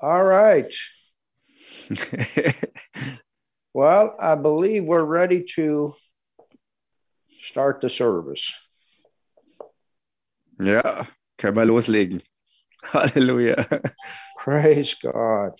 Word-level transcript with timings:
All 0.00 0.24
right. 0.24 0.72
Well, 3.76 4.16
I 4.18 4.36
believe 4.36 4.84
we're 4.84 5.04
ready 5.04 5.44
to 5.56 5.92
start 7.42 7.82
the 7.82 7.90
service. 7.90 8.50
ja, 10.58 11.06
können 11.36 11.56
wir 11.56 11.66
loslegen. 11.66 12.22
Hallelujah. 12.82 13.66
Praise 14.38 14.94
God. 14.94 15.52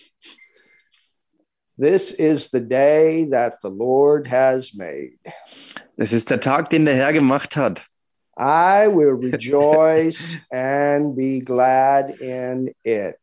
This 1.76 2.10
is 2.12 2.48
the 2.48 2.60
day 2.60 3.26
that 3.26 3.60
the 3.60 3.68
Lord 3.68 4.26
has 4.28 4.72
made. 4.74 5.18
Es 5.98 6.14
ist 6.14 6.30
der 6.30 6.40
Tag, 6.40 6.70
den 6.70 6.86
der 6.86 6.96
Herr 6.96 7.12
gemacht 7.12 7.54
hat. 7.54 7.86
I 8.36 8.88
will 8.88 9.12
rejoice 9.32 10.36
and 10.50 11.16
be 11.16 11.40
glad 11.40 12.20
in 12.20 12.74
it. 12.84 13.18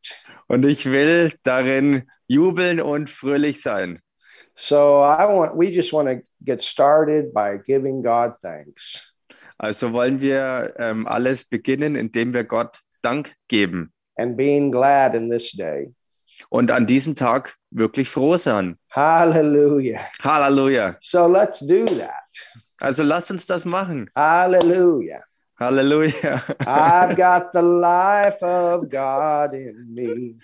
Und 0.48 0.66
ich 0.66 0.86
will 0.86 1.32
darin 1.44 2.04
jubeln 2.28 2.82
und 2.82 3.10
fröhlich 3.10 3.62
sein. 3.62 4.00
So 4.56 5.04
I 5.04 5.26
want 5.26 5.58
we 5.58 5.72
just 5.72 5.94
want 5.94 6.08
to 6.10 6.22
get 6.44 6.62
started 6.62 7.34
by 7.34 7.58
giving 7.58 8.04
God 8.04 8.34
thanks. 8.42 9.02
Also 9.58 9.94
wollen 9.94 10.22
wir 10.22 10.74
ähm, 10.78 11.08
alles 11.08 11.46
beginnen, 11.46 11.96
indem 11.96 12.34
wir 12.34 12.44
Gott 12.44 12.80
Dank 13.02 13.34
geben 13.48 13.92
and 14.18 14.38
being 14.38 14.72
glad 14.72 15.16
in 15.16 15.30
this 15.30 15.52
day. 15.52 15.94
und 16.50 16.72
an 16.72 16.86
diesem 16.86 17.16
Tag 17.16 17.56
wirklich 17.72 18.10
froh 18.10 18.38
sein. 18.38 18.78
Hallelujah. 18.90 20.02
Halleluja. 20.22 20.98
So 21.00 21.28
let's 21.28 21.60
do 21.60 21.86
that. 21.86 22.24
Also 22.84 23.02
lasst 23.02 23.32
uns 23.32 23.48
das 23.48 23.64
machen. 23.64 24.10
Hallelujah. 24.14 25.24
Halleluja. 25.58 26.42
I've 26.68 27.16
got 27.18 27.54
the 27.54 27.62
life 27.62 28.44
of 28.44 28.90
God 28.90 29.54
in 29.54 29.94
me. 29.94 30.36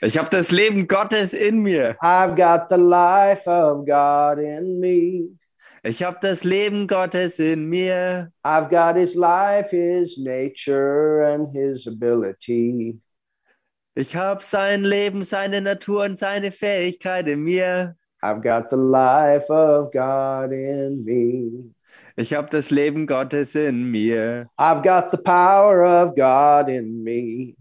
Ich 0.00 0.16
habe 0.16 0.30
das 0.30 0.52
Leben 0.52 0.86
Gottes 0.86 1.32
in 1.34 1.62
mir. 1.62 1.96
I've 2.00 2.36
got 2.36 2.68
the 2.68 2.76
life 2.76 3.44
of 3.46 3.84
God 3.86 4.38
in 4.38 4.78
me. 4.78 5.36
Ich 5.82 6.02
habe 6.04 6.18
das 6.20 6.44
Leben 6.44 6.86
Gottes 6.86 7.40
in 7.40 7.68
mir. 7.68 8.30
I've 8.44 8.68
got 8.70 8.94
his 8.94 9.16
life, 9.16 9.70
his 9.70 10.16
nature, 10.16 11.22
and 11.22 11.48
his 11.52 11.88
ability. 11.88 13.00
Ich 13.96 14.14
habe 14.14 14.44
sein 14.44 14.84
Leben, 14.84 15.24
seine 15.24 15.60
Natur 15.60 16.04
und 16.04 16.18
seine 16.18 16.52
Fähigkeit 16.52 17.26
in 17.26 17.42
mir. 17.42 17.96
I've 18.22 18.40
got 18.42 18.70
the 18.70 18.76
life 18.76 19.50
of 19.50 19.90
God 19.90 20.52
in 20.52 21.04
me. 21.04 21.74
Ich 22.16 22.34
habe 22.34 22.48
das 22.50 22.70
Leben 22.70 23.06
Gottes 23.06 23.54
in 23.54 23.90
mir. 23.90 24.48
I've 24.58 24.82
got 24.82 25.10
the 25.10 25.18
power 25.18 25.84
of 25.84 26.14
God 26.16 26.68
in 26.68 27.02
me. 27.02 27.56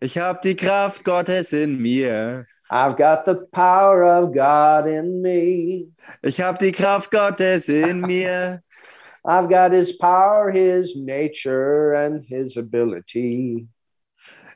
Ich 0.00 0.16
habe 0.16 0.38
die 0.42 0.56
Kraft 0.56 1.04
Gottes 1.04 1.52
in 1.52 1.80
mir. 1.80 2.46
I've 2.70 2.96
got 2.96 3.24
the 3.26 3.46
power 3.52 4.04
of 4.04 4.32
God 4.32 4.86
in 4.86 5.20
me. 5.20 5.88
Ich 6.22 6.40
habe 6.40 6.56
die 6.58 6.72
Kraft 6.72 7.10
Gottes 7.10 7.68
in 7.68 8.00
mir. 8.06 8.62
I've 9.26 9.50
got 9.50 9.72
his 9.72 9.92
power, 9.92 10.50
his 10.50 10.94
nature, 10.96 11.92
and 11.92 12.24
his 12.24 12.56
ability. 12.56 13.68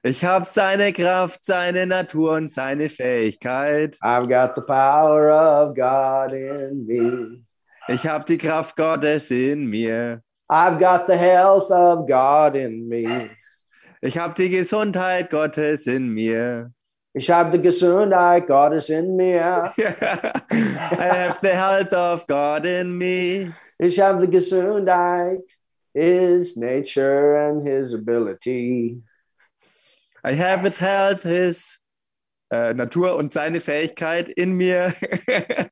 Ich 0.02 0.24
habe 0.24 0.46
seine 0.46 0.92
Kraft, 0.92 1.44
seine 1.44 1.86
Natur 1.86 2.32
und 2.32 2.50
seine 2.50 2.88
Fähigkeit. 2.88 3.98
I've 4.02 4.28
got 4.28 4.54
the 4.54 4.62
power 4.62 5.30
of 5.30 5.74
God 5.74 6.32
in 6.32 6.86
me. 6.86 7.43
Ich 7.86 8.06
habe 8.06 8.24
die 8.24 8.38
Kraft 8.38 8.76
Gottes 8.76 9.30
in 9.30 9.66
mir. 9.66 10.22
I've 10.50 10.78
got 10.78 11.06
the 11.06 11.16
health 11.16 11.70
of 11.70 12.06
God 12.06 12.54
in 12.54 12.88
me. 12.88 13.30
Ich 14.00 14.16
habe 14.16 14.32
die 14.34 14.48
Gesundheit 14.48 15.30
Gottes 15.30 15.86
in 15.86 16.08
mir. 16.08 16.72
Ich 17.12 17.30
habe 17.30 17.50
die 17.56 17.62
Gesundheit 17.62 18.46
Gottes 18.46 18.88
in 18.88 19.16
mir. 19.16 19.70
I 19.78 21.08
have 21.08 21.38
the 21.42 21.52
health 21.52 21.92
of 21.92 22.26
God 22.26 22.64
in 22.64 22.96
me. 22.96 23.54
Ich 23.78 24.00
habe 24.00 24.26
die 24.26 24.30
Gesundheit, 24.30 25.42
his 25.92 26.56
nature, 26.56 27.36
and 27.36 27.66
his 27.66 27.92
ability. 27.92 29.02
I 30.24 30.32
have 30.32 30.62
with 30.62 30.78
health 30.78 31.22
his 31.22 31.82
äh, 32.50 32.72
Natur 32.72 33.16
und 33.16 33.34
seine 33.34 33.60
Fähigkeit 33.60 34.28
in 34.30 34.54
mir. 34.54 34.94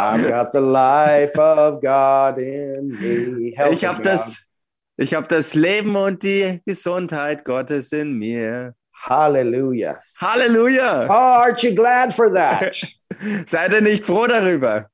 I've 0.00 0.28
got 0.28 0.52
the 0.52 0.60
life 0.60 1.36
of 1.38 1.82
God 1.82 2.38
in 2.38 2.88
me. 3.00 3.52
Help 3.56 3.72
ich 3.72 3.84
habe 3.84 4.02
das, 4.02 4.46
ich 4.96 5.14
habe 5.14 5.28
das 5.28 5.54
Leben 5.54 5.94
und 5.96 6.22
die 6.22 6.60
Gesundheit 6.64 7.44
Gottes 7.44 7.92
in 7.92 8.18
mir. 8.18 8.74
Hallelujah. 8.92 10.00
Halleluja! 10.20 11.06
Oh, 11.08 11.42
aren't 11.42 11.62
you 11.62 11.74
glad 11.74 12.14
for 12.14 12.32
that? 12.34 12.76
Seid 13.46 13.72
ihr 13.72 13.80
nicht 13.80 14.04
froh 14.04 14.26
darüber? 14.26 14.90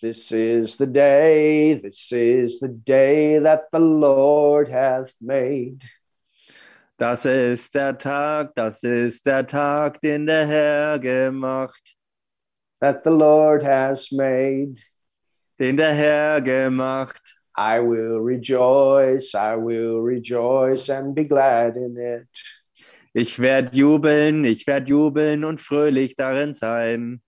this 0.00 0.32
is 0.32 0.76
the 0.76 0.86
day, 0.86 1.74
this 1.74 2.12
is 2.12 2.60
the 2.60 2.68
day 2.68 3.38
that 3.38 3.64
the 3.72 3.80
Lord 3.80 4.68
hath 4.68 5.12
made. 5.20 5.82
Das 6.98 7.26
ist 7.26 7.74
der 7.74 7.98
Tag, 7.98 8.54
das 8.54 8.82
ist 8.82 9.26
der 9.26 9.46
Tag, 9.46 10.00
den 10.00 10.26
der 10.26 10.46
Herr 10.46 10.98
gemacht, 10.98 11.95
That 12.80 13.04
the 13.04 13.10
Lord 13.10 13.62
has 13.62 14.12
made. 14.12 14.78
den 15.58 15.76
der 15.76 15.94
Herr 15.94 16.40
gemacht. 16.40 17.22
I 17.56 17.80
will 17.80 18.20
rejoice, 18.20 19.34
I 19.34 19.56
will 19.56 20.02
rejoice 20.02 20.90
and 20.90 21.14
be 21.14 21.24
glad 21.24 21.76
in 21.76 21.96
it. 21.96 22.28
Ich 23.14 23.38
werde 23.38 23.74
jubeln, 23.74 24.44
ich 24.44 24.66
werde 24.66 24.90
jubeln 24.90 25.42
und 25.44 25.58
fröhlich 25.58 26.14
darin 26.16 26.52
sein. 26.52 27.22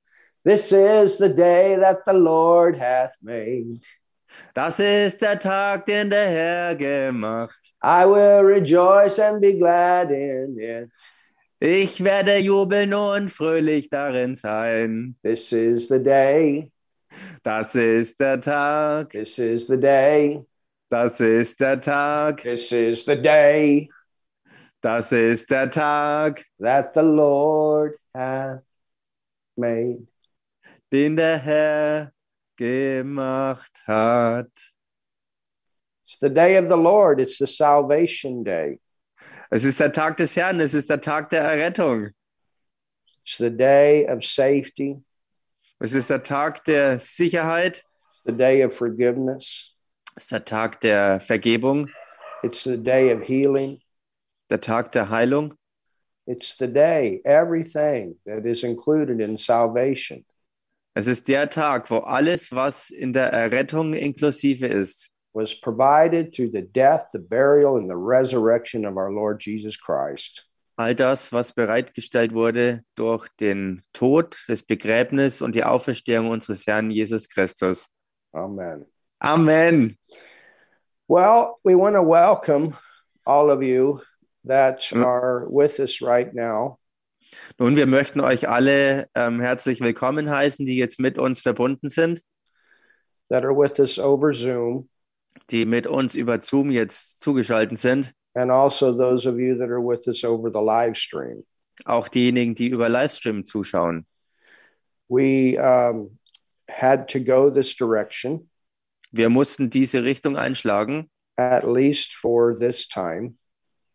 This 0.45 0.71
is 0.71 1.17
the 1.17 1.31
day 1.31 1.77
that 1.81 2.01
the 2.07 2.13
Lord 2.13 2.79
hath 2.79 3.13
made. 3.23 3.81
Das 4.53 4.79
ist 4.79 5.23
der 5.23 5.39
Tag, 5.39 5.87
den 5.87 6.11
der 6.11 6.29
Herr 6.29 6.75
gemacht. 6.77 7.59
I 7.83 8.05
will 8.05 8.45
rejoice 8.45 9.19
and 9.19 9.41
be 9.41 9.57
glad 9.59 10.11
in 10.11 10.59
it. 10.59 10.91
Ich 11.61 12.05
werde 12.05 12.39
jubeln 12.39 12.95
und 12.95 13.31
fröhlich 13.31 13.91
darin 13.91 14.37
sein. 14.37 15.17
This 15.25 15.51
is 15.53 15.89
the 15.89 15.99
day, 15.99 16.71
Das 17.43 17.75
ist 17.75 18.21
der 18.21 18.41
Tag, 18.41 19.11
this 19.11 19.39
is 19.39 19.67
the 19.67 19.77
day, 19.77 20.47
das 20.89 21.21
ist 21.21 21.59
der 21.61 21.81
Tag, 21.81 22.43
this 22.43 22.71
is 22.71 23.05
the 23.05 23.17
day 23.17 23.91
das 24.81 25.11
ist 25.11 25.51
der 25.51 25.69
Tag, 25.71 26.45
that 26.61 26.95
the 26.95 27.03
Lord 27.03 27.99
hath 28.15 28.63
made. 29.57 30.07
den 30.93 31.17
der 31.17 31.39
Herr 31.39 32.13
gemacht 32.57 33.83
hat. 33.87 34.53
It's 36.05 36.19
the 36.21 36.31
day 36.31 36.57
of 36.57 36.69
the 36.69 36.77
Lord, 36.77 37.21
it's 37.21 37.39
the 37.39 37.47
salvation 37.49 38.45
day. 38.45 38.79
Es 39.51 39.65
ist 39.65 39.81
der 39.81 39.93
Tag 39.93 40.17
des 40.19 40.37
Herrn, 40.37 40.61
es 40.61 40.75
ist 40.75 40.91
der 40.91 41.01
Tag 41.01 41.31
der 41.31 41.41
Errettung. 41.43 42.11
It's 43.25 43.39
the 43.39 43.51
day 43.51 44.07
of 44.09 44.25
safety, 44.25 45.03
Es 45.81 45.95
ist 45.95 46.11
der 46.11 46.23
Tag 46.23 46.65
der 46.65 46.99
Sicherheit, 46.99 47.85
the 48.25 48.33
day 48.33 48.65
of 48.65 48.75
forgiveness, 48.75 49.75
es 50.17 50.25
ist 50.25 50.33
der 50.33 50.45
Tag 50.45 50.81
der 50.81 51.21
Vergebung, 51.21 51.89
it's 52.43 52.65
the 52.65 52.77
day 52.77 53.13
of 53.13 53.23
healing. 53.27 53.81
der 54.51 54.61
Tag 54.61 54.93
der 54.93 55.09
Heilung. 55.09 55.55
It's 56.27 56.57
the 56.59 56.67
day, 56.67 57.23
everything 57.25 58.19
that 58.27 58.45
is 58.45 58.63
included 58.63 59.21
in 59.21 59.39
salvation 59.39 60.25
Es 60.95 61.07
ist 61.07 61.29
der 61.29 61.49
Tag, 61.49 61.91
wo 61.91 61.99
alles, 61.99 62.53
was 62.53 62.91
in 62.91 63.13
der 63.13 63.33
Errettung 63.33 63.95
inklusive 63.95 64.67
ist, 64.67 65.11
was 65.39 65.55
provided 65.55 66.33
through 66.35 66.51
the 66.51 66.63
death, 66.63 67.07
the 67.13 67.21
burial, 67.21 67.77
and 67.79 67.89
the 67.89 67.97
resurrection 67.97 68.85
of 68.85 68.97
our 68.97 69.13
Lord 69.13 69.39
Jesus 69.41 69.77
Christ. 69.77 70.45
all 70.77 70.95
das, 70.95 71.33
was 71.33 71.53
bereitgestellt 71.53 72.33
wurde 72.35 72.83
durch 72.97 73.27
den 73.41 73.83
Tod, 73.93 74.37
das 74.49 74.63
Begräbnis 74.63 75.43
und 75.43 75.55
die 75.55 75.65
Auferstehung 75.65 76.29
unseres 76.31 76.67
Herrn 76.67 76.91
Jesus 76.91 77.29
Christus. 77.29 77.91
Amen. 78.33 78.85
Amen. 79.21 79.97
Well, 81.09 81.59
we 81.65 81.75
want 81.75 81.95
to 81.97 82.03
welcome 82.03 82.75
all 83.25 83.51
of 83.51 83.63
you 83.63 84.01
that 84.45 84.81
Mm. 84.93 85.05
are 85.05 85.47
with 85.51 85.79
us 85.81 86.01
right 86.03 86.33
now. 86.35 86.79
Nun, 87.59 87.75
wir 87.77 87.87
möchten 87.87 88.21
euch 88.21 88.49
alle 88.49 89.09
ähm, 89.17 89.41
herzlich 89.41 89.81
willkommen 89.81 90.31
heißen, 90.31 90.65
die 90.65 90.77
jetzt 90.79 91.01
mit 91.01 91.19
uns 91.19 91.41
verbunden 91.41 91.89
sind, 91.89 92.21
that 93.31 93.45
are 93.45 93.53
with 93.55 93.79
us 93.81 93.99
over 93.99 94.33
Zoom, 94.33 94.89
die 95.51 95.67
mit 95.67 95.87
uns 95.87 96.15
über 96.15 96.41
Zoom 96.41 96.71
jetzt 96.71 97.21
zugeschaltet 97.23 97.79
sind, 97.79 98.13
and 98.35 98.51
also 98.51 98.93
those 98.93 99.29
of 99.29 99.39
you 99.39 99.57
that 99.57 99.71
are 99.71 99.83
with 99.83 100.07
us 100.07 100.25
over 100.25 100.51
the 100.53 100.61
live 100.61 100.97
stream. 100.97 101.45
auch 101.85 102.09
diejenigen, 102.09 102.55
die 102.55 102.69
über 102.69 102.89
Livestream 102.89 103.45
zuschauen. 103.45 104.07
We 105.09 105.57
um, 105.59 106.19
had 106.69 107.09
to 107.09 107.21
go 107.21 107.51
this 107.51 107.75
direction, 107.77 108.49
Wir 109.11 109.31
mussten 109.31 109.71
diese 109.71 110.05
Richtung 110.05 110.37
einschlagen, 110.37 111.09
at 111.37 111.65
least 111.65 112.15
for 112.15 112.55
this 112.59 112.87
time, 112.89 113.37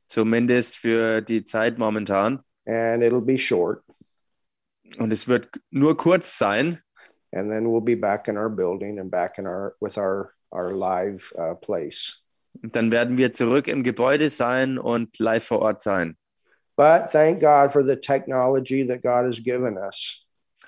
zumindest 0.07 0.77
für 0.77 1.21
die 1.21 1.43
Zeit 1.43 1.77
momentan, 1.77 2.43
and 2.65 3.03
it'll 3.03 3.21
be 3.21 3.37
short. 3.37 3.83
Und 4.97 5.13
es 5.13 5.27
wird 5.27 5.49
nur 5.69 5.95
kurz 5.97 6.37
sein. 6.37 6.79
And 7.31 7.49
then 7.49 7.65
we'll 7.65 7.81
be 7.81 7.95
back 7.95 8.27
in 8.27 8.37
our 8.37 8.49
building 8.49 8.99
and 8.99 9.09
back 9.09 9.37
in 9.39 9.47
our 9.47 9.75
with 9.79 9.97
our 9.97 10.33
our 10.53 10.71
live 10.71 11.33
uh, 11.37 11.55
place. 11.55 12.21
Und 12.61 12.75
dann 12.75 12.91
werden 12.91 13.17
wir 13.17 13.33
zurück 13.33 13.67
im 13.67 13.83
Gebäude 13.83 14.29
sein 14.29 14.77
und 14.77 15.17
live 15.19 15.43
vor 15.43 15.59
Ort 15.59 15.81
sein. 15.81 16.15
But 16.75 17.11
thank 17.11 17.39
God 17.39 17.71
for 17.71 17.83
the 17.83 17.95
technology 17.95 18.85
that 18.87 19.01
God 19.01 19.25
has 19.25 19.41
given 19.43 19.77
us. 19.77 20.19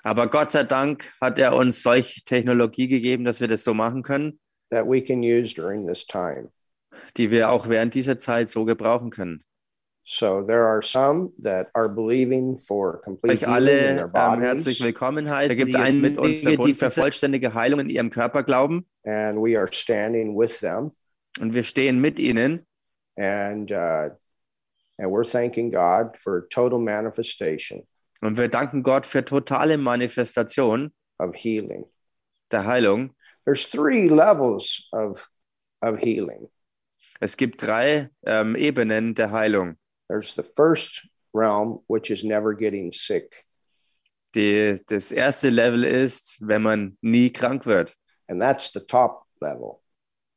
Aber 0.02 0.28
Gott 0.28 0.50
sei 0.50 0.62
Dank 0.64 1.12
hat 1.20 1.38
er 1.38 1.56
uns 1.56 1.82
solche 1.82 2.22
Technologie 2.22 2.86
gegeben, 2.86 3.24
dass 3.24 3.40
wir 3.40 3.48
das 3.48 3.64
so 3.64 3.74
machen 3.74 4.02
können, 4.02 4.38
that 4.70 4.86
we 4.86 5.02
can 5.02 5.20
use 5.20 5.54
during 5.54 5.86
this 5.86 6.06
time. 6.06 6.50
die 7.16 7.30
wir 7.30 7.50
auch 7.50 7.68
während 7.68 7.94
dieser 7.94 8.18
Zeit 8.18 8.48
so 8.48 8.64
gebrauchen 8.64 9.10
können. 9.10 9.44
So 10.08 10.40
there 10.40 10.64
are 10.64 10.82
some 10.82 11.32
that 11.42 11.68
are 11.74 11.88
believing 11.88 12.60
for 12.60 13.00
complete 13.00 13.32
Euch 13.32 13.40
healing 13.40 13.54
alle 13.54 14.12
ähm, 14.14 14.40
herzlich 14.40 14.80
willkommen 14.80 15.28
heißen. 15.28 15.48
Da 15.58 15.64
gibt 15.64 15.74
es 15.74 15.80
einige, 15.80 16.00
mit 16.00 16.16
uns 16.18 16.42
die 16.42 16.74
für 16.74 16.90
vollständige 16.90 17.54
Heilung 17.54 17.80
in 17.80 17.90
ihrem 17.90 18.10
Körper 18.10 18.44
glauben. 18.44 18.86
and 19.04 19.36
we 19.40 19.58
are 19.58 19.68
standing 19.72 20.36
with 20.38 20.60
them, 20.60 20.92
Und 21.40 21.54
wir 21.54 21.64
stehen 21.64 22.00
mit 22.00 22.20
ihnen. 22.20 22.64
and 23.16 23.72
uh, 23.72 24.10
and 24.98 25.10
we're 25.10 25.28
thanking 25.28 25.72
God 25.72 26.16
for 26.22 26.48
total 26.50 26.78
manifestation 26.78 27.84
Und 28.22 28.36
wir 28.36 28.48
danken 28.48 28.84
Gott 28.84 29.06
für 29.06 29.24
totale 29.24 29.76
Manifestation 29.76 30.92
of 31.18 31.34
healing. 31.34 31.84
der 32.52 32.64
Heilung. 32.64 33.10
There's 33.44 33.68
three 33.68 34.06
levels 34.06 34.86
of 34.92 35.28
of 35.82 35.98
healing. 35.98 36.48
Es 37.18 37.36
gibt 37.36 37.66
drei 37.66 38.08
ähm, 38.24 38.54
Ebenen 38.54 39.16
der 39.16 39.32
Heilung. 39.32 39.76
There's 40.08 40.32
the 40.34 40.42
first 40.56 41.06
realm, 41.34 41.80
which 41.88 42.10
is 42.10 42.22
never 42.24 42.54
getting 42.54 42.92
sick, 42.92 43.44
Die, 44.34 44.76
das 44.88 45.12
erste 45.12 45.50
Level 45.50 45.84
ist, 45.84 46.38
wenn 46.40 46.62
man 46.62 46.96
nie 47.00 47.30
krank 47.30 47.66
wird. 47.66 47.94
and 48.28 48.40
that's 48.40 48.70
the 48.72 48.80
top 48.80 49.24
level, 49.40 49.80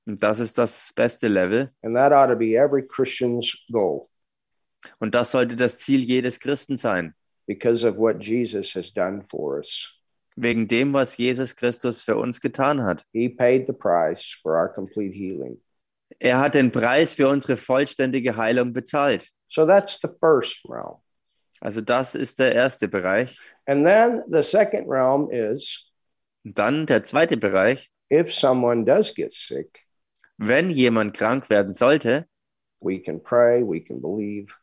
Und 0.07 0.21
das 0.23 0.39
ist 0.39 0.57
das 0.57 0.91
beste 0.95 1.27
Level. 1.27 1.71
and 1.83 1.95
that 1.95 2.11
ought 2.11 2.27
to 2.27 2.35
be 2.35 2.55
every 2.55 2.85
Christian's 2.87 3.55
goal 3.71 4.07
Und 4.99 5.13
das 5.15 5.31
sollte 5.31 5.55
das 5.55 5.79
Ziel 5.79 5.99
jedes 5.99 6.39
Christen 6.39 6.77
sein. 6.77 7.13
because 7.47 7.83
of 7.85 7.97
what 7.97 8.19
Jesus 8.23 8.73
has 8.75 8.91
done 8.93 9.23
for 9.29 9.57
us. 9.59 9.89
Wegen 10.35 10.67
dem, 10.67 10.93
was 10.93 11.17
Jesus 11.17 11.53
Christus 11.55 12.01
für 12.01 12.15
uns 12.15 12.39
getan 12.39 12.81
hat. 12.83 13.03
He 13.11 13.27
paid 13.27 13.67
the 13.67 13.73
price 13.73 14.37
for 14.41 14.55
our 14.55 14.69
complete 14.71 15.13
healing. 15.13 15.59
Er 16.19 16.39
hat 16.39 16.53
den 16.55 16.71
Preis 16.71 17.15
für 17.15 17.27
unsere 17.29 17.55
vollständige 17.57 18.35
Heilung 18.35 18.73
bezahlt. 18.73 19.29
So 19.47 19.65
that's 19.65 19.99
the 20.01 20.09
first 20.19 20.59
realm. 20.67 20.97
Also 21.61 21.81
das 21.81 22.15
ist 22.15 22.39
der 22.39 22.53
erste 22.53 22.87
Bereich. 22.87 23.39
And 23.65 23.85
then 23.85 24.23
the 24.29 24.43
second 24.43 24.87
realm 24.89 25.29
is 25.31 25.85
Und 26.45 26.57
dann 26.57 26.85
der 26.85 27.03
zweite 27.03 27.37
Bereich. 27.37 27.89
if 28.11 28.33
someone 28.33 28.83
does 28.85 29.13
get 29.13 29.33
sick, 29.33 29.85
Wenn 30.37 30.69
jemand 30.69 31.13
krank 31.15 31.49
werden 31.49 31.73
sollte, 31.73 32.25
we 32.81 32.99
can 33.01 33.21
pray, 33.21 33.61
we 33.61 33.81
can 33.81 34.01
believe, 34.01 34.53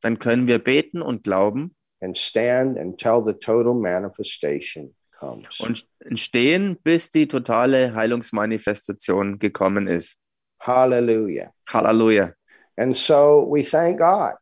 dann 0.00 0.18
können 0.18 0.46
wir 0.46 0.58
beten 0.60 1.02
und 1.02 1.24
glauben 1.24 1.74
and 2.00 2.16
stand 2.16 2.78
until 2.78 3.22
the 3.24 3.32
total 3.32 3.74
manifestation 3.74 4.94
comes. 5.18 5.58
und 5.60 5.86
stehen, 6.18 6.76
bis 6.84 7.10
die 7.10 7.26
totale 7.26 7.94
Heilungsmanifestation 7.94 9.38
gekommen 9.38 9.86
ist. 9.88 10.20
Hallelujah. 10.60 11.52
Halleluja. 11.68 12.34
And 12.78 12.96
so 12.96 13.46
we 13.50 13.62
thank 13.62 13.98
God 13.98 14.34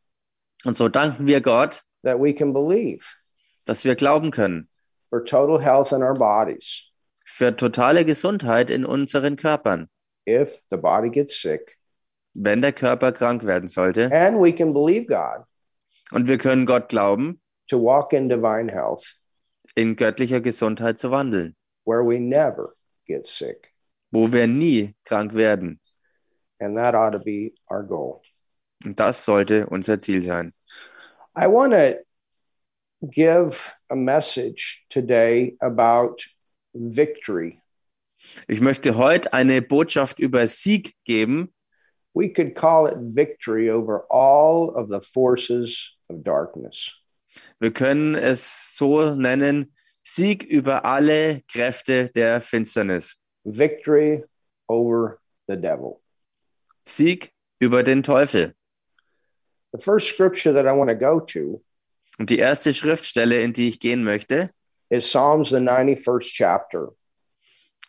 Und 0.65 0.75
so 0.77 0.89
danken 0.89 1.27
wir 1.27 1.41
Gott, 1.41 1.83
that 2.03 2.19
we 2.21 2.33
can 2.35 2.53
believe 2.53 3.05
dass 3.67 3.85
wir 3.85 3.95
glauben 3.95 4.31
können 4.31 4.69
for 5.11 5.25
total 5.25 5.59
health 5.61 5.93
in 5.93 6.03
our 6.03 6.15
bodies. 6.15 6.91
für 7.27 7.57
totale 7.57 8.05
Gesundheit 8.05 8.71
in 8.71 8.85
unseren 8.85 9.37
Körpern, 9.37 9.89
If 10.29 10.59
the 10.71 10.77
body 10.77 11.11
gets 11.11 11.41
sick, 11.41 11.79
wenn 12.35 12.61
der 12.61 12.73
Körper 12.73 13.13
krank 13.13 13.45
werden 13.45 13.69
sollte. 13.69 14.11
and 14.13 14.41
we 14.41 14.53
can 14.53 14.73
believe 14.73 15.07
God 15.07 15.45
Und 16.13 16.29
wir 16.29 16.39
können 16.39 16.67
Gott 16.67 16.89
glauben, 16.89 17.41
to 17.69 17.79
walk 17.79 18.13
in 18.13 18.29
divine 18.29 18.71
health 18.71 19.17
in 19.77 19.97
göttlicher 19.97 20.41
Gesundheit 20.41 20.99
zu 20.99 21.11
wandeln, 21.11 21.55
where 21.85 22.03
we 22.05 22.19
never 22.19 22.75
get 23.07 23.27
sick. 23.27 23.73
wo 24.11 24.33
wir 24.33 24.47
nie 24.47 24.95
krank 25.05 25.35
werden. 25.35 25.81
And 26.65 26.79
that 26.79 26.95
ought 26.95 27.11
to 27.11 27.19
be 27.19 27.53
our 27.71 27.83
goal. 27.83 28.23
Und 28.85 28.99
das 28.99 29.25
sollte 29.25 29.67
unser 29.67 29.99
Ziel 29.99 30.23
sein. 30.23 30.53
I 31.37 31.47
want 31.47 31.73
to 31.73 31.99
give 33.11 33.71
a 33.91 33.97
message 33.97 34.85
today 34.89 35.57
about 35.61 36.25
victory. 36.75 37.61
Ich 38.49 38.63
möchte 38.63 38.97
heute 38.97 39.33
eine 39.35 39.61
Botschaft 39.61 40.19
über 40.21 40.47
Sieg 40.47 40.95
geben. 41.05 41.53
We 42.15 42.31
could 42.31 42.55
call 42.55 42.87
it 42.87 42.97
victory 42.99 43.69
over 43.69 44.07
all 44.09 44.71
of 44.71 44.89
the 44.89 45.01
forces 45.13 45.91
of 46.09 46.23
darkness. 46.23 46.91
Wir 47.59 47.73
können 47.73 48.15
es 48.15 48.77
so 48.77 49.15
nennen, 49.17 49.75
Sieg 50.03 50.45
über 50.45 50.85
alle 50.85 51.43
Kräfte 51.49 52.09
der 52.15 52.41
Finsternis. 52.41 53.19
Victory 53.45 54.25
over 54.69 55.19
the 55.49 55.57
devil. 55.57 56.04
Sieg 56.85 57.33
über 57.59 57.83
den 57.83 58.03
Teufel. 58.03 58.55
The 59.73 59.83
first 59.83 60.09
scripture 60.09 60.55
that 60.55 60.67
I 60.67 60.77
want 60.77 60.91
to 60.91 60.97
go 60.97 61.21
to 61.21 61.61
Und 62.19 62.31
die 62.31 62.39
erste 62.39 62.73
Schriftstelle, 62.73 63.41
in 63.41 63.53
die 63.53 63.69
ich 63.69 63.81
gehen 63.81 64.05
möchte, 64.05 64.51
is 64.89 65.07
Psalms, 65.07 65.49
the 65.49 65.57
91st 65.57 66.33
chapter. 66.33 66.95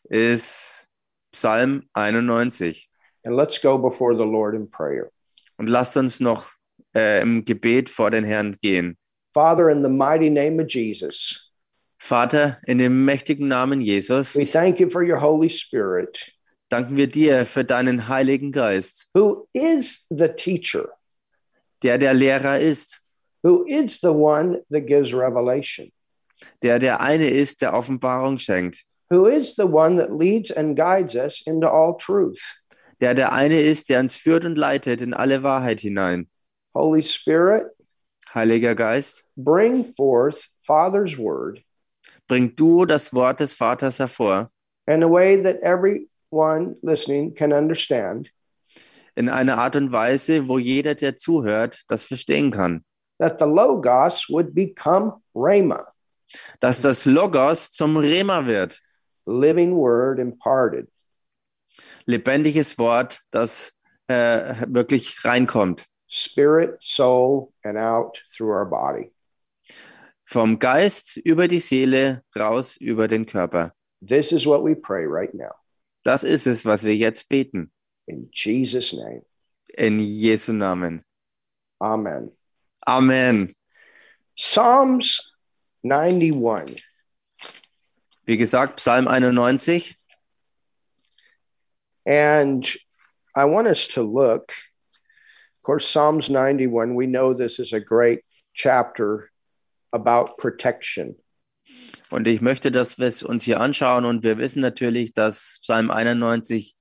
ist 0.10 0.88
Psalm 1.32 1.84
91. 1.94 2.90
And 3.24 3.36
let's 3.36 3.60
go 3.60 3.78
before 3.78 4.16
the 4.16 4.24
Lord 4.24 4.56
in 4.56 4.70
prayer. 4.70 5.12
Und 5.58 5.68
lasst 5.68 5.98
uns 5.98 6.20
noch 6.20 6.50
äh, 6.96 7.22
im 7.22 7.46
Gebet 7.46 7.90
vor 7.90 8.12
den 8.12 8.24
Herrn 8.24 8.58
gehen. 8.62 8.98
Father, 9.34 9.70
in 9.70 9.84
the 9.84 9.90
mighty 9.90 10.30
name 10.30 10.62
of 10.62 10.68
Jesus, 10.70 11.52
Vater, 11.98 12.58
in 12.68 12.78
dem 12.78 13.04
mächtigen 13.06 13.48
Namen 13.48 13.82
Jesus, 13.82 14.36
we 14.36 14.46
thank 14.46 14.80
you 14.80 14.90
for 14.90 15.04
your 15.04 15.20
Holy 15.20 15.50
Spirit, 15.50 16.35
danken 16.70 16.98
wir 16.98 17.08
dir 17.08 17.46
für 17.46 17.64
deinen 17.64 18.08
Heiligen 18.08 18.52
Geist, 18.52 19.10
who 19.14 19.48
is 19.54 20.06
the 20.10 20.30
teacher, 20.30 20.90
der 21.84 21.98
der 21.98 22.14
Lehrer 22.14 22.60
ist, 22.60 23.02
who 23.44 23.64
is 23.68 24.00
the 24.02 24.10
one 24.10 24.62
that 24.72 24.86
gives 24.88 25.14
revelation, 25.14 25.92
der 26.64 26.80
der 26.80 27.02
eine 27.02 27.28
ist, 27.30 27.62
der 27.62 27.74
Offenbarung 27.74 28.38
schenkt, 28.38 28.84
who 29.10 29.28
is 29.28 29.56
the 29.56 29.64
one 29.68 29.98
that 29.98 30.12
leads 30.12 30.52
and 30.52 30.76
guides 30.76 31.16
us 31.16 31.42
into 31.46 31.68
all 31.70 31.98
truth. 31.98 32.40
der 33.02 33.14
der 33.14 33.32
eine 33.34 33.60
ist, 33.62 33.90
der 33.90 34.00
uns 34.00 34.18
führt 34.18 34.46
und 34.46 34.56
leitet 34.58 35.02
in 35.02 35.14
alle 35.14 35.44
Wahrheit 35.44 35.82
hinein. 35.82 36.28
Holy 36.74 37.04
Spirit, 37.04 37.68
Heiliger 38.34 38.76
Geist, 38.76 39.26
bring 39.38 39.94
forth 39.96 40.50
Father's 40.66 41.18
word 41.18 41.62
bring 42.28 42.56
du 42.56 42.86
das 42.86 43.14
Wort 43.14 43.40
des 43.40 43.54
Vaters 43.54 44.00
hervor. 44.00 44.50
in 44.88 45.04
a 45.04 45.08
way 45.08 45.42
that 45.42 45.58
everyone 46.32 46.76
listening 46.82 47.34
can 47.34 47.52
understand, 47.54 48.30
in 49.16 49.30
einer 49.30 49.58
Art 49.58 49.76
und 49.76 49.92
Weise, 49.92 50.48
wo 50.48 50.58
jeder, 50.60 50.96
der 50.96 51.16
zuhört, 51.18 51.82
das 51.88 52.06
verstehen 52.08 52.52
kann. 52.52 52.84
that 53.20 53.40
the 53.40 53.46
Logos 53.46 54.28
would 54.30 54.54
become 54.54 55.22
Rhema, 55.34 55.86
Dass 56.60 56.82
das 56.82 57.06
Logos 57.06 57.72
zum 57.72 57.96
Rema 57.98 58.46
wird, 58.46 58.80
living 59.26 59.74
word 59.76 60.20
imparted. 60.20 60.88
lebendiges 62.06 62.78
Wort, 62.78 63.22
das 63.32 63.74
äh, 64.08 64.54
wirklich 64.68 65.24
reinkommt. 65.24 65.86
spirit, 66.08 66.78
soul, 66.82 67.52
and 67.64 67.78
out 67.78 68.22
through 68.36 68.52
our 68.52 68.66
body. 68.66 69.12
Vom 70.28 70.60
Geist 70.60 71.18
über 71.18 71.48
die 71.48 71.60
Seele 71.60 72.24
raus 72.38 72.78
über 72.78 73.08
den 73.08 73.26
Körper. 73.26 73.74
This 74.06 74.32
is 74.32 74.46
what 74.46 74.64
we 74.64 74.76
pray 74.76 75.06
right 75.06 75.34
now. 75.34 75.52
Das 76.06 76.24
ist 76.24 76.46
es, 76.46 76.66
was 76.66 76.84
wir 76.84 76.96
jetzt 76.96 77.30
beten. 77.30 77.72
In 78.06 78.30
Jesus' 78.32 78.94
name. 78.94 79.26
In 79.76 79.98
Jesu 79.98 80.54
Namen. 80.54 81.04
Amen. 81.80 82.32
Amen. 82.86 83.52
Psalms 84.36 85.20
91. 85.82 86.86
Wie 88.26 88.38
gesagt, 88.38 88.80
Psalm 88.80 89.08
91. 89.08 89.96
And 92.06 92.64
I 93.36 93.46
want 93.46 93.68
us 93.68 93.88
to 93.88 94.04
look. 94.04 94.52
Of 95.58 95.64
course, 95.64 95.88
Psalms 95.88 96.30
91, 96.30 96.94
we 96.94 97.08
know 97.08 97.34
this 97.34 97.58
is 97.58 97.74
a 97.74 97.80
great 97.80 98.24
chapter 98.54 99.32
about 99.92 100.38
protection. 100.38 101.16
Und 102.12 102.28
ich 102.28 102.42
möchte, 102.42 102.72
dass 102.72 103.00
wir 103.00 103.08
es 103.08 103.24
uns 103.24 103.44
hier 103.44 103.60
anschauen. 103.62 104.06
Und 104.06 104.24
wir 104.24 104.38
wissen 104.38 104.62
natürlich, 104.62 105.14
dass 105.14 105.60
Psalm 105.62 105.92
91 105.92 106.76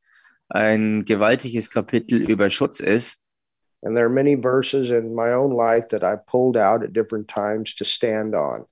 ein 0.49 1.05
gewaltiges 1.05 1.71
Kapitel 1.71 2.21
über 2.21 2.51
Schutz 2.51 2.81
ist. 2.81 3.21
And 3.83 3.95
there 3.95 4.07
are 4.07 4.13
many 4.13 4.35
verses 4.35 4.91
in 4.91 5.15
my 5.15 5.35
own 5.35 5.55
life 5.55 5.89
that 5.89 6.03
I 6.03 6.17
pulled 6.17 6.57
out 6.57 6.83
at 6.83 6.95
different 6.95 7.29
times 7.29 7.75
to 7.75 7.85
stand 7.85 8.35
on. 8.35 8.67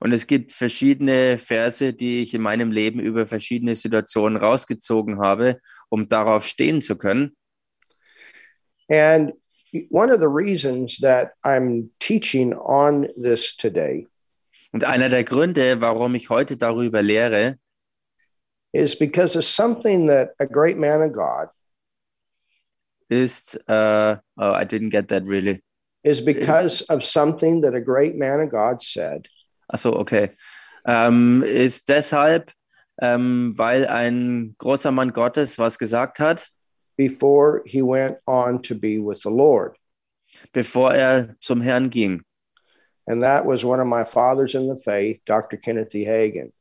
Und 0.00 0.12
es 0.12 0.26
gibt 0.26 0.52
verschiedene 0.52 1.38
Verse, 1.38 1.92
die 1.92 2.22
ich 2.22 2.34
in 2.34 2.42
meinem 2.42 2.72
Leben 2.72 3.00
über 3.00 3.26
verschiedene 3.28 3.76
Situationen 3.76 4.36
rausgezogen 4.36 5.20
habe, 5.20 5.60
um 5.88 6.08
darauf 6.08 6.44
stehen 6.44 6.82
zu 6.82 6.96
können. 6.96 7.36
And 8.88 9.32
one 9.90 10.10
of 10.10 10.18
the 10.18 10.28
reasons 10.28 10.98
that 10.98 11.32
I'm 11.44 11.90
teaching 12.00 12.52
on 12.54 13.08
this 13.16 13.56
today 13.56 14.09
Und 14.72 14.84
einer 14.84 15.08
der 15.08 15.24
Gründe, 15.24 15.80
warum 15.80 16.14
ich 16.14 16.30
heute 16.30 16.56
darüber 16.56 17.02
lehre, 17.02 17.56
is 18.72 18.96
because 18.96 19.36
of 19.36 19.44
something 19.44 20.06
that 20.06 20.30
a 20.38 20.46
great 20.46 20.76
man 20.76 21.02
of 21.02 21.12
God 21.12 21.48
ist, 23.08 23.56
äh, 23.68 24.16
oh, 24.36 24.54
I 24.54 24.64
didn't 24.64 24.90
get 24.90 25.08
that 25.08 25.24
really. 25.26 25.60
is 26.04 26.24
because 26.24 26.84
of 26.88 27.02
something 27.02 27.60
that 27.62 27.74
a 27.74 27.80
great 27.80 28.16
man 28.16 28.40
of 28.40 28.50
God 28.50 28.80
said 28.80 29.26
Achso, 29.68 29.92
okay. 29.92 30.30
Ähm, 30.86 31.42
ist 31.42 31.88
deshalb, 31.88 32.52
ähm, 33.00 33.52
weil 33.56 33.86
ein 33.86 34.54
großer 34.58 34.90
Mann 34.92 35.12
Gottes 35.12 35.58
was 35.58 35.78
gesagt 35.78 36.20
hat, 36.20 36.48
before 36.96 37.62
he 37.66 37.82
went 37.82 38.18
on 38.26 38.62
to 38.62 38.74
be 38.74 38.98
with 38.98 39.20
the 39.22 39.30
Lord. 39.30 39.76
bevor 40.52 40.94
er 40.94 41.34
zum 41.40 41.60
Herrn 41.60 41.90
ging. 41.90 42.22
And 43.06 43.22
that 43.22 43.46
was 43.46 43.64
one 43.64 43.80
of 43.80 43.86
my 43.86 44.04
fathers 44.04 44.54
in 44.54 44.68
the 44.68 44.76
faith, 44.76 45.20
Dr. 45.26 45.56
Kenneth 45.56 45.94
E. 45.94 46.04
Hagan. 46.04 46.52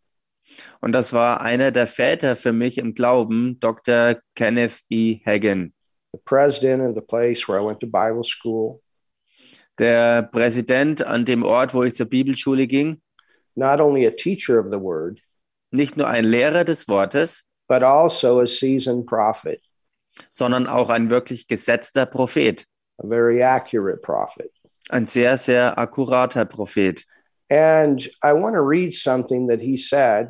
Und 0.81 0.93
das 0.93 1.13
war 1.13 1.41
einer 1.41 1.72
der 1.72 1.88
Väter 1.88 2.36
für 2.36 2.53
mich 2.53 2.77
im 2.77 2.96
Glauben, 2.96 3.60
Dr. 3.60 4.15
Kenneth 4.36 4.81
E. 4.89 5.19
Hagen, 5.25 5.74
the 6.12 6.19
president 6.25 6.81
of 6.81 6.96
the 6.96 7.01
place 7.01 7.48
where 7.48 7.60
I 7.60 7.65
went 7.65 7.79
to 7.81 7.88
Bible 7.88 8.24
school, 8.24 8.81
der 9.77 10.24
Präsident 10.24 11.05
an 11.05 11.25
dem 11.25 11.43
Ort, 11.43 11.74
wo 11.74 11.84
ich 11.84 11.96
zur 11.96 12.08
Bibelschule 12.08 12.67
ging, 12.67 13.01
not 13.55 13.79
only 13.79 14.05
a 14.05 14.12
teacher 14.12 14.60
of 14.60 14.72
the 14.72 14.79
word, 14.79 15.22
nicht 15.72 15.98
nur 15.98 16.08
ein 16.08 16.25
Lehrer 16.25 16.63
des 16.63 16.88
Wortes, 16.88 17.46
but 17.67 17.84
also 17.84 18.39
a 18.39 18.48
seasoned 18.48 19.05
prophet, 19.05 19.62
sondern 20.29 20.67
auch 20.67 20.89
ein 20.89 21.10
wirklich 21.12 21.48
gesetzter 21.48 22.05
Prophet, 22.05 22.65
a 22.98 23.08
very 23.08 23.43
accurate 23.43 24.01
prophet. 24.01 24.51
Ein 24.89 25.05
sehr, 25.05 25.38
sehr 25.38 25.77
akkurater 25.77 26.46
Prophet. 26.46 27.03
And 27.50 28.01
I 28.24 28.34
want 28.34 28.55
to 28.55 28.62
read 28.62 28.93
something 28.93 29.48
that 29.48 29.60
he 29.62 29.77
said, 29.77 30.29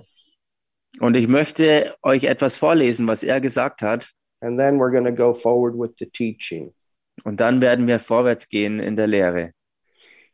Und 1.02 1.16
ich 1.16 1.28
möchte 1.28 1.96
euch 2.04 2.24
etwas 2.24 2.58
vorlesen, 2.58 3.08
was 3.08 3.24
er 3.24 3.40
gesagt 3.42 3.82
hat, 3.82 4.10
and 4.42 4.58
then 4.60 4.80
we're 4.80 4.92
going 4.92 5.06
to 5.06 5.12
go 5.14 5.34
forward 5.34 5.76
with 5.78 5.92
the 6.00 6.06
teaching. 6.10 6.74
und 7.26 7.40
dann 7.42 7.62
werden 7.62 7.88
wir 7.88 8.00
vorwärts 8.00 8.48
gehen 8.48 8.80
in 8.80 8.96
der 8.96 9.08
Lehre. 9.08 9.52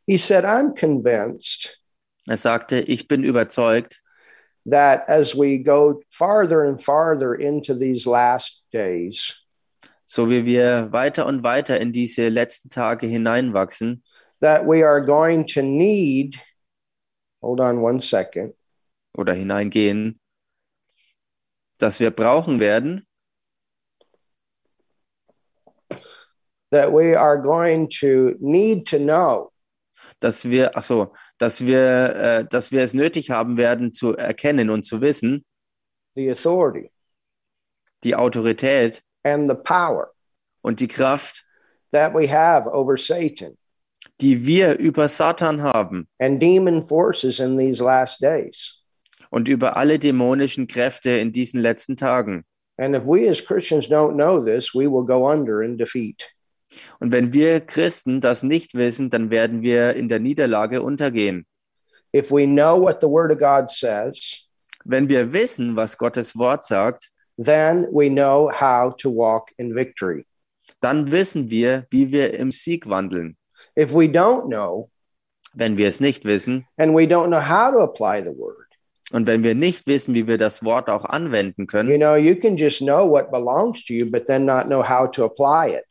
He 0.07 0.17
said, 0.17 0.45
I'm 0.45 0.73
convinced 0.75 1.79
Er 2.27 2.37
sagte, 2.37 2.79
ich 2.79 3.07
bin 3.07 3.23
überzeugt, 3.23 4.01
that 4.65 5.07
as 5.07 5.35
we 5.35 5.59
go 5.59 6.01
farther 6.09 6.63
and 6.63 6.81
farther 6.81 7.35
into 7.35 7.73
these 7.75 8.07
last 8.09 8.63
days, 8.71 9.35
so 10.05 10.29
wie 10.29 10.45
wir 10.45 10.91
weiter 10.91 11.25
und 11.25 11.43
weiter 11.43 11.79
in 11.79 11.91
diese 11.91 12.29
letzten 12.29 12.69
Tage 12.69 13.07
hineinwachsen, 13.07 14.03
that 14.41 14.65
we 14.65 14.83
are 14.83 15.01
going 15.01 15.45
to 15.47 15.61
need, 15.61 16.35
hold 17.41 17.59
on 17.59 17.81
one 17.81 18.01
second, 18.01 18.53
oder 19.17 19.33
hineingehen, 19.33 20.19
dass 21.79 21.99
wir 21.99 22.11
brauchen 22.11 22.59
werden, 22.59 23.05
that 26.71 26.91
we 26.91 27.15
are 27.15 27.37
going 27.37 27.89
to 27.89 28.35
need 28.39 28.85
to 28.87 28.97
know. 28.97 29.51
Dass 30.19 30.45
wir, 30.45 30.75
ach 30.75 30.83
so, 30.83 31.13
dass 31.39 31.65
wir, 31.65 32.15
äh, 32.15 32.45
dass 32.45 32.71
wir 32.71 32.81
es 32.81 32.93
nötig 32.93 33.31
haben 33.31 33.57
werden 33.57 33.93
zu 33.93 34.15
erkennen 34.15 34.69
und 34.69 34.83
zu 34.83 35.01
wissen, 35.01 35.45
the 36.15 36.29
authority. 36.31 36.91
Die 38.03 38.15
Autorität. 38.15 39.01
And 39.23 39.47
the 39.47 39.55
power. 39.55 40.13
Und 40.61 40.79
die 40.79 40.87
Kraft, 40.87 41.45
that 41.91 42.13
we 42.13 42.27
have 42.27 42.67
over 42.67 42.97
Satan 42.97 43.57
die 44.21 44.45
wir 44.45 44.79
über 44.79 45.07
Satan 45.07 45.61
haben 45.61 46.07
and 46.19 46.41
demon 46.41 46.87
forces 46.87 47.39
in 47.39 47.57
these 47.57 47.83
last 47.83 48.21
days. 48.21 48.81
und 49.29 49.49
über 49.49 49.75
alle 49.77 49.99
dämonischen 49.99 50.67
Kräfte 50.67 51.11
in 51.11 51.31
diesen 51.31 51.59
letzten 51.61 51.95
Tagen. 51.97 52.43
And 52.77 52.95
if 52.95 53.03
we 53.05 53.29
as 53.29 53.43
Christians 53.43 53.87
don't 53.87 54.13
know 54.15 54.43
this, 54.43 54.73
we 54.73 54.87
will 54.87 55.05
go 55.05 55.29
under 55.29 55.61
in 55.61 55.77
defeat. 55.77 56.23
Und 56.99 57.11
wenn 57.11 57.31
wir 57.31 57.61
Christen 57.61 58.19
das 58.21 58.43
nicht 58.43 58.73
wissen, 58.75 59.09
dann 59.09 59.29
werden 59.31 59.61
wir 59.61 59.95
in 59.95 60.09
der 60.09 60.19
Niederlage 60.19 60.81
untergehen. 60.81 61.45
If 62.13 62.31
we 62.31 62.45
know 62.45 62.79
what 62.81 62.99
the 63.01 63.07
Word 63.07 63.31
of 63.31 63.39
God 63.39 63.69
says, 63.69 64.41
Wenn 64.85 65.09
wir 65.09 65.33
wissen, 65.33 65.75
was 65.75 65.97
Gottes 65.97 66.37
Wort 66.37 66.63
sagt, 66.65 67.09
then 67.37 67.87
we 67.91 68.09
know 68.09 68.49
how 68.51 68.95
to 68.97 69.09
walk 69.09 69.51
in 69.57 69.73
victory. 69.75 70.25
dann 70.81 71.11
wissen 71.11 71.49
wir, 71.49 71.85
wie 71.91 72.11
wir 72.11 72.33
im 72.33 72.51
Sieg 72.51 72.87
wandeln. 72.89 73.35
If 73.77 73.93
we 73.93 74.07
don't 74.07 74.47
know, 74.47 74.89
Wenn 75.53 75.77
wir 75.77 75.87
es 75.87 75.99
nicht 75.99 76.25
wissen 76.25 76.65
and 76.77 76.93
we 76.93 77.03
don't 77.05 77.27
know 77.27 77.39
how 77.39 77.71
to 77.71 77.79
apply 77.79 78.21
the 78.21 78.37
Word, 78.37 78.67
und 79.13 79.27
wenn 79.27 79.43
wir 79.43 79.55
nicht 79.55 79.85
wissen, 79.87 80.15
wie 80.15 80.27
wir 80.27 80.37
das 80.37 80.63
Wort 80.65 80.89
auch 80.89 81.05
anwenden 81.05 81.61
you 81.61 81.67
können, 81.67 81.99
know, 81.99 82.15
you 82.15 82.35
can 82.35 82.57
just 82.57 82.79
know 82.79 83.09
what 83.09 83.31
belongs 83.31 83.85
to 83.85 83.93
you, 83.93 84.05
but 84.09 84.25
then 84.27 84.45
not 84.45 84.65
know 84.65 84.81
how 84.83 85.09
to 85.09 85.23
apply 85.25 85.69
it. 85.75 85.85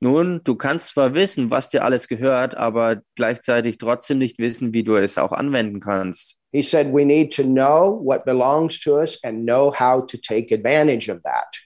nun, 0.00 0.40
du 0.42 0.56
kannst 0.56 0.88
zwar 0.88 1.14
wissen, 1.14 1.50
was 1.50 1.68
dir 1.68 1.84
alles 1.84 2.08
gehört, 2.08 2.56
aber 2.56 3.02
gleichzeitig 3.14 3.78
trotzdem 3.78 4.18
nicht 4.18 4.38
wissen, 4.38 4.74
wie 4.74 4.82
du 4.82 4.96
es 4.96 5.16
auch 5.16 5.30
anwenden 5.32 5.78
kannst. 5.80 6.40
He 6.52 6.62
said 6.62 6.92
we 6.92 7.04
need 7.04 7.32
to 7.34 7.44
know 7.44 8.00
what 8.04 8.24
belongs 8.24 8.80
to 8.80 8.96
us 8.98 9.18
and 9.22 9.46
know 9.46 9.72
how 9.72 10.04
to 10.04 10.16
take 10.18 10.52
advantage 10.52 11.08
of 11.08 11.22
that. 11.22 11.56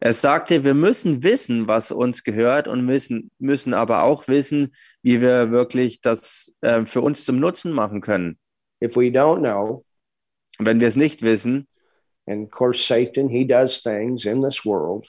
Er 0.00 0.12
sagte, 0.12 0.64
wir 0.64 0.74
müssen 0.74 1.22
wissen, 1.22 1.66
was 1.68 1.92
uns 1.92 2.24
gehört 2.24 2.68
und 2.68 2.84
müssen, 2.84 3.30
müssen 3.38 3.74
aber 3.74 4.02
auch 4.02 4.28
wissen, 4.28 4.74
wie 5.02 5.20
wir 5.20 5.50
wirklich 5.50 6.00
das 6.00 6.52
äh, 6.60 6.84
für 6.86 7.00
uns 7.00 7.24
zum 7.24 7.38
Nutzen 7.38 7.72
machen 7.72 8.00
können. 8.00 8.38
If 8.82 8.96
we 8.96 9.10
don't 9.10 9.40
know, 9.40 9.84
wenn 10.58 10.80
wir 10.80 10.88
es 10.88 10.96
nicht 10.96 11.22
wissen, 11.22 11.66
and 12.26 12.44
of 12.46 12.50
course, 12.50 12.82
Satan, 12.82 13.28
he 13.28 13.44
does 13.46 13.82
things 13.82 14.24
in 14.24 14.40
this 14.40 14.64
world. 14.64 15.06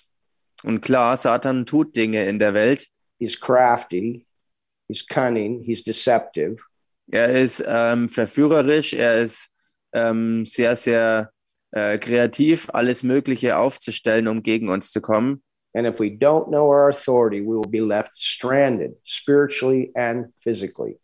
und 0.64 0.82
klar, 0.82 1.16
Satan 1.18 1.66
tut 1.66 1.96
Dinge 1.96 2.26
in 2.26 2.40
der 2.40 2.54
Welt, 2.54 2.88
He's 3.20 3.40
crafty, 3.40 4.26
he's 4.88 5.06
cunning, 5.06 5.64
he's 5.64 5.84
deceptive. 5.84 6.58
er 7.12 7.30
ist 7.30 7.64
ähm, 7.68 8.10
verführerisch, 8.10 8.94
er 8.94 9.22
ist 9.22 9.54
ähm, 9.94 10.44
sehr, 10.46 10.76
sehr 10.76 11.32
äh, 11.72 11.98
kreativ, 11.98 12.70
alles 12.74 13.04
Mögliche 13.04 13.58
aufzustellen, 13.58 14.28
um 14.28 14.44
gegen 14.44 14.70
uns 14.70 14.92
zu 14.92 15.02
kommen. 15.02 15.44
And 15.74 15.88
if 15.88 16.00
we 16.00 16.08
don't 16.08 16.50
know 16.50 16.68
our 16.68 16.90
authority, 16.90 17.42
we 17.42 17.56
will 17.56 17.70
be 17.70 17.80
left 17.80 18.12
stranded 18.18 18.98
spiritually 19.06 19.92
and 19.96 20.28
physically. 20.42 21.00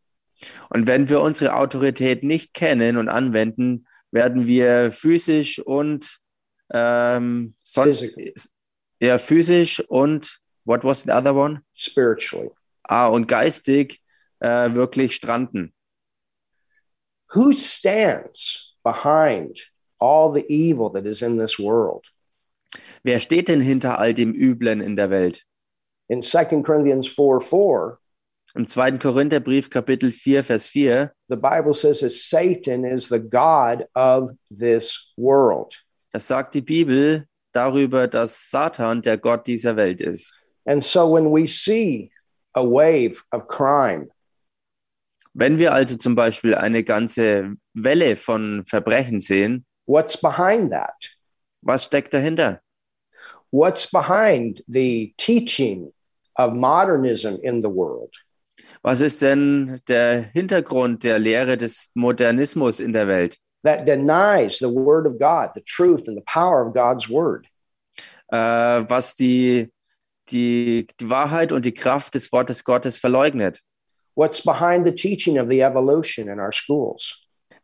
Und 0.70 0.88
wenn 0.88 1.10
wir 1.10 1.22
unsere 1.22 1.56
Autorität 1.56 2.24
nicht 2.24 2.54
kennen 2.54 2.98
und 2.98 3.08
anwenden, 3.10 3.88
werden 4.12 4.46
wir 4.46 4.92
physisch 4.92 5.60
und 5.60 6.20
ähm, 6.74 7.54
sonst 7.64 8.14
Physical. 8.14 8.34
ja 9.00 9.18
physisch 9.18 9.80
und 9.88 10.40
what 10.66 10.84
was 10.84 11.04
the 11.04 11.12
other 11.12 11.34
one? 11.34 11.62
Spiritually. 11.74 12.52
Ah, 12.84 13.08
und 13.08 13.28
geistig 13.28 14.02
äh, 14.40 14.74
wirklich 14.74 15.16
stranden. 15.16 15.74
Who 17.34 17.54
stands 17.54 18.76
behind 18.84 19.60
all 20.00 20.32
the 20.32 20.46
evil 20.50 20.90
that 20.92 21.06
is 21.06 21.22
in 21.22 21.38
this 21.38 21.58
world? 21.60 22.06
Wer 23.04 23.20
steht 23.20 23.48
denn 23.48 23.62
hinter 23.62 23.98
all 24.00 24.14
dem 24.14 24.34
Üblen 24.34 24.82
in 24.82 24.96
der 24.96 25.10
Welt? 25.10 25.44
In 26.10 26.22
2 26.22 26.64
Corinthians 26.64 27.08
4 27.08 27.42
4, 27.42 28.00
Im 28.56 28.66
2. 28.66 28.92
Korintherbrief 29.00 29.70
Kapitel 29.70 30.12
4 30.12 30.42
Vers 30.44 30.68
4, 30.68 31.14
the 31.30 31.36
Bible 31.36 31.74
says 31.74 32.00
that 32.00 32.12
Satan 32.12 32.86
is 32.86 33.08
the 33.10 33.20
God 33.20 33.86
of 33.96 34.32
this 34.50 35.12
world. 35.18 35.74
das 36.14 36.28
sagt 36.28 36.54
die 36.54 36.62
Bibel 36.62 37.26
darüber, 37.54 38.08
dass 38.08 38.50
Satan 38.50 39.02
der 39.02 39.18
Gott 39.18 39.48
dieser 39.48 39.76
Welt 39.76 40.00
ist. 40.02 40.34
And 40.66 40.84
so 40.84 41.06
when 41.12 41.32
we 41.32 41.46
see 41.48 42.10
a 42.56 42.62
wave 42.64 43.22
of 43.32 43.48
crime, 43.48 44.10
Wenn 45.34 45.60
wir 45.60 45.72
also 45.74 45.98
zum 45.98 46.16
Beispiel 46.16 46.56
eine 46.56 46.84
ganze 46.84 47.54
Welle 47.76 48.16
von 48.16 48.66
Verbrechen 48.66 49.20
sehen, 49.20 49.67
what's 49.88 50.16
behind 50.16 50.72
that? 50.72 50.94
was 51.64 51.84
steckt 51.84 52.12
dahinter? 52.14 52.60
What's 53.50 53.86
behind 53.88 54.62
the 54.68 55.14
teaching 55.18 55.92
of 56.36 56.54
modernism 56.54 57.40
in 57.44 57.60
the 57.60 57.70
world? 57.70 58.14
Was 58.84 59.02
ist 59.02 59.22
denn 59.22 59.80
der 59.88 60.30
Hintergrund 60.34 61.04
der 61.04 61.20
Lehre 61.20 61.58
des 61.58 61.90
Modernismus 61.96 62.80
in 62.80 62.94
der 62.94 63.08
Welt, 63.08 63.38
that 63.64 63.86
denies 63.86 64.60
the 64.60 64.70
word 64.70 65.06
of 65.06 65.20
God, 65.20 65.52
the 65.56 65.62
truth 65.62 66.08
and 66.08 66.18
the 66.18 66.26
power 66.26 66.66
of 66.66 66.74
God's 66.74 67.10
word. 67.10 67.48
äh, 68.32 68.90
was 68.90 69.16
die 69.16 69.72
die, 70.30 70.88
die 71.00 71.10
Wahrheit 71.10 71.52
und 71.52 71.64
die 71.64 71.74
Kraft 71.74 72.14
des 72.14 72.32
Wortes 72.32 72.64
Gottes 72.64 73.00
verleugnet? 73.00 73.62
What's 74.16 74.42
behind 74.42 74.86
the 74.86 74.94
teaching 74.94 75.38
of 75.38 75.50
the 75.50 75.62
evolution 75.62 76.28
in 76.28 76.40
our 76.40 76.52
schools 76.52 77.16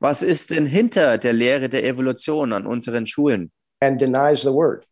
Was 0.04 0.22
ist 0.22 0.52
denn 0.52 0.66
hinter 0.66 1.18
der 1.18 1.32
Lehre 1.32 1.70
der 1.70 1.86
Evolution 1.86 2.52
an 2.52 2.68
unseren 2.68 3.08
Schulen? 3.08 3.54
and 3.80 4.02
denies 4.02 4.42
the 4.42 4.52
word? 4.52 4.86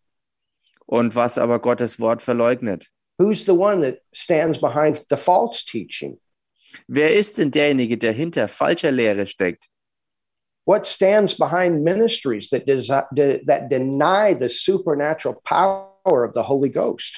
Und 0.85 1.15
was 1.15 1.37
aber 1.37 1.59
Gottes 1.59 1.99
Wort 1.99 2.23
verleugnet? 2.23 2.87
Who's 3.17 3.43
the 3.45 3.51
one 3.51 3.81
that 3.81 3.99
stands 4.13 4.57
behind 4.57 5.03
the 5.09 5.17
false 5.17 5.65
teaching? 5.65 6.17
Wer 6.87 7.13
ist 7.13 7.37
denn 7.37 7.51
derjenige, 7.51 7.97
der 7.97 8.13
hinter 8.13 8.47
falscher 8.47 8.91
Lehre 8.91 9.27
steckt? 9.27 9.65
What 10.65 10.87
stands 10.87 11.37
behind 11.37 11.83
ministries 11.83 12.49
that, 12.51 12.65
desi- 12.65 13.05
de- 13.13 13.43
that 13.47 13.69
deny 13.69 14.33
the 14.33 14.47
supernatural 14.47 15.41
power 15.43 16.23
of 16.23 16.33
the 16.33 16.43
Holy 16.43 16.69
Ghost? 16.69 17.11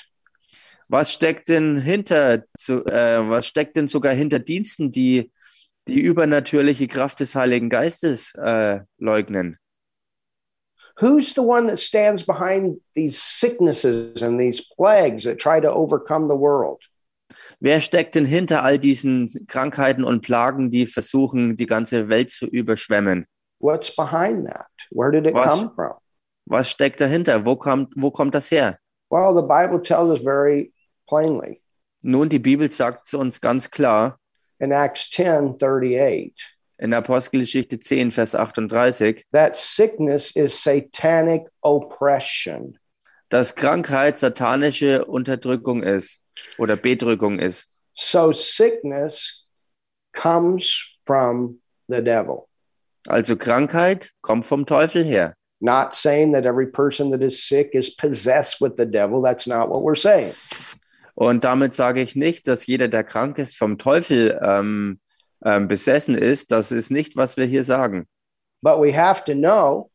Was 0.89 1.13
steckt 1.13 1.47
denn 1.47 1.77
hinter, 1.77 2.43
zu, 2.57 2.83
äh, 2.85 3.29
was 3.29 3.45
steckt 3.45 3.77
denn 3.77 3.87
sogar 3.87 4.15
hinter 4.15 4.39
Diensten, 4.39 4.89
die 4.89 5.31
die 5.87 6.01
übernatürliche 6.01 6.87
Kraft 6.87 7.19
des 7.19 7.35
Heiligen 7.35 7.69
Geistes 7.69 8.33
äh, 8.35 8.81
leugnen? 8.97 9.57
Who's 10.99 11.33
the 11.33 11.41
one 11.41 11.67
that 11.67 11.79
stands 11.79 12.23
behind 12.23 12.79
these 12.93 13.17
sicknesses 13.19 14.21
and 14.21 14.39
these 14.39 14.61
plagues 14.75 15.23
that 15.23 15.39
try 15.39 15.59
to 15.59 15.71
overcome 15.71 16.27
the 16.27 16.37
world? 16.37 16.81
Wer 17.59 17.79
steckt 17.79 18.13
denn 18.13 18.25
hinter 18.25 18.63
all 18.63 18.77
diesen 18.77 19.27
Krankheiten 19.47 20.03
und 20.03 20.21
Plagen, 20.21 20.69
die 20.69 20.85
versuchen, 20.85 21.55
die 21.55 21.65
ganze 21.65 22.09
Welt 22.09 22.29
zu 22.29 22.45
überschwemmen? 22.45 23.25
What's 23.59 23.95
behind 23.95 24.47
that? 24.47 24.67
Where 24.91 25.11
did 25.11 25.25
it 25.25 25.33
Was- 25.33 25.61
come 25.61 25.71
from? 25.73 25.93
Was 26.45 26.69
steckt 26.69 26.99
dahinter? 27.01 27.45
Wo 27.45 27.55
kommt, 27.55 27.93
wo 27.95 28.11
kommt 28.11 28.35
das 28.35 28.51
her? 28.51 28.77
Well, 29.09 29.33
the 29.33 29.41
Bible 29.41 29.81
tells 29.81 30.11
us 30.11 30.23
very 30.23 30.73
plainly 31.07 31.61
Nun, 32.03 32.27
die 32.27 32.39
Bibel 32.39 32.69
sagt 32.69 33.07
es 33.07 33.13
uns 33.13 33.39
ganz 33.39 33.71
klar 33.71 34.19
in 34.63 34.71
Acts 34.71 35.09
10 35.09 35.57
38 35.57 36.33
in 36.79 36.93
Apostelgeschichte 36.93 37.79
10, 37.79 38.11
Vers 38.11 38.35
38, 38.35 39.23
that 39.31 39.55
sickness 39.55 40.35
is 40.35 40.57
satanic 40.57 41.43
oppression. 41.63 42.77
dass 43.29 43.55
Krankheit 43.55 44.19
satanische 44.19 45.05
Unterdrückung 45.05 45.81
ist 45.81 46.21
oder 46.59 46.75
Bedrückung 46.75 47.39
ist. 47.39 47.67
So 47.95 48.31
sickness 48.31 49.47
comes 50.13 50.85
from 51.05 51.59
the 51.87 52.01
devil. 52.01 52.47
Also 53.07 53.35
Krankheit 53.35 54.11
kommt 54.21 54.45
vom 54.45 54.65
Teufel 54.65 55.03
her. 55.03 55.33
Not 55.61 55.95
saying 55.95 56.33
that 56.33 56.45
every 56.45 56.67
person 56.67 57.09
that 57.11 57.23
is 57.23 57.47
sick 57.47 57.73
is 57.73 57.95
possessed 57.95 58.61
with 58.61 58.75
the 58.77 58.85
devil. 58.85 59.21
That's 59.21 59.47
not 59.47 59.69
what 59.69 59.81
we're 59.81 59.95
saying. 59.95 60.31
Und 61.15 61.43
damit 61.43 61.75
sage 61.75 62.01
ich 62.01 62.15
nicht, 62.15 62.47
dass 62.47 62.65
jeder, 62.65 62.87
der 62.87 63.03
krank 63.03 63.37
ist, 63.37 63.57
vom 63.57 63.77
Teufel 63.77 64.39
ähm, 64.43 64.99
ähm, 65.45 65.67
besessen 65.67 66.15
ist. 66.15 66.51
Das 66.51 66.71
ist 66.71 66.89
nicht, 66.89 67.15
was 67.15 67.37
wir 67.37 67.45
hier 67.45 67.63
sagen. 67.63 68.07
But 68.61 68.79
we 68.79 68.95
have 68.95 69.23
to 69.25 69.33
know 69.33 69.91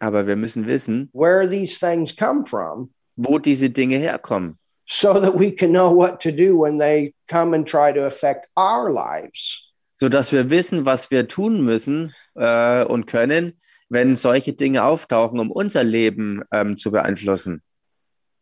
Aber 0.00 0.26
wir 0.26 0.36
müssen 0.36 0.66
wissen, 0.66 1.10
where 1.12 1.48
these 1.48 1.78
things 1.78 2.14
come 2.14 2.46
from 2.46 2.90
wo 3.16 3.38
diese 3.38 3.70
Dinge 3.70 3.96
herkommen, 3.96 4.58
so 4.86 5.14
that 5.14 5.38
we 5.38 5.52
can 5.52 5.70
know 5.70 5.94
what 5.94 6.20
to 6.20 6.30
do 6.30 6.58
when 6.58 6.78
they 6.78 7.14
come 7.28 7.54
and 7.54 7.66
try 7.66 7.92
to 7.92 8.06
affect 8.06 8.48
our 8.56 8.90
lives. 8.90 9.70
sodass 9.94 10.32
wir 10.32 10.50
wissen, 10.50 10.84
was 10.84 11.10
wir 11.10 11.28
tun 11.28 11.64
müssen 11.64 12.12
äh, 12.34 12.84
und 12.84 13.06
können, 13.06 13.52
wenn 13.88 14.16
solche 14.16 14.52
Dinge 14.52 14.84
auftauchen, 14.84 15.38
um 15.38 15.50
unser 15.50 15.84
Leben 15.84 16.42
ähm, 16.52 16.76
zu 16.76 16.90
beeinflussen. 16.90 17.62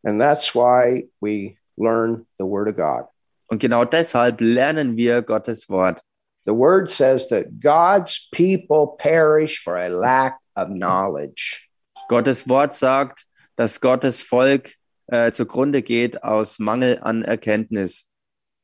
And 0.04 0.20
that's 0.20 0.54
why 0.54 1.08
we 1.20 1.56
learn 1.76 2.26
the 2.38 2.46
Word 2.46 2.68
of 2.68 2.76
God. 2.76 3.04
Und 3.48 3.60
genau 3.60 3.84
deshalb 3.84 4.40
lernen 4.40 4.96
wir 4.96 5.22
Gottes 5.22 5.68
Wort. 5.68 6.00
The 6.44 6.54
Word 6.54 6.90
says 6.90 7.28
that 7.28 7.60
God's 7.60 8.28
people 8.32 8.96
perish 8.98 9.62
for 9.62 9.76
a 9.76 9.88
lack 9.88 10.38
of 10.56 10.68
knowledge. 10.68 11.68
Gottes 12.08 12.48
Wort 12.48 12.74
sagt, 12.74 13.24
dass 13.56 13.80
Gottes 13.80 14.22
Volk 14.22 14.72
äh, 15.08 15.30
zugrunde 15.30 15.82
geht 15.82 16.24
aus 16.24 16.58
Mangel 16.58 16.98
an 17.02 17.22
Erkenntnis 17.22 18.08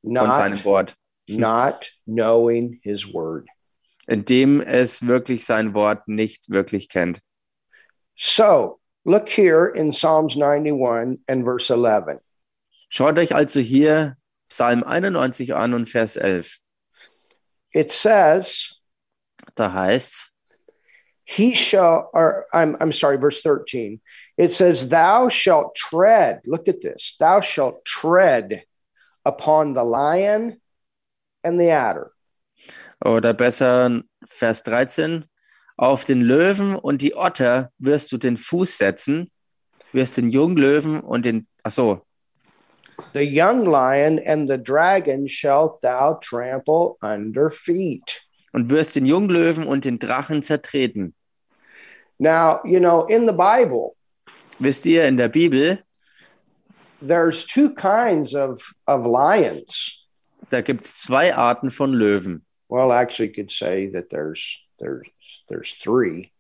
von 0.03 0.13
Not, 0.13 0.35
seinem 0.35 0.65
Wort, 0.65 0.95
not 1.29 1.91
knowing 2.07 2.81
His 2.83 3.07
Word. 3.13 3.47
indem 4.09 4.61
es 4.61 5.07
wirklich 5.07 5.45
sein 5.45 5.75
Wort 5.75 6.09
nicht 6.09 6.51
wirklich 6.51 6.89
kennt. 6.89 7.21
So 8.17 8.81
look 9.05 9.29
here 9.29 9.67
in 9.67 9.93
Psalms 9.93 10.35
91 10.35 11.21
and 11.29 11.45
verse 11.45 11.71
11. 11.71 12.19
Schaut 12.89 13.19
euch 13.19 13.35
also 13.35 13.61
hier 13.61 14.17
Psalm 14.49 14.83
91 14.83 15.55
an 15.55 15.75
und 15.75 15.89
Vers 15.89 16.17
11. 16.17 16.59
It 17.73 17.93
says, 17.93 18.75
Da 19.55 19.73
heißt 19.73 20.31
He 21.25 21.55
shall, 21.55 22.09
or 22.15 22.47
I'm, 22.55 22.75
I'm 22.81 22.93
sorry, 22.93 23.19
verse 23.21 23.43
13. 23.43 24.01
It 24.39 24.53
says, 24.53 24.89
Thou 24.89 25.29
shalt 25.29 25.75
tread, 25.75 26.41
look 26.47 26.69
at 26.69 26.81
this, 26.81 27.17
thou 27.21 27.43
shalt 27.43 27.85
tread 27.85 28.63
upon 29.27 29.75
the 29.75 29.85
lion 29.85 30.61
and 31.45 31.61
the 31.61 31.71
adder. 31.71 32.13
oder 33.05 33.35
besser 33.35 34.03
Vers 34.27 34.63
13, 34.65 35.25
auf 35.77 36.05
den 36.05 36.21
Löwen 36.21 36.75
und 36.75 37.03
die 37.03 37.15
Otter 37.15 37.71
wirst 37.79 38.11
du 38.11 38.19
den 38.19 38.37
Fuß 38.37 38.79
setzen, 38.79 39.31
wirst 39.93 40.17
den 40.17 40.31
Junglöwen 40.31 41.01
und 41.01 41.25
den, 41.25 41.47
ach 41.63 41.71
so, 41.71 42.03
The 43.13 43.25
young 43.25 43.65
lion 43.65 44.19
and 44.19 44.49
the 44.49 44.59
dragon 44.59 45.27
shalt 45.29 45.81
thou 45.83 46.19
trample 46.23 46.97
under 47.03 47.51
feet. 47.51 48.21
und 48.53 48.71
wirst 48.71 48.97
den 48.97 49.07
Junglöwen 49.07 49.67
und 49.67 49.85
den 49.85 49.99
Drachen 49.99 50.43
zertreten. 50.43 51.15
Now, 52.19 52.61
you 52.65 52.81
know, 52.81 53.05
in 53.07 53.27
the 53.27 53.33
Bible, 53.33 53.95
Wisst 54.59 54.87
ihr, 54.87 55.05
in 55.05 55.17
der 55.17 55.29
Bibel, 55.29 55.79
there's 57.01 57.45
two 57.45 57.71
kinds 57.75 58.35
of, 58.35 58.61
of 58.89 59.07
lions. 59.07 59.95
da 60.51 60.61
gibt 60.63 60.81
es 60.85 60.97
zwei 61.03 61.33
Arten 61.35 61.71
von 61.71 61.93
Löwen. 61.93 62.43
Well, 62.69 62.91
actually, 62.93 63.29
you 63.29 63.35
could 63.35 63.51
say 63.51 63.87
that 63.93 64.11
there's 64.11 64.59
there's 64.81 65.07
there's 65.49 65.75
three. 65.81 66.33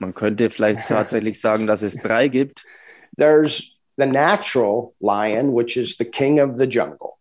Man 0.00 0.12
könnte 0.14 0.50
vielleicht 0.50 0.86
tatsächlich 0.86 1.40
sagen, 1.40 1.66
dass 1.68 1.82
es 1.82 1.96
drei 1.96 2.26
gibt. 2.28 2.64
There's 3.16 3.70
the 3.96 4.06
natural 4.06 4.94
lion, 5.00 5.52
which 5.52 5.76
is 5.76 5.96
the 5.96 6.04
king 6.04 6.40
of 6.40 6.58
the 6.58 6.66
jungle. 6.66 7.18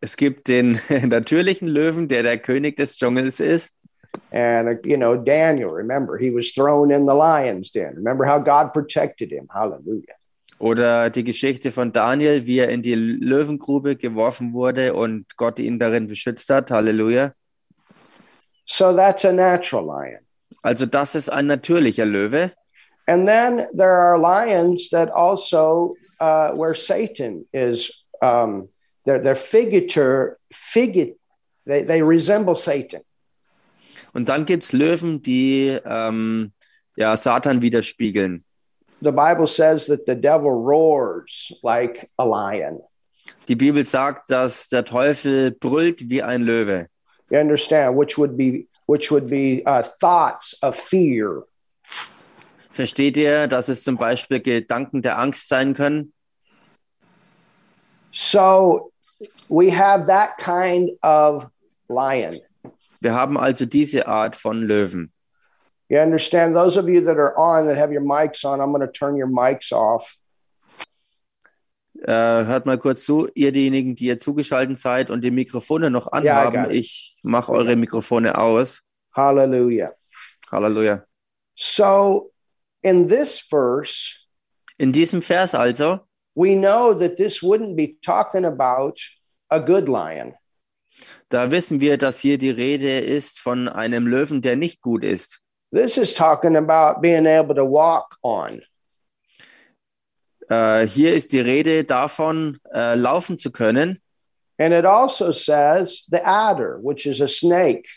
Es 0.00 0.16
gibt 0.16 0.48
den 0.48 0.78
natürlichen 1.08 1.68
Löwen, 1.68 2.08
der 2.08 2.22
der 2.22 2.38
König 2.38 2.76
des 2.76 2.98
Dschungels 2.98 3.40
ist. 3.40 3.72
And 4.30 4.68
uh, 4.68 4.74
you 4.84 4.96
know, 4.96 5.16
Daniel, 5.16 5.70
remember, 5.70 6.16
he 6.16 6.30
was 6.30 6.52
thrown 6.52 6.90
in 6.90 7.06
the 7.06 7.14
lion's 7.14 7.70
den. 7.70 7.94
Remember 7.96 8.24
how 8.24 8.38
God 8.38 8.72
protected 8.72 9.30
him. 9.30 9.48
Hallelujah. 9.52 10.14
Oder 10.60 11.10
die 11.10 11.24
Geschichte 11.24 11.72
von 11.72 11.92
Daniel, 11.92 12.46
wie 12.46 12.58
er 12.58 12.68
in 12.68 12.82
die 12.82 12.94
Löwengrube 12.94 13.96
geworfen 13.96 14.52
wurde 14.52 14.94
und 14.94 15.36
Gott 15.36 15.58
ihn 15.58 15.78
darin 15.78 16.06
beschützt 16.06 16.48
hat. 16.48 16.70
Halleluja. 16.70 17.32
So 18.66 18.94
that's 18.94 19.24
a 19.24 19.32
natural 19.32 19.84
lion. 19.84 20.20
Also 20.62 20.86
das 20.86 21.14
ist 21.14 21.28
ein 21.28 21.46
natürlicher 21.46 22.06
Löwe. 22.06 22.52
And 23.06 23.28
then 23.28 23.68
there 23.74 23.94
are 23.94 24.18
lions 24.18 24.88
that 24.90 25.10
also 25.10 25.94
uh, 26.20 26.52
where 26.52 26.74
Satan 26.74 27.46
is 27.52 27.90
um, 28.22 28.68
they're 29.04 29.20
they're 29.20 29.34
figurator 29.34 30.38
figure 30.52 31.14
they, 31.66 31.82
they 31.82 32.02
resemble 32.02 32.54
Satan. 32.54 33.02
Und 34.14 34.28
dann 34.28 34.46
gibt 34.46 34.62
es 34.62 34.72
Löwen, 34.72 35.22
die 35.22 35.78
ähm, 35.84 36.52
ja, 36.96 37.16
Satan 37.16 37.60
widerspiegeln. 37.60 38.42
The 39.02 39.12
Bible 39.12 39.46
says 39.46 39.86
that 39.86 40.06
the 40.06 40.14
devil 40.14 40.50
roars 40.50 41.52
like 41.62 42.08
a 42.18 42.24
lion. 42.24 42.80
Die 43.48 43.54
Bibel 43.54 43.84
sagt, 43.84 44.30
dass 44.30 44.68
der 44.68 44.84
Teufel 44.84 45.50
brüllt 45.50 46.08
wie 46.08 46.22
ein 46.22 46.42
Löwe. 46.42 46.88
You 47.30 47.38
understand, 47.38 47.96
which 47.96 48.16
would 48.16 48.36
be 48.36 48.66
which 48.86 49.10
would 49.10 49.28
be 49.28 49.62
uh, 49.66 49.82
thoughts 50.00 50.54
of 50.62 50.76
fear. 50.76 51.42
Versteht 52.74 53.16
ihr, 53.16 53.46
dass 53.46 53.68
es 53.68 53.84
zum 53.84 53.96
Beispiel 53.96 54.40
Gedanken 54.40 55.00
der 55.00 55.16
Angst 55.16 55.48
sein 55.48 55.74
können? 55.74 56.12
So 58.10 58.90
we 59.48 59.70
have 59.70 60.06
that 60.08 60.36
kind 60.38 60.90
of 61.02 61.46
lion. 61.88 62.40
Wir 63.00 63.14
haben 63.14 63.38
also 63.38 63.64
diese 63.64 64.08
Art 64.08 64.34
von 64.34 64.62
Löwen. 64.62 65.12
You 65.88 66.00
understand? 66.00 66.56
Those 66.56 66.76
of 66.76 66.88
you 66.88 67.00
that 67.04 67.16
are 67.16 67.34
on 67.36 67.68
that 67.68 67.76
have 67.76 67.92
your 67.92 68.02
mics 68.02 68.44
on, 68.44 68.60
I'm 68.60 68.72
going 68.72 68.80
to 68.80 68.90
turn 68.90 69.14
your 69.14 69.28
mics 69.28 69.70
off. 69.70 70.16
Äh, 72.02 72.10
hört 72.44 72.66
mal 72.66 72.76
kurz 72.76 73.04
zu, 73.04 73.28
ihr 73.34 73.52
diejenigen, 73.52 73.94
die 73.94 74.06
ihr 74.06 74.18
zugeschaltet 74.18 74.78
seid 74.78 75.10
und 75.12 75.22
die 75.22 75.30
Mikrofone 75.30 75.92
noch 75.92 76.10
anhaben. 76.10 76.64
it. 76.64 76.72
ich 76.72 77.18
mache 77.22 77.52
eure 77.52 77.76
Mikrofone 77.76 78.36
aus. 78.36 78.82
Hallelujah. 79.14 79.92
Halleluja. 80.50 81.04
So 81.54 82.33
in 82.84 83.08
this 83.08 83.40
verse, 83.50 84.14
In 84.78 84.92
diesem 84.92 85.22
Vers 85.22 85.54
also 85.54 86.00
we 86.34 86.54
know 86.54 86.94
that 86.94 87.16
this 87.16 87.42
wouldn't 87.42 87.76
be 87.76 87.96
talking 88.02 88.44
about 88.44 88.98
a 89.50 89.60
good 89.60 89.88
lion. 89.88 90.34
Da 91.28 91.50
wissen 91.50 91.80
wir, 91.80 91.96
dass 91.96 92.20
hier 92.20 92.38
die 92.38 92.50
Rede 92.50 93.00
ist 93.00 93.40
von 93.40 93.68
einem 93.68 94.06
Löwen, 94.06 94.42
der 94.42 94.56
nicht 94.56 94.80
gut 94.80 95.02
ist. 95.04 95.40
This 95.72 95.96
is 95.96 96.12
talking 96.12 96.56
about 96.56 97.00
being 97.00 97.26
able 97.26 97.54
to 97.54 97.64
walk 97.64 98.16
on. 98.22 98.62
Äh, 100.48 100.86
hier 100.86 101.14
ist 101.14 101.32
die 101.32 101.40
Rede 101.40 101.84
davon, 101.84 102.58
äh, 102.72 102.94
laufen 102.94 103.38
zu 103.38 103.50
können. 103.50 104.00
And 104.58 104.72
it 104.72 104.84
also 104.84 105.32
says 105.32 106.04
the 106.10 106.24
adder, 106.24 106.78
which 106.80 107.06
is 107.06 107.20
a 107.20 107.26
snake. 107.26 107.88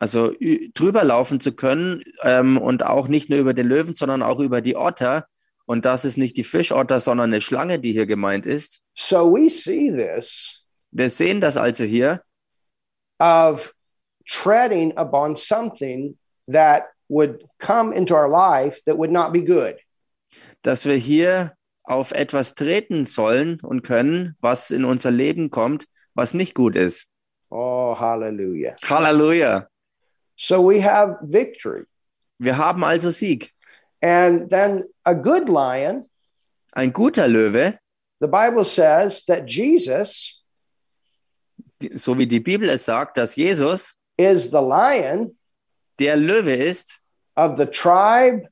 Also 0.00 0.32
drüber 0.74 1.02
laufen 1.02 1.40
zu 1.40 1.52
können 1.52 2.04
ähm, 2.22 2.56
und 2.56 2.84
auch 2.84 3.08
nicht 3.08 3.30
nur 3.30 3.40
über 3.40 3.52
den 3.52 3.66
Löwen, 3.66 3.94
sondern 3.94 4.22
auch 4.22 4.38
über 4.38 4.60
die 4.60 4.76
Otter. 4.76 5.26
Und 5.66 5.84
das 5.84 6.04
ist 6.04 6.16
nicht 6.16 6.36
die 6.36 6.44
Fischotter, 6.44 7.00
sondern 7.00 7.30
eine 7.30 7.40
Schlange, 7.40 7.80
die 7.80 7.92
hier 7.92 8.06
gemeint 8.06 8.46
ist. 8.46 8.80
So 8.94 9.32
we 9.32 9.50
see 9.50 9.90
this 9.90 10.64
Wir 10.92 11.10
sehen 11.10 11.40
das 11.40 11.56
also 11.56 11.82
hier, 11.84 12.22
of 13.18 13.74
treading 14.24 14.96
upon 14.96 15.34
something 15.34 16.16
that 16.46 16.84
would 17.08 17.44
come 17.58 17.92
into 17.92 18.14
our 18.14 18.28
life 18.28 18.80
that 18.86 18.96
would 18.96 19.10
not 19.10 19.32
be 19.32 19.42
good. 19.42 19.74
dass 20.62 20.86
wir 20.86 20.94
hier 20.94 21.54
auf 21.82 22.12
etwas 22.12 22.54
treten 22.54 23.04
sollen 23.04 23.60
und 23.60 23.82
können, 23.82 24.36
was 24.40 24.70
in 24.70 24.84
unser 24.84 25.10
Leben 25.10 25.50
kommt, 25.50 25.86
was 26.14 26.34
nicht 26.34 26.54
gut 26.54 26.76
ist. 26.76 27.08
Oh, 27.50 27.96
hallelujah. 27.98 28.74
Halleluja. 28.88 29.66
So 30.40 30.60
we 30.62 30.80
have 30.80 31.18
victory. 31.22 31.84
Wir 32.38 32.56
haben 32.56 32.84
also 32.84 33.10
Sieg. 33.10 33.50
And 34.00 34.48
then 34.48 34.84
a 35.04 35.12
good 35.14 35.48
lion, 35.48 36.04
Ein 36.74 36.92
guter 36.92 37.26
Löwe, 37.26 37.76
the 38.20 38.28
Bible 38.28 38.64
says 38.64 39.24
that 39.26 39.46
Jesus 39.46 40.40
so 41.96 42.16
wie 42.16 42.26
die 42.26 42.40
Bibel 42.40 42.68
es 42.68 42.84
sagt, 42.84 43.16
dass 43.16 43.34
Jesus 43.36 43.94
is 44.16 44.50
the 44.50 44.60
lion 44.60 45.36
der 45.98 46.16
Löwe 46.16 46.54
ist 46.54 47.00
of 47.36 47.56
the 47.56 47.66
tribe 47.66 48.48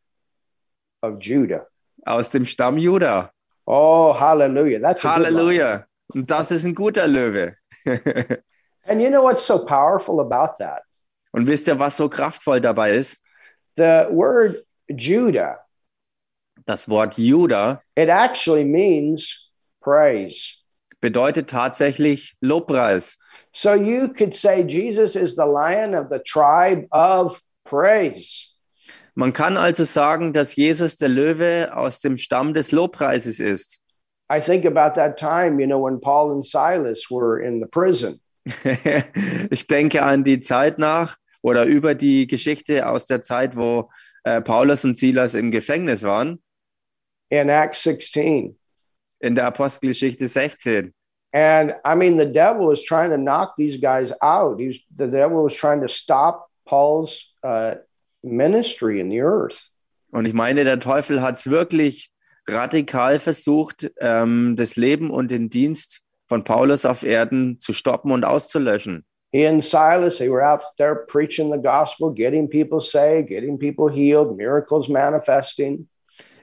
of 1.02 1.18
Judah. 1.20 1.66
aus 2.04 2.30
dem 2.30 2.44
Stamm 2.44 2.78
Juda. 2.78 3.30
Oh, 3.68 4.12
hallelujah. 4.12 4.80
That's 4.80 5.04
a 5.04 5.08
good 5.16 5.22
lion. 5.22 5.36
Halleluja. 5.36 5.86
Und 6.14 6.30
das 6.30 6.50
ist 6.50 6.64
ein 6.64 6.74
guter 6.74 7.06
Löwe. 7.06 7.54
And 8.88 9.00
you 9.02 9.10
know 9.10 9.22
what's 9.22 9.44
so 9.44 9.64
powerful 9.64 10.20
about 10.20 10.58
that? 10.58 10.82
Und 11.36 11.46
wisst 11.46 11.68
ihr, 11.68 11.78
was 11.78 11.98
so 11.98 12.08
kraftvoll 12.08 12.62
dabei 12.62 12.92
ist? 12.92 13.20
The 13.76 14.06
word 14.10 14.64
Judah, 14.88 15.58
Das 16.64 16.88
Wort 16.88 17.18
Juda 17.18 17.82
it 17.94 18.08
actually 18.08 18.64
means 18.64 19.50
praise. 19.82 20.54
bedeutet 21.02 21.50
tatsächlich 21.50 22.36
Lobpreis. 22.40 23.18
So 23.52 23.74
you 23.74 24.08
could 24.08 24.34
say 24.34 24.62
Jesus 24.62 25.14
is 25.14 25.36
the 25.36 25.44
lion 25.44 25.94
of 25.94 26.06
the 26.10 26.20
tribe 26.20 26.86
of 26.90 27.38
praise. 27.64 28.54
Man 29.14 29.34
kann 29.34 29.58
also 29.58 29.84
sagen, 29.84 30.32
dass 30.32 30.56
Jesus 30.56 30.96
der 30.96 31.10
Löwe 31.10 31.70
aus 31.76 32.00
dem 32.00 32.16
Stamm 32.16 32.54
des 32.54 32.72
Lobpreises 32.72 33.40
ist. 33.40 33.82
I 34.32 34.40
think 34.40 34.64
about 34.64 34.98
that 34.98 35.18
time, 35.18 35.60
you 35.60 35.66
know, 35.66 35.84
when 35.84 36.00
Paul 36.00 36.32
and 36.32 36.46
Silas 36.46 37.10
were 37.10 37.38
in 37.38 37.60
the 37.60 37.66
prison. 37.66 38.20
ich 39.50 39.66
denke 39.66 40.02
an 40.02 40.24
die 40.24 40.40
Zeit 40.40 40.78
nach 40.78 41.16
oder 41.46 41.64
über 41.64 41.94
die 41.94 42.26
Geschichte 42.26 42.88
aus 42.88 43.06
der 43.06 43.22
Zeit, 43.22 43.56
wo 43.56 43.88
äh, 44.24 44.40
Paulus 44.40 44.84
und 44.84 44.96
Silas 44.96 45.36
im 45.36 45.52
Gefängnis 45.52 46.02
waren, 46.02 46.42
in 47.28 47.48
Acts 47.48 47.84
16. 47.84 48.58
in 49.20 49.34
der 49.36 49.46
Apostelgeschichte 49.46 50.26
16. 50.26 50.92
And 51.32 51.74
I 51.84 51.94
mean, 51.94 52.18
the 52.18 52.26
devil 52.26 52.66
was 52.66 52.82
trying 52.82 53.10
to 53.10 53.16
knock 53.16 53.54
these 53.56 53.78
guys 53.78 54.12
out. 54.22 54.58
He 54.58 54.68
was, 54.68 54.78
the 54.96 55.06
devil 55.06 55.44
was 55.44 55.54
trying 55.54 55.80
to 55.82 55.88
stop 55.88 56.48
Paul's 56.64 57.32
uh, 57.44 57.76
ministry 58.24 58.98
in 58.98 59.08
the 59.08 59.20
earth. 59.20 59.70
Und 60.10 60.26
ich 60.26 60.34
meine, 60.34 60.64
der 60.64 60.80
Teufel 60.80 61.22
hat 61.22 61.36
es 61.36 61.48
wirklich 61.48 62.10
radikal 62.48 63.20
versucht, 63.20 63.92
ähm, 64.00 64.56
das 64.56 64.74
Leben 64.74 65.10
und 65.10 65.30
den 65.30 65.48
Dienst 65.48 66.02
von 66.26 66.42
Paulus 66.42 66.84
auf 66.84 67.04
Erden 67.04 67.60
zu 67.60 67.72
stoppen 67.72 68.10
und 68.10 68.24
auszulöschen. 68.24 69.04
He 69.32 69.44
and 69.46 69.62
Silas, 69.62 70.18
they 70.18 70.28
were 70.28 70.42
out 70.42 70.60
there 70.78 71.04
preaching 71.08 71.50
the 71.50 71.58
gospel, 71.58 72.10
getting 72.10 72.48
people 72.48 72.80
saved, 72.80 73.28
getting 73.28 73.58
people 73.58 73.88
healed, 73.88 74.36
miracles 74.36 74.88
manifesting. 74.88 75.88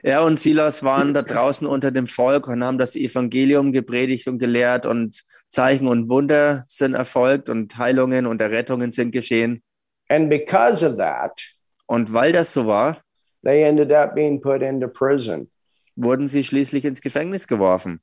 Er 0.02 0.22
und 0.22 0.38
Silas 0.38 0.84
waren 0.84 1.14
da 1.14 1.22
draußen 1.22 1.66
unter 1.66 1.90
dem 1.90 2.06
Volk 2.06 2.46
und 2.46 2.62
haben 2.62 2.78
das 2.78 2.94
Evangelium 2.94 3.72
gepredigt 3.72 4.28
und 4.28 4.38
gelehrt 4.38 4.84
und 4.86 5.24
Zeichen 5.48 5.88
und 5.88 6.08
Wunder 6.10 6.64
sind 6.68 6.94
erfolgt 6.94 7.48
und 7.48 7.76
Heilungen 7.78 8.26
und 8.26 8.40
Errettungen 8.40 8.92
sind 8.92 9.10
geschehen. 9.12 9.62
And 10.10 10.28
because 10.28 10.84
of 10.86 10.98
that, 10.98 11.32
Und 11.86 12.12
weil 12.12 12.32
das 12.32 12.52
so 12.52 12.66
war, 12.66 12.98
they 13.44 13.62
ended 13.64 13.90
up 13.90 14.14
being 14.14 14.40
put 14.40 14.60
into 14.62 14.88
prison. 14.88 15.50
wurden 15.96 16.28
sie 16.28 16.44
schließlich 16.44 16.84
ins 16.84 17.00
Gefängnis 17.00 17.48
geworfen. 17.48 18.00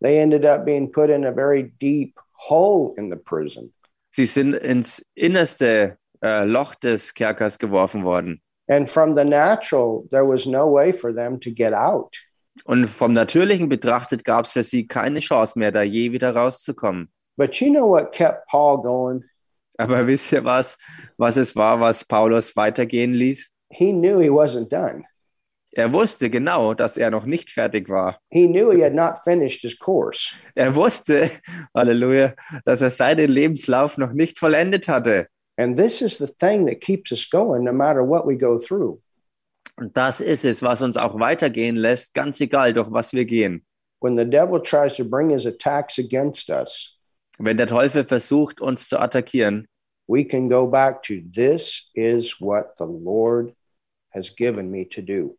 They 0.00 0.18
ended 0.18 0.44
up 0.46 0.64
being 0.64 0.90
put 0.90 1.10
in 1.10 1.26
a 1.26 1.32
very 1.32 1.72
deep 1.80 2.18
hole 2.48 2.94
in 2.96 3.10
the 3.10 3.16
prison. 3.16 3.72
Sie 4.14 4.26
sind 4.26 4.54
ins 4.54 5.04
innerste 5.16 5.98
äh, 6.22 6.44
Loch 6.44 6.76
des 6.76 7.14
Kerkers 7.14 7.58
geworfen 7.58 8.04
worden. 8.04 8.40
And 8.68 8.88
from 8.88 9.12
the 9.16 9.24
natural, 9.24 10.04
there 10.10 10.24
was 10.24 10.46
no 10.46 10.72
way 10.72 10.92
for 10.92 11.12
them 11.12 11.40
to 11.40 11.50
get 11.50 11.74
out. 11.74 12.16
Und 12.64 12.86
vom 12.86 13.12
Natürlichen 13.12 13.68
betrachtet 13.68 14.24
gab 14.24 14.44
es 14.44 14.52
für 14.52 14.62
sie 14.62 14.86
keine 14.86 15.18
Chance 15.18 15.58
mehr, 15.58 15.72
da 15.72 15.82
je 15.82 16.12
wieder 16.12 16.32
rauszukommen. 16.36 17.08
But 17.36 17.56
you 17.56 17.70
know 17.70 17.88
what 17.90 18.12
kept 18.12 18.46
Paul 18.46 18.80
going? 18.80 19.24
Aber 19.78 20.06
wisst 20.06 20.30
ihr 20.30 20.44
was, 20.44 20.78
was 21.18 21.36
es 21.36 21.56
war, 21.56 21.80
was 21.80 22.04
Paulus 22.04 22.54
weitergehen 22.54 23.14
ließ? 23.14 23.50
He 23.70 23.92
knew 23.92 24.20
he 24.20 24.30
wasn't 24.30 24.68
done. 24.70 25.04
Er 25.76 25.92
wusste 25.92 26.30
genau, 26.30 26.72
dass 26.72 26.96
er 26.96 27.10
noch 27.10 27.26
nicht 27.26 27.50
fertig 27.50 27.88
war. 27.88 28.18
He 28.30 28.46
knew 28.46 28.70
he 28.70 28.82
had 28.82 28.94
not 28.94 29.24
finished 29.24 29.62
his 29.62 29.76
course. 29.76 30.32
Er 30.54 30.74
wusste, 30.74 31.30
Halleluja, 31.74 32.34
dass 32.64 32.80
er 32.80 32.90
seinen 32.90 33.28
Lebenslauf 33.28 33.98
noch 33.98 34.12
nicht 34.12 34.38
vollendet 34.38 34.88
hatte. 34.88 35.26
And 35.56 35.76
this 35.76 36.00
is 36.00 36.18
the 36.18 36.28
thing 36.38 36.66
that 36.66 36.80
keeps 36.80 37.10
us 37.10 37.28
going 37.28 37.64
no 37.64 37.72
matter 37.72 38.02
what 38.02 38.26
we 38.26 38.36
go 38.36 38.58
through. 38.58 39.00
Und 39.76 39.96
das 39.96 40.20
ist 40.20 40.44
es, 40.44 40.62
was 40.62 40.82
uns 40.82 40.96
auch 40.96 41.18
weitergehen 41.18 41.76
lässt, 41.76 42.14
ganz 42.14 42.40
egal, 42.40 42.72
durch 42.72 42.90
was 42.92 43.12
wir 43.12 43.24
gehen. 43.24 43.64
When 44.00 44.16
the 44.16 44.24
devil 44.24 44.60
tries 44.60 44.96
to 44.96 45.04
bring 45.04 45.30
his 45.30 45.46
attacks 45.46 45.98
against 45.98 46.48
us, 46.50 46.92
Wenn 47.38 47.56
der 47.56 47.66
Teufel 47.66 48.04
versucht, 48.04 48.60
uns 48.60 48.88
zu 48.88 49.00
attackieren, 49.00 49.66
we 50.06 50.24
can 50.24 50.48
go 50.48 50.66
back 50.68 51.02
to 51.02 51.14
this 51.34 51.90
is 51.94 52.40
what 52.40 52.76
the 52.78 52.84
Lord 52.84 53.52
has 54.10 54.30
given 54.36 54.70
me 54.70 54.88
to 54.90 55.02
do. 55.02 55.36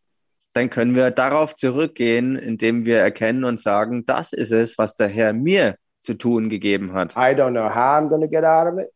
Dann 0.55 0.69
können 0.69 0.95
wir 0.95 1.11
darauf 1.11 1.55
zurückgehen, 1.55 2.37
indem 2.37 2.85
wir 2.85 2.99
erkennen 2.99 3.43
und 3.43 3.59
sagen, 3.59 4.05
das 4.05 4.33
ist 4.33 4.51
es, 4.51 4.77
was 4.77 4.95
der 4.95 5.07
Herr 5.07 5.33
mir 5.33 5.75
zu 5.99 6.13
tun 6.13 6.49
gegeben 6.49 6.93
hat. 6.93 7.15
I 7.15 7.35
don't 7.35 7.51
know 7.51 7.69
how 7.69 7.99
I'm 7.99 8.07
going 8.07 8.21
to 8.21 8.27
get 8.27 8.43
out 8.43 8.71
of 8.71 8.79
it. 8.79 8.89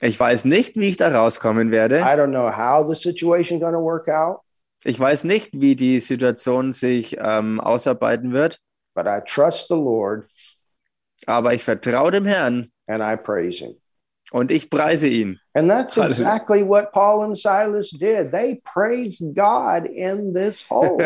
Ich 0.00 0.18
weiß 0.18 0.46
nicht, 0.46 0.76
wie 0.76 0.88
ich 0.88 0.96
da 0.96 1.08
rauskommen 1.08 1.70
werde. 1.70 1.98
I 1.98 2.16
don't 2.16 2.30
know 2.30 2.50
how 2.50 2.88
the 2.88 2.94
situation 2.94 3.60
going 3.60 3.74
to 3.74 3.80
work 3.80 4.08
out, 4.08 4.38
Ich 4.84 4.98
weiß 4.98 5.24
nicht, 5.24 5.50
wie 5.52 5.76
die 5.76 6.00
Situation 6.00 6.72
sich 6.72 7.16
ähm, 7.20 7.60
ausarbeiten 7.60 8.32
wird, 8.32 8.58
but 8.94 9.06
I 9.06 9.20
trust 9.26 9.66
the 9.68 9.74
Lord 9.74 10.26
aber 11.26 11.54
ich 11.54 11.64
vertraue 11.64 12.10
dem 12.10 12.26
Herrn 12.26 12.70
and 12.86 13.02
I 13.02 13.16
praise 13.16 13.58
him. 13.58 13.76
Und 14.32 14.50
ich 14.50 14.70
preise 14.70 15.06
ihn. 15.08 15.38
And 15.54 15.70
that's 15.70 15.96
exactly 15.96 16.66
what 16.66 16.92
Paul 16.92 17.24
and 17.24 17.38
Silas 17.38 17.90
did. 17.90 18.32
They 18.32 18.60
praised 18.64 19.22
God 19.34 19.86
in 19.86 20.34
this 20.34 20.64
hole. 20.68 20.98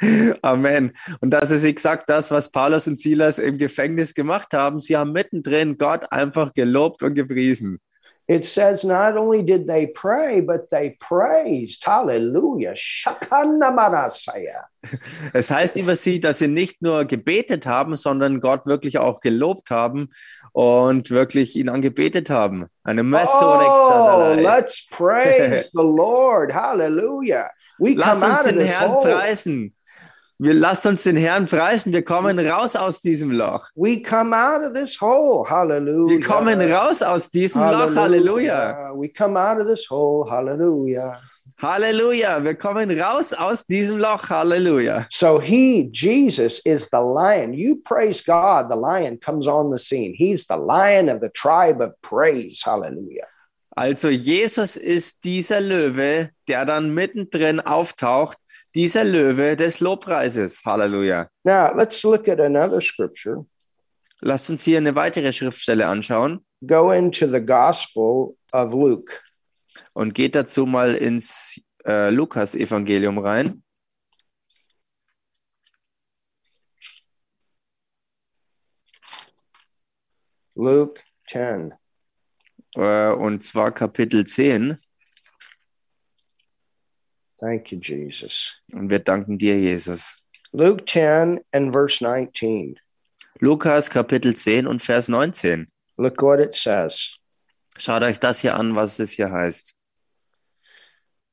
Amen. 0.42 0.92
Und 1.20 1.30
das 1.30 1.50
ist 1.50 1.64
exakt 1.64 2.08
das, 2.08 2.30
was 2.30 2.50
Paulus 2.50 2.86
und 2.88 2.98
Silas 2.98 3.38
im 3.38 3.58
Gefängnis 3.58 4.14
gemacht 4.14 4.54
haben. 4.54 4.80
Sie 4.80 4.96
haben 4.96 5.12
mittendrin 5.12 5.76
Gott 5.76 6.10
einfach 6.10 6.54
gelobt 6.54 7.02
und 7.02 7.14
gepriesen. 7.14 7.80
It 8.30 8.44
says 8.44 8.84
not 8.84 9.16
only 9.16 9.42
did 9.42 9.66
they 9.66 9.88
pray, 9.88 10.40
but 10.40 10.70
they 10.70 10.96
praised. 11.00 11.84
Hallelujah. 11.84 12.74
Es 15.34 15.50
heißt 15.50 15.76
über 15.76 15.96
sie, 15.96 16.20
dass 16.20 16.38
sie 16.38 16.46
nicht 16.48 16.80
nur 16.80 17.04
gebetet 17.04 17.66
haben, 17.66 17.96
sondern 17.96 18.40
Gott 18.40 18.66
wirklich 18.66 18.98
auch 18.98 19.20
gelobt 19.20 19.70
haben 19.70 20.08
und 20.52 21.10
wirklich 21.10 21.56
ihn 21.56 21.68
angebetet 21.68 22.30
haben. 22.30 22.66
Eine 22.84 23.00
Oh, 23.02 23.04
Messore. 23.04 24.40
let's 24.40 24.86
praise 24.90 25.68
the 25.74 25.82
Lord. 25.82 26.52
Hallelujah. 26.54 27.50
We 27.78 27.94
Lass 27.94 28.20
come 28.20 28.32
uns 28.32 28.40
out 28.40 28.46
of 28.46 28.52
den 28.52 28.66
Herrn 28.66 29.00
preisen. 29.00 29.74
Wir 30.42 30.54
lasst 30.54 30.86
uns 30.86 31.02
den 31.02 31.18
Herrn 31.18 31.44
preisen. 31.44 31.92
Wir 31.92 32.02
kommen 32.02 32.38
raus 32.38 32.74
aus 32.74 33.02
diesem 33.02 33.30
Loch. 33.30 33.68
We 33.74 34.00
come 34.00 34.34
out 34.34 34.66
of 34.66 34.72
this 34.72 34.98
hole. 34.98 35.44
Hallelujah. 35.46 36.14
Wir 36.14 36.20
kommen 36.20 36.58
raus 36.62 37.02
aus 37.02 37.28
diesem 37.28 37.60
Loch. 37.60 37.94
Halleluja. 37.94 38.94
We 38.96 39.10
come 39.10 39.38
out 39.38 39.58
of 39.58 39.66
this 39.66 39.90
hole. 39.90 40.30
Hallelujah. 40.30 41.20
Halleluja, 41.60 42.42
wir 42.42 42.54
kommen 42.54 42.90
raus 42.98 43.34
aus 43.34 43.66
diesem 43.66 43.98
Loch. 43.98 44.30
Halleluja. 44.30 45.06
So 45.10 45.38
he, 45.38 45.90
Jesus, 45.92 46.60
is 46.60 46.88
the 46.90 47.02
lion. 47.02 47.52
You 47.52 47.76
praise 47.84 48.22
God, 48.24 48.70
the 48.70 48.76
lion 48.76 49.20
comes 49.20 49.46
on 49.46 49.70
the 49.70 49.78
scene. 49.78 50.14
He's 50.16 50.46
the 50.46 50.56
lion 50.56 51.10
of 51.10 51.20
the 51.20 51.28
tribe 51.34 51.82
of 51.82 51.92
praise. 52.00 52.62
Hallelujah. 52.64 53.26
Also 53.76 54.08
Jesus 54.08 54.78
ist 54.78 55.22
dieser 55.24 55.60
Löwe, 55.60 56.30
der 56.48 56.64
dann 56.64 56.94
mittendrin 56.94 57.60
auftaucht, 57.60 58.38
dieser 58.74 59.04
Löwe 59.04 59.56
des 59.56 59.80
Lobpreises. 59.80 60.62
Halleluja. 60.64 61.28
Now 61.44 61.74
let's 61.76 62.02
look 62.02 62.28
at 62.28 62.40
another 62.40 62.80
scripture. 62.80 63.44
Lasst 64.22 64.50
uns 64.50 64.64
hier 64.64 64.78
eine 64.78 64.94
weitere 64.94 65.32
Schriftstelle 65.32 65.86
anschauen 65.86 66.44
Go 66.66 66.92
into 66.92 67.26
the 67.26 67.40
Gospel 67.40 68.36
of 68.52 68.72
Luke. 68.72 69.12
und 69.94 70.14
geht 70.14 70.34
dazu 70.34 70.66
mal 70.66 70.94
ins 70.94 71.60
äh, 71.86 72.10
Lukas-Evangelium 72.10 73.18
rein. 73.18 73.62
Luke 80.54 81.00
10. 81.28 81.72
Äh, 82.74 83.12
und 83.12 83.42
zwar 83.42 83.72
Kapitel 83.72 84.26
10. 84.26 84.78
Thank 87.40 87.72
you, 87.72 87.78
Jesus. 87.80 88.54
Und 88.72 88.90
wir 88.90 88.98
danken 88.98 89.38
dir, 89.38 89.56
Jesus. 89.58 90.14
Luke 90.52 90.84
10 90.86 91.40
and 91.52 91.72
verse 91.72 92.02
19. 92.04 92.78
Lukas 93.40 93.88
Kapitel 93.88 94.34
10 94.34 94.66
und 94.66 94.82
Vers 94.82 95.08
19. 95.08 95.66
Look 95.96 96.20
what 96.22 96.38
it 96.40 96.54
says. 96.54 97.16
Schaut 97.78 98.02
euch 98.02 98.18
das 98.18 98.40
hier 98.40 98.54
an, 98.56 98.74
was 98.76 98.98
es 98.98 99.12
hier 99.12 99.30
heißt. 99.30 99.74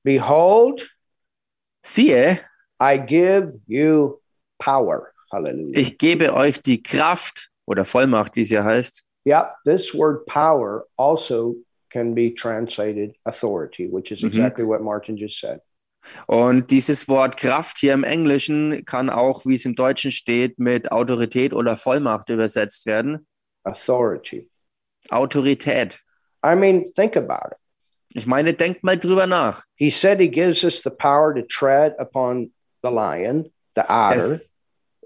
Behold, 0.03 0.89
Siehe, 1.83 2.39
I 2.79 2.97
give 2.97 3.59
you 3.67 4.21
power. 4.59 5.11
Hallelujah. 5.31 5.77
ich 5.77 5.97
gebe 5.97 6.33
euch 6.33 6.61
die 6.61 6.81
Kraft 6.81 7.49
oder 7.65 7.83
Vollmacht, 7.83 8.35
wie 8.37 8.41
es 8.43 8.49
hier 8.49 8.63
heißt. 8.63 9.03
Yep, 9.25 9.55
this 9.65 9.93
word 9.93 10.25
power 10.25 10.85
also 10.97 11.55
can 11.89 12.13
be 12.15 12.33
translated 12.33 13.13
authority, 13.25 13.89
which 13.91 14.11
is 14.11 14.21
Mhm. 14.21 14.29
exactly 14.29 14.65
what 14.65 14.81
Martin 14.81 15.17
just 15.17 15.39
said. 15.39 15.59
Und 16.27 16.71
dieses 16.71 17.07
Wort 17.07 17.37
Kraft 17.37 17.79
hier 17.79 17.93
im 17.93 18.03
Englischen 18.03 18.85
kann 18.85 19.09
auch, 19.09 19.45
wie 19.45 19.55
es 19.55 19.65
im 19.65 19.75
Deutschen 19.75 20.11
steht, 20.11 20.59
mit 20.59 20.91
Autorität 20.91 21.53
oder 21.53 21.77
Vollmacht 21.77 22.29
übersetzt 22.29 22.85
werden. 22.85 23.27
Authority. 23.63 24.49
Autorität. 25.09 25.99
I 26.45 26.55
mean, 26.55 26.85
think 26.95 27.17
about 27.17 27.51
it. 27.51 27.57
Ich 28.13 28.25
meine, 28.25 28.53
denkt 28.53 28.83
mal 28.83 28.97
drüber 28.97 29.27
nach. 29.27 29.63
He 29.75 29.89
said 29.89 30.19
he 30.19 30.29
gives 30.29 30.63
us 30.63 30.81
the 30.81 30.89
power 30.89 31.35
to 31.35 31.41
tread 31.41 31.93
upon 31.99 32.51
the 32.81 32.89
lion, 32.89 33.51
the 33.75 33.81
adder, 33.81 34.15
Es, 34.15 34.53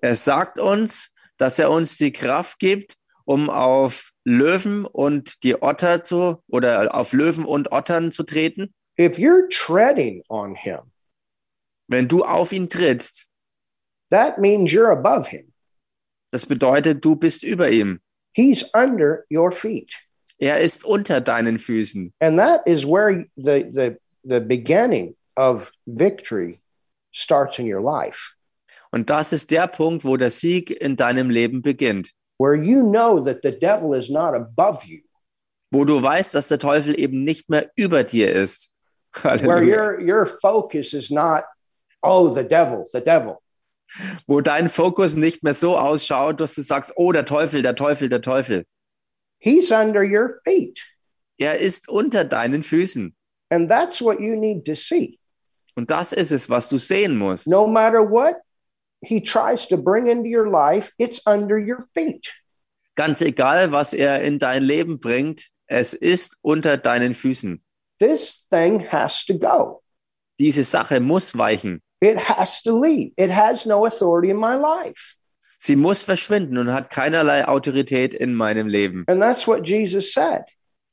er 0.02 0.16
sagt 0.16 0.60
uns, 0.60 1.14
dass 1.38 1.58
er 1.58 1.72
uns 1.72 1.98
die 1.98 2.12
Kraft 2.12 2.60
gibt, 2.60 2.98
um 3.26 3.50
auf 3.50 4.12
Löwen 4.24 4.86
und 4.86 5.44
die 5.44 5.62
Otter 5.62 6.04
zu 6.04 6.44
oder 6.48 6.94
auf 6.96 7.14
Löwen 7.14 7.46
und 7.46 7.72
Ottern 7.72 8.12
zu 8.12 8.24
treten. 8.24 8.74
If 8.98 9.18
you're 9.18 9.48
treading 9.50 10.24
on 10.30 10.56
him, 10.56 10.80
Wenn 11.88 12.08
du 12.08 12.24
auf 12.24 12.52
ihn 12.54 12.70
trittst, 12.70 13.28
that 14.12 14.38
means 14.40 14.72
you're 14.72 14.92
above 14.92 15.28
him. 15.28 15.52
das 16.32 16.46
bedeutet, 16.46 17.04
du 17.04 17.16
bist 17.16 17.44
über 17.44 17.70
ihm. 17.70 18.00
He's 18.34 18.64
under 18.74 19.26
your 19.30 19.52
feet. 19.52 19.94
Er 20.40 20.60
ist 20.62 20.86
unter 20.86 21.20
deinen 21.22 21.60
Füßen. 21.60 22.14
And 22.22 22.40
that 22.40 22.62
is 22.66 22.86
where 22.86 23.26
the, 23.36 23.66
the, 23.74 23.98
the 24.24 24.40
beginning 24.40 25.16
of 25.36 25.70
victory 25.86 26.60
starts 27.12 27.60
in 27.60 27.66
your 27.68 27.82
life, 27.82 28.32
Und 28.92 29.10
das 29.10 29.34
ist 29.34 29.52
der 29.52 29.68
Punkt, 29.68 30.04
wo 30.06 30.16
der 30.18 30.32
Sieg 30.32 30.70
in 30.72 30.96
deinem 30.96 31.30
Leben 31.30 31.62
beginnt. 31.62 32.12
where 32.40 32.56
you 32.56 32.82
know 32.90 33.20
that 33.24 33.42
the 33.44 33.52
devil 33.52 33.94
is 33.94 34.10
not 34.10 34.34
above 34.34 34.84
you, 34.86 35.02
Wo 35.74 35.84
du 35.86 36.02
weißt, 36.02 36.34
dass 36.36 36.48
der 36.48 36.60
Teufel 36.60 36.98
eben 37.00 37.24
nicht 37.24 37.50
mehr 37.50 37.70
über 37.76 38.04
dir 38.04 38.32
ist. 38.34 38.74
Where 39.24 39.38
Halleluja. 39.38 39.68
your, 39.68 40.02
your 40.02 40.26
focus 40.42 40.94
is 40.94 41.12
not, 41.12 41.44
oh, 42.04 42.34
the 42.34 42.44
devil, 42.44 42.88
the 42.94 43.02
devil. 43.02 43.42
Wo 44.28 44.40
dein 44.40 44.70
Fokus 44.70 45.16
nicht 45.16 45.44
mehr 45.44 45.54
so 45.54 45.78
ausschaut, 45.78 46.40
dass 46.40 46.56
du 46.56 46.62
sagst, 46.62 46.94
oh, 46.96 47.12
der 47.12 47.26
Teufel, 47.26 47.62
der 47.62 47.76
Teufel, 47.76 48.08
der 48.08 48.22
Teufel. 48.22 48.66
He's 49.40 49.72
under 49.72 50.04
your 50.04 50.40
feet. 50.46 50.80
Er 51.38 51.58
ist 51.60 51.90
unter 51.90 52.24
deinen 52.24 52.64
Füßen. 52.64 53.14
And 53.50 53.70
that's 53.70 54.02
what 54.02 54.20
you 54.20 54.36
need 54.36 54.66
to 54.66 54.76
see. 54.76 55.20
Und 55.76 55.92
das 55.92 56.14
ist 56.14 56.32
es, 56.32 56.50
was 56.50 56.70
du 56.70 56.78
sehen 56.78 57.18
musst. 57.18 57.48
No 57.48 57.68
matter 57.68 58.02
what 58.02 58.36
he 59.02 59.20
tries 59.20 59.68
to 59.68 59.78
bring 59.78 60.08
into 60.08 60.30
your 60.30 60.50
life, 60.50 60.92
it's 60.98 61.22
under 61.26 61.58
your 61.58 61.88
feet. 61.94 62.32
Ganz 62.96 63.22
egal, 63.22 63.72
was 63.72 63.94
er 63.94 64.22
in 64.22 64.38
dein 64.38 64.64
Leben 64.64 65.00
bringt, 65.00 65.50
es 65.68 65.94
ist 65.94 66.38
unter 66.42 66.78
deinen 66.78 67.14
Füßen. 67.14 67.62
This 68.02 68.46
thing 68.50 68.88
has 68.90 69.24
to 69.26 69.36
go. 69.36 69.84
Diese 70.40 70.64
Sache 70.64 71.00
muss 71.00 71.38
weichen. 71.38 71.82
It 72.02 72.18
has 72.18 72.64
to 72.64 72.72
leave. 72.72 73.12
It 73.16 73.30
has 73.30 73.68
no 73.68 73.86
authority 73.86 74.32
in 74.32 74.38
my 74.38 74.56
life. 74.56 75.16
Sie 75.60 75.76
muss 75.76 76.02
verschwinden 76.02 76.58
und 76.58 76.74
hat 76.74 76.90
keinerlei 76.90 77.48
Autorität 77.48 78.16
in 78.16 78.34
meinem 78.34 78.68
Leben. 78.68 79.04
And 79.08 79.22
that's 79.22 79.48
what 79.48 79.68
Jesus 79.68 80.12
said. 80.12 80.46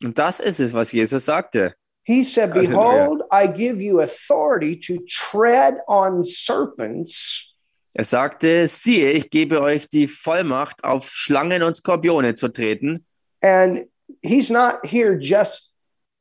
Und 0.05 0.19
das 0.19 0.41
ist 0.41 0.61
es, 0.61 0.75
was 0.75 0.93
Jesus 0.93 1.25
sagte. 1.25 1.75
He 2.05 2.23
said. 2.23 2.53
Behold, 2.53 3.23
I 3.33 3.47
give 3.47 3.83
you 3.83 4.01
authority 4.01 4.79
to 4.81 4.99
tread 5.09 5.79
on 5.87 6.23
serpents 6.23 7.49
Er 7.95 8.05
sagte, 8.05 8.69
siehe, 8.69 9.13
ich 9.13 9.31
gebe 9.31 9.61
euch 9.63 9.89
die 9.89 10.07
Vollmacht, 10.09 10.85
auf 10.85 11.09
Schlangen 11.09 11.63
und 11.63 11.75
Skorpione 11.75 12.35
zu 12.35 12.49
treten. 12.49 13.05
And 13.41 13.89
he's 14.23 14.51
not 14.51 14.77
here 14.85 15.19
just 15.19 15.68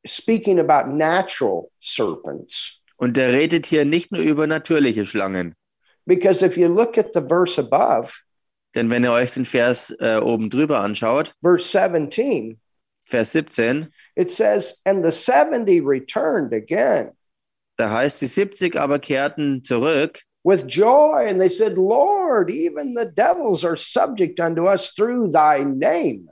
speaking 0.06 0.58
about 0.58 0.92
natural 0.92 1.70
serpents. 1.80 2.80
Und 2.96 3.16
er 3.16 3.32
redet 3.32 3.66
hier 3.66 3.84
nicht 3.84 4.10
nur 4.10 4.22
über 4.22 4.46
natürliche 4.46 5.04
Schlangen. 5.04 5.54
Because 6.06 6.44
if 6.44 6.56
you 6.56 6.68
look 6.68 6.98
at 6.98 7.12
the 7.14 7.22
verse 7.22 7.58
above, 7.58 8.12
Denn 8.74 8.90
wenn 8.90 9.04
ihr 9.04 9.12
euch 9.12 9.32
den 9.32 9.44
Vers 9.44 9.94
äh, 10.00 10.20
oben 10.22 10.50
drüber 10.50 10.80
anschaut, 10.80 11.34
verse 11.42 11.66
17, 11.66 12.58
Vers 13.02 13.32
17, 13.32 13.88
it 14.16 14.30
says, 14.30 14.78
And 14.84 15.04
the 15.04 15.10
70 15.10 15.80
returned 15.80 16.52
again 16.52 17.12
da 17.78 17.90
heißt, 17.90 18.20
die 18.20 18.26
70 18.26 18.76
aber 18.76 18.98
kehrten 18.98 19.62
zurück 19.62 20.20
with 20.44 20.66
joy, 20.66 21.26
and 21.28 21.40
they 21.40 21.48
said, 21.48 21.76
Lord, 21.76 22.50
even 22.50 22.94
the 22.94 23.06
devils 23.06 23.64
are 23.64 23.76
subject 23.76 24.40
unto 24.40 24.66
us 24.66 24.92
through 24.94 25.30
thy 25.30 25.62
name. 25.64 26.28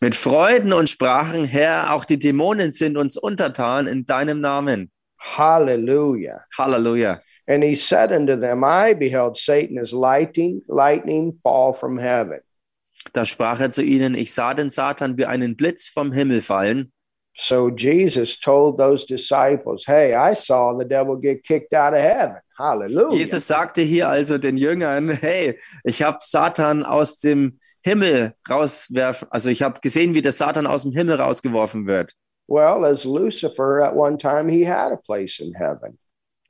Mit 0.00 0.14
Freuden 0.14 0.72
und 0.72 0.88
sprachen, 0.88 1.44
Herr, 1.44 1.94
auch 1.94 2.04
die 2.04 2.18
Dämonen 2.18 2.72
sind 2.72 2.96
uns 2.96 3.16
untertan 3.16 3.86
in 3.86 4.06
deinem 4.06 4.40
Namen. 4.40 4.90
Hallelujah. 5.18 6.44
Halleluja. 6.56 7.20
And 7.48 7.62
he 7.64 7.74
said 7.74 8.12
unto 8.12 8.36
them, 8.36 8.64
I 8.64 8.94
beheld 8.94 9.36
Satan 9.36 9.78
as 9.78 9.92
lightning, 9.92 10.62
lightning 10.68 11.38
fall 11.42 11.72
from 11.72 11.98
heaven. 11.98 12.40
Da 13.12 13.24
sprach 13.24 13.60
er 13.60 13.70
zu 13.70 13.82
ihnen, 13.82 14.14
ich 14.14 14.32
sah 14.32 14.54
den 14.54 14.70
Satan 14.70 15.18
wie 15.18 15.26
einen 15.26 15.56
Blitz 15.56 15.88
vom 15.88 16.12
Himmel 16.12 16.40
fallen. 16.40 16.92
So 17.34 17.68
Jesus 17.70 18.38
told 18.38 18.76
those 18.78 19.06
disciples, 19.06 19.86
Hey, 19.86 20.14
I 20.14 20.34
saw 20.34 20.76
the 20.78 20.84
devil 20.84 21.16
get 21.16 21.42
kicked 21.42 21.74
out 21.74 21.94
of 21.94 22.00
heaven. 22.00 22.36
Hallelujah. 22.58 23.16
Jesus 23.16 23.46
sagte 23.46 23.82
hier 23.82 24.08
also 24.08 24.38
den 24.38 24.56
Jüngern, 24.56 25.08
hey, 25.08 25.58
ich 25.82 26.02
habe 26.02 26.18
Satan 26.20 26.84
aus 26.84 27.18
dem 27.18 27.40
Himmel 27.40 27.58
rauswerfen, 28.48 29.28
also 29.30 29.48
ich 29.50 29.62
habe 29.62 29.80
gesehen, 29.80 30.14
wie 30.14 30.22
der 30.22 30.32
Satan 30.32 30.66
aus 30.66 30.82
dem 30.82 30.92
Himmel 30.92 31.20
rausgeworfen 31.20 31.86
wird, 31.86 32.12
Well, 32.48 32.84
as 32.84 33.04
Lucifer 33.04 33.82
at 33.82 33.94
one 33.94 34.18
time, 34.18 34.50
he 34.50 34.66
had 34.68 34.92
a 34.92 34.96
place 34.96 35.38
in 35.38 35.54
heaven. 35.54 35.98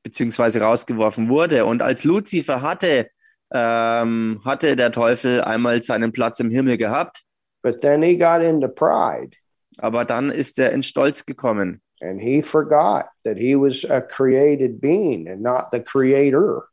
beziehungsweise 0.02 0.60
rausgeworfen 0.60 1.28
wurde. 1.28 1.64
Und 1.64 1.80
als 1.82 2.02
Luzifer 2.04 2.60
hatte, 2.60 3.08
ähm, 3.52 4.40
hatte 4.44 4.74
der 4.74 4.90
Teufel 4.90 5.42
einmal 5.42 5.80
seinen 5.82 6.10
Platz 6.12 6.40
im 6.40 6.50
Himmel 6.50 6.76
gehabt, 6.78 7.22
But 7.62 7.80
then 7.82 8.02
he 8.02 8.16
got 8.18 8.40
into 8.42 8.66
pride 8.68 9.36
aber 9.78 10.04
dann 10.04 10.30
ist 10.30 10.58
er 10.58 10.72
in 10.72 10.82
Stolz 10.82 11.24
gekommen. 11.24 11.80
and 12.00 12.20
he 12.20 12.42
forgot 12.42 13.04
that 13.24 13.36
he 13.38 13.54
was 13.54 13.84
a 13.88 14.00
created 14.00 14.80
being 14.80 15.28
and 15.28 15.40
not 15.40 15.66
the 15.70 15.78
creator. 15.80 16.64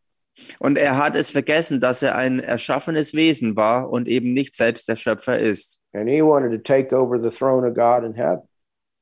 Und 0.60 0.78
er 0.78 0.98
hat 0.98 1.16
es 1.16 1.32
vergessen, 1.32 1.80
dass 1.80 2.02
er 2.02 2.16
ein 2.16 2.40
erschaffenes 2.40 3.14
Wesen 3.14 3.56
war 3.56 3.90
und 3.90 4.08
eben 4.08 4.34
nicht 4.34 4.56
selbst 4.56 4.88
der 4.88 4.96
Schöpfer 4.96 5.40
ist. 5.40 5.82
And 5.94 6.10
he 6.10 6.22
wanted 6.22 6.52
to 6.52 6.58
take 6.58 6.96
over 6.96 7.18
the 7.18 7.30
throne 7.30 7.68
of 7.68 7.74
God 7.74 8.04
in 8.04 8.14
heaven. 8.14 8.44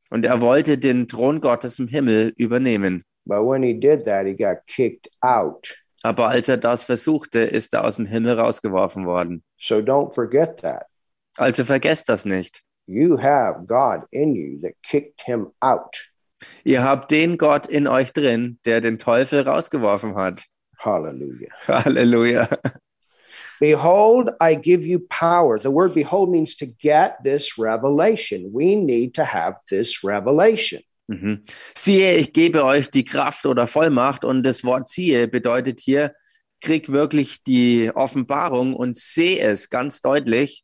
Und 0.09 0.25
er 0.25 0.41
wollte 0.41 0.77
den 0.77 1.07
Thron 1.07 1.41
Gottes 1.41 1.79
im 1.79 1.87
Himmel 1.87 2.33
übernehmen. 2.37 3.03
But 3.25 3.39
when 3.39 3.61
he 3.61 3.73
did 3.73 4.05
that, 4.05 4.25
he 4.25 4.33
got 4.33 4.65
kicked 4.67 5.09
out. 5.21 5.75
Aber 6.03 6.29
als 6.29 6.47
er 6.47 6.57
das 6.57 6.85
versuchte, 6.85 7.39
ist 7.39 7.73
er 7.73 7.83
aus 7.83 7.97
dem 7.97 8.05
Himmel 8.05 8.39
rausgeworfen 8.39 9.05
worden. 9.05 9.43
So 9.59 9.75
don't 9.75 10.13
forget 10.13 10.57
that. 10.61 10.85
Also 11.37 11.65
vergesst 11.65 12.07
das 12.07 12.25
nicht. 12.25 12.63
You 12.85 13.17
have 13.17 13.65
God 13.65 14.07
in 14.11 14.33
you 14.33 14.61
that 14.61 14.73
kicked 14.81 15.21
him 15.21 15.47
out. 15.59 16.09
Ihr 16.63 16.83
habt 16.83 17.11
den 17.11 17.37
Gott 17.37 17.67
in 17.67 17.87
euch 17.87 18.13
drin, 18.13 18.59
der 18.65 18.79
den 18.79 18.99
Teufel 18.99 19.41
rausgeworfen 19.41 20.15
hat. 20.15 20.45
Hallelujah. 20.77 21.49
Hallelujah. 21.65 22.47
Behold, 23.59 24.29
I 24.39 24.55
give 24.55 24.85
you 24.85 24.99
power. 25.09 25.59
The 25.59 25.71
word 25.71 25.93
behold 25.95 26.29
means 26.29 26.55
to 26.57 26.67
get 26.67 27.23
this 27.23 27.57
revelation. 27.57 28.51
We 28.53 28.75
need 28.75 29.15
to 29.15 29.25
have 29.25 29.55
this 29.69 30.03
revelation. 30.03 30.83
Mhm. 31.09 31.41
Siehe, 31.75 32.17
ich 32.17 32.33
gebe 32.33 32.63
euch 32.65 32.89
die 32.89 33.05
Kraft 33.05 33.45
oder 33.45 33.65
Vollmacht 33.65 34.25
und 34.25 34.43
das 34.43 34.63
Wort 34.63 34.89
siehe 34.89 35.27
bedeutet 35.27 35.79
hier, 35.79 36.13
krieg 36.61 36.91
wirklich 36.91 37.43
die 37.43 37.91
Offenbarung 37.95 38.75
und 38.75 38.95
sehe 38.95 39.39
es 39.39 39.69
ganz 39.69 40.01
deutlich. 40.01 40.63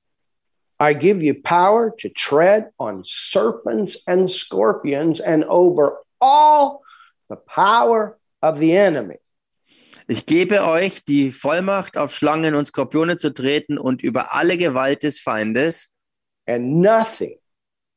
I 0.82 0.94
give 0.94 1.24
you 1.24 1.34
power 1.34 1.96
to 1.98 2.10
tread 2.10 2.70
on 2.78 3.04
serpents 3.06 4.04
and 4.06 4.30
scorpions 4.30 5.22
and 5.22 5.46
over 5.46 6.04
all 6.20 6.82
the 7.30 7.38
power 7.48 8.18
of 8.42 8.60
the 8.60 8.76
enemy. 8.76 9.20
Ich 10.08 10.26
gebe 10.26 10.64
euch 10.66 11.06
die 11.06 11.32
Vollmacht, 11.32 11.98
auf 11.98 12.14
Schlangen 12.14 12.56
und 12.56 12.66
Skorpione 12.68 13.18
zu 13.18 13.34
treten 13.34 13.78
und 13.78 14.04
über 14.04 14.34
alle 14.34 14.58
Gewalt 14.58 15.04
des 15.04 15.22
Feindes 15.22 15.92
And 16.46 16.80
nothing 16.82 17.38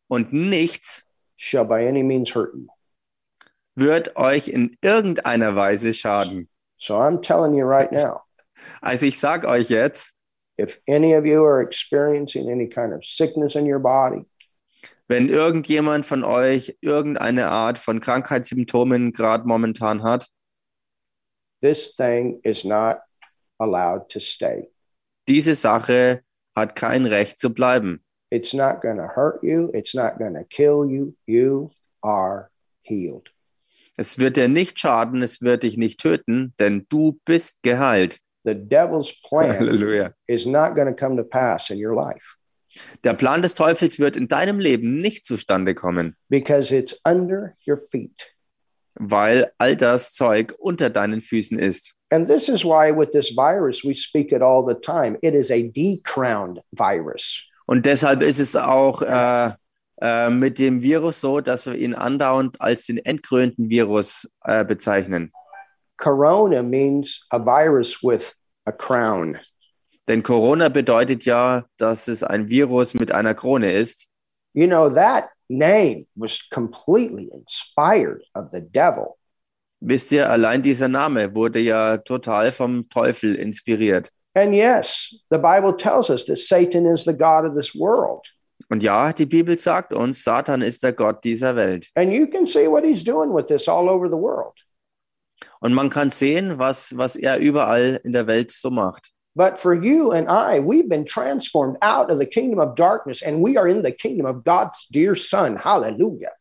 und 0.09 0.33
nichts 0.33 1.07
shall 1.37 1.65
by 1.65 1.87
any 1.87 2.03
means 2.05 2.33
hurt 2.35 2.55
you. 2.55 2.67
wird 3.75 4.17
euch 4.17 4.49
in 4.49 4.77
irgendeiner 4.83 5.57
Weise 5.57 5.93
schaden. 5.93 6.49
So 6.79 6.95
I'm 6.97 7.21
telling 7.21 7.55
you 7.57 7.67
right 7.67 7.91
now, 7.91 8.21
Also 8.81 9.07
ich 9.07 9.19
sage 9.19 9.49
euch 9.49 9.69
jetzt, 9.69 10.15
if 10.59 10.81
any 10.89 11.15
of 11.17 11.25
you 11.27 11.45
are 11.45 11.61
experiencing 11.61 12.49
any 12.49 12.69
kind 12.69 12.93
of 12.95 13.03
sickness 13.05 13.57
in 13.57 13.67
your 13.71 13.81
body, 13.81 14.25
wenn 15.09 15.29
irgendjemand 15.29 16.07
von 16.07 16.23
euch 16.23 16.77
irgendeine 16.81 17.49
Art 17.51 17.79
von 17.81 18.01
Krankheitssymptomen 18.01 19.13
gerade 19.13 19.45
momentan 19.47 20.03
hat, 20.05 20.29
this 21.61 21.95
thing 21.97 22.41
is 22.45 22.65
not 22.65 23.01
allowed 23.59 24.09
to 24.11 24.21
stay. 24.21 24.69
diese 25.29 25.55
Sache 25.55 26.23
hat 26.55 26.75
kein 26.77 27.07
Recht 27.07 27.39
zu 27.39 27.53
bleiben. 27.53 28.01
It's 28.31 28.53
not 28.53 28.81
going 28.81 28.97
to 28.97 29.07
hurt 29.07 29.43
you. 29.43 29.71
It's 29.73 29.95
not 29.95 30.19
going 30.19 30.35
to 30.35 30.45
kill 30.45 30.85
you. 30.85 31.15
You 31.27 31.71
are 32.03 32.51
healed. 32.83 33.31
Es 33.97 34.19
wird 34.19 34.37
dir 34.37 34.49
nicht 34.49 34.79
schaden, 34.79 35.23
es 35.23 35.41
wird 35.43 35.63
dich 35.63 35.79
nicht 35.79 36.01
töten, 36.01 36.53
denn 36.59 36.87
du 36.89 37.19
bist 37.25 37.63
geheilt. 37.63 38.19
The 38.45 38.55
devil's 38.55 39.13
plan 39.23 39.57
Halleluja. 39.57 40.13
is 40.29 40.45
not 40.47 40.75
going 40.75 40.87
to 40.87 40.95
come 40.95 41.17
to 41.17 41.25
pass 41.25 41.71
in 41.71 41.79
your 41.85 41.95
life 41.95 42.37
Der 43.05 43.15
Plan 43.15 43.41
des 43.43 43.55
Teufels 43.55 43.99
wird 43.99 44.17
in 44.19 44.29
deinem 44.29 44.61
Leben 44.61 45.01
nicht 45.01 45.25
zustande 45.25 45.75
kommen, 45.75 46.15
because 46.29 46.75
it's 46.75 47.01
under 47.05 47.53
your 47.67 47.81
feet. 47.91 48.36
Weil 48.99 49.51
all 49.59 49.77
das 49.77 50.13
Zeug 50.13 50.55
unter 50.59 50.91
deinen 50.91 51.21
Füßen 51.21 51.59
ist. 51.59 51.95
And 52.11 52.27
this 52.27 52.49
is 52.49 52.65
why, 52.65 52.93
with 52.97 53.11
this 53.11 53.35
virus, 53.37 53.85
we 53.85 53.95
speak 53.95 54.33
it 54.33 54.43
all 54.43 54.65
the 54.67 54.75
time. 54.75 55.19
It 55.23 55.35
is 55.35 55.51
a 55.51 55.63
decrowned 55.63 56.61
virus. 56.73 57.43
Und 57.67 57.85
deshalb 57.85 58.23
ist 58.23 58.39
es 58.39 58.55
auch 58.55 59.03
äh, 59.03 59.51
äh, 60.01 60.31
mit 60.31 60.59
dem 60.59 60.83
Virus 60.83 61.21
so, 61.21 61.41
dass 61.41 61.67
wir 61.67 61.75
ihn 61.75 61.95
andauernd 61.95 62.61
als 62.61 62.87
den 62.87 62.99
entkrönten 62.99 63.69
Virus 63.69 64.31
äh, 64.45 64.65
bezeichnen. 64.65 65.33
Corona 65.97 66.63
means 66.63 67.27
a 67.31 67.39
virus 67.39 68.03
with 68.03 68.35
a 68.67 68.73
crown. 68.73 69.39
Denn 70.09 70.23
Corona 70.23 70.69
bedeutet 70.69 71.25
ja, 71.25 71.65
dass 71.79 72.07
es 72.07 72.23
ein 72.23 72.49
Virus 72.49 72.95
mit 72.95 73.11
einer 73.11 73.35
Krone 73.35 73.73
ist. 73.73 74.09
You 74.53 74.67
know, 74.67 74.89
that 74.91 75.25
name 75.49 76.07
was 76.17 76.49
completely 76.51 77.31
inspired 77.33 78.23
of 78.35 78.51
the 78.51 78.61
devil. 78.61 79.19
Wisst 79.81 80.13
ihr, 80.13 80.31
allein 80.31 80.63
dieser 80.63 80.89
Name 80.89 81.35
wurde 81.35 81.61
ja 81.61 81.99
total 81.99 82.51
vom 82.51 82.89
Teufel 82.89 83.35
inspiriert. 83.35 84.11
And 84.35 84.55
yes, 84.55 85.15
the 85.31 85.39
Bible 85.39 85.75
tells 85.77 86.11
us 86.11 86.25
that 86.27 86.39
Satan 86.39 86.87
is 86.87 87.05
the 87.05 87.15
God 87.15 87.45
of 87.45 87.55
this 87.55 87.75
world. 87.75 88.27
Und 88.69 88.83
ja, 88.83 89.13
die 89.13 89.27
Bibel 89.27 89.57
sagt 89.57 89.93
uns, 89.93 90.25
Satan 90.25 90.63
ist 90.63 90.83
der 90.83 90.93
Gott 90.93 91.25
dieser 91.25 91.57
Welt. 91.57 91.89
And 91.95 92.13
you 92.13 92.27
can 92.27 92.47
see 92.47 92.67
what 92.67 92.85
he's 92.85 93.05
doing 93.05 93.33
with 93.33 93.47
this 93.47 93.69
all 93.69 93.89
over 93.89 94.09
the 94.09 94.17
world. 94.17 94.55
Und 95.61 95.75
man 95.75 95.91
kann 95.91 96.11
sehen, 96.11 96.59
was, 96.59 96.97
was 96.97 97.17
er 97.17 97.39
überall 97.39 98.01
in 98.03 98.13
der 98.13 98.27
Welt 98.27 98.51
so 98.51 98.71
macht. 98.71 99.11
But 99.37 99.59
for 99.59 99.75
you 99.75 100.13
and 100.13 100.29
I, 100.29 100.61
we've 100.61 100.89
been 100.89 101.05
transformed 101.05 101.77
out 101.83 102.11
of 102.11 102.19
the 102.19 102.25
kingdom 102.25 102.59
of 102.59 102.75
darkness 102.75 103.21
and 103.21 103.43
we 103.43 103.59
are 103.59 103.69
in 103.69 103.83
the 103.83 103.93
kingdom 103.93 104.25
of 104.25 104.45
God's 104.45 104.87
dear 104.91 105.15
Son. 105.15 105.57
Hallelujah. 105.57 106.33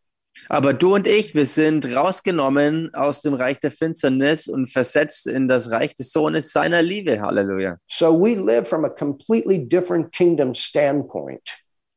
Aber 0.50 0.74
du 0.74 0.96
und 0.96 1.08
ich, 1.08 1.36
wir 1.36 1.46
sind 1.46 1.86
rausgenommen 1.94 2.94
aus 2.94 3.22
dem 3.22 3.34
Reich 3.34 3.60
der 3.60 3.72
Finsternis 3.72 4.48
und 4.48 4.68
versetzt 4.68 5.28
in 5.28 5.48
das 5.48 5.72
Reich 5.72 5.94
des 5.94 6.12
Sohnes 6.12 6.54
seiner 6.54 6.82
Liebe. 6.82 7.22
Halleluja. 7.22 7.78
So 7.88 8.14
we 8.14 8.36
live 8.36 8.68
from 8.68 8.86
a 8.86 8.90
completely 8.90 9.60
different 9.60 10.14
kingdom 10.14 10.54
standpoint. 10.56 11.42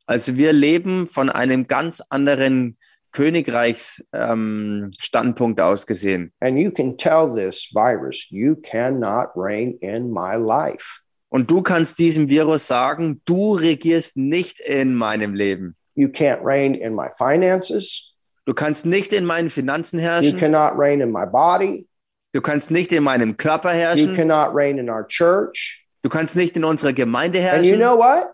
Also 0.06 0.36
wir 0.36 0.52
leben 0.52 1.06
von 1.08 1.30
einem 1.30 1.66
ganz 1.66 2.02
anderen 2.10 2.72
Königreichsstandpunkt 3.12 4.12
ähm, 4.12 4.90
Standpunkt 4.98 5.60
aus 5.60 5.86
gesehen. 5.86 6.32
And 6.40 6.58
you 6.58 6.70
can 6.70 6.96
tell 6.96 7.34
this 7.34 7.70
virus, 7.72 8.26
you 8.30 8.56
cannot 8.56 9.28
reign 9.34 9.76
in 9.80 10.10
my 10.12 10.36
life. 10.36 11.00
Und 11.30 11.50
du 11.50 11.62
kannst 11.62 11.98
diesem 11.98 12.28
Virus 12.28 12.66
sagen, 12.66 13.20
du 13.26 13.54
regierst 13.54 14.16
nicht 14.16 14.60
in 14.60 14.94
meinem 14.94 15.34
Leben. 15.34 15.76
You 15.94 16.08
can't 16.08 16.40
reign 16.42 16.74
in 16.74 16.94
my 16.94 17.08
finances. 17.16 18.14
Du 18.46 18.54
kannst 18.54 18.86
nicht 18.86 19.12
in 19.12 19.24
meinen 19.26 19.50
Finanzen 19.50 19.98
You 19.98 20.04
herrschen. 20.06 20.38
cannot 20.38 20.78
reign 20.78 21.00
in 21.00 21.10
my 21.12 21.26
body. 21.26 21.86
Du 22.32 22.40
kannst 22.40 22.70
nicht 22.70 22.92
in 22.92 23.02
meinem 23.02 23.36
Körper 23.36 23.72
You 23.72 23.78
herrschen. 23.80 24.16
cannot 24.16 24.54
reign 24.54 24.78
in 24.78 24.88
our 24.88 25.06
church. 25.06 25.86
Du 26.02 26.08
kannst 26.08 26.36
nicht 26.36 26.56
in 26.56 26.64
unserer 26.64 26.92
Gemeinde 26.92 27.38
And 27.40 27.64
you 27.66 27.72
herrschen. 27.72 27.78
know 27.80 27.98
what? 27.98 28.28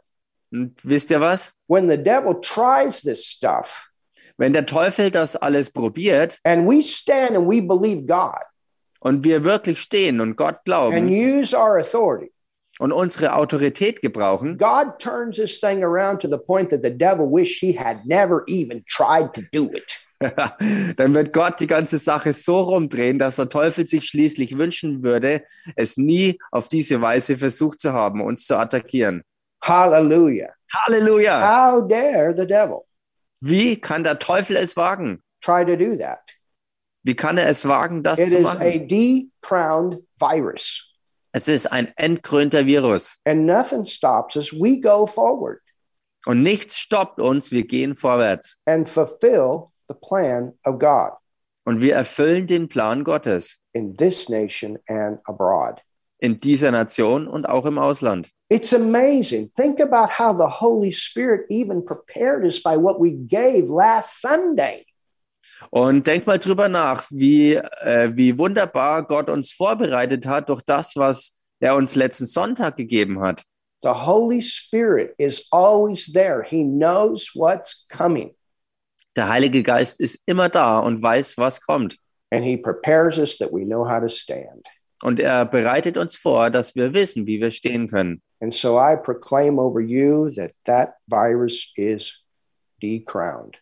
Und 0.53 0.79
wisst 0.85 1.11
ihr 1.11 1.21
was? 1.21 1.55
When 1.67 1.89
the 1.91 1.97
devil 1.97 2.41
tries 2.41 3.01
this 3.03 3.25
stuff 3.25 3.89
Wenn 4.37 4.53
der 4.53 4.67
Teufel 4.67 5.11
das 5.11 5.37
alles 5.37 5.71
probiert 5.71 6.39
and 6.45 6.69
we 6.69 6.83
stand 6.83 7.37
and 7.37 7.49
we 7.49 7.61
believe 7.61 8.05
God 8.05 8.43
und 9.01 9.23
wir 9.25 9.45
wirklich 9.45 9.81
stehen 9.81 10.21
und 10.21 10.37
Gott 10.37 10.57
and 10.57 10.65
glauben 10.65 11.09
use 11.09 11.57
our 11.57 11.79
authority, 11.79 12.33
und 12.81 12.93
unsere 12.93 13.35
Autorität 13.35 14.03
gebrauchen, 14.03 14.59
God 14.59 14.99
turns 14.99 15.37
this 15.37 15.61
thing 15.61 15.85
around 15.85 16.21
to 16.21 16.29
the 16.29 16.39
point 16.39 16.71
that 16.71 16.83
the 16.83 16.91
devil 16.91 17.31
wish 17.31 17.61
he 17.61 17.73
had 17.73 18.05
never 18.05 18.43
even 18.49 18.85
tried 18.89 19.33
to 19.35 19.43
do 19.53 19.71
it. 19.73 19.97
dann 20.97 21.15
wird 21.15 21.33
Gott 21.33 21.61
die 21.61 21.67
ganze 21.67 21.99
Sache 21.99 22.33
so 22.33 22.61
rumdrehen, 22.61 23.19
dass 23.19 23.37
der 23.37 23.49
Teufel 23.49 23.85
sich 23.85 24.07
schließlich 24.07 24.57
wünschen 24.57 25.03
würde, 25.03 25.43
es 25.77 25.97
nie 25.97 26.39
auf 26.51 26.69
diese 26.69 27.01
Weise 27.01 27.37
versucht 27.37 27.81
zu 27.81 27.93
haben, 27.93 28.23
uns 28.23 28.47
zu 28.47 28.57
attackieren. 28.57 29.23
Hallelujah. 29.63 30.51
Halleluja! 30.73 31.41
How 31.41 31.89
dare 31.89 32.35
the 32.37 32.47
devil 32.47 32.84
Wie 33.47 33.79
kann 33.79 34.05
der 34.05 34.19
Teufel 34.19 34.57
es 34.57 34.75
wagen? 34.77 35.23
try 35.43 35.65
to 35.65 35.77
do 35.77 35.95
that? 35.99 36.21
Wie 37.03 37.15
kann 37.15 37.37
er 37.37 37.47
es 37.49 37.69
wagen, 37.69 38.03
das 38.03 38.19
It 38.19 38.31
zu 38.31 38.39
is 38.39 38.47
a 38.47 38.55
machen? 38.55 38.89
decrowned 38.89 40.03
virus, 40.19 40.91
Es 41.33 41.49
ist 41.49 41.67
ein 41.71 41.93
entkrönter 41.97 42.65
Virus 42.65 43.19
and 43.27 43.45
nothing 43.45 43.85
stops 43.85 44.37
us. 44.37 44.51
We 44.53 44.81
go 44.81 45.07
forward 45.07 45.61
und 46.27 46.43
nichts 46.43 46.79
stoppt 46.79 47.21
uns. 47.21 47.51
Wir 47.51 47.67
gehen 47.67 47.95
vorwärts 47.95 48.63
and 48.67 48.89
fulfill 48.89 49.71
the 49.89 49.95
plan 49.95 50.55
of 50.65 50.79
God 50.79 51.13
und 51.67 51.83
wir 51.83 51.95
erfüllen 51.97 52.47
den 52.47 52.69
Plan 52.69 53.05
Gottes 53.05 53.61
in 53.75 53.95
this 53.95 54.31
nation 54.31 54.79
and 54.89 55.19
abroad. 55.25 55.83
In 56.19 56.41
dieser 56.41 56.71
Nation 56.71 57.27
und 57.27 57.47
auch 57.49 57.67
im 57.67 57.79
Ausland. 57.79 58.31
It's 58.49 58.73
amazing. 58.73 59.51
Think 59.57 59.81
about 59.81 60.09
how 60.19 60.37
the 60.37 60.47
Holy 60.61 60.93
Spirit 60.93 61.47
even 61.51 61.85
prepared 61.85 62.45
us 62.45 62.63
by 62.63 62.77
what 62.77 63.01
we 63.01 63.13
gave 63.27 63.69
last 63.69 64.21
Sunday. 64.21 64.87
Und 65.71 66.07
denk 66.07 66.27
mal 66.27 66.39
drüber 66.39 66.69
nach, 66.69 67.05
wie, 67.11 67.55
äh, 67.55 68.11
wie 68.15 68.39
wunderbar 68.39 69.07
Gott 69.07 69.29
uns 69.29 69.53
vorbereitet 69.53 70.27
hat 70.27 70.49
durch 70.49 70.63
das, 70.63 70.95
was 70.97 71.37
er 71.61 71.77
uns 71.77 71.95
letzten 71.95 72.27
Sonntag 72.27 72.77
gegeben 72.77 73.21
hat. 73.21 73.43
The 73.83 73.91
Holy 73.91 74.41
Spirit 74.41 75.15
is 75.19 75.47
always 75.51 76.11
there. 76.13 76.43
He 76.43 76.63
knows 76.65 77.31
what's 77.35 77.87
coming 77.95 78.35
Der 79.17 79.29
Heilige 79.29 79.63
Geist 79.63 80.01
ist 80.01 80.23
immer 80.27 80.49
da 80.49 80.79
und 80.81 81.03
weiß, 81.03 81.37
was 81.39 81.61
kommt. 81.61 81.97
and 82.31 82.43
he 82.45 82.57
prepares 82.57 83.17
us 83.19 83.37
that 83.39 83.53
we 83.53 83.65
know 83.65 83.85
how 83.89 84.01
to 84.01 84.09
stand. 84.09 84.67
Und 85.05 85.21
er 85.21 85.45
bereitet 85.45 85.99
uns 85.99 86.17
vor, 86.17 86.49
dass 86.51 86.75
wir 86.77 86.95
wissen, 86.95 87.27
wie 87.27 87.39
wir 87.39 87.51
stehen 87.51 87.89
können. 87.89 88.23
And 88.41 88.55
so 88.55 88.79
I 88.79 88.97
proclaim 88.97 89.59
over 89.59 89.81
you 89.81 90.31
that 90.37 90.53
that 90.65 90.95
virus 91.07 91.71
is 91.77 92.15
decrowned. 92.83 93.57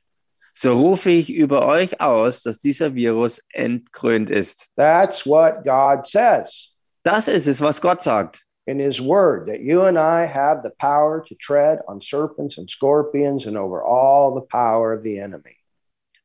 So 0.54 0.72
rufe 0.74 1.10
ich 1.10 1.34
über 1.34 1.66
euch 1.66 2.00
aus, 2.00 2.42
dass 2.42 2.58
dieser 2.58 2.94
Virus 2.94 3.40
entkrönt 3.54 4.30
ist. 4.30 4.68
That's 4.76 5.26
what 5.26 5.64
God 5.64 6.06
says 6.06 6.68
Das 7.02 7.26
ist 7.26 7.48
es, 7.48 7.60
was 7.60 7.80
Gott 7.80 8.02
sagt. 8.02 8.40
in 8.66 8.78
his 8.78 9.00
word 9.00 9.48
that 9.48 9.60
you 9.60 9.82
and 9.82 9.98
I 9.98 10.24
have 10.24 10.62
the 10.62 10.70
power 10.78 11.24
to 11.24 11.34
tread 11.44 11.80
on 11.88 12.00
serpents 12.00 12.56
and 12.56 12.70
scorpions 12.70 13.46
and 13.46 13.56
over 13.56 13.82
all 13.84 14.32
the 14.32 14.46
power 14.46 14.92
of 14.96 15.02
the 15.02 15.18
enemy. 15.18 15.56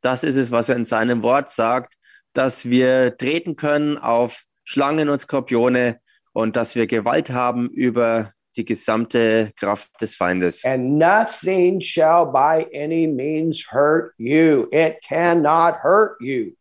Das 0.01 0.23
ist 0.23 0.35
es, 0.37 0.51
was 0.51 0.69
er 0.69 0.75
in 0.75 0.85
seinem 0.85 1.23
Wort 1.23 1.49
sagt, 1.49 1.95
dass 2.33 2.69
wir 2.69 3.17
treten 3.17 3.55
können 3.55 3.97
auf 3.97 4.43
Schlangen 4.67 5.07
und 5.07 5.19
Skorpione 5.19 6.01
und 6.33 6.57
dass 6.57 6.75
wir 6.75 6.87
Gewalt 6.87 7.29
haben 7.29 7.69
über 7.69 8.33
die 8.57 8.65
gesamte 8.65 9.53
Kraft 9.55 9.89
des 10.01 10.17
Feindes. 10.17 10.65
And 10.65 10.97
nothing 10.97 11.79
shall 11.79 12.25
by 12.25 12.67
any 12.75 13.07
means 13.07 13.63
hurt 13.71 14.11
you. 14.17 14.67
It 14.73 14.97
cannot 15.07 15.75
hurt 15.83 16.19
you. 16.19 16.51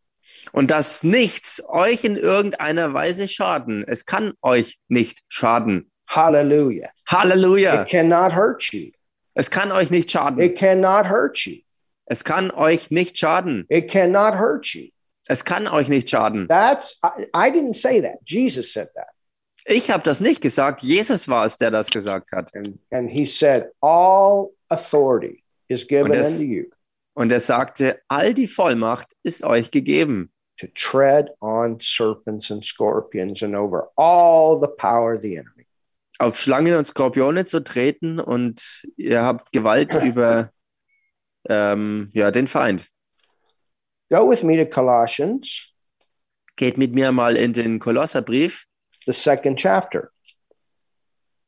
Und 0.53 0.71
dass 0.71 1.03
nichts 1.03 1.61
euch 1.69 2.05
in 2.05 2.17
irgendeiner 2.17 2.95
Weise 2.95 3.27
schaden. 3.27 3.83
Es 3.89 4.07
kann 4.07 4.35
euch 4.41 4.79
nicht 4.87 5.23
schaden. 5.27 5.91
Hallelujah. 6.07 6.91
Halleluja. 7.09 7.83
It 7.83 7.89
cannot 7.89 8.37
hurt 8.37 8.63
you. 8.73 8.93
Es 9.35 9.51
kann 9.51 9.73
euch 9.73 9.91
nicht 9.91 10.13
schaden. 10.13 10.39
It 10.39 10.57
cannot 10.57 11.09
hurt 11.11 11.39
you. 11.39 11.57
Es 12.05 12.23
kann 12.23 12.53
euch 12.53 12.93
nicht 12.93 13.19
schaden. 13.19 13.67
It 13.69 13.91
cannot 13.91 14.39
hurt 14.39 14.67
you. 14.75 14.91
Es 15.29 15.45
kann 15.45 15.67
euch 15.67 15.89
nicht 15.89 16.09
schaden. 16.09 16.47
That's 16.49 16.99
I, 17.05 17.25
I 17.35 17.51
didn't 17.51 17.75
say 17.75 18.01
that. 18.03 18.19
Jesus 18.25 18.73
said 18.73 18.89
that. 18.95 19.09
Ich 19.65 19.91
habe 19.91 20.05
das 20.05 20.21
nicht 20.21 20.41
gesagt. 20.41 20.83
Jesus 20.83 21.29
war 21.29 21.45
es, 21.45 21.57
der 21.57 21.71
das 21.73 21.89
gesagt 21.91 22.31
hat. 22.33 22.55
And 22.55 22.79
and 22.91 23.11
he 23.11 23.27
said, 23.27 23.67
All 23.81 24.51
authority 24.69 25.43
is 25.69 25.87
given 25.87 26.13
Und 26.13 26.17
es- 26.17 26.41
unto 26.41 26.53
you 26.53 26.65
Und 27.15 27.33
er 27.33 27.41
sagte, 27.41 27.99
all 28.09 28.35
die 28.35 28.47
Vollmacht 28.47 29.09
ist 29.23 29.43
euch 29.43 29.71
gegeben, 29.71 30.31
to 30.59 30.67
tread 30.75 31.31
on 31.41 31.79
serpents 31.81 32.51
and 32.51 32.63
scorpions 32.65 33.43
and 33.43 33.55
over 33.57 33.91
all 33.97 34.61
the 34.61 34.69
power 34.79 35.15
of 35.17 35.23
the 35.23 35.37
enemy. 35.37 35.67
auf 36.19 36.37
Schlangen 36.39 36.75
und 36.77 36.85
Skorpione 36.87 37.45
zu 37.47 37.65
treten 37.65 38.21
und 38.21 38.83
ihr 38.97 39.23
habt 39.23 39.51
Gewalt 39.53 39.95
über 40.05 40.51
ähm, 41.49 42.11
ja, 42.15 42.31
den 42.31 42.47
Feind. 42.49 42.87
Go 44.11 44.25
with 44.29 44.43
me 44.45 44.57
to 44.57 44.67
Colossians, 44.67 45.63
Geht 46.57 46.79
mit 46.79 46.95
mir 46.95 47.13
mal 47.13 47.37
in 47.37 47.53
den 47.53 47.79
Kolosserbrief, 47.79 48.65
the 49.07 49.13
second 49.13 49.59
chapter. 49.59 50.11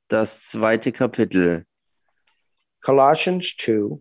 das 0.08 0.42
zweite 0.50 0.92
Kapitel. 0.92 1.64
Colossians 2.82 3.54
2. 3.58 4.00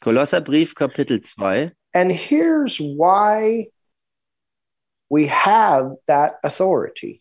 Kolosserbrief, 0.00 0.74
Kapitel 0.74 1.20
2. 1.20 1.72
And 1.94 2.12
here's 2.12 2.78
why 2.78 3.70
we 5.10 5.26
have 5.28 5.96
that 6.06 6.38
authority. 6.42 7.20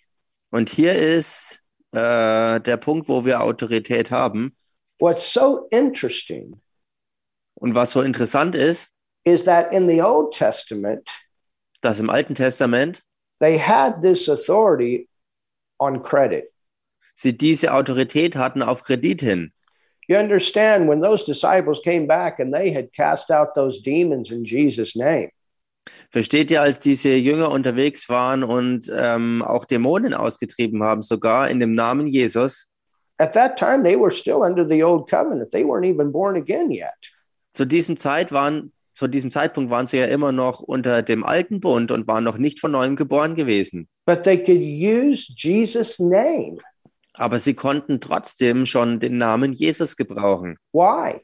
Und 0.51 0.69
hier 0.69 0.93
ist 0.93 1.61
äh, 1.93 2.59
der 2.59 2.77
Punkt, 2.77 3.07
wo 3.07 3.25
wir 3.25 3.41
Autorität 3.41 4.11
haben. 4.11 4.55
What's 4.99 5.31
so 5.33 5.67
interesting 5.71 6.61
Und 7.55 7.73
was 7.75 7.91
so 7.91 8.01
interessant 8.01 8.55
ist, 8.55 8.91
is 9.25 9.43
that 9.43 9.71
in 9.73 9.87
the 9.87 10.01
Old 10.01 10.33
Testament, 10.33 11.09
dass 11.81 11.99
im 11.99 12.09
Alten 12.09 12.35
Testament 12.35 13.01
they 13.39 13.57
had 13.57 14.01
this 14.01 14.27
authority 14.29 15.07
on 15.79 16.01
credit. 16.01 16.45
sie 17.13 17.37
diese 17.37 17.73
Autorität 17.73 18.35
hatten 18.35 18.61
auf 18.61 18.83
Kredit 18.83 19.21
hin. 19.21 19.51
You 20.07 20.17
understand 20.17 20.87
when 20.87 21.01
those 21.01 21.23
disciples 21.25 21.81
came 21.83 22.05
back 22.05 22.39
and 22.39 22.53
they 22.53 22.71
had 22.71 22.93
cast 22.93 23.31
out 23.31 23.55
those 23.55 23.81
demons 23.81 24.29
in 24.31 24.45
Jesus' 24.45 24.95
name, 24.95 25.29
Versteht 26.09 26.49
ihr, 26.49 26.61
als 26.61 26.79
diese 26.79 27.09
Jünger 27.15 27.51
unterwegs 27.51 28.09
waren 28.09 28.43
und 28.43 28.91
ähm, 28.97 29.43
auch 29.43 29.65
Dämonen 29.65 30.13
ausgetrieben 30.15 30.81
haben, 30.83 31.01
sogar 31.03 31.49
in 31.49 31.59
dem 31.59 31.73
Namen 31.73 32.07
Jesus, 32.07 32.69
at 33.19 33.33
that 33.33 33.57
time 33.57 33.83
they 33.83 33.95
were 33.95 34.11
still 34.11 34.41
under 34.43 34.67
the 34.67 34.83
old 34.83 35.09
covenant. 35.09 35.51
They 35.51 35.63
weren't 35.63 35.85
even 35.85 36.11
born 36.11 36.35
again 36.37 36.71
yet. 36.71 36.93
zu 37.53 37.65
diesem, 37.65 37.97
Zeit 37.97 38.31
waren, 38.31 38.71
zu 38.95 39.07
diesem 39.07 39.29
Zeitpunkt 39.29 39.69
waren 39.69 39.87
sie 39.87 39.97
ja 39.97 40.05
immer 40.05 40.31
noch 40.31 40.61
unter 40.61 41.03
dem 41.03 41.25
alten 41.25 41.59
Bund 41.59 41.91
und 41.91 42.07
waren 42.07 42.23
noch 42.23 42.37
nicht 42.37 42.61
von 42.61 42.71
neuem 42.71 42.95
geboren 42.95 43.35
gewesen. 43.35 43.89
But 44.05 44.23
they 44.23 44.37
could 44.41 44.61
use 44.61 45.31
Jesus' 45.35 45.99
name. 45.99 46.57
Aber 47.13 47.37
sie 47.37 47.53
konnten 47.53 47.99
trotzdem 47.99 48.65
schon 48.65 48.99
den 48.99 49.17
Namen 49.17 49.51
Jesus 49.51 49.97
gebrauchen. 49.97 50.57
Why? 50.71 51.21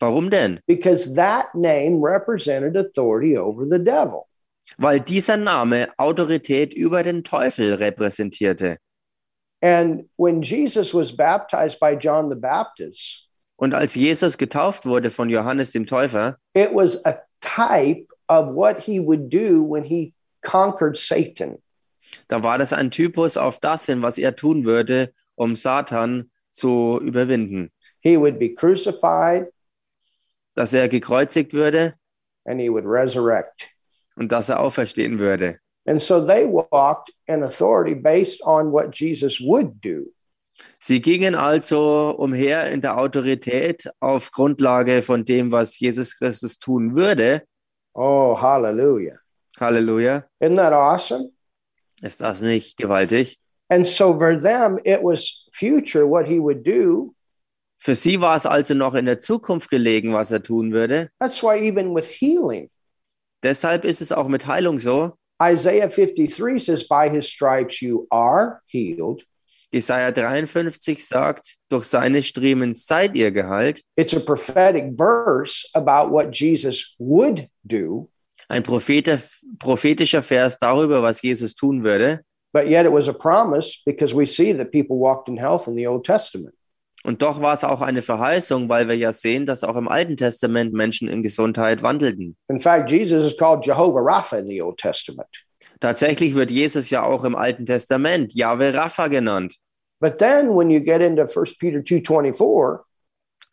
Warum 0.00 0.28
denn? 0.28 0.58
Because 0.66 1.14
that 1.14 1.54
name 1.54 2.00
represented 2.02 2.76
authority 2.76 3.38
over 3.38 3.64
the 3.64 3.78
devil. 3.78 4.26
Weil 4.76 4.98
dieser 4.98 5.36
Name 5.36 5.88
Autorität 5.98 6.74
über 6.74 7.04
den 7.04 7.22
Teufel 7.22 7.74
repräsentierte. 7.74 8.78
And 9.62 10.08
when 10.16 10.42
Jesus 10.42 10.92
was 10.92 11.12
baptized 11.16 11.78
by 11.78 11.94
John 11.94 12.28
the 12.28 12.36
Baptist, 12.36 13.28
Und 13.64 13.72
als 13.72 13.94
Jesus 13.94 14.36
getauft 14.36 14.84
wurde 14.84 15.08
von 15.10 15.30
Johannes 15.30 15.72
dem 15.72 15.86
Täufer, 15.86 16.36
it 16.54 16.68
was 16.74 17.02
a 17.06 17.14
type 17.40 18.06
of 18.28 18.54
what 18.54 18.76
he 18.78 19.00
would 19.00 19.30
do 19.32 19.62
when 19.66 19.82
he 19.82 20.12
conquered 20.42 20.98
Satan. 20.98 21.56
da 22.28 22.42
war 22.42 22.58
das 22.58 22.74
ein 22.74 22.90
Typus 22.90 23.38
auf 23.38 23.58
das 23.60 23.86
hin, 23.86 24.02
was 24.02 24.18
er 24.18 24.36
tun 24.36 24.66
würde, 24.66 25.14
um 25.34 25.56
Satan 25.56 26.30
zu 26.50 27.00
überwinden. 27.02 27.70
He 28.00 28.18
would 28.18 28.38
be 28.38 28.50
crucified 28.52 29.46
Dass 30.54 30.74
er 30.74 30.90
gekreuzigt 30.90 31.54
würde 31.54 31.94
and 32.44 32.60
he 32.60 32.68
would 32.68 32.84
resurrect. 32.84 33.66
und 34.16 34.30
dass 34.30 34.50
er 34.50 34.60
auferstehen 34.60 35.18
würde. 35.18 35.58
And 35.86 36.02
so 36.02 36.20
they 36.20 36.44
walked 36.46 37.10
in 37.28 37.42
authority 37.42 37.94
based 37.94 38.42
on 38.44 38.70
what 38.70 38.92
Jesus 38.94 39.40
would 39.40 39.80
do. 39.82 40.12
Sie 40.78 41.00
gingen 41.00 41.34
also 41.34 42.14
umher 42.16 42.70
in 42.70 42.80
der 42.80 42.98
Autorität 42.98 43.90
auf 44.00 44.30
Grundlage 44.30 45.02
von 45.02 45.24
dem, 45.24 45.52
was 45.52 45.78
Jesus 45.78 46.16
Christus 46.16 46.58
tun 46.58 46.94
würde. 46.94 47.42
Oh, 47.94 48.36
hallelujah. 48.40 49.16
Halleluja. 49.58 50.24
Isn't 50.40 50.56
that 50.56 50.72
awesome? 50.72 51.30
Ist 52.02 52.22
das 52.22 52.42
nicht 52.42 52.76
gewaltig? 52.76 53.38
And 53.68 53.86
so 53.86 54.18
for 54.18 54.40
them, 54.40 54.78
it 54.84 55.00
was 55.02 55.46
future 55.52 56.06
what 56.06 56.26
he 56.26 56.38
would 56.38 56.64
do. 56.64 57.14
Für 57.78 57.94
sie 57.94 58.20
war 58.20 58.36
es 58.36 58.46
also 58.46 58.74
noch 58.74 58.94
in 58.94 59.06
der 59.06 59.18
Zukunft 59.18 59.70
gelegen, 59.70 60.12
was 60.12 60.30
er 60.30 60.42
tun 60.42 60.72
würde. 60.72 61.10
That's 61.20 61.42
why, 61.42 61.58
even 61.58 61.94
with 61.94 62.06
healing, 62.06 62.70
Deshalb 63.44 63.84
ist 63.84 64.00
es 64.00 64.10
auch 64.10 64.26
mit 64.28 64.46
Heilung 64.46 64.78
so. 64.78 65.12
Isaiah 65.42 65.88
53 65.88 66.58
says, 66.58 66.88
By 66.88 67.10
his 67.10 67.28
stripes 67.28 67.82
you 67.82 68.06
are 68.10 68.62
healed. 68.66 69.22
Jesaja 69.74 70.12
53 70.12 71.04
sagt, 71.04 71.56
durch 71.68 71.84
seine 71.86 72.22
Striemen 72.22 72.74
seid 72.74 73.16
ihr 73.16 73.32
geheilt. 73.32 73.82
It's 73.96 74.14
a 74.14 74.20
prophetic 74.20 74.92
verse 74.96 75.66
about 75.74 76.12
what 76.14 76.32
Jesus 76.32 76.94
would 76.98 77.48
do, 77.64 78.08
Ein 78.48 78.62
prophetischer 78.62 80.22
Vers 80.22 80.58
darüber, 80.58 81.02
was 81.02 81.22
Jesus 81.22 81.54
tun 81.54 81.82
würde. 81.82 82.20
but 82.52 82.68
yet 82.68 82.86
it 82.86 82.92
was 82.92 83.08
a 83.08 83.12
promise 83.12 83.82
because 83.84 84.14
we 84.14 84.24
see 84.24 84.56
that 84.56 84.70
people 84.70 84.96
walked 84.96 85.28
in 85.28 85.36
health 85.36 85.66
in 85.66 85.74
the 85.74 85.86
Old 85.88 86.04
Testament. 86.06 86.54
Und 87.02 87.20
doch 87.20 87.42
war 87.42 87.52
es 87.52 87.64
auch 87.64 87.80
eine 87.82 88.00
Verheißung, 88.00 88.68
weil 88.68 88.86
wir 88.88 88.96
ja 88.96 89.12
sehen, 89.12 89.44
dass 89.44 89.64
auch 89.64 89.76
im 89.76 89.88
Alten 89.88 90.16
Testament 90.16 90.72
Menschen 90.72 91.08
in 91.08 91.20
Gesundheit 91.22 91.82
wandelten. 91.82 92.36
In 92.48 92.60
fact, 92.60 92.90
Jesus 92.90 93.24
is 93.24 93.36
called 93.36 93.66
Jehovah 93.66 94.00
Rapha 94.00 94.38
in 94.38 94.46
the 94.46 94.62
Old 94.62 94.78
Testament. 94.78 95.28
Tatsächlich 95.80 96.34
wird 96.34 96.50
Jesus 96.50 96.88
ja 96.90 97.02
auch 97.02 97.24
im 97.24 97.34
Alten 97.36 97.66
Testament 97.66 98.32
Jahwe 98.34 98.72
Rapha 98.72 99.08
genannt. 99.08 99.56
But 100.00 100.18
then 100.18 100.54
when 100.54 100.70
you 100.70 100.80
get 100.80 101.00
into 101.00 101.26
1 101.26 101.58
Peter 101.58 101.80
2:24, 101.82 102.84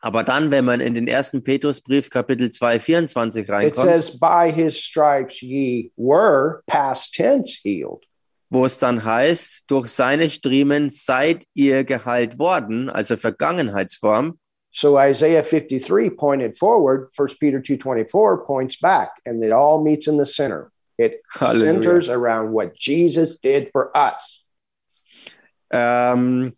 Aber 0.03 0.23
dann, 0.23 0.49
wenn 0.49 0.65
man 0.65 0.81
in 0.81 0.95
den 0.95 1.07
ersten 1.07 1.43
Petrusbrief 1.43 2.09
Kapitel 2.09 2.49
2, 2.49 2.79
24 2.79 3.61
it 3.63 3.75
says, 3.75 4.09
By 4.19 4.51
his 4.51 4.75
stripes 4.83 5.43
ye 5.43 5.91
were 5.95 6.63
past 6.67 7.13
tense 7.13 7.59
healed. 7.63 8.03
wo 8.49 8.65
es 8.65 8.77
dann 8.79 9.03
heißt, 9.05 9.63
durch 9.71 9.87
seine 9.89 10.29
Striemen 10.29 10.89
seid 10.89 11.45
ihr 11.53 11.85
geheilt 11.85 12.37
worden, 12.37 12.89
also 12.89 13.15
Vergangenheitsform. 13.15 14.37
So 14.73 14.97
Isaiah 14.97 15.43
53 15.43 16.09
pointed 16.17 16.57
forward, 16.57 17.11
1 17.15 17.37
Peter 17.39 17.59
2:24 17.61 18.45
points 18.45 18.77
back, 18.79 19.11
and 19.25 19.43
it 19.43 19.53
all 19.53 19.83
meets 19.83 20.07
in 20.07 20.17
the 20.17 20.25
center. 20.25 20.71
It 20.97 21.21
Hallelujah. 21.29 21.73
centers 21.73 22.09
around 22.09 22.51
what 22.51 22.73
Jesus 22.75 23.37
did 23.41 23.69
for 23.71 23.95
us. 23.95 24.40
Ähm, 25.71 26.53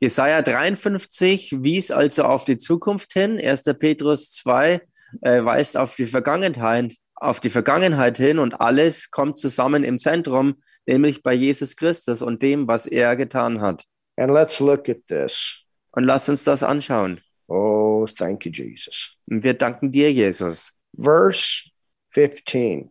Jesaja 0.00 0.42
53 0.42 1.62
wies 1.62 1.90
also 1.90 2.24
auf 2.24 2.44
die 2.44 2.56
Zukunft 2.56 3.12
hin. 3.12 3.38
1. 3.38 3.64
Petrus 3.78 4.30
2 4.32 4.80
äh, 5.22 5.44
weist 5.44 5.76
auf 5.76 5.96
die 5.96 6.06
Vergangenheit, 6.06 6.94
auf 7.14 7.40
die 7.40 7.50
Vergangenheit 7.50 8.18
hin 8.18 8.38
und 8.38 8.60
alles 8.60 9.10
kommt 9.10 9.38
zusammen 9.38 9.84
im 9.84 9.98
Zentrum, 9.98 10.56
nämlich 10.86 11.22
bei 11.22 11.34
Jesus 11.34 11.76
Christus 11.76 12.22
und 12.22 12.42
dem, 12.42 12.68
was 12.68 12.86
er 12.86 13.16
getan 13.16 13.60
hat. 13.60 13.84
And 14.16 14.30
let's 14.32 14.60
look 14.60 14.88
at 14.88 15.06
this. 15.08 15.62
Und 15.92 16.04
lasst 16.04 16.28
uns 16.28 16.44
das 16.44 16.62
anschauen. 16.62 17.20
Oh, 17.48 18.06
thank 18.16 18.44
you, 18.44 18.52
Jesus. 18.52 19.12
Und 19.26 19.44
wir 19.44 19.54
danken 19.54 19.90
dir, 19.90 20.12
Jesus. 20.12 20.74
Verse 20.98 21.62
15. 22.10 22.90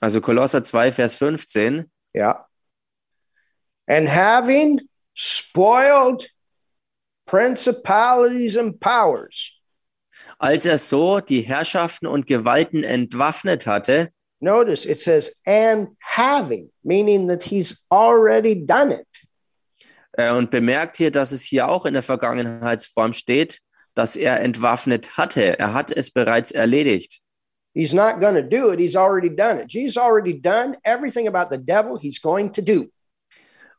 Also 0.00 0.20
Kolosser 0.20 0.62
2, 0.62 0.92
Vers 0.92 1.18
15. 1.18 1.90
Yeah. 2.14 2.46
And 3.92 4.08
having 4.08 4.80
spoiled 5.14 6.26
principalities 7.26 8.56
and 8.56 8.80
powers. 8.80 9.52
Als 10.38 10.64
er 10.66 10.78
so 10.78 11.20
die 11.20 11.42
Herrschaften 11.42 12.06
und 12.06 12.26
Gewalten 12.26 12.84
entwaffnet 12.84 13.66
hatte, 13.66 14.08
Notice 14.40 14.84
it 14.86 15.00
says, 15.00 15.30
and 15.46 15.88
having, 16.00 16.70
meaning 16.82 17.28
that 17.28 17.42
he's 17.42 17.84
already 17.90 18.54
done 18.66 18.92
it. 18.92 19.06
äh, 20.18 20.30
und 20.30 20.50
bemerkt 20.50 20.96
hier, 20.96 21.10
dass 21.10 21.30
es 21.32 21.42
hier 21.44 21.68
auch 21.68 21.86
in 21.86 21.94
der 21.94 22.02
Vergangenheitsform 22.02 23.12
steht, 23.12 23.60
dass 23.94 24.16
er 24.16 24.40
entwaffnet 24.40 25.16
hatte. 25.16 25.58
Er 25.58 25.74
hat 25.74 25.90
es 25.90 26.10
bereits 26.10 26.50
erledigt. 26.50 27.20
He's 27.74 27.92
not 27.92 28.20
going 28.20 28.34
to 28.34 28.42
do 28.42 28.70
it. 28.72 28.78
He's 28.80 28.96
already 28.96 29.30
done 29.30 29.60
it. 29.60 29.72
Jesus 29.72 29.96
already 29.96 30.34
done 30.34 30.76
everything 30.84 31.28
about 31.28 31.54
the 31.54 31.58
devil 31.62 31.96
he's 31.98 32.18
going 32.20 32.52
to 32.52 32.62
do. 32.62 32.90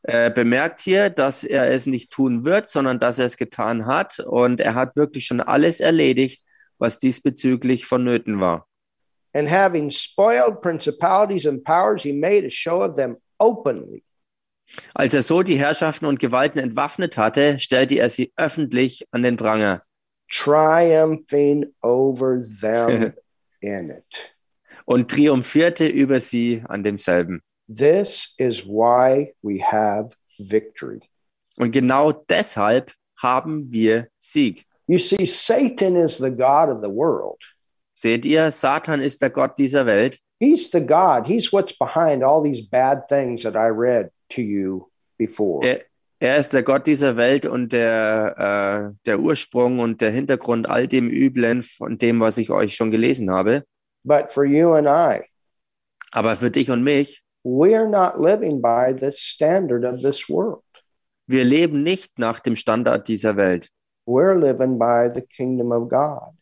Er 0.06 0.30
bemerkt 0.30 0.80
hier, 0.80 1.10
dass 1.10 1.44
er 1.44 1.70
es 1.70 1.86
nicht 1.86 2.12
tun 2.12 2.44
wird, 2.44 2.68
sondern 2.68 2.98
dass 2.98 3.18
er 3.18 3.26
es 3.26 3.36
getan 3.36 3.86
hat. 3.86 4.20
Und 4.20 4.60
er 4.60 4.74
hat 4.74 4.96
wirklich 4.96 5.26
schon 5.26 5.40
alles 5.40 5.80
erledigt, 5.80 6.44
was 6.78 6.98
diesbezüglich 6.98 7.86
vonnöten 7.86 8.40
war. 8.40 8.68
And 9.32 9.50
having 9.50 9.90
spoiled 9.90 10.60
principalities 10.60 11.46
and 11.46 11.64
powers, 11.64 12.02
he 12.02 12.12
made 12.12 12.46
a 12.46 12.50
show 12.50 12.84
of 12.84 12.94
them 12.94 13.16
openly. 13.38 14.04
Als 14.94 15.12
er 15.12 15.22
so 15.22 15.42
die 15.42 15.58
Herrschaften 15.58 16.06
und 16.06 16.20
Gewalten 16.20 16.58
entwaffnet 16.58 17.18
hatte, 17.18 17.58
stellte 17.58 17.96
er 17.96 18.08
sie 18.08 18.32
öffentlich 18.36 19.06
an 19.10 19.22
den 19.22 19.36
Pranger 19.36 19.82
triumphing 20.30 21.72
over 21.82 22.40
them 22.40 23.12
in 23.60 23.90
it. 23.90 24.34
und 24.86 25.10
triumphierte 25.10 25.86
über 25.86 26.20
sie 26.20 26.62
an 26.68 26.82
demselben. 26.82 27.42
This 27.68 28.34
is 28.38 28.64
why 28.64 29.32
we 29.42 29.62
have 29.62 30.10
victory. 30.38 31.00
Und 31.58 31.72
genau 31.72 32.12
deshalb 32.12 32.92
haben 33.16 33.70
wir 33.70 34.08
Sieg. 34.18 34.66
You 34.86 34.98
see, 34.98 35.24
Satan 35.24 35.96
is 35.96 36.18
the 36.18 36.30
God 36.30 36.68
of 36.68 36.82
the 36.82 36.90
world. 36.90 37.38
Seht 37.94 38.26
ihr, 38.26 38.50
Satan 38.50 39.00
ist 39.00 39.22
der 39.22 39.30
Gott 39.30 39.56
dieser 39.56 39.86
Welt. 39.86 40.18
He's 40.40 40.70
the 40.70 40.84
God. 40.84 41.26
He's 41.26 41.52
what's 41.52 41.72
behind 41.78 42.22
all 42.22 42.42
these 42.42 42.60
bad 42.60 43.08
things 43.08 43.42
that 43.44 43.54
I 43.54 43.68
read 43.70 44.10
to 44.30 44.42
you 44.42 44.90
before. 45.16 45.64
Er, 45.64 45.80
er 46.18 46.36
ist 46.36 46.52
der 46.52 46.62
Gott 46.62 46.86
dieser 46.86 47.16
Welt 47.16 47.46
und 47.46 47.72
der, 47.72 48.92
äh, 48.92 48.96
der 49.06 49.20
Ursprung 49.20 49.78
und 49.78 50.00
der 50.00 50.10
Hintergrund 50.10 50.68
all 50.68 50.88
dem 50.88 51.08
Üblen 51.08 51.62
von 51.62 51.96
dem, 51.96 52.20
was 52.20 52.36
ich 52.36 52.50
euch 52.50 52.74
schon 52.74 52.90
gelesen 52.90 53.30
habe. 53.30 53.64
But 54.04 54.30
for 54.32 54.44
you 54.44 54.72
and 54.72 54.86
I, 54.86 55.24
Aber 56.12 56.36
für 56.36 56.50
dich 56.50 56.70
und 56.70 56.82
mich, 56.82 57.23
we're 57.44 57.88
not 57.88 58.18
living 58.18 58.60
by 58.60 58.92
the 58.92 59.12
standard 59.12 59.84
of 59.84 60.00
this 60.02 60.28
world. 60.28 60.62
wir 61.26 61.44
leben 61.44 61.82
nicht 61.82 62.18
nach 62.18 62.40
dem 62.40 62.56
Standard 62.56 63.06
dieser 63.08 63.36
Welt. 63.36 63.68
We're 64.06 64.34
living 64.34 64.78
by 64.78 65.08
the 65.14 65.22
kingdom 65.22 65.72
of 65.72 65.88
God 65.88 66.34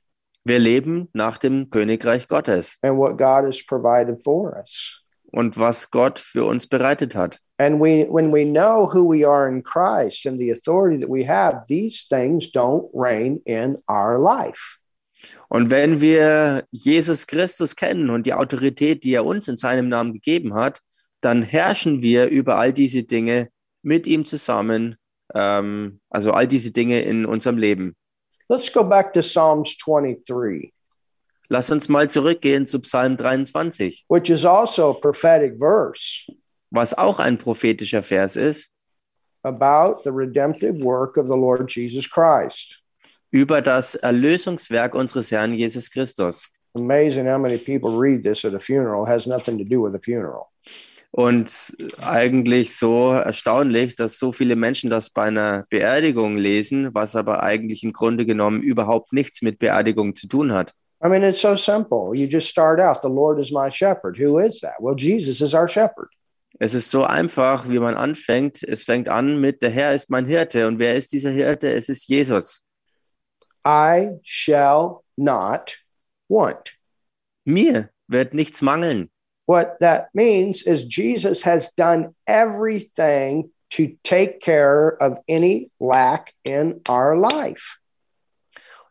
Wir 0.45 0.59
leben 0.59 1.09
nach 1.13 1.39
dem 1.39 1.71
Königreich 1.71 2.27
Gottes 2.27 2.77
and 2.83 2.99
what 2.99 3.17
God 3.17 3.45
has 3.45 3.63
provided 3.65 4.23
for 4.25 4.57
us. 4.59 5.01
und 5.33 5.57
was 5.59 5.91
Gott 5.91 6.19
für 6.19 6.45
uns 6.45 6.67
bereitet 6.67 7.15
hat. 7.15 7.39
And 7.59 7.81
we, 7.81 8.07
when 8.11 8.33
we 8.33 8.45
know 8.45 8.87
who 8.93 9.05
we 9.09 9.25
are 9.25 9.47
in 9.49 9.63
Christ 9.63 10.27
and 10.27 10.37
the 10.37 10.51
authority 10.51 10.99
that 10.99 11.09
we 11.09 11.23
have, 11.25 11.65
these 11.69 12.07
things 12.09 12.51
don't 12.51 12.91
reign 12.93 13.41
in 13.47 13.79
our 13.89 14.19
life. 14.19 14.79
Und 15.49 15.71
wenn 15.71 16.01
wir 16.01 16.65
Jesus 16.71 17.27
Christus 17.27 17.77
kennen 17.77 18.11
und 18.11 18.27
die 18.27 18.35
Autorität, 18.35 19.05
die 19.05 19.15
er 19.15 19.25
uns 19.25 19.49
in 19.49 19.57
seinem 19.57 19.89
Namen 19.89 20.13
gegeben 20.13 20.55
hat, 20.55 20.81
dann 21.21 21.43
herrschen 21.43 22.03
wir 22.03 22.29
über 22.29 22.57
all 22.57 22.73
diese 22.73 23.05
Dinge 23.05 23.49
mit 23.83 24.07
ihm 24.07 24.25
zusammen, 24.25 24.97
ähm, 25.35 26.01
also 26.11 26.33
all 26.33 26.47
diese 26.47 26.73
Dinge 26.73 27.03
in 27.03 27.27
unserem 27.27 27.59
Leben. 27.59 27.95
Let's 28.49 28.73
go 28.73 28.85
back 28.85 29.13
to 29.15 29.21
Psalms 29.21 29.77
23, 29.79 30.73
Lass 31.49 31.71
uns 31.71 31.89
mal 31.89 32.09
zurückgehen 32.09 32.67
zu 32.67 32.81
Psalm 32.81 33.17
23, 33.17 34.07
which 34.09 34.31
is 34.31 34.45
also 34.45 34.91
a 34.91 34.95
prophetic 34.95 35.59
verse 35.59 36.25
was 36.73 36.97
auch 36.97 37.21
ein 37.21 37.39
prophetischer 37.39 38.03
Vers 38.03 38.37
ist, 38.37 38.71
about 39.45 40.03
the 40.05 40.11
redemptive 40.11 40.83
work 40.83 41.17
of 41.17 41.27
the 41.27 41.37
Lord 41.37 41.71
Jesus 41.71 42.09
Christ. 42.09 42.82
Über 43.33 43.61
das 43.61 43.97
Erlösungswerk 43.97 44.95
unseres 44.95 45.33
Herrn 45.33 45.55
Jesus 45.55 45.91
Christus. 45.91 46.47
Amazing 46.75 47.27
how 47.27 47.39
many 47.39 47.59
people 47.59 47.91
read 47.99 48.23
this 48.23 48.45
at 48.45 48.55
a 48.55 48.61
funeral, 48.61 49.05
It 49.05 49.09
has 49.09 49.27
nothing 49.27 49.59
to 49.59 49.65
do 49.65 49.83
with 49.83 49.95
a 49.95 50.01
funeral. 50.01 50.47
Und 51.11 51.77
eigentlich 51.99 52.75
so 52.75 53.13
erstaunlich, 53.13 53.97
dass 53.97 54.19
so 54.19 54.33
viele 54.33 54.57
Menschen 54.57 54.89
das 54.89 55.11
bei 55.11 55.25
einer 55.25 55.67
Beerdigung 55.69 56.39
lesen, 56.39 56.95
was 56.95 57.17
aber 57.17 57.43
eigentlich 57.43 57.83
im 57.83 57.93
Grunde 57.93 58.25
genommen 58.25 58.63
überhaupt 58.63 59.13
nichts 59.13 59.43
mit 59.43 59.59
Beerdigung 59.59 60.15
zu 60.15 60.27
tun 60.27 60.53
hat. 60.53 60.73
I 61.05 61.09
mean, 61.09 61.23
it's 61.23 61.43
so 61.43 61.57
simple. 61.57 62.13
You 62.15 62.27
just 62.27 62.49
start 62.49 62.81
out, 62.81 63.03
the 63.03 63.09
Lord 63.09 63.39
is 63.41 63.51
my 63.51 63.71
shepherd. 63.71 64.17
Who 64.19 64.39
is 64.39 64.61
that? 64.61 64.77
Well, 64.79 64.95
Jesus 64.97 65.43
is 65.43 65.53
our 65.53 65.69
shepherd. 65.69 66.09
Es 66.59 66.75
ist 66.75 66.91
so 66.91 67.05
einfach, 67.05 67.69
wie 67.69 67.79
man 67.79 67.97
anfängt. 67.97 68.63
Es 68.63 68.85
fängt 68.85 69.09
an 69.09 69.41
mit, 69.41 69.63
der 69.63 69.71
Herr 69.71 69.95
ist 69.95 70.11
mein 70.11 70.27
Hirte. 70.27 70.67
Und 70.67 70.79
wer 70.79 70.95
ist 70.95 71.13
dieser 71.13 71.31
Hirte? 71.31 71.73
Es 71.73 71.89
ist 71.89 72.09
Jesus. 72.09 72.63
I 73.65 74.19
shall 74.25 75.05
not 75.17 75.77
want. 76.29 76.73
Mir 77.45 77.91
wird 78.09 78.35
nichts 78.35 78.63
mangeln. 78.63 79.11
What 79.47 79.79
that 79.81 80.09
means 80.15 80.63
is 80.63 80.85
Jesus 80.85 81.43
has 81.43 81.71
done 81.77 82.15
everything 82.27 83.51
to 83.71 83.97
take 84.05 84.41
care 84.41 84.97
of 85.01 85.19
any 85.29 85.71
lack 85.81 86.35
in 86.45 86.81
our 86.89 87.17
life. 87.17 87.79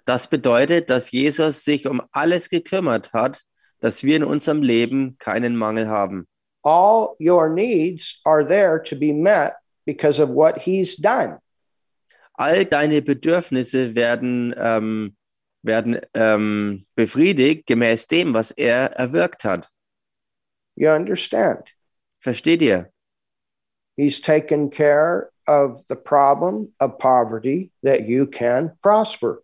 Das 0.05 0.27
bedeutet, 0.27 0.89
dass 0.89 1.11
Jesus 1.11 1.63
sich 1.63 1.87
um 1.87 2.01
alles 2.11 2.49
gekümmert 2.49 3.13
hat, 3.13 3.43
dass 3.79 4.03
wir 4.03 4.17
in 4.17 4.23
unserem 4.23 4.61
Leben 4.61 5.15
keinen 5.19 5.55
Mangel 5.55 5.87
haben. 5.87 6.27
All 6.63 7.15
your 7.19 7.49
needs 7.49 8.19
are 8.25 8.43
there 8.45 8.81
to 8.83 8.95
be 8.95 9.13
met 9.13 9.53
because 9.85 10.19
of 10.19 10.29
what 10.29 10.57
he's 10.57 10.95
done. 10.95 11.39
All 12.41 12.65
deine 12.65 13.03
Bedürfnisse 13.03 13.93
werden, 13.93 14.55
ähm, 14.57 15.15
werden 15.61 16.01
ähm, 16.15 16.83
befriedigt 16.95 17.67
gemäß 17.67 18.07
dem, 18.07 18.33
was 18.33 18.49
er 18.49 18.93
erwirkt 18.93 19.45
hat. 19.45 19.69
You 20.75 20.89
understand? 20.89 21.69
Versteht 22.17 22.63
ihr? 22.63 22.89
He's 23.95 24.19
taken 24.19 24.71
care 24.71 25.29
of 25.45 25.83
the 25.87 25.95
problem 25.95 26.73
of 26.79 26.97
poverty 26.97 27.69
that 27.83 28.07
you 28.07 28.25
can 28.25 28.71
prosper. 28.81 29.43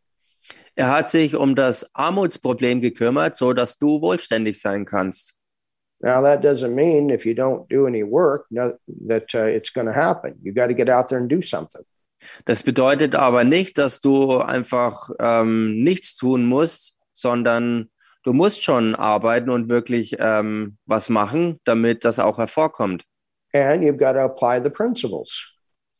Er 0.75 0.89
hat 0.89 1.11
sich 1.11 1.35
um 1.35 1.53
das 1.53 1.87
Armutsproblem 1.93 2.81
gekümmert, 2.81 3.35
so 3.35 3.53
dass 3.53 3.77
du 3.77 4.01
wohlständig 4.01 4.59
sein 4.59 4.85
kannst. 4.85 5.35
Now, 5.99 6.23
that 6.23 6.43
doesn't 6.43 6.73
mean 6.73 7.11
if 7.11 7.27
you 7.27 7.35
don't 7.35 7.69
do 7.69 7.85
any 7.85 8.03
work 8.03 8.47
no, 8.49 8.73
that 9.07 9.35
uh, 9.35 9.45
it's 9.45 9.71
going 9.71 9.85
to 9.85 9.93
happen. 9.93 10.33
You 10.41 10.51
got 10.51 10.69
to 10.69 10.73
get 10.73 10.89
out 10.89 11.09
there 11.09 11.19
and 11.19 11.29
do 11.29 11.43
something. 11.43 11.83
Das 12.45 12.63
bedeutet 12.63 13.15
aber 13.15 13.43
nicht, 13.43 13.77
dass 13.77 13.99
du 13.99 14.37
einfach 14.37 15.09
ähm, 15.19 15.81
nichts 15.83 16.15
tun 16.15 16.45
musst, 16.45 16.95
sondern 17.13 17.89
du 18.23 18.33
musst 18.33 18.63
schon 18.63 18.95
arbeiten 18.95 19.49
und 19.49 19.69
wirklich 19.69 20.15
ähm, 20.19 20.77
was 20.85 21.09
machen, 21.09 21.59
damit 21.63 22.05
das 22.05 22.19
auch 22.19 22.37
hervorkommt. 22.37 23.03
And 23.53 23.83
you've 23.83 23.97
got 23.97 24.13
to 24.13 24.19
apply 24.19 24.61
the 24.63 24.69
principles, 24.69 25.47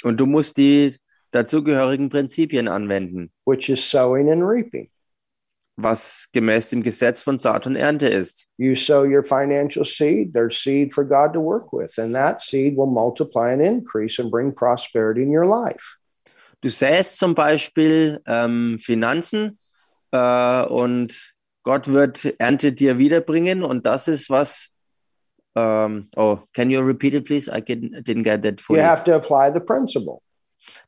Und 0.03 0.17
du 0.19 0.25
musst 0.25 0.57
die 0.57 0.95
dazugehörigen 1.31 2.09
Prinzipien 2.09 2.67
anwenden, 2.67 3.31
which 3.45 3.69
is 3.69 3.79
sowing 3.89 4.31
and 4.31 4.43
reaping. 4.43 4.89
was 5.79 6.27
gemäß 6.33 6.71
dem 6.71 6.81
Gesetz 6.81 7.21
von 7.21 7.37
Saat 7.37 7.67
und 7.67 7.75
Ernte 7.75 8.07
ist. 8.07 8.47
You 8.57 8.75
sow 8.75 9.03
your 9.03 9.23
financial 9.23 9.85
seed, 9.85 10.33
there's 10.33 10.57
seed 10.57 10.91
for 10.93 11.03
God 11.05 11.33
to 11.33 11.39
work 11.39 11.71
with, 11.71 11.97
and 11.99 12.13
that 12.15 12.41
seed 12.41 12.75
will 12.75 12.87
multiply 12.87 13.51
and 13.53 13.61
increase 13.61 14.19
and 14.19 14.31
bring 14.31 14.51
prosperity 14.53 15.21
in 15.21 15.29
your 15.29 15.45
life. 15.45 15.95
Du 16.61 16.69
säst 16.69 17.19
zum 17.19 17.35
Beispiel 17.35 18.21
ähm, 18.25 18.79
Finanzen 18.79 19.59
äh, 20.11 20.63
und 20.63 21.33
Gott 21.63 21.87
wird 21.87 22.25
Ernte 22.39 22.71
dir 22.73 22.97
wiederbringen 22.97 23.63
und 23.63 23.85
das 23.85 24.07
ist 24.07 24.29
was. 24.29 24.69
Ähm, 25.55 26.07
oh, 26.15 26.37
can 26.53 26.69
you 26.69 26.79
repeat 26.81 27.13
it, 27.13 27.25
please? 27.25 27.51
I 27.51 27.61
can, 27.61 27.91
didn't 28.03 28.23
get 28.23 28.43
that 28.43 28.59
You 28.59 28.63
fully. 28.63 28.81
have 28.81 29.03
to 29.05 29.13
apply 29.13 29.51
the 29.53 29.59
principle. 29.59 30.21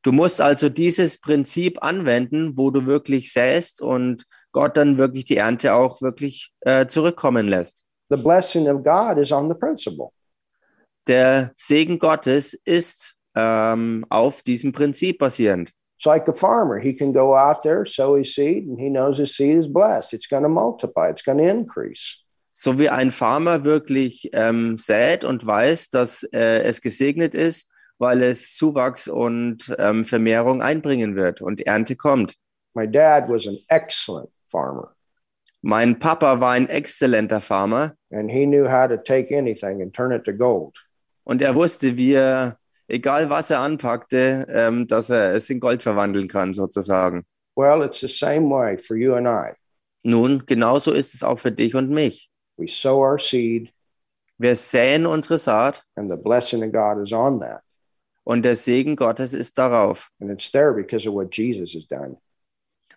Du 0.04 0.12
musst 0.12 0.42
also 0.42 0.70
dieses 0.70 1.20
Prinzip 1.20 1.82
anwenden, 1.84 2.58
wo 2.58 2.72
du 2.72 2.86
wirklich 2.86 3.32
säst 3.32 3.82
und 3.82 4.26
Gott 4.52 4.78
dann 4.78 4.98
wirklich 4.98 5.26
die 5.26 5.38
Ernte 5.38 5.74
auch 5.74 6.02
wirklich 6.02 6.52
äh, 6.62 6.88
zurückkommen 6.88 7.48
lässt. 7.48 7.86
The 8.10 8.18
blessing 8.18 8.68
of 8.68 8.84
God 8.84 9.18
is 9.18 9.32
on 9.32 9.50
the 9.50 9.56
principle. 9.56 10.10
Der 11.08 11.52
Segen 11.56 12.00
Gottes 12.00 12.54
ist 12.66 13.16
ähm, 13.36 14.06
auf 14.10 14.42
diesem 14.44 14.72
Prinzip 14.72 15.20
basierend. 15.20 15.72
It's 15.98 16.06
like 16.06 16.28
a 16.30 16.34
farmer. 16.34 16.80
He 16.80 16.94
can 16.94 17.12
go 17.12 17.36
out 17.36 17.62
there, 17.62 17.86
sow 17.86 18.16
his 18.16 18.34
seed, 18.34 18.68
and 18.68 18.80
he 18.80 18.90
knows 18.90 19.18
his 19.18 19.36
seed 19.36 19.58
is 19.58 19.68
blessed. 19.68 20.14
It's 20.14 20.28
going 20.30 20.44
to 20.44 20.50
multiply, 20.50 21.10
it's 21.10 21.24
going 21.24 21.40
to 21.40 21.44
increase. 21.50 22.16
So 22.54 22.80
wie 22.80 22.90
ein 22.90 23.12
Farmer 23.12 23.64
wirklich 23.64 24.30
ähm, 24.34 24.78
sät 24.78 25.24
und 25.24 25.46
weiß, 25.46 25.90
dass 25.90 26.24
äh, 26.34 26.64
es 26.64 26.82
gesegnet 26.82 27.36
ist, 27.36 27.70
weil 28.00 28.24
es 28.24 28.56
Zuwachs 28.56 29.08
und 29.08 29.76
ähm, 29.78 30.04
Vermehrung 30.04 30.62
einbringen 30.62 31.16
wird 31.16 31.42
und 31.42 31.66
Ernte 31.68 31.96
kommt. 31.96 32.36
My 32.76 32.88
dad 32.88 33.28
was 33.30 33.46
an 33.48 33.58
excellent 33.68 34.30
farmer, 34.50 34.96
Mein 35.62 36.00
Papa 36.00 36.40
war 36.40 36.52
ein 36.54 36.70
exzellenter 36.70 37.42
Farmer 37.42 37.94
and 38.12 38.32
he 38.32 38.46
knew 38.46 38.66
how 38.70 38.88
to 38.88 38.96
take 38.96 39.36
anything 39.38 39.82
and 39.82 39.94
turn 39.94 40.14
it 40.14 40.24
to 40.24 40.34
gold. 40.34 40.76
und 41.26 41.42
er 41.42 41.56
wusste, 41.56 41.98
wie 41.98 42.14
er, 42.14 42.58
egal 42.90 43.30
was 43.30 43.50
er 43.50 43.60
anpackte, 43.60 44.46
ähm, 44.50 44.88
dass 44.88 45.10
er 45.10 45.34
es 45.34 45.50
in 45.50 45.60
Gold 45.60 45.82
verwandeln 45.84 46.28
kann, 46.28 46.54
sozusagen. 46.54 47.26
Well, 47.56 47.82
it's 47.84 48.00
the 48.00 48.08
same 48.08 48.50
way 48.50 48.78
for 48.78 48.96
you 48.98 49.16
and 49.16 49.28
I. 49.28 49.54
Nun, 50.04 50.44
genauso 50.46 50.92
ist 50.94 51.14
es 51.14 51.24
auch 51.24 51.40
für 51.40 51.52
dich 51.52 51.76
und 51.76 51.90
mich. 51.90 52.30
We 52.58 52.68
sow 52.68 53.00
our 53.02 53.18
seed, 53.20 53.70
Wir 54.38 54.56
säen 54.56 55.06
unsere 55.06 55.38
Saat 55.38 55.84
and 55.96 56.10
the 56.10 56.18
blessing 56.18 56.64
of 56.64 56.72
God 56.72 57.04
is 57.04 57.12
on 57.12 57.40
that. 57.42 57.62
und 58.24 58.44
der 58.46 58.56
Segen 58.56 58.96
Gottes 58.96 59.34
ist 59.34 59.58
darauf. 59.58 60.10
And 60.22 60.32
it's 60.32 60.52
there 60.52 60.74
because 60.74 61.08
of 61.08 61.14
what 61.16 61.34
Jesus 61.36 61.74
has 61.74 61.88
done. 61.88 62.18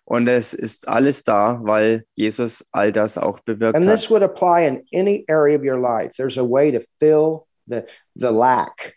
Und 0.05 0.27
es 0.27 0.53
ist 0.53 0.87
alles 0.87 1.23
da, 1.23 1.59
weil 1.63 2.03
Jesus 2.15 2.65
all 2.71 2.91
das 2.91 3.17
auch 3.17 3.39
bewirkt 3.41 3.75
And 3.75 3.85
hat. 3.85 3.93
this 3.95 4.09
would 4.09 4.21
apply 4.23 4.65
in 4.67 4.83
any 4.93 5.25
area 5.29 5.57
of 5.57 5.63
your 5.63 5.77
life. 5.79 6.11
There's 6.17 6.37
a 6.37 6.43
way 6.43 6.71
to 6.71 6.79
fill 6.99 7.47
the, 7.67 7.83
the 8.15 8.29
lack. 8.31 8.95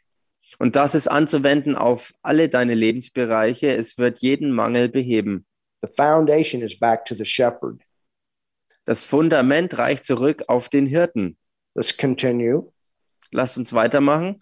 Und 0.58 0.76
das 0.76 0.94
ist 0.94 1.08
anzuwenden 1.08 1.76
auf 1.76 2.14
alle 2.22 2.48
deine 2.48 2.74
Lebensbereiche. 2.74 3.68
Es 3.68 3.98
wird 3.98 4.20
jeden 4.20 4.52
Mangel 4.52 4.88
beheben. 4.88 5.44
The 5.82 5.92
foundation 5.94 6.62
is 6.62 6.78
back 6.78 7.04
to 7.06 7.14
the 7.14 7.24
shepherd. 7.24 7.80
Das 8.84 9.04
Fundament 9.04 9.76
reicht 9.78 10.04
zurück 10.04 10.44
auf 10.48 10.68
den 10.68 10.86
Hirten. 10.86 11.36
Let's 11.74 11.96
continue. 11.96 12.72
Lasst 13.32 13.58
uns 13.58 13.72
weitermachen. 13.72 14.40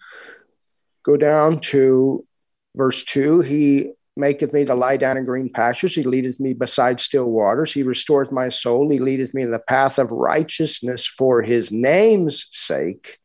Go 1.03 1.17
down 1.17 1.59
to 1.61 2.25
verse 2.75 3.03
2. 3.05 3.43
He 3.43 3.93
maketh 4.15 4.53
me 4.53 4.65
to 4.65 4.73
lie 4.73 4.97
down 4.97 5.17
in 5.17 5.25
green 5.25 5.51
pastures. 5.51 5.93
He 5.93 6.03
leadeth 6.03 6.39
me 6.39 6.53
beside 6.53 6.99
still 6.99 7.25
waters. 7.25 7.73
He 7.73 7.83
restoreth 7.83 8.31
my 8.31 8.49
soul. 8.49 8.89
He 8.89 8.99
leadeth 8.99 9.33
me 9.33 9.43
in 9.43 9.51
the 9.51 9.63
path 9.67 9.99
of 9.99 10.11
righteousness 10.11 11.05
for 11.05 11.41
his 11.41 11.71
name's 11.71 12.47
sake. 12.51 13.19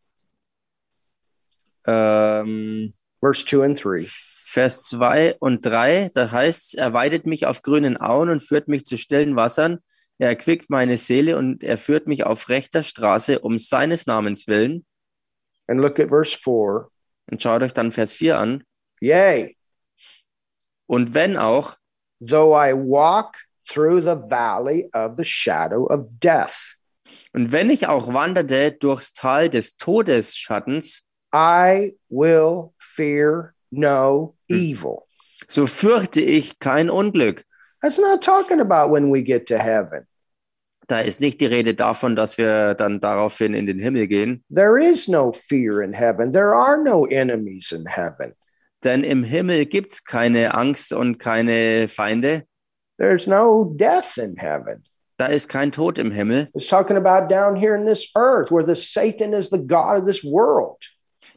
Ähm, 1.86 2.92
Verse 3.20 3.44
2 3.44 3.64
and 3.64 3.84
3. 3.84 4.06
Vers 4.06 4.84
2 4.84 5.36
und 5.38 5.64
3, 5.64 6.10
da 6.12 6.30
heißt 6.30 6.68
es, 6.68 6.74
er 6.74 6.92
weidet 6.92 7.26
mich 7.26 7.46
auf 7.46 7.62
grünen 7.62 8.00
Auen 8.00 8.30
und 8.30 8.42
führt 8.42 8.66
mich 8.66 8.84
zu 8.84 8.96
stillen 8.96 9.36
Wassern. 9.36 9.78
Er 10.18 10.28
erquickt 10.28 10.70
meine 10.70 10.98
Seele 10.98 11.36
und 11.36 11.62
er 11.62 11.78
führt 11.78 12.06
mich 12.06 12.24
auf 12.24 12.48
rechter 12.48 12.82
Straße 12.82 13.38
um 13.40 13.58
seines 13.58 14.06
Namens 14.06 14.48
willen. 14.48 14.84
And 15.68 15.80
look 15.80 16.00
at 16.00 16.08
verse 16.08 16.36
4. 16.36 16.88
Und 17.30 17.40
schaut 17.40 17.62
euch 17.62 17.72
dann 17.72 17.92
Vers 17.92 18.14
4 18.14 18.38
an. 18.38 18.64
Yea, 19.00 19.54
Und 20.86 21.14
wenn 21.14 21.36
auch, 21.36 21.76
though 22.20 22.54
I 22.54 22.72
walk 22.74 23.36
through 23.68 24.00
the 24.00 24.16
valley 24.28 24.90
of 24.92 25.12
the 25.16 25.24
shadow 25.24 25.86
of 25.86 26.06
death, 26.20 26.76
und 27.32 27.52
wenn 27.52 27.70
ich 27.70 27.86
auch 27.86 28.12
wanderte 28.12 28.72
durchs 28.72 29.12
Tal 29.12 29.48
des 29.48 29.76
Todesschattens, 29.76 31.06
I 31.32 31.94
will 32.08 32.72
fear 32.78 33.54
no 33.70 34.34
hm. 34.48 34.56
evil. 34.56 35.06
so 35.46 35.66
fürchte 35.66 36.20
ich 36.20 36.58
kein 36.58 36.90
Unglück. 36.90 37.44
That's 37.82 37.98
not 37.98 38.22
talking 38.22 38.60
about 38.60 38.90
when 38.92 39.10
we 39.10 39.22
get 39.22 39.46
to 39.48 39.58
heaven. 39.58 40.06
Da 40.86 41.00
ist 41.00 41.20
nicht 41.20 41.40
die 41.40 41.46
Rede 41.46 41.74
davon, 41.74 42.16
dass 42.16 42.36
wir 42.36 42.74
dann 42.74 42.98
daraufhin 43.00 43.54
in 43.54 43.66
den 43.66 43.78
Himmel 43.78 44.08
gehen, 44.08 44.42
There 44.52 44.78
is 44.78 45.06
no 45.06 45.32
fear 45.32 45.82
in 45.82 45.92
heaven. 45.92 46.32
There 46.32 46.52
are 46.54 46.82
no 46.82 47.06
enemies 47.06 47.72
in 47.72 47.86
heaven. 47.86 48.34
denn 48.82 49.04
im 49.04 49.22
Himmel 49.24 49.66
gibt's 49.66 50.04
keine 50.04 50.54
Angst 50.54 50.92
und 50.92 51.18
keine 51.18 51.86
Feinde. 51.86 52.44
There's 52.98 53.26
no 53.26 53.72
death 53.76 54.18
in 54.18 54.36
heaven. 54.36 54.84
Da 55.16 55.26
ist 55.26 55.48
kein 55.48 55.70
Tod 55.70 55.98
im 55.98 56.10
Himmel. 56.10 56.48
It's 56.54 56.66
talking 56.66 56.96
about 56.96 57.28
down 57.28 57.54
here 57.54 57.74
in 57.76 57.84
this 57.84 58.10
earth 58.16 58.50
where 58.50 58.64
the 58.64 58.74
Satan 58.74 59.32
is 59.32 59.50
the 59.50 59.58
God 59.58 60.00
of 60.00 60.06
this 60.06 60.24
world. 60.24 60.78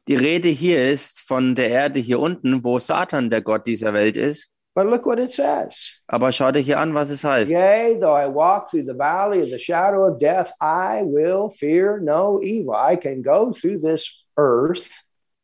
Die 0.08 0.16
Rede 0.16 0.50
hier 0.50 0.90
ist 0.90 1.22
von 1.22 1.56
der 1.56 1.70
Erde 1.70 2.00
hier 2.00 2.20
unten, 2.20 2.64
wo 2.64 2.80
Satan 2.80 3.30
der 3.30 3.42
Gott 3.42 3.66
dieser 3.68 3.94
Welt 3.94 4.18
ist. 4.18 4.50
But 4.76 4.88
look 4.88 5.06
what 5.06 5.20
it 5.20 5.32
says. 5.32 5.92
Aber 6.08 6.32
schau 6.32 6.52
dir 6.52 6.60
hier 6.60 6.80
an, 6.80 6.96
was 6.96 7.12
es 7.12 7.24
heißt. 7.24 7.52
Yea, 7.52 8.00
though 8.00 8.16
I 8.16 8.28
walk 8.28 8.70
through 8.70 8.86
the 8.86 8.98
valley 8.98 9.40
of 9.40 9.50
the 9.50 9.60
shadow 9.60 10.08
of 10.08 10.20
death, 10.20 10.52
I 10.60 11.04
will 11.04 11.50
fear 11.56 12.00
no 12.00 12.42
evil. 12.42 12.74
I 12.74 12.96
can 12.96 13.22
go 13.22 13.54
through 13.54 13.82
this 13.82 14.10
earth, 14.36 14.90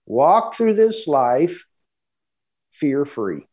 walk 0.08 0.56
through 0.56 0.76
this 0.76 1.06
life, 1.06 1.64
fear 2.72 3.06
free. 3.06 3.46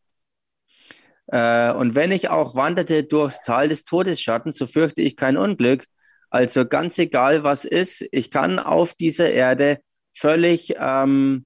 Äh, 1.27 1.73
und 1.73 1.93
wenn 1.93 2.11
ich 2.11 2.29
auch 2.29 2.55
wanderte 2.55 3.03
durchs 3.03 3.41
Tal 3.41 3.67
des 3.67 3.83
Todesschattens, 3.83 4.57
so 4.57 4.65
fürchte 4.65 5.03
ich 5.03 5.15
kein 5.15 5.37
Unglück. 5.37 5.85
Also 6.29 6.65
ganz 6.65 6.97
egal, 6.97 7.43
was 7.43 7.65
ist, 7.65 8.07
ich 8.11 8.31
kann 8.31 8.57
auf 8.57 8.95
dieser 8.95 9.31
Erde 9.31 9.77
völlig, 10.19 10.75
ähm, 10.79 11.45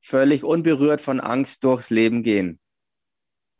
völlig 0.00 0.44
unberührt 0.44 1.00
von 1.00 1.20
Angst 1.20 1.64
durchs 1.64 1.90
Leben 1.90 2.22
gehen. 2.22 2.58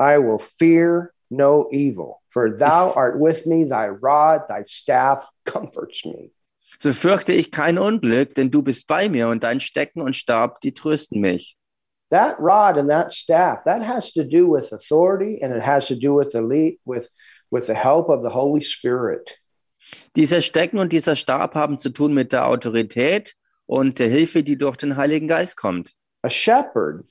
I 0.00 0.18
will 0.18 0.38
fear 0.38 1.12
no 1.30 1.68
evil, 1.70 2.20
for 2.28 2.56
thou 2.56 2.92
art 2.94 3.16
with 3.18 3.46
me, 3.46 3.68
thy 3.68 3.88
rod, 3.88 4.48
thy 4.48 4.64
staff 4.64 5.26
comforts 5.44 6.04
me. 6.04 6.30
So 6.78 6.92
fürchte 6.92 7.32
ich 7.32 7.50
kein 7.50 7.78
Unglück, 7.78 8.34
denn 8.34 8.50
du 8.50 8.62
bist 8.62 8.86
bei 8.86 9.08
mir 9.08 9.28
und 9.28 9.42
dein 9.42 9.60
Stecken 9.60 10.02
und 10.02 10.14
Stab, 10.14 10.60
die 10.60 10.74
trösten 10.74 11.20
mich. 11.20 11.56
That 12.10 12.38
rod 12.38 12.78
and 12.78 12.88
that 12.88 13.12
staff, 13.12 13.64
that 13.64 13.82
has 13.82 14.12
to 14.12 14.22
do 14.22 14.46
with 14.46 14.72
authority 14.72 15.42
and 15.42 15.54
it 15.54 15.62
has 15.62 15.88
to 15.88 15.94
do 15.94 16.14
with 16.14 16.30
the 16.32 16.40
lead, 16.40 16.78
with 16.84 17.08
with 17.50 17.66
the 17.66 17.74
help 17.74 18.08
of 18.08 18.22
the 18.22 18.30
Holy 18.30 18.62
Spirit. 18.62 19.38
Dieser 20.16 20.42
Stecken 20.42 20.78
und 20.78 20.92
dieser 20.92 21.16
Stab 21.16 21.54
haben 21.54 21.78
zu 21.78 21.90
tun 21.90 22.12
mit 22.12 22.32
der 22.32 22.46
Autorität 22.46 23.34
und 23.68 23.98
der 23.98 24.08
Hilfe, 24.08 24.42
die 24.42 24.56
durch 24.56 24.76
den 24.76 24.96
Heiligen 24.96 25.28
Geist 25.28 25.56
kommt. 25.56 25.92
A 26.22 26.30
shepherd, 26.30 27.04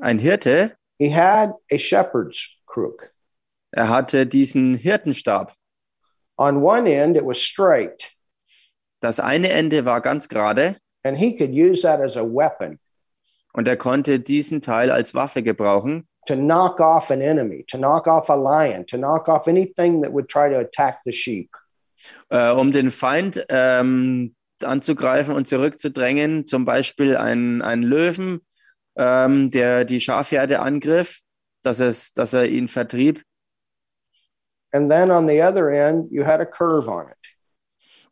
Ein 0.00 0.18
Hirte, 0.18 0.76
he 0.98 1.12
had 1.14 1.50
a 1.72 1.76
shepherd's 1.78 2.46
crook. 2.66 3.12
er 3.72 3.88
hatte 3.88 4.26
diesen 4.26 4.74
Hirtenstab. 4.74 5.52
On 6.38 6.62
one 6.62 6.86
end, 6.88 7.16
it 7.16 7.24
was 7.24 7.38
straight, 7.38 8.10
Das 9.00 9.18
eine 9.20 9.50
Ende 9.50 9.84
war 9.84 10.00
ganz 10.00 10.28
gerade 10.28 10.76
and 11.04 11.16
he 11.18 11.36
could 11.36 11.50
use 11.50 11.82
that 11.82 12.00
as 12.00 12.16
a 12.16 12.22
weapon 12.22 12.78
und 13.52 13.66
er 13.66 13.76
konnte 13.76 14.20
diesen 14.20 14.60
Teil 14.60 14.90
als 14.90 15.14
Waffe 15.14 15.42
gebrauchen, 15.42 16.06
to 16.26 16.34
knock 16.36 16.78
off 16.80 17.10
an 17.10 17.20
enemy, 17.20 17.64
to 17.68 17.78
knock 17.78 18.06
off 18.06 18.28
a 18.30 18.34
lion, 18.36 18.86
to 18.86 18.96
knock 18.96 19.26
off 19.28 19.48
anything 19.48 20.02
that 20.02 20.12
would 20.12 20.28
try 20.28 20.48
to 20.48 20.58
attack 20.58 21.00
the 21.04 21.12
sheep. 21.12 21.50
äh, 22.30 22.50
um 22.52 22.70
den 22.72 22.90
Feind 22.90 23.44
ähm, 23.48 24.34
anzugreifen 24.64 25.34
und 25.34 25.48
zurückzudrängen. 25.48 26.46
Zum 26.46 26.64
Beispiel 26.64 27.16
ein, 27.16 27.62
ein 27.62 27.82
Löwen, 27.82 28.40
ähm, 28.96 29.50
der 29.50 29.84
die 29.84 30.00
Schafherde 30.00 30.60
angriff, 30.60 31.20
dass, 31.62 31.80
es, 31.80 32.12
dass 32.12 32.32
er 32.32 32.48
ihn 32.48 32.68
vertrieb. 32.68 33.22
And 34.72 34.90
then 34.90 35.10
on 35.10 35.26
the 35.26 35.42
other 35.42 35.68
end, 35.70 36.10
you 36.12 36.24
had 36.24 36.40
a 36.40 36.44
curve 36.44 36.88
on 36.88 37.08
it. 37.08 37.16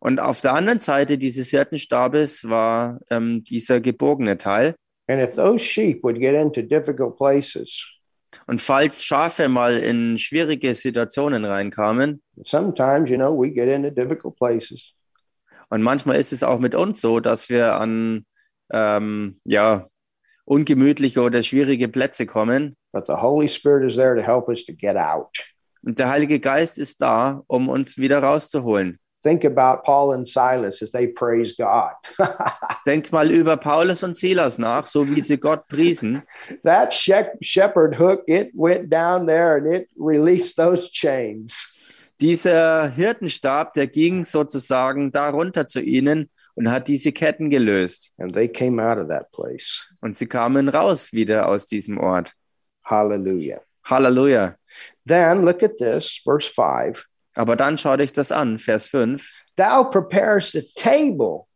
Und 0.01 0.21
auf 0.21 0.41
der 0.41 0.55
anderen 0.55 0.79
Seite 0.79 1.19
dieses 1.19 1.51
Hirtenstabes 1.51 2.49
war 2.49 3.01
ähm, 3.11 3.45
dieser 3.45 3.81
gebogene 3.81 4.39
Teil. 4.39 4.75
And 5.09 5.21
if 5.21 5.35
those 5.35 5.65
sheep 5.65 6.03
would 6.03 6.19
get 6.19 6.35
into 6.35 6.63
difficult 6.63 7.17
places, 7.17 7.85
Und 8.47 8.61
falls 8.61 9.05
Schafe 9.05 9.49
mal 9.49 9.79
in 9.79 10.19
schwierige 10.19 10.75
Situationen 10.75 11.45
reinkamen, 11.45 12.23
sometimes, 12.45 13.11
you 13.11 13.17
know, 13.17 13.33
we 13.33 13.51
get 13.51 13.69
into 13.69 13.91
difficult 13.91 14.37
places. 14.37 14.95
Und 15.71 15.83
manchmal 15.83 16.17
ist 16.17 16.33
es 16.33 16.43
auch 16.43 16.59
mit 16.59 16.75
uns 16.75 17.01
so, 17.01 17.21
dass 17.21 17.49
wir 17.49 17.75
an 17.75 18.25
ähm, 18.73 19.37
ja, 19.45 19.87
ungemütliche 20.45 21.21
oder 21.21 21.43
schwierige 21.43 21.89
Plätze 21.89 22.27
kommen. 22.27 22.77
But 22.93 23.07
the 23.07 23.15
Holy 23.15 23.49
Spirit 23.49 23.87
is 23.87 23.97
there 23.97 24.15
to 24.17 24.23
help 24.23 24.49
us 24.49 24.65
to 24.65 24.73
get 24.73 24.97
out. 24.97 25.29
Und 25.83 25.99
der 25.99 26.09
Heilige 26.09 26.41
Geist 26.41 26.79
ist 26.79 27.01
da, 27.03 27.43
um 27.47 27.69
uns 27.69 27.99
wieder 27.99 28.23
rauszuholen. 28.23 28.99
Think 29.23 29.45
about 29.45 29.83
Paul 29.83 30.15
and 30.15 30.29
Silas 30.29 30.81
as 30.81 30.93
they 30.93 31.09
praise 31.09 31.55
God. 31.57 31.93
Denkt 32.87 33.11
mal 33.13 33.31
über 33.31 33.57
Paulus 33.57 34.05
und 34.05 34.17
Silas 34.17 34.59
nach, 34.59 34.87
so 34.87 35.07
wie 35.09 35.21
sie 35.21 35.39
Gott 35.39 35.67
priesen. 35.67 36.23
that 36.63 36.93
shep- 36.93 37.37
shepherd 37.41 37.99
hook, 37.99 38.23
it 38.29 38.53
went 38.55 38.93
down 38.93 39.27
there 39.27 39.57
and 39.57 39.67
it 39.67 39.89
released 39.99 40.57
those 40.57 40.89
chains. 40.91 41.75
Dieser 42.21 42.89
Hirtenstab, 42.89 43.75
der 43.75 43.87
ging 43.87 44.25
sozusagen 44.25 45.13
darunter 45.13 45.67
zu 45.67 45.81
ihnen 45.81 46.31
und 46.55 46.71
hat 46.71 46.89
diese 46.89 47.13
Ketten 47.13 47.49
gelöst. 47.49 48.11
And 48.19 48.33
they 48.33 48.49
came 48.49 48.83
out 48.83 48.99
of 48.99 49.09
that 49.09 49.31
place. 49.31 49.87
Und 50.01 50.17
sie 50.17 50.27
kamen 50.27 50.69
raus 50.69 51.13
wieder 51.13 51.49
aus 51.49 51.67
diesem 51.67 51.99
Ort. 51.99 52.33
Hallelujah. 52.85 53.61
Halleluja. 53.85 54.57
Then 55.07 55.45
look 55.45 55.63
at 55.63 55.77
this, 55.77 56.21
verse 56.25 56.51
5. 56.53 57.05
Aber 57.37 57.55
dann 57.55 57.79
schau 57.79 57.97
dich 57.97 58.13
das 58.13 58.33
an, 58.33 58.59
Vers 58.59 58.89
5. 58.89 59.31
Thou 59.57 59.85
preparest 59.85 60.57
a 60.57 60.63
table 60.77 61.49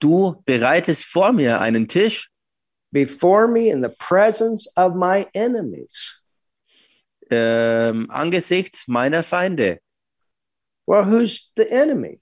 Du 0.00 0.42
bereitest 0.46 1.04
vor 1.04 1.32
mir 1.32 1.60
einen 1.60 1.86
Tisch 1.86 2.30
before 2.90 3.46
me 3.46 3.68
in 3.68 3.82
the 3.82 3.94
presence 3.98 4.66
of 4.76 4.94
my 4.94 5.26
enemies. 5.34 6.19
Ähm, 7.30 8.10
angesichts 8.10 8.88
meiner 8.88 9.22
Feinde. 9.22 9.80
Well, 10.86 11.04
who's 11.04 11.50
the 11.56 11.68
enemy? 11.70 12.20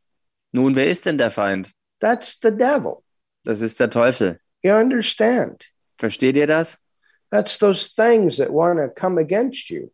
Nun, 0.52 0.74
wer 0.74 0.86
ist 0.86 1.06
denn 1.06 1.18
der 1.18 1.30
Feind? 1.30 1.70
That's 2.00 2.38
the 2.42 2.50
devil. 2.50 3.02
Das 3.44 3.60
ist 3.60 3.80
der 3.80 3.90
Teufel. 3.90 4.40
You 4.62 4.72
understand? 4.72 5.64
Versteht 5.98 6.36
ihr 6.36 6.46
das? 6.46 6.78
That's 7.30 7.58
those 7.58 7.94
things 7.94 8.36
that 8.36 8.50
want 8.50 8.78
to 8.78 8.88
come 8.88 9.20
against 9.20 9.70
you. 9.70 9.90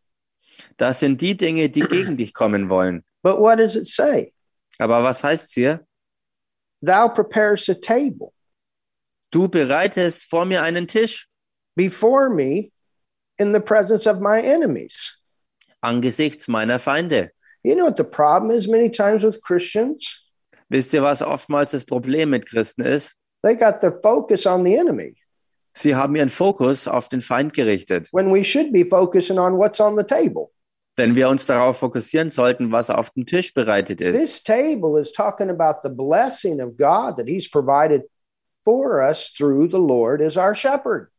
Das 0.77 1.01
sind 1.01 1.21
die 1.21 1.37
Dinge, 1.37 1.69
die 1.69 1.81
gegen 1.89 2.17
dich 2.17 2.35
kommen 2.35 2.71
wollen. 2.71 3.05
But 3.23 3.39
what 3.39 3.59
does 3.59 3.77
it 3.77 3.87
say? 3.87 4.33
Aber 4.79 5.03
was 5.03 5.23
heißt 5.23 5.55
hier? 5.55 5.87
Thou 6.83 7.09
preparest 7.09 7.69
a 7.69 7.75
table 7.75 8.35
Du 9.35 9.49
bereitest 9.49 10.31
vor 10.31 10.45
mir 10.45 10.63
einen 10.63 10.87
Tisch 10.87 11.29
before 11.75 12.31
me 12.31 12.71
in 13.39 13.53
the 13.53 13.61
presence 13.61 14.07
of 14.07 14.21
my 14.21 14.41
enemies. 14.41 15.13
angesichts 15.83 16.49
meiner 16.49 16.79
Feinde. 16.79 17.31
You 17.63 17.75
know 17.75 17.85
what 17.85 17.97
the 17.97 18.05
problem 18.05 18.51
is 18.51 18.69
many 18.69 18.91
times 18.91 19.23
with 19.25 19.41
Christians? 19.43 20.07
Wisst 20.71 20.93
ihr, 20.95 21.03
was 21.03 21.23
oftmals 21.23 21.73
das 21.73 21.85
Problem 21.85 22.31
mit 22.31 22.47
Christen 22.47 22.83
ist? 22.85 23.15
They 23.43 23.55
got 23.55 23.81
their 23.81 24.01
focus 24.03 24.47
on 24.47 24.65
the 24.65 24.77
enemy 24.77 25.15
Sie 25.77 25.95
haben 25.95 26.15
ihren 26.15 26.29
Fokus 26.29 26.87
auf 26.87 27.09
den 27.09 27.21
Feind 27.21 27.53
gerichtet. 27.53 28.09
when 28.13 28.31
we 28.33 28.45
should 28.45 28.73
be 28.73 28.85
focusing 28.85 29.39
on 29.39 29.59
what's 29.59 29.81
on 29.81 29.97
the 29.97 30.05
table. 30.05 30.51
Wenn 30.97 31.17
wir 31.17 31.29
uns 31.29 31.47
darauf 31.47 31.79
fokussieren 31.79 32.31
sollten, 32.31 32.71
was 32.71 32.89
auf 32.89 33.11
dem 33.11 33.27
Tisch 33.27 33.53
bereitet 33.53 34.01
ist. 34.01 34.17
This 34.17 34.43
table 34.43 35.01
is 35.01 35.13
talking 35.13 35.51
about 35.51 35.81
the 35.83 35.91
blessing 35.91 36.61
of 36.61 36.77
God 36.77 37.17
that 37.17 37.27
He's 37.27 37.49
provided 37.51 38.03
for 38.65 39.03
us 39.03 39.33
through 39.37 39.69
the 39.69 39.79
Lord 39.79 40.23
as 40.23 40.37
our 40.37 40.55
shepherd. 40.55 41.11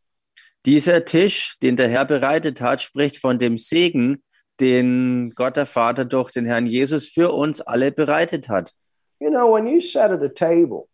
Dieser 0.66 1.06
Tisch, 1.06 1.60
den 1.60 1.78
der 1.78 1.90
Herr 1.90 2.06
bereitet 2.06 2.60
hat, 2.60 2.82
spricht 2.82 3.18
von 3.18 3.38
dem 3.38 3.58
Segen, 3.58 4.24
den 4.60 5.34
Gott 5.36 5.58
der 5.58 5.66
Vater 5.66 6.06
durch 6.06 6.32
den 6.32 6.46
Herrn 6.46 6.66
Jesus 6.66 7.10
für 7.10 7.32
uns 7.32 7.62
alle 7.62 7.92
bereitet 7.92 8.50
hat. 8.50 8.72
You 9.20 9.30
know, 9.30 9.54
when 9.54 9.68
you 9.68 9.80
sit 9.80 9.98
at 9.98 10.22
a 10.22 10.28
table 10.28 10.88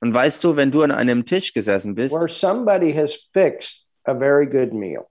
Und 0.00 0.12
weißt 0.12 0.42
du, 0.44 0.56
wenn 0.56 0.70
du 0.70 0.82
an 0.82 0.90
einem 0.90 1.24
Tisch 1.24 1.52
gesessen 1.52 1.94
bist, 1.94 2.14
where 2.14 2.28
somebody 2.28 2.92
has 2.92 3.16
fixed 3.32 3.84
a 4.04 4.14
very 4.14 4.46
good 4.46 4.72
meal, 4.72 5.06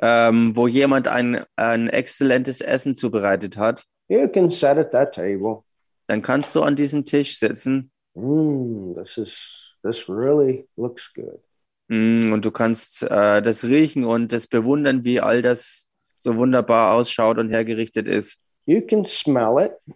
ähm, 0.00 0.54
wo 0.54 0.68
jemand 0.68 1.08
ein, 1.08 1.42
ein 1.56 1.88
exzellentes 1.88 2.60
Essen 2.60 2.94
zubereitet 2.94 3.56
hat, 3.56 3.84
you 4.08 4.28
can 4.28 4.50
sit 4.50 4.78
at 4.78 4.92
that 4.92 5.14
table. 5.14 5.62
dann 6.06 6.22
kannst 6.22 6.54
du 6.54 6.62
an 6.62 6.76
diesem 6.76 7.04
Tisch 7.04 7.38
sitzen 7.38 7.90
Mm, 8.16 8.94
this 8.94 9.18
is 9.18 9.74
this 9.82 10.08
really 10.08 10.68
looks 10.76 11.10
good. 11.14 11.40
Mm, 11.88 12.32
und 12.32 12.44
du 12.44 12.50
kannst 12.50 13.02
äh, 13.02 13.42
das 13.42 13.64
riechen 13.64 14.04
und 14.04 14.32
das 14.32 14.46
bewundern, 14.46 15.04
wie 15.04 15.20
all 15.20 15.42
das 15.42 15.90
so 16.18 16.36
wunderbar 16.36 16.94
ausschaut 16.94 17.38
und 17.38 17.50
hergerichtet 17.50 18.08
ist. 18.08 18.40
You 18.66 18.80
can 18.80 19.04
smell 19.04 19.56
it. 19.58 19.94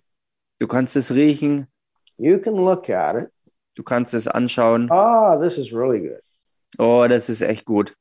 Du 0.59 0.67
kannst 0.67 0.97
es 0.97 1.13
riechen, 1.15 1.67
You 2.19 2.39
can 2.39 2.55
look 2.55 2.91
at 2.91 3.17
it. 3.17 3.31
du 3.77 3.83
kannst 3.83 4.13
es 4.13 4.27
anschauen. 4.27 4.91
Ah, 4.91 5.37
this 5.41 5.57
is 5.57 5.73
really 5.73 6.01
good. 6.01 6.21
Oh, 6.79 7.07
das 7.09 7.29
ist 7.29 7.41
echt 7.43 7.65
gut. 7.65 7.95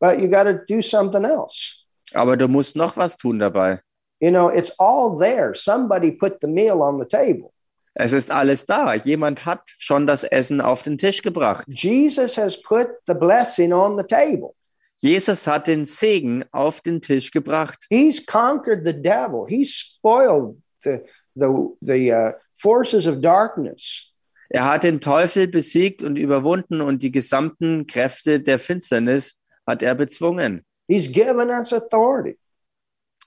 But 0.00 0.20
you 0.20 0.28
got 0.28 0.44
to 0.44 0.54
do 0.68 0.82
something 0.82 1.24
else. 1.24 1.74
Aber 2.14 2.36
du 2.36 2.48
musst 2.48 2.76
noch 2.76 2.96
was 2.96 3.16
tun 3.16 3.38
dabei. 3.38 3.80
You 4.20 4.30
know, 4.30 4.48
it's 4.50 4.72
all 4.78 5.18
there. 5.18 5.54
Somebody 5.54 6.12
put 6.12 6.38
the 6.40 6.48
meal 6.48 6.82
on 6.82 6.98
the 6.98 7.04
table. 7.06 7.52
Es 8.00 8.12
ist 8.12 8.30
alles 8.30 8.64
da. 8.64 8.94
Jemand 8.94 9.44
hat 9.44 9.74
schon 9.76 10.06
das 10.06 10.22
Essen 10.22 10.60
auf 10.60 10.84
den 10.84 10.98
Tisch 10.98 11.20
gebracht. 11.20 11.64
Jesus 11.68 12.38
has 12.38 12.62
put 12.62 12.86
the 13.08 13.14
blessing 13.14 13.72
on 13.72 13.98
the 13.98 14.04
table. 14.04 14.54
Jesus 15.00 15.48
hat 15.48 15.66
den 15.66 15.84
Segen 15.84 16.44
auf 16.52 16.80
den 16.80 17.00
Tisch 17.00 17.32
gebracht. 17.32 17.86
He's 17.90 18.24
conquered 18.24 18.86
the 18.86 18.92
devil. 18.92 19.46
He's 19.48 19.72
spoiled 19.72 20.62
the 20.84 21.00
the 21.34 21.48
the 21.80 22.12
uh, 22.12 22.32
forces 22.56 23.08
of 23.08 23.20
darkness. 23.20 24.12
Er 24.48 24.64
hat 24.64 24.84
den 24.84 25.00
Teufel 25.00 25.48
besiegt 25.48 26.04
und 26.04 26.20
überwunden 26.20 26.80
und 26.80 27.02
die 27.02 27.10
gesamten 27.10 27.88
Kräfte 27.88 28.40
der 28.40 28.60
Finsternis 28.60 29.40
hat 29.66 29.82
er 29.82 29.96
bezwungen. 29.96 30.64
He's 30.88 31.10
given 31.10 31.50
us 31.50 31.72
authority. 31.72 32.38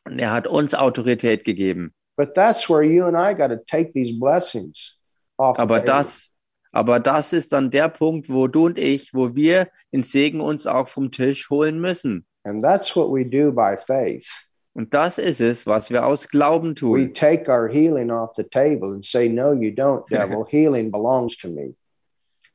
Und 0.06 0.20
er 0.20 0.32
hat 0.32 0.48
uns 0.48 0.74
Autorität 0.74 1.44
gegeben. 1.44 1.94
But 2.18 2.34
that's 2.36 2.70
where 2.70 2.84
you 2.84 3.06
and 3.06 3.16
I 3.18 3.34
got 3.34 3.48
to 3.50 3.58
take 3.68 3.94
these 3.94 4.12
blessings 4.20 4.98
off. 5.38 5.58
Aber 5.60 5.80
das, 5.80 6.32
aber 6.72 7.00
das 7.00 7.34
ist 7.34 7.54
dann 7.54 7.70
der 7.72 7.90
Punkt, 7.90 8.30
wo 8.30 8.48
du 8.48 8.66
und 8.68 8.78
ich, 8.78 9.14
wo 9.14 9.36
wir 9.36 9.68
den 9.94 10.04
Segen 10.04 10.42
uns 10.42 10.68
auch 10.68 10.88
vom 10.88 11.12
Tisch 11.12 11.50
holen 11.50 11.80
müssen. 11.80 12.26
and 12.44 12.62
that's 12.64 12.96
what 12.96 13.10
we 13.12 13.24
do 13.24 13.52
by 13.52 13.76
faith. 13.86 14.26
Und 14.74 14.94
das 14.94 15.18
ist 15.18 15.42
es, 15.42 15.68
was 15.68 15.90
wir 15.92 16.06
aus 16.06 16.28
Glauben 16.30 16.70
We 16.72 16.76
tun. 16.76 17.14
take 17.14 17.50
our 17.52 17.68
healing 17.68 18.10
off 18.10 18.32
the 18.38 18.44
table 18.44 18.94
and 18.94 19.04
say, 19.06 19.28
"No, 19.28 19.52
you 19.54 19.70
don't, 19.72 20.04
devil. 20.10 20.46
healing 20.50 20.90
belongs 20.92 21.38
to 21.38 21.50
me." 21.50 21.76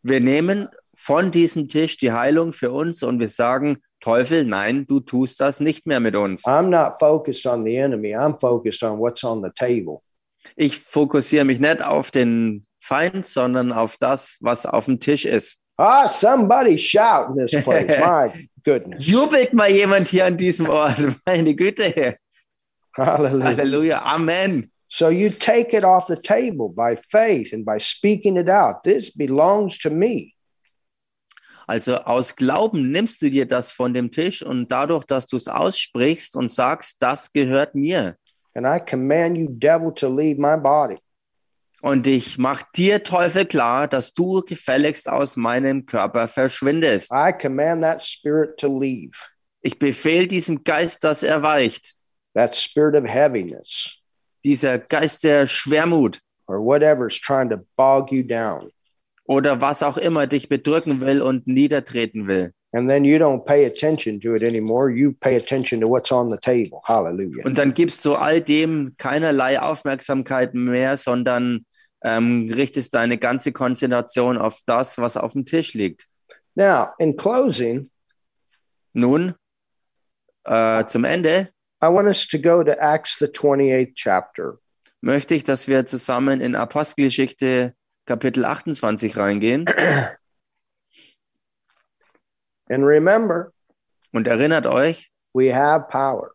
Wir 0.03 0.21
nehmen 0.21 0.69
von 0.97 1.31
diesem 1.31 1.69
Tisch 1.69 1.97
die 1.99 2.13
Heilung 2.13 2.53
für 2.53 2.73
uns 2.73 3.03
und 3.03 3.21
wir 3.21 3.29
sagen, 3.29 3.79
Teufel, 4.01 4.45
nein, 4.45 4.87
du 4.87 5.01
tust 5.01 5.41
das 5.41 5.61
nicht 5.61 5.87
mehr 5.87 6.01
mit 6.01 6.17
uns. 6.17 6.45
I'm 6.47 6.69
not 6.69 6.99
focused 6.99 7.47
on 7.47 7.65
the 7.65 7.77
enemy. 7.77 8.15
I'm 8.15 8.39
focused 8.39 8.83
on 8.83 8.99
what's 8.99 9.23
on 9.23 9.43
the 9.43 9.51
table. 9.51 10.01
Ich 10.55 10.79
fokussiere 10.79 11.45
mich 11.45 11.61
nicht 11.61 11.83
auf 11.85 12.11
den 12.11 12.67
Feind, 12.79 13.27
sondern 13.27 13.73
auf 13.73 13.97
das, 13.99 14.39
was 14.41 14.65
auf 14.65 14.87
dem 14.87 15.01
Tisch 15.01 15.25
ist. 15.25 15.61
Ah, 15.79 16.09
somebody 16.09 16.79
shout 16.79 17.31
in 17.31 17.47
this 17.47 17.63
place. 17.63 17.87
My 18.01 18.49
goodness. 18.65 19.07
Jubelt 19.07 19.53
mal 19.53 19.71
jemand 19.71 20.09
hier 20.09 20.27
an 20.27 20.37
diesem 20.37 20.69
Ort. 20.69 20.99
Meine 21.27 21.55
Güte. 21.55 22.17
Hallelujah. 22.97 23.45
Halleluja. 23.45 24.03
Amen. 24.03 24.71
So 24.89 25.11
you 25.11 25.31
take 25.31 25.77
it 25.77 25.85
off 25.85 26.07
the 26.07 26.17
table 26.17 26.69
by 26.69 26.97
faith 27.11 27.53
and 27.53 27.65
by 27.65 27.79
speaking 27.79 28.37
it 28.37 28.49
out. 28.49 28.85
This 28.85 29.11
belongs 29.11 29.79
to 29.79 29.91
me. 29.91 30.36
Also 31.67 31.97
aus 31.97 32.37
Glauben 32.37 32.93
nimmst 32.93 33.21
du 33.23 33.29
dir 33.29 33.47
das 33.47 33.73
von 33.73 33.93
dem 33.93 34.11
Tisch 34.11 34.43
und 34.43 34.71
dadurch, 34.71 35.05
dass 35.05 35.27
du 35.27 35.37
es 35.37 35.49
aussprichst 35.49 36.37
und 36.37 36.51
sagst, 36.51 37.03
das 37.03 37.33
gehört 37.33 37.75
mir. 37.75 38.17
And 38.55 38.67
I 38.67 38.79
command 38.79 39.37
you, 39.37 39.49
devil, 39.51 39.93
to 39.95 40.09
leave 40.09 40.41
my 40.41 40.57
body. 40.57 40.99
Und 41.83 42.07
ich 42.07 42.39
mach 42.39 42.63
dir, 42.75 43.03
Teufel, 43.03 43.45
klar, 43.45 43.87
dass 43.87 44.13
du 44.15 44.41
gefälligst 44.41 45.11
aus 45.11 45.37
meinem 45.37 45.85
Körper 45.85 46.27
verschwindest. 46.27 47.13
I 47.13 47.33
command 47.33 47.83
that 47.83 48.03
spirit 48.03 48.57
to 48.59 48.67
leave. 48.67 49.17
Ich 49.61 49.79
befehle 49.79 50.27
diesem 50.27 50.65
Geist, 50.65 51.05
dass 51.05 51.23
er 51.23 51.43
weicht. 51.43 51.95
That 52.35 52.55
spirit 52.55 52.95
of 52.95 53.05
heaviness 53.05 53.97
Dieser 54.45 54.79
Geist 54.79 55.25
der 55.25 55.47
Schwermut 55.47 56.21
or 56.47 56.59
whatever's 56.59 57.21
trying 57.21 57.51
to 57.51 57.59
bog 57.77 58.13
you 58.13 58.23
down. 58.23 58.71
Oder 59.27 59.61
was 59.61 59.83
auch 59.83 59.97
immer 59.97 60.27
dich 60.27 60.49
bedrücken 60.49 61.01
will 61.01 61.23
und 61.23 61.47
niedertreten 61.47 62.27
will. 62.27 62.53
And 62.73 62.89
then 62.89 63.05
you 63.05 63.17
don't 63.17 63.45
pay 63.45 63.65
attention 63.65 64.21
to 64.21 64.35
it 64.35 64.43
anymore. 64.43 64.91
You 64.91 65.13
pay 65.13 65.37
attention 65.37 65.81
to 65.81 65.89
what's 65.89 66.13
on 66.13 66.31
the 66.31 66.37
table. 66.37 66.81
Hallelujah. 66.85 67.45
Und 67.45 67.57
dann 67.59 67.73
gibst 67.73 68.05
du 68.05 68.15
all 68.15 68.41
dem 68.41 68.95
keinerlei 68.99 69.61
Aufmerksamkeit 69.61 70.53
mehr, 70.53 70.97
sondern 70.97 71.65
ähm, 72.05 72.51
richtest 72.55 72.95
deine 72.95 73.17
ganze 73.19 73.53
Konzentration 73.53 74.37
auf 74.37 74.61
das, 74.67 74.99
was 74.99 75.17
auf 75.17 75.33
dem 75.33 75.45
Tisch 75.47 75.75
liegt. 75.75 76.07
Now, 76.55 76.89
in 76.99 77.17
closing, 77.17 77.91
Nun, 78.93 79.35
äh, 80.45 80.85
zum 80.87 81.05
Ende 81.05 81.51
I 81.83 81.89
want 81.89 82.09
us 82.09 82.27
to 82.29 82.39
go 82.39 82.63
to 82.63 82.73
Acts, 82.73 83.19
the 83.19 83.27
28th 83.27 83.95
chapter. 83.95 84.59
möchte 85.01 85.35
ich, 85.35 85.45
dass 85.45 85.69
wir 85.69 85.87
zusammen 85.87 86.41
in 86.41 86.55
Apostelgeschichte 86.55 87.75
Kapitel 88.07 88.45
28 88.45 89.17
reingehen. 89.17 89.67
And 92.69 92.85
remember, 92.85 93.53
Und 94.13 94.27
erinnert 94.27 94.67
euch, 94.67 95.11
we 95.35 95.53
have 95.55 95.89
power 95.89 96.33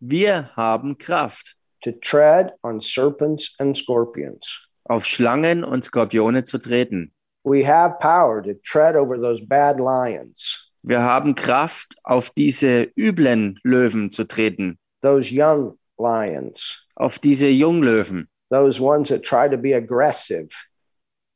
wir 0.00 0.50
haben 0.54 0.98
Kraft, 0.98 1.56
to 1.82 1.92
tread 1.92 2.52
on 2.62 2.78
serpents 2.80 3.54
and 3.58 3.76
scorpions. 3.76 4.68
auf 4.84 5.06
Schlangen 5.06 5.64
und 5.64 5.82
Skorpione 5.82 6.44
zu 6.44 6.58
treten. 6.58 7.10
We 7.44 7.66
have 7.66 7.98
power 8.00 8.42
to 8.42 8.54
tread 8.64 8.96
over 8.96 9.16
those 9.16 9.42
bad 9.46 9.78
lions, 9.80 10.70
Wir 10.82 11.00
haben 11.02 11.34
Kraft, 11.34 11.94
auf 12.04 12.28
diese 12.30 12.90
üblen 12.98 13.58
Löwen 13.64 14.10
zu 14.10 14.24
treten, 14.24 14.78
those 15.00 15.30
young 15.32 15.78
lions, 15.98 16.82
auf 16.96 17.18
diese 17.18 17.48
Junglöwen, 17.48 18.28
those 18.50 18.78
ones 18.82 19.08
that 19.08 19.22
try 19.22 19.48
to 19.48 19.56
be 19.56 19.74
aggressive. 19.74 20.48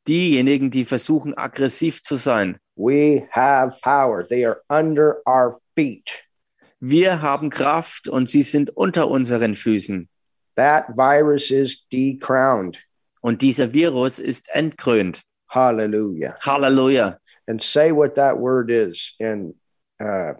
Diejenigen, 0.08 0.70
die 0.70 0.84
versuchen, 0.84 1.36
aggressiv 1.36 2.02
zu 2.02 2.16
sein. 2.16 2.58
We 2.76 3.28
have 3.30 3.76
power. 3.82 4.26
They 4.26 4.44
are 4.44 4.62
under 4.68 5.22
our 5.26 5.60
feet. 5.74 6.10
Wir 6.80 7.20
haben 7.22 7.50
Kraft 7.50 8.08
und 8.08 8.28
sie 8.28 8.42
sind 8.42 8.70
unter 8.70 9.08
unseren 9.08 9.54
Füßen. 9.54 10.08
That 10.56 10.88
virus 10.96 11.50
is 11.50 11.84
decrowned. 11.92 12.78
Und 13.20 13.42
dieser 13.42 13.72
Virus 13.72 14.18
ist 14.18 14.48
entkrönt. 14.52 15.22
Hallelujah. 15.48 16.34
Halleluja. 16.40 17.18
And 17.46 17.62
say 17.62 17.90
what 17.90 18.14
that 18.14 18.38
word 18.38 18.70
is 18.70 19.14
in 19.18 19.54
uh, 20.00 20.34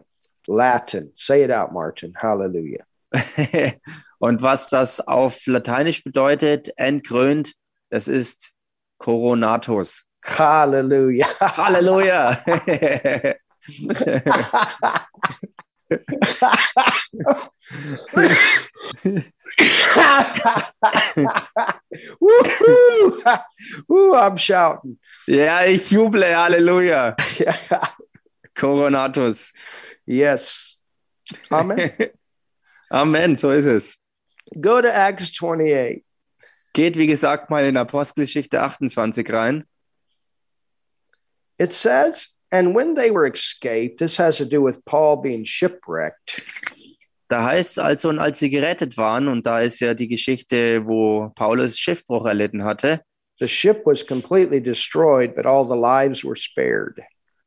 Latin. 0.47 1.11
Say 1.15 1.43
it 1.43 1.51
out, 1.51 1.73
Martin. 1.73 2.15
Hallelujah. 2.15 2.85
Und 4.19 4.43
was 4.43 4.69
das 4.69 5.01
auf 5.01 5.47
Lateinisch 5.47 6.05
bedeutet, 6.05 6.71
entkrönt, 6.77 7.55
das 7.91 8.09
ist 8.09 8.53
Coronatus. 9.01 10.05
Hallelujah. 10.25 11.27
Halleluja! 11.41 12.37
Woo-hoo! 22.21 23.23
Woo, 23.89 24.15
I'm 24.15 24.37
shouting. 24.37 24.99
ja, 25.27 25.65
ich 25.65 25.91
juble, 25.91 26.35
Halleluja. 26.37 27.17
Coronatus. 28.55 29.53
yes. 30.07 30.77
Amen. 31.51 31.91
Amen, 32.91 33.37
so 33.37 33.51
ist 33.53 33.67
es. 33.67 33.99
Go 34.61 34.81
to 34.81 34.89
Acts 34.89 35.31
28. 35.33 36.05
Geht, 36.79 36.97
wie 36.97 37.09
gesagt, 37.09 37.51
mal 37.51 37.65
in 37.65 37.77
Apostelgeschichte 37.77 38.63
28 38.63 39.33
rein. 39.33 39.65
It 41.59 41.73
says, 41.73 42.29
and 42.53 42.73
when 42.73 42.95
they 42.95 43.11
were 43.11 43.27
escaped, 43.27 43.99
this 43.99 44.17
has 44.17 44.37
to 44.37 44.45
do 44.45 44.65
with 44.65 44.79
Paul 44.85 45.21
being 45.21 45.45
shipwrecked. 45.45 46.41
Da 47.27 47.43
heißt 47.43 47.73
es 47.73 47.79
also, 47.81 48.11
und 48.11 48.21
als 48.21 48.39
sie 48.39 48.49
gerettet 48.49 48.97
waren, 48.97 49.27
und 49.27 49.45
da 49.45 49.59
ist 49.59 49.81
ja 49.81 49.93
die 49.93 50.07
Geschichte, 50.07 50.87
wo 50.87 51.33
Paulus 51.35 51.81
Schiffbruch 51.81 52.27
erlitten 52.27 52.63
hatte, 52.63 53.01
The 53.41 53.49
ship 53.49 53.83
was 53.85 54.07
completely 54.07 54.63
destroyed, 54.63 55.35
but 55.35 55.47
all 55.47 55.67
the 55.67 55.75
lives 55.75 56.23
were 56.23 56.37
spared. 56.37 57.01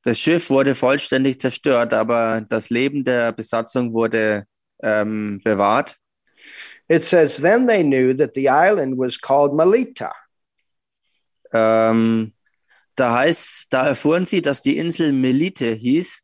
das 0.04 0.20
Schiff 0.20 0.50
wurde 0.50 0.76
vollständig 0.76 1.40
zerstört, 1.40 1.94
aber 1.94 2.42
das 2.50 2.70
Leben 2.70 3.06
der 3.06 3.32
Besatzung 3.32 3.94
wurde 3.94 4.44
ähm, 4.84 5.40
bewahrt. 5.42 5.96
It 6.92 7.06
says, 7.06 7.38
then 7.38 7.68
they 7.68 7.84
knew 7.84 8.14
that 8.16 8.34
the 8.34 8.50
island 8.50 8.98
was 8.98 9.16
called 9.16 9.56
Melita. 9.56 10.12
Ähm, 11.54 12.34
da 12.98 13.14
heißt, 13.14 13.72
da 13.72 13.88
erfuhren 13.88 14.26
sie, 14.26 14.42
dass 14.42 14.62
die 14.62 14.78
Insel 14.78 15.14
Melite 15.14 15.72
hieß, 15.72 16.22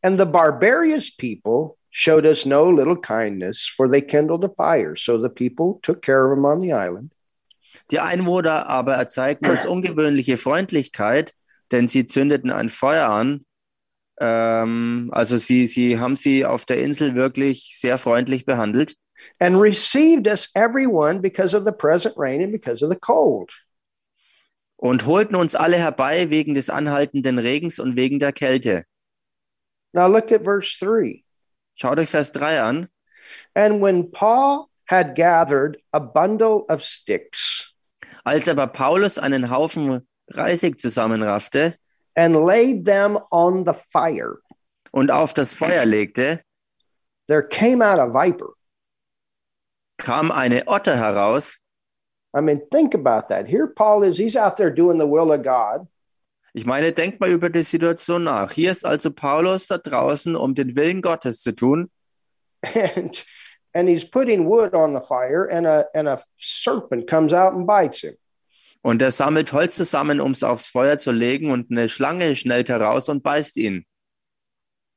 And 0.00 0.18
the 0.18 0.24
barbarous 0.24 1.14
people 1.14 1.76
showed 1.90 2.24
us 2.24 2.46
no 2.46 2.70
little 2.70 2.96
kindness, 2.96 3.70
for 3.76 3.86
they 3.86 4.00
kindled 4.00 4.44
a 4.44 4.48
fire. 4.48 4.96
So 4.96 5.20
the 5.20 5.28
people 5.28 5.78
took 5.82 6.00
care 6.00 6.24
of 6.24 6.38
them 6.38 6.46
on 6.46 6.62
the 6.62 6.72
island. 6.72 7.12
Die 7.90 8.00
Einwohner 8.00 8.66
aber 8.66 8.94
erzeigten 8.94 9.50
uns 9.50 9.66
ungewöhnliche 9.66 10.38
Freundlichkeit, 10.38 11.34
denn 11.70 11.86
sie 11.86 12.06
zündeten 12.06 12.50
ein 12.50 12.70
Feuer 12.70 13.10
an. 13.10 13.44
Ähm, 14.18 15.10
also 15.12 15.36
sie, 15.36 15.66
sie 15.66 15.98
haben 15.98 16.16
sie 16.16 16.46
auf 16.46 16.64
der 16.64 16.78
Insel 16.78 17.14
wirklich 17.14 17.76
sehr 17.78 17.98
freundlich 17.98 18.46
behandelt 18.46 18.94
and 19.40 19.60
received 19.60 20.26
us 20.26 20.48
everyone 20.54 21.20
because 21.20 21.54
of 21.54 21.64
the 21.64 21.72
present 21.72 22.14
rain 22.16 22.42
and 22.42 22.52
because 22.52 22.82
of 22.82 22.90
the 22.90 22.98
cold. 22.98 23.50
und 24.78 25.06
holten 25.06 25.34
uns 25.34 25.54
alle 25.56 25.76
herbei 25.76 26.30
wegen 26.30 26.54
des 26.54 26.70
anhaltenden 26.70 27.38
Regens 27.38 27.78
und 27.78 27.96
wegen 27.96 28.18
der 28.18 28.32
Kälte. 28.32 28.84
Now 29.92 30.06
look 30.06 30.30
at 30.30 30.44
verse 30.44 30.76
3. 30.78 31.24
Schaut 31.74 31.98
euch 31.98 32.08
Vers 32.08 32.32
3 32.32 32.60
an. 32.62 32.88
And 33.54 33.82
when 33.82 34.10
Paul 34.10 34.68
had 34.86 35.14
gathered 35.14 35.78
a 35.92 36.00
bundle 36.00 36.64
of 36.68 36.82
sticks 36.82 37.74
Als 38.24 38.48
aber 38.48 38.66
Paulus 38.66 39.18
einen 39.18 39.50
Haufen 39.50 40.06
Reisig 40.30 40.78
zusammenraffte 40.78 41.74
and 42.16 42.36
laid 42.36 42.84
them 42.84 43.18
on 43.30 43.64
the 43.64 43.74
fire, 43.90 44.38
und 44.92 45.10
auf 45.10 45.34
das 45.34 45.54
Feuer 45.54 45.84
legte, 45.86 46.42
there 47.28 47.42
came 47.42 47.82
out 47.82 47.98
a 47.98 48.06
viper. 48.06 48.54
Kam 49.98 50.30
eine 50.30 50.66
Otter 50.66 50.96
heraus. 50.96 51.58
I 52.34 52.40
mean, 52.40 52.60
think 52.70 52.94
about 52.94 53.28
that. 53.28 53.46
Here 53.46 53.66
Paul 53.66 54.02
is, 54.04 54.16
he's 54.16 54.36
out 54.36 54.56
there 54.56 54.70
doing 54.70 54.98
the 54.98 55.06
will 55.06 55.32
of 55.32 55.42
God. 55.42 55.86
Ich 56.54 56.66
meine, 56.66 56.92
denkt 56.92 57.20
mal 57.20 57.30
über 57.30 57.50
die 57.50 57.62
Situation 57.62 58.24
nach. 58.24 58.52
Hier 58.52 58.70
ist 58.70 58.84
also 58.84 59.10
Paulus 59.10 59.66
da 59.66 59.78
draußen, 59.78 60.34
um 60.34 60.54
den 60.54 60.74
Willen 60.76 61.02
Gottes 61.02 61.40
zu 61.40 61.54
tun. 61.54 61.90
And 62.74 63.24
and 63.74 63.88
he's 63.88 64.04
putting 64.04 64.46
wood 64.46 64.74
on 64.74 64.94
the 64.94 65.00
fire, 65.00 65.48
and 65.50 65.66
a 65.66 65.86
and 65.94 66.08
a 66.08 66.22
serpent 66.36 67.06
comes 67.06 67.32
out 67.32 67.54
and 67.54 67.66
bites 67.66 68.00
him. 68.00 68.16
Und 68.82 69.02
er 69.02 69.10
sammelt 69.10 69.52
Holz 69.52 69.76
zusammen, 69.76 70.20
um 70.20 70.32
es 70.32 70.42
aufs 70.42 70.68
Feuer 70.68 70.96
zu 70.96 71.12
legen, 71.12 71.50
und 71.50 71.70
eine 71.70 71.88
Schlange 71.88 72.34
schnellt 72.34 72.68
heraus 72.68 73.08
und 73.08 73.22
beißt 73.22 73.56
ihn. 73.56 73.84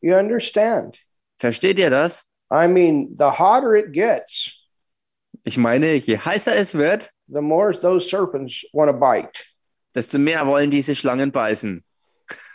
You 0.02 0.16
understand? 0.16 0.98
Versteht 1.38 1.78
ihr 1.78 1.90
das? 1.90 2.28
I 2.52 2.68
mean, 2.68 3.16
the 3.18 3.30
hotter 3.30 3.76
it 3.76 3.92
gets, 3.92 4.52
Ich 5.44 5.58
meine, 5.58 5.96
je 5.96 6.18
heißer 6.18 6.56
es 6.56 6.76
wird, 6.76 7.12
the 7.28 7.42
more 7.42 7.80
those 7.80 8.08
serpents 8.08 8.64
want 8.74 8.92
to 8.92 8.98
bite. 8.98 9.44
desto 9.96 10.20
mehr 10.20 10.46
wollen 10.46 10.70
diese 10.70 10.96
Schlangen 10.96 11.32
beißen. 11.32 11.84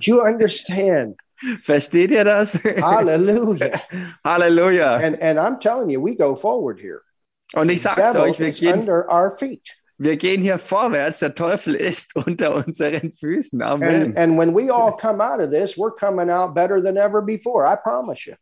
You 0.00 0.20
understand? 0.20 1.16
Versteht 1.62 2.10
ihr 2.10 2.24
das? 2.24 2.54
Hallelujah. 2.64 3.80
Halleluja. 4.24 4.96
And 4.96 5.20
and 5.20 5.38
I'm 5.38 5.60
telling 5.60 5.90
you, 5.90 6.00
we 6.00 6.16
go 6.16 6.34
forward 6.34 6.80
here. 6.80 7.02
Und 7.54 7.68
ich 7.68 7.82
sag's 7.82 8.14
euch, 8.16 8.38
wir 8.38 8.50
gehen, 8.50 8.80
under 8.80 9.06
our 9.10 9.36
feet. 9.38 9.68
Wir 9.98 10.16
gehen 10.16 10.42
hier 10.42 10.58
vorwärts. 10.58 11.20
Der 11.20 11.34
Teufel 11.34 11.74
ist 11.74 12.14
unter 12.26 12.54
unseren 12.54 13.12
Füßen. 13.12 13.62
And 13.62 13.82
Amen. 13.82 14.16
and 14.16 14.38
when 14.38 14.54
we 14.54 14.70
all 14.70 14.96
come 14.96 15.22
out 15.22 15.40
of 15.40 15.50
this, 15.50 15.76
we're 15.76 15.94
coming 15.94 16.30
out 16.30 16.54
better 16.54 16.82
than 16.82 16.96
ever 16.96 17.22
before. 17.22 17.64
I 17.66 17.76
promise 17.76 18.28
you. 18.28 18.34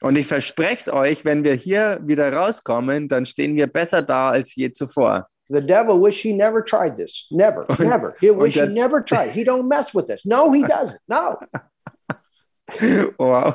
Und 0.00 0.16
ich 0.16 0.26
verspreche 0.28 0.74
es 0.74 0.92
euch, 0.92 1.24
wenn 1.24 1.42
wir 1.42 1.54
hier 1.54 1.98
wieder 2.04 2.32
rauskommen, 2.32 3.08
dann 3.08 3.26
stehen 3.26 3.56
wir 3.56 3.66
besser 3.66 4.00
da 4.02 4.30
als 4.30 4.54
je 4.54 4.70
zuvor. 4.70 5.26
The 5.48 5.60
devil 5.62 5.98
wish 6.00 6.20
he 6.20 6.32
never 6.32 6.62
tried 6.62 6.96
this. 6.96 7.26
Never, 7.30 7.68
Und- 7.68 7.80
never. 7.80 8.14
He 8.20 8.30
wish 8.30 8.54
he 8.54 8.66
never 8.66 9.02
tried. 9.02 9.30
He 9.30 9.44
don't 9.44 9.66
mess 9.66 9.94
with 9.94 10.06
this. 10.06 10.24
No, 10.24 10.52
he 10.52 10.62
doesn't. 10.62 11.00
No. 11.08 11.38
Wow. 13.16 13.54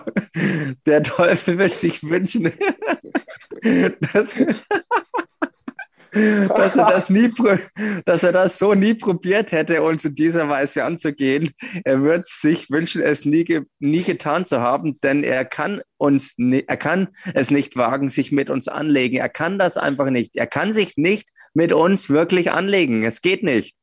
Der 0.87 1.03
Teufel 1.03 1.59
wird 1.59 1.77
sich 1.77 2.01
wünschen, 2.01 2.45
dass, 4.11 4.35
dass, 6.13 6.75
er 6.75 6.85
das 6.89 7.09
nie, 7.09 7.31
dass 8.05 8.23
er 8.23 8.31
das 8.31 8.57
so 8.59 8.73
nie 8.73 8.93
probiert 8.93 9.51
hätte, 9.51 9.81
uns 9.81 10.05
in 10.05 10.15
dieser 10.15 10.47
Weise 10.49 10.83
anzugehen. 10.83 11.51
Er 11.83 12.01
wird 12.03 12.25
sich 12.25 12.69
wünschen, 12.69 13.01
es 13.01 13.25
nie, 13.25 13.43
ge- 13.43 13.63
nie 13.79 14.03
getan 14.03 14.45
zu 14.45 14.61
haben, 14.61 14.99
denn 15.01 15.23
er 15.23 15.45
kann 15.45 15.81
uns, 15.97 16.35
er 16.37 16.77
kann 16.77 17.09
es 17.33 17.51
nicht 17.51 17.75
wagen, 17.77 18.09
sich 18.09 18.31
mit 18.31 18.49
uns 18.49 18.67
anlegen. 18.67 19.17
Er 19.17 19.29
kann 19.29 19.57
das 19.57 19.77
einfach 19.77 20.09
nicht. 20.09 20.35
Er 20.35 20.47
kann 20.47 20.71
sich 20.73 20.93
nicht 20.97 21.29
mit 21.53 21.73
uns 21.73 22.09
wirklich 22.09 22.51
anlegen. 22.51 23.03
Es 23.03 23.21
geht 23.21 23.43
nicht. 23.43 23.75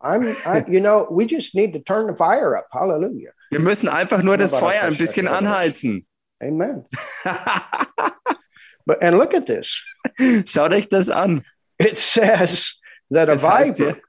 I'm 0.00 0.34
I, 0.44 0.62
you 0.70 0.80
know, 0.80 1.06
we 1.08 1.24
just 1.24 1.54
need 1.54 1.72
to 1.72 1.78
turn 1.78 2.06
the 2.08 2.14
fire 2.16 2.58
up. 2.58 2.66
Hallelujah. 2.72 3.30
Wir 3.50 3.60
müssen 3.60 3.88
einfach 3.88 4.22
nur 4.22 4.36
das 4.36 4.54
Feuer 4.56 4.82
ein 4.82 4.98
bisschen 4.98 5.28
anheizen. 5.28 6.06
Amen. 6.42 6.84
But 8.86 9.02
and 9.02 9.18
look 9.18 9.34
at 9.34 9.46
this. 9.46 9.82
Schaut 10.46 10.72
euch 10.72 10.88
das 10.88 11.10
an. 11.10 11.44
It 11.78 11.98
says 11.98 12.78
that 13.10 13.28
a 13.28 13.36
viper 13.36 14.00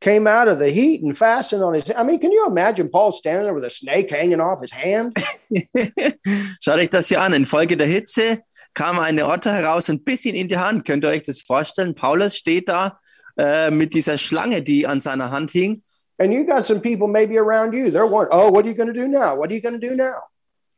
came 0.00 0.26
out 0.26 0.48
of 0.48 0.58
the 0.58 0.70
heat 0.70 1.02
and 1.02 1.16
fastened 1.16 1.62
on 1.62 1.74
his. 1.74 1.84
I 1.96 2.02
mean, 2.02 2.18
can 2.18 2.32
you 2.32 2.46
imagine 2.46 2.90
Paul 2.90 3.12
standing 3.12 3.44
there 3.44 3.54
with 3.54 3.64
a 3.64 3.70
snake 3.70 4.10
hanging 4.10 4.40
off 4.40 4.60
his 4.60 4.72
hand? 4.72 5.16
Schau 6.60 6.76
dich 6.76 6.90
das 6.90 7.08
hier 7.08 7.20
an. 7.20 7.32
Infolge 7.32 7.76
der 7.76 7.86
Hitze 7.86 8.40
kam 8.74 8.98
eine 8.98 9.26
Otter 9.26 9.52
heraus 9.52 9.88
und 9.88 10.04
biss 10.04 10.24
ihn 10.24 10.34
in 10.34 10.48
die 10.48 10.58
Hand. 10.58 10.84
Könnt 10.84 11.04
ihr 11.04 11.10
euch 11.10 11.22
das 11.22 11.40
vorstellen? 11.40 11.94
Paulus 11.94 12.36
steht 12.36 12.68
da 12.68 12.98
äh, 13.38 13.70
mit 13.70 13.94
dieser 13.94 14.18
Schlange, 14.18 14.62
die 14.62 14.86
an 14.86 15.00
seiner 15.00 15.30
Hand 15.30 15.52
hing. 15.52 15.82
And 16.18 16.32
you 16.32 16.44
got 16.44 16.66
some 16.66 16.80
people 16.80 17.08
maybe 17.08 17.38
around 17.38 17.72
you. 17.72 17.90
They're 17.90 18.06
wondering, 18.06 18.38
oh, 18.38 18.50
what 18.50 18.64
are 18.64 18.68
you 18.68 18.74
going 18.74 18.92
to 18.92 18.92
do 18.92 19.08
now? 19.08 19.36
What 19.36 19.50
are 19.50 19.54
you 19.54 19.60
going 19.60 19.80
to 19.80 19.84
do 19.84 19.96
now? 19.96 20.22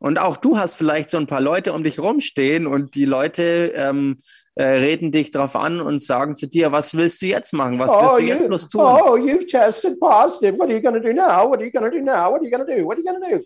Und 0.06 0.20
auch 0.20 0.36
du 0.36 0.56
hast 0.56 0.74
vielleicht 0.74 1.10
so 1.10 1.18
ein 1.18 1.26
paar 1.26 1.40
Leute 1.40 1.72
um 1.72 1.82
dich 1.82 1.98
rumstehen 1.98 2.68
und 2.68 2.94
die 2.94 3.06
Leute 3.06 3.72
ähm, 3.74 4.16
äh, 4.54 4.62
reden 4.62 5.10
dich 5.10 5.32
drauf 5.32 5.56
an 5.56 5.80
und 5.80 6.00
sagen 6.00 6.36
zu 6.36 6.46
dir, 6.46 6.70
was 6.70 6.96
willst 6.96 7.20
du 7.22 7.26
jetzt 7.26 7.52
machen? 7.52 7.80
Was 7.80 7.90
willst 7.90 8.14
oh, 8.14 8.18
du 8.18 8.24
jetzt 8.24 8.46
bloß 8.46 8.68
tun? 8.68 8.82
oh, 8.82 9.16
you've 9.16 9.46
tested 9.46 9.98
positive. 9.98 10.56
What 10.58 10.68
are 10.68 10.74
you 10.74 10.80
going 10.80 10.94
to 10.94 11.00
do 11.00 11.12
now? 11.12 11.50
What 11.50 11.58
are 11.58 11.64
you 11.64 11.72
going 11.72 11.90
to 11.90 11.90
do 11.90 12.04
now? 12.04 12.30
What 12.30 12.40
are 12.40 12.44
you 12.44 12.50
going 12.52 12.64
to 12.64 12.72
do? 12.72 12.86
What 12.86 12.98
are 12.98 13.00
you 13.00 13.04
going 13.04 13.20
to 13.20 13.38
do? 13.38 13.44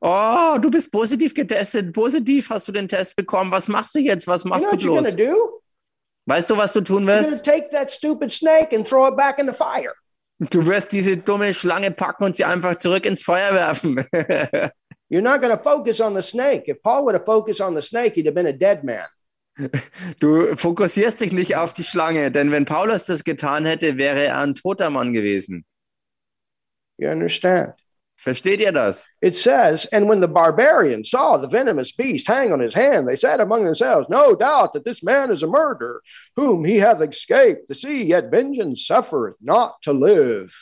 Oh, 0.00 0.56
du 0.60 0.70
bist 0.70 0.92
positiv 0.92 1.34
getestet. 1.34 1.92
Positiv 1.92 2.50
hast 2.50 2.68
du 2.68 2.72
den 2.72 2.86
Test 2.86 3.16
bekommen. 3.16 3.50
Was 3.50 3.68
machst 3.68 3.96
du 3.96 3.98
jetzt? 3.98 4.28
Was 4.28 4.44
You 4.44 4.50
know 4.50 4.56
machst 4.58 4.72
du 4.72 4.76
bloß? 4.76 5.16
Weißt 6.26 6.50
du, 6.50 6.56
was 6.56 6.72
du 6.72 6.82
tun 6.82 7.04
wirst? 7.08 7.44
take 7.44 7.68
that 7.70 7.90
stupid 7.90 8.30
snake 8.30 8.72
and 8.72 8.86
throw 8.86 9.08
it 9.08 9.16
back 9.16 9.40
in 9.40 9.48
the 9.48 9.52
fire. 9.52 9.92
Du 10.38 10.64
wirst 10.66 10.92
diese 10.92 11.16
dumme 11.16 11.52
Schlange 11.52 11.90
packen 11.90 12.22
und 12.22 12.36
sie 12.36 12.44
einfach 12.44 12.76
zurück 12.76 13.06
ins 13.06 13.24
Feuer 13.24 13.52
werfen. 13.52 14.04
You're 15.08 15.22
not 15.22 15.40
going 15.40 15.56
to 15.56 15.62
focus 15.62 16.00
on 16.00 16.14
the 16.14 16.22
snake. 16.22 16.64
If 16.66 16.82
Paul 16.82 17.04
would 17.04 17.14
have 17.14 17.24
focused 17.24 17.60
on 17.60 17.74
the 17.74 17.82
snake, 17.82 18.14
he'd 18.14 18.26
have 18.26 18.34
been 18.34 18.46
a 18.46 18.52
dead 18.52 18.84
man. 18.84 19.06
Du 20.20 20.54
fokussierst 20.54 21.20
dich 21.20 21.32
nicht 21.32 21.56
auf 21.56 21.72
die 21.72 21.84
Schlange, 21.84 22.30
denn 22.30 22.50
wenn 22.50 22.66
Paulus 22.66 23.06
das 23.06 23.24
getan 23.24 23.64
hätte, 23.64 23.96
wäre 23.96 24.24
er 24.24 24.38
ein 24.38 24.54
toter 24.54 24.90
Mann 24.90 25.12
gewesen. 25.12 25.64
You 26.98 27.08
understand? 27.08 27.74
Versteht 28.18 28.60
ihr 28.60 28.72
das? 28.72 29.10
It 29.20 29.36
says, 29.36 29.86
and 29.92 30.08
when 30.08 30.20
the 30.20 30.28
barbarians 30.28 31.10
saw 31.10 31.36
the 31.36 31.48
venomous 31.48 31.92
beast 31.92 32.26
hang 32.26 32.50
on 32.50 32.60
his 32.60 32.74
hand, 32.74 33.06
they 33.06 33.16
said 33.16 33.40
among 33.40 33.64
themselves, 33.64 34.08
No 34.08 34.34
doubt 34.34 34.72
that 34.72 34.84
this 34.84 35.02
man 35.02 35.30
is 35.30 35.42
a 35.42 35.46
murderer, 35.46 36.02
whom 36.34 36.64
he 36.64 36.78
hath 36.78 37.02
escaped 37.02 37.68
the 37.68 37.74
sea, 37.74 38.04
yet 38.04 38.30
vengeance 38.30 38.86
suffereth 38.86 39.36
not 39.42 39.82
to 39.82 39.92
live. 39.92 40.54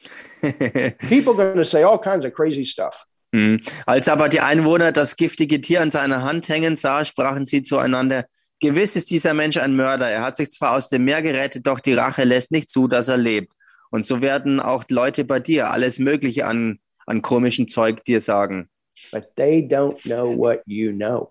People 0.40 1.32
are 1.34 1.36
going 1.36 1.56
to 1.56 1.64
say 1.64 1.82
all 1.82 1.98
kinds 1.98 2.24
of 2.24 2.34
crazy 2.34 2.64
stuff. 2.64 3.04
Hm. 3.34 3.58
Als 3.86 4.08
aber 4.08 4.28
die 4.28 4.40
Einwohner 4.40 4.92
das 4.92 5.16
giftige 5.16 5.60
Tier 5.60 5.80
an 5.80 5.90
seiner 5.90 6.22
Hand 6.22 6.48
hängen 6.48 6.76
sah, 6.76 7.04
sprachen 7.04 7.46
sie 7.46 7.62
zueinander, 7.62 8.26
gewiss 8.60 8.94
ist 8.96 9.10
dieser 9.10 9.34
Mensch 9.34 9.56
ein 9.56 9.74
Mörder. 9.74 10.08
Er 10.08 10.22
hat 10.22 10.36
sich 10.36 10.50
zwar 10.50 10.76
aus 10.76 10.88
dem 10.88 11.04
Meer 11.04 11.22
gerettet, 11.22 11.66
doch 11.66 11.80
die 11.80 11.94
Rache 11.94 12.24
lässt 12.24 12.52
nicht 12.52 12.70
zu, 12.70 12.88
dass 12.88 13.08
er 13.08 13.16
lebt. 13.16 13.52
Und 13.90 14.04
so 14.04 14.22
werden 14.22 14.60
auch 14.60 14.84
Leute 14.88 15.24
bei 15.24 15.40
dir 15.40 15.70
alles 15.70 15.98
Mögliche 15.98 16.46
an, 16.46 16.78
an 17.06 17.22
komischen 17.22 17.68
Zeug 17.68 18.04
dir 18.04 18.20
sagen. 18.20 18.68
But 19.10 19.34
they 19.36 19.60
don't 19.60 20.00
know 20.02 20.36
what 20.36 20.62
you 20.66 20.92
know. 20.92 21.30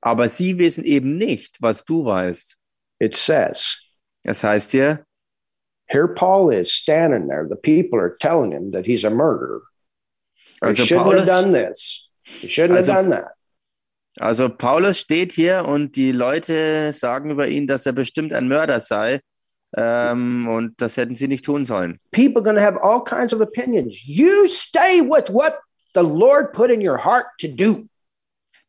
Aber 0.00 0.28
sie 0.28 0.58
wissen 0.58 0.84
eben 0.84 1.16
nicht, 1.16 1.56
was 1.60 1.84
du 1.84 2.04
weißt. 2.04 2.56
It 3.00 3.16
says, 3.16 3.76
Das 4.24 4.42
heißt 4.42 4.72
hier, 4.72 5.04
here 5.86 6.08
Paul 6.08 6.52
is 6.52 6.70
standing 6.70 7.28
there. 7.28 7.46
The 7.48 7.56
people 7.56 8.00
are 8.00 8.16
telling 8.18 8.52
him 8.52 8.72
that 8.72 8.84
he's 8.84 9.04
a 9.04 9.10
murderer. 9.10 9.62
Also 10.60 10.82
shouldn't 10.84 11.04
Paulus, 11.04 11.30
have 11.30 11.42
done 11.44 11.52
this. 11.52 12.08
He 12.24 12.48
shouldn't 12.48 12.76
Also- 12.76 12.92
have 12.92 13.02
done 13.08 13.10
that. 13.22 13.32
also 14.20 14.48
Paulus 14.48 14.98
steht 14.98 15.32
hier 15.32 15.64
und 15.66 15.96
die 15.96 16.12
Leute 16.12 16.92
sagen 16.92 17.30
über 17.30 17.46
ihn, 17.48 17.66
dass 17.66 17.86
er 17.86 17.92
bestimmt 17.92 18.32
ein 18.32 18.48
Mörder 18.48 18.80
sei. 18.80 19.20
Ähm, 19.76 20.48
und 20.48 20.80
das 20.80 20.96
hätten 20.96 21.14
sie 21.14 21.28
nicht 21.28 21.44
tun 21.44 21.64
sollen. 21.66 21.98
People 22.10 22.42
to 22.42 22.58
have 22.58 22.80
all 22.82 23.04
kinds 23.04 23.34
of 23.34 23.40
opinions. 23.40 23.96
You 24.02 24.48
stay 24.48 25.02
with 25.02 25.28
what 25.32 25.58
the 25.94 26.00
Lord 26.00 26.52
put 26.54 26.70
in 26.70 26.80
your 26.86 26.96
heart 27.04 27.26
to 27.40 27.48
do. 27.48 27.84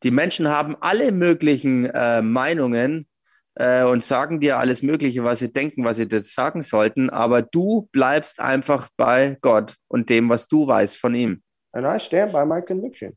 Die 0.02 0.10
Menschen 0.10 0.46
haben 0.48 0.76
alle 0.80 1.10
möglichen 1.10 1.86
äh, 1.86 2.20
Meinungen 2.20 3.06
äh, 3.54 3.82
und 3.84 4.04
sagen 4.04 4.40
dir 4.40 4.58
alles 4.58 4.82
Mögliche, 4.82 5.24
was 5.24 5.38
sie 5.38 5.50
denken, 5.52 5.84
was 5.84 5.96
sie 5.96 6.06
das 6.06 6.34
sagen 6.34 6.60
sollten, 6.60 7.08
aber 7.10 7.40
du 7.42 7.88
bleibst 7.92 8.38
einfach 8.40 8.88
bei 8.98 9.38
Gott 9.40 9.74
und 9.88 10.10
dem, 10.10 10.28
was 10.28 10.48
du 10.48 10.66
weißt 10.66 10.98
von 10.98 11.14
ihm. 11.14 11.42
And 11.72 11.86
I 11.86 11.98
stand 11.98 12.32
by 12.32 12.44
my 12.44 12.60
conviction. 12.60 13.16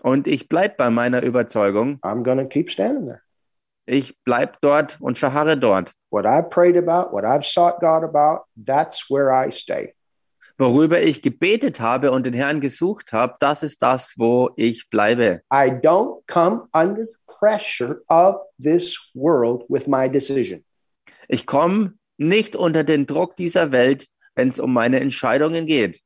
Und 0.00 0.26
ich 0.26 0.48
bleib 0.48 0.76
bei 0.76 0.90
meiner 0.90 1.22
Überzeugung. 1.22 1.98
I'm 2.02 2.22
to 2.24 2.46
keep 2.46 2.70
standing 2.70 3.06
there. 3.06 3.22
Ich 3.86 4.16
bleib 4.24 4.60
dort 4.60 4.98
und 5.00 5.18
verharre 5.18 5.56
dort. 5.56 5.94
What 6.10 6.24
I've 6.26 6.50
prayed 6.50 6.76
about, 6.76 7.12
what 7.12 7.24
I've 7.24 7.44
sought 7.44 7.80
God 7.80 8.02
about, 8.02 8.44
that's 8.56 9.10
where 9.10 9.30
I 9.30 9.50
stay. 9.50 9.94
Worüber 10.56 11.02
ich 11.02 11.20
gebetet 11.20 11.80
habe 11.80 12.12
und 12.12 12.26
den 12.26 12.32
Herrn 12.32 12.60
gesucht 12.60 13.12
habe, 13.12 13.34
das 13.40 13.62
ist 13.62 13.82
das, 13.82 14.14
wo 14.16 14.50
ich 14.56 14.88
bleibe. 14.88 15.42
I 15.52 15.70
don't 15.70 16.22
come 16.28 16.68
under 16.72 17.06
pressure 17.26 18.02
of 18.08 18.36
this 18.62 18.96
world 19.14 19.64
with 19.68 19.86
my 19.86 20.08
decision. 20.08 20.64
Ich 21.28 21.46
komme 21.46 21.94
nicht 22.18 22.56
unter 22.56 22.84
den 22.84 23.06
Druck 23.06 23.36
dieser 23.36 23.72
Welt, 23.72 24.06
wenn 24.34 24.48
es 24.48 24.60
um 24.60 24.72
meine 24.72 25.00
Entscheidungen 25.00 25.66
geht. 25.66 26.00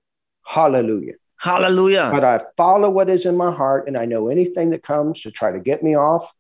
Hallelujah. 0.45 1.16
Halleluja. 1.41 2.11
But 2.11 2.24
I 2.24 2.41
follow 2.57 2.91
what 2.91 3.09
is 3.09 3.24
in 3.24 3.36
my 3.36 3.51
heart, 3.51 3.86
and 3.86 3.97
I 3.97 4.07
know 4.07 4.28
anything 4.28 4.70
that 4.70 4.82
comes 4.82 5.22
to 5.22 5.30
try 5.30 5.53
to 5.53 5.61
get 5.61 5.82
me 5.82 5.97
off 5.97 6.32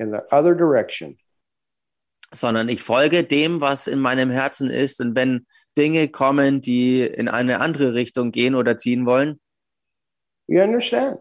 in 0.00 0.10
the 0.10 0.22
other 0.32 0.54
direction, 0.54 1.16
sondern 2.32 2.68
ich 2.68 2.82
folge 2.82 3.24
dem, 3.24 3.60
was 3.60 3.86
in 3.86 4.00
meinem 4.00 4.30
Herzen 4.30 4.70
ist. 4.70 5.00
Und 5.00 5.14
wenn 5.14 5.46
Dinge 5.76 6.08
kommen, 6.08 6.60
die 6.60 7.02
in 7.02 7.28
eine 7.28 7.60
andere 7.60 7.94
Richtung 7.94 8.32
gehen 8.32 8.54
oder 8.54 8.76
ziehen 8.76 9.06
wollen, 9.06 9.40
you 10.48 10.60
understand? 10.60 11.18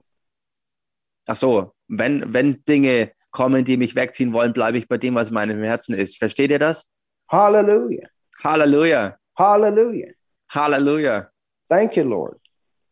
ach 1.27 1.35
so, 1.35 1.73
wenn, 1.87 2.33
wenn 2.33 2.63
Dinge 2.63 3.11
kommen, 3.31 3.63
die 3.63 3.77
mich 3.77 3.95
wegziehen 3.95 4.33
wollen, 4.33 4.53
bleibe 4.53 4.77
ich 4.77 4.87
bei 4.87 4.97
dem, 4.97 5.15
was 5.15 5.29
in 5.29 5.35
meinem 5.35 5.63
Herzen 5.63 5.95
ist. 5.95 6.17
Versteht 6.17 6.51
ihr 6.51 6.59
das? 6.59 6.89
Hallelujah. 7.29 8.07
Halleluja. 8.43 9.17
Hallelujah. 9.37 10.11
Halleluja. 10.51 11.29
Thank 11.69 11.95
you, 11.95 12.03
Lord. 12.03 12.40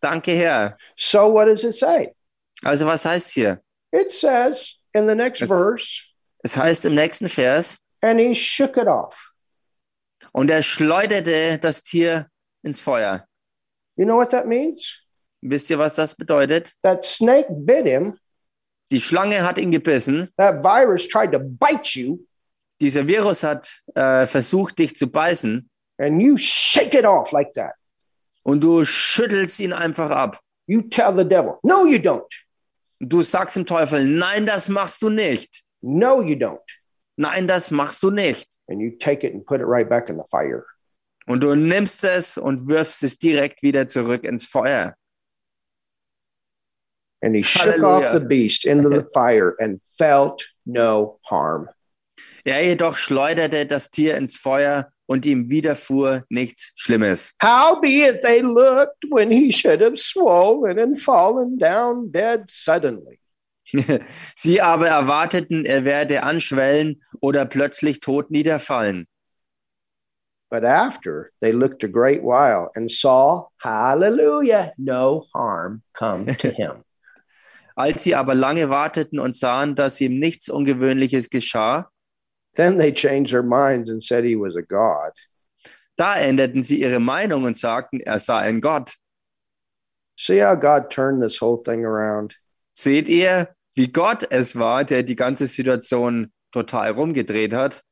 Danke, 0.02 0.32
Herr. 0.32 0.78
So, 0.98 1.28
what 1.34 1.46
does 1.48 1.64
it 1.64 1.76
say? 1.76 2.14
Also, 2.64 2.86
was 2.86 3.06
heißt 3.06 3.32
hier? 3.34 3.62
It 3.92 4.12
says 4.12 4.76
in 4.94 5.08
the 5.08 5.16
next 5.16 5.42
Es- 5.42 5.50
verse, 5.50 6.04
Es 6.44 6.56
heißt 6.58 6.86
im 6.86 6.94
nächsten 6.94 7.28
Vers, 7.28 7.78
and 8.02 8.20
he 8.20 8.34
shook 8.34 8.78
it 8.78 8.88
off. 8.88 9.16
und 10.32 10.50
er 10.52 10.62
schleuderte 10.62 11.58
das 11.60 11.84
Tier 11.84 12.28
ins 12.64 12.82
Feuer. 12.82 13.26
You 13.98 14.06
know 14.06 14.16
what 14.18 14.30
that 14.32 14.46
means? 14.48 14.96
Wisst 15.42 15.70
ihr, 15.70 15.80
was 15.80 15.96
das 15.96 16.16
bedeutet? 16.16 16.74
That 16.84 17.04
snake 17.06 17.48
bit 17.50 17.86
him. 17.86 18.18
Die 18.92 19.00
Schlange 19.02 19.44
hat 19.44 19.58
ihn 19.58 19.72
gebissen. 19.72 20.30
That 20.38 20.64
virus 20.64 21.08
tried 21.08 21.32
to 21.34 21.40
bite 21.40 21.98
you, 22.00 22.20
Dieser 22.82 23.06
Virus 23.08 23.44
hat 23.44 23.82
äh, 23.96 24.26
versucht, 24.26 24.80
dich 24.80 24.96
zu 24.96 25.08
beißen. 25.12 25.70
and 26.00 26.22
you 26.22 26.38
shake 26.38 26.94
it 26.94 27.06
off 27.06 27.32
like 27.34 27.54
that. 27.54 27.74
Und 28.44 28.64
du 28.64 28.86
schüttelst 28.86 29.60
ihn 29.60 29.74
einfach 29.74 30.12
ab. 30.12 30.40
You 30.68 30.82
tell 30.82 31.16
the 31.16 31.28
devil, 31.28 31.60
no, 31.64 31.86
you 31.86 31.98
don't. 31.98 32.30
Du 33.00 33.22
sagst 33.22 33.56
dem 33.56 33.66
Teufel, 33.66 34.06
nein, 34.06 34.46
das 34.46 34.70
machst 34.70 35.02
du 35.02 35.10
nicht. 35.10 35.64
No, 35.82 36.22
you 36.22 36.36
don't. 36.36 36.60
Nein, 37.18 37.48
das 37.48 37.72
machst 37.72 38.04
du 38.04 38.12
nicht. 38.12 38.48
And 38.68 38.82
you 38.82 38.92
take 38.98 39.26
it 39.26 39.34
and 39.34 39.46
put 39.46 39.62
it 39.62 39.68
right 39.68 39.88
back 39.88 40.10
in 40.10 40.18
the 40.18 40.26
fire. 40.30 40.66
Und 41.28 41.44
du 41.44 41.56
nimmst 41.56 42.04
es 42.04 42.38
und 42.38 42.68
wirfst 42.70 43.04
es 43.04 43.20
direkt 43.20 43.62
wieder 43.62 43.88
zurück 43.88 44.24
ins 44.24 44.46
Feuer. 44.46 44.96
And 47.22 47.36
he 47.36 47.44
shook 47.44 47.84
off 47.84 48.12
the 48.14 48.20
beast 48.20 48.66
into 48.66 48.90
the 48.90 49.04
fire 49.14 49.56
and 49.60 49.82
felt 49.98 50.48
no 50.66 51.20
harm. 51.30 51.70
Er 52.44 52.64
jedoch 52.64 52.96
schleuderte 52.96 53.66
das 53.66 53.92
Tier 53.92 54.18
ins 54.18 54.38
Feuer 54.38 54.92
und 55.10 55.26
ihm 55.26 55.50
widerfuhr 55.50 56.24
nichts 56.30 56.72
Schlimmes. 56.76 57.34
Howbeit 57.42 58.22
they 58.22 58.42
looked 58.42 59.04
when 59.10 59.32
he 59.32 59.52
should 59.52 59.82
have 59.82 59.98
swollen 59.98 60.78
and 60.78 61.02
fallen 61.02 61.58
down 61.58 62.12
dead 62.12 62.48
suddenly. 62.48 63.20
Sie 64.36 64.62
aber 64.62 64.88
erwarteten, 64.88 65.66
er 65.66 65.84
werde 65.84 66.22
anschwellen 66.22 67.02
oder 67.22 67.46
plötzlich 67.46 68.00
tot 68.02 68.30
niederfallen. 68.30 69.08
But 70.52 70.64
after 70.64 71.32
they 71.42 71.54
looked 71.54 71.84
a 71.84 71.88
great 71.88 72.22
while 72.22 72.70
and 72.76 72.92
saw, 72.92 73.48
hallelujah, 73.64 74.74
no 74.78 75.26
harm 75.34 75.82
come 75.94 76.36
to 76.38 76.50
him. 76.56 76.84
Als 77.76 78.04
sie 78.04 78.14
aber 78.14 78.36
lange 78.36 78.70
warteten 78.70 79.20
und 79.20 79.36
sahen, 79.36 79.74
dass 79.74 80.02
ihm 80.02 80.20
nichts 80.20 80.50
Ungewöhnliches 80.50 81.30
geschah, 81.30 81.90
then 82.60 82.78
they 82.78 82.92
changed 82.92 83.32
their 83.32 83.44
minds 83.44 83.90
and 83.90 84.04
said 84.04 84.24
he 84.24 84.36
was 84.36 84.56
a 84.56 84.62
god. 84.62 85.12
da 86.00 86.16
änderten 86.16 86.64
sie 86.64 86.82
ihre 86.82 87.00
Meinung 87.00 87.44
und 87.44 87.58
sagten, 87.58 88.00
er 88.00 88.20
sei 88.20 88.40
ein 88.40 88.62
Gott. 88.62 88.94
See 90.18 90.40
how 90.42 90.56
God 90.56 90.90
turned 90.90 91.22
this 91.22 91.42
whole 91.42 91.62
thing 91.64 91.86
around? 91.86 92.36
Seht 92.74 93.10
ihr, 93.10 93.50
wie 93.76 93.92
Gott 93.92 94.26
es 94.32 94.58
war, 94.58 94.86
der 94.86 95.04
die 95.04 95.16
ganze 95.16 95.48
Situation 95.48 96.32
total 96.52 96.92
rumgedreht 96.92 97.54
hat? 97.54 97.84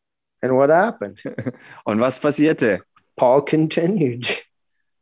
And 0.41 0.53
what 0.53 0.69
happened? 0.69 1.21
Und 1.85 1.99
was 1.99 2.19
passierte? 2.19 2.81
Paul 3.17 3.43
continued. 3.43 4.27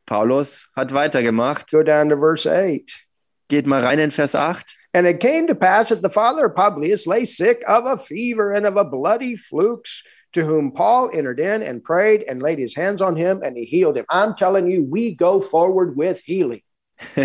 Paulus 0.08 0.70
hat 0.76 0.94
weitergemacht. 0.94 1.70
Go 1.72 1.84
down 1.84 2.10
to 2.10 2.16
verse 2.16 2.48
8. 2.48 3.05
Geht 3.48 3.68
mal 3.68 3.84
rein 3.84 4.00
in 4.00 4.12
Vers 4.12 4.36
8. 4.36 4.76
And 4.94 5.06
it 5.06 5.20
came 5.20 5.48
to 5.48 5.56
pass 5.56 5.90
that 5.90 6.02
the 6.02 6.10
father 6.10 6.46
of 6.46 6.56
Publius 6.56 7.06
lay 7.06 7.26
sick 7.26 7.64
of 7.68 7.86
a 7.86 7.98
fever 7.98 8.54
and 8.54 8.66
of 8.66 8.78
a 8.78 8.84
bloody 8.84 9.36
flukes, 9.36 10.02
to 10.34 10.44
whom 10.44 10.72
Paul 10.72 11.10
entered 11.14 11.40
in 11.40 11.62
and 11.62 11.84
prayed 11.84 12.24
and 12.28 12.42
laid 12.42 12.60
his 12.60 12.76
hands 12.76 13.02
on 13.02 13.16
him, 13.16 13.42
and 13.44 13.58
he 13.58 13.66
healed 13.66 13.98
him. 13.98 14.06
I'm 14.10 14.36
telling 14.36 14.70
you, 14.72 14.88
we 14.90 15.14
go 15.14 15.42
forward 15.42 15.96
with 15.96 16.22
healing. 16.26 16.62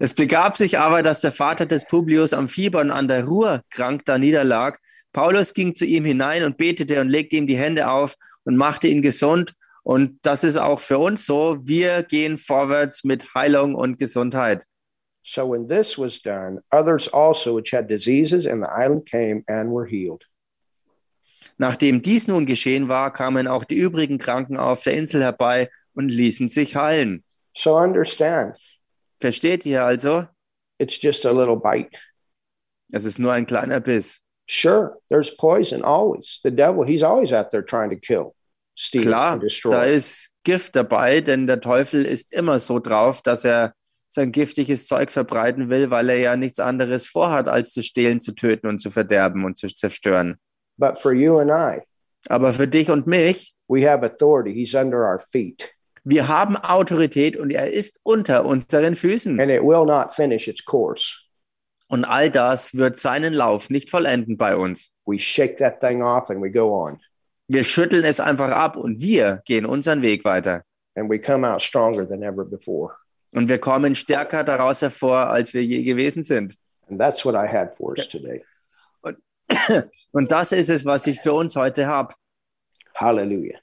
es 0.00 0.14
begab 0.14 0.56
sich 0.56 0.78
aber, 0.78 1.02
dass 1.02 1.20
der 1.20 1.32
Vater 1.32 1.66
des 1.66 1.86
Publius 1.86 2.32
am 2.32 2.48
Fieber 2.48 2.80
und 2.80 2.90
an 2.90 3.06
der 3.06 3.24
Ruhr 3.24 3.62
krank 3.70 4.04
da 4.06 4.18
niederlag. 4.18 4.78
Paulus 5.12 5.52
ging 5.52 5.74
zu 5.74 5.84
ihm 5.84 6.04
hinein 6.04 6.42
und 6.42 6.56
betete 6.56 7.00
und 7.00 7.10
legte 7.10 7.36
ihm 7.36 7.46
die 7.46 7.56
Hände 7.56 7.90
auf 7.90 8.16
und 8.44 8.56
machte 8.56 8.88
ihn 8.88 9.02
gesund. 9.02 9.52
Und 9.82 10.18
das 10.22 10.42
ist 10.44 10.56
auch 10.56 10.80
für 10.80 10.98
uns 10.98 11.26
so. 11.26 11.58
Wir 11.62 12.02
gehen 12.02 12.38
vorwärts 12.38 13.04
mit 13.04 13.34
Heilung 13.34 13.74
und 13.74 13.98
Gesundheit. 13.98 14.64
So 15.24 15.46
when 15.46 15.68
this 15.68 15.96
was 15.96 16.20
done, 16.20 16.60
others 16.72 17.08
also 17.08 17.54
which 17.54 17.70
had 17.72 17.86
diseases 17.88 18.44
in 18.44 18.60
the 18.60 18.68
island 18.68 19.06
came 19.06 19.44
and 19.48 19.70
were 19.70 19.86
healed. 19.86 20.24
Nachdem 21.58 22.02
dies 22.02 22.26
nun 22.28 22.46
geschehen 22.46 22.88
war, 22.88 23.12
kamen 23.12 23.46
auch 23.46 23.64
die 23.64 23.76
übrigen 23.76 24.18
Kranken 24.18 24.56
auf 24.56 24.82
der 24.82 24.94
Insel 24.94 25.22
herbei 25.22 25.70
und 25.94 26.08
ließen 26.08 26.48
sich 26.48 26.76
heilen. 26.76 27.22
So 27.54 27.76
understand, 27.76 28.56
Versteht 29.20 29.64
ihr 29.66 29.84
also? 29.84 30.26
it's 30.78 31.00
just 31.00 31.24
a 31.24 31.30
little 31.30 31.56
bite. 31.56 31.96
Es 32.92 33.04
ist 33.04 33.18
nur 33.18 33.32
ein 33.32 33.46
kleiner 33.46 33.80
Biss. 33.80 34.20
Sure, 34.48 34.98
there's 35.08 35.30
poison 35.36 35.82
always. 35.84 36.40
The 36.42 36.50
devil, 36.50 36.84
he's 36.84 37.02
always 37.02 37.32
out 37.32 37.50
there 37.50 37.62
trying 37.62 37.90
to 37.90 37.96
kill. 37.96 38.34
steal, 38.74 39.02
Klar, 39.02 39.34
and 39.34 39.64
da 39.70 39.84
ist 39.84 40.32
Gift 40.44 40.74
dabei, 40.74 41.20
denn 41.20 41.46
der 41.46 41.60
Teufel 41.60 42.04
ist 42.04 42.32
immer 42.32 42.58
so 42.58 42.80
drauf, 42.80 43.22
dass 43.22 43.44
er 43.44 43.74
sein 44.14 44.32
giftiges 44.32 44.86
Zeug 44.86 45.10
verbreiten 45.12 45.70
will, 45.70 45.90
weil 45.90 46.08
er 46.10 46.18
ja 46.18 46.36
nichts 46.36 46.60
anderes 46.60 47.06
vorhat, 47.06 47.48
als 47.48 47.72
zu 47.72 47.82
stehlen, 47.82 48.20
zu 48.20 48.32
töten 48.34 48.66
und 48.66 48.78
zu 48.78 48.90
verderben 48.90 49.44
und 49.44 49.58
zu 49.58 49.68
zerstören. 49.68 50.36
But 50.78 50.98
for 50.98 51.12
you 51.12 51.38
and 51.38 51.50
I, 51.50 51.82
Aber 52.28 52.52
für 52.52 52.68
dich 52.68 52.90
und 52.90 53.06
mich, 53.06 53.54
we 53.68 53.88
have 53.88 54.04
authority. 54.04 54.52
He's 54.52 54.74
under 54.74 54.98
our 54.98 55.18
feet, 55.30 55.68
wir 56.04 56.26
haben 56.28 56.56
Autorität 56.56 57.36
und 57.36 57.50
er 57.52 57.70
ist 57.72 58.00
unter 58.02 58.44
unseren 58.44 58.94
Füßen. 58.96 59.38
and 59.40 59.50
it 59.50 59.62
will 59.62 59.84
not 59.86 60.14
finish 60.14 60.48
its 60.48 60.64
course. 60.64 61.14
Und 61.88 62.04
all 62.04 62.30
das 62.30 62.74
wird 62.74 62.96
seinen 62.96 63.34
Lauf 63.34 63.68
nicht 63.70 63.90
vollenden 63.90 64.36
bei 64.38 64.56
uns. 64.56 64.92
We 65.06 65.18
shake 65.18 65.56
that 65.58 65.80
thing 65.80 66.02
off 66.02 66.30
and 66.30 66.42
we 66.42 66.50
go 66.50 66.74
on, 66.86 66.98
Wir 67.48 67.64
schütteln 67.64 68.04
es 68.04 68.18
einfach 68.20 68.50
ab 68.50 68.76
und 68.76 69.00
wir 69.00 69.42
gehen 69.44 69.66
unseren 69.66 70.02
Weg 70.02 70.24
weiter. 70.24 70.62
and 70.96 71.08
we 71.10 71.18
come 71.18 71.46
out 71.46 71.60
stronger 71.62 72.06
than 72.06 72.22
ever 72.22 72.44
before. 72.44 72.94
Und 73.34 73.48
wir 73.48 73.58
kommen 73.58 73.94
stärker 73.94 74.44
daraus 74.44 74.82
hervor, 74.82 75.28
als 75.28 75.54
wir 75.54 75.64
je 75.64 75.82
gewesen 75.82 76.22
sind. 76.22 76.56
And 76.88 77.00
that's 77.00 77.24
what 77.24 77.34
I 77.34 77.46
had 77.46 77.76
for 77.76 77.96
us 77.96 78.08
today. 78.08 78.44
Und 80.12 80.30
das 80.32 80.52
ist 80.52 80.68
es, 80.68 80.84
was 80.84 81.06
ich 81.06 81.20
für 81.20 81.32
uns 81.32 81.56
heute 81.56 81.86
habe. 81.86 82.14
Hallelujah. 82.94 83.58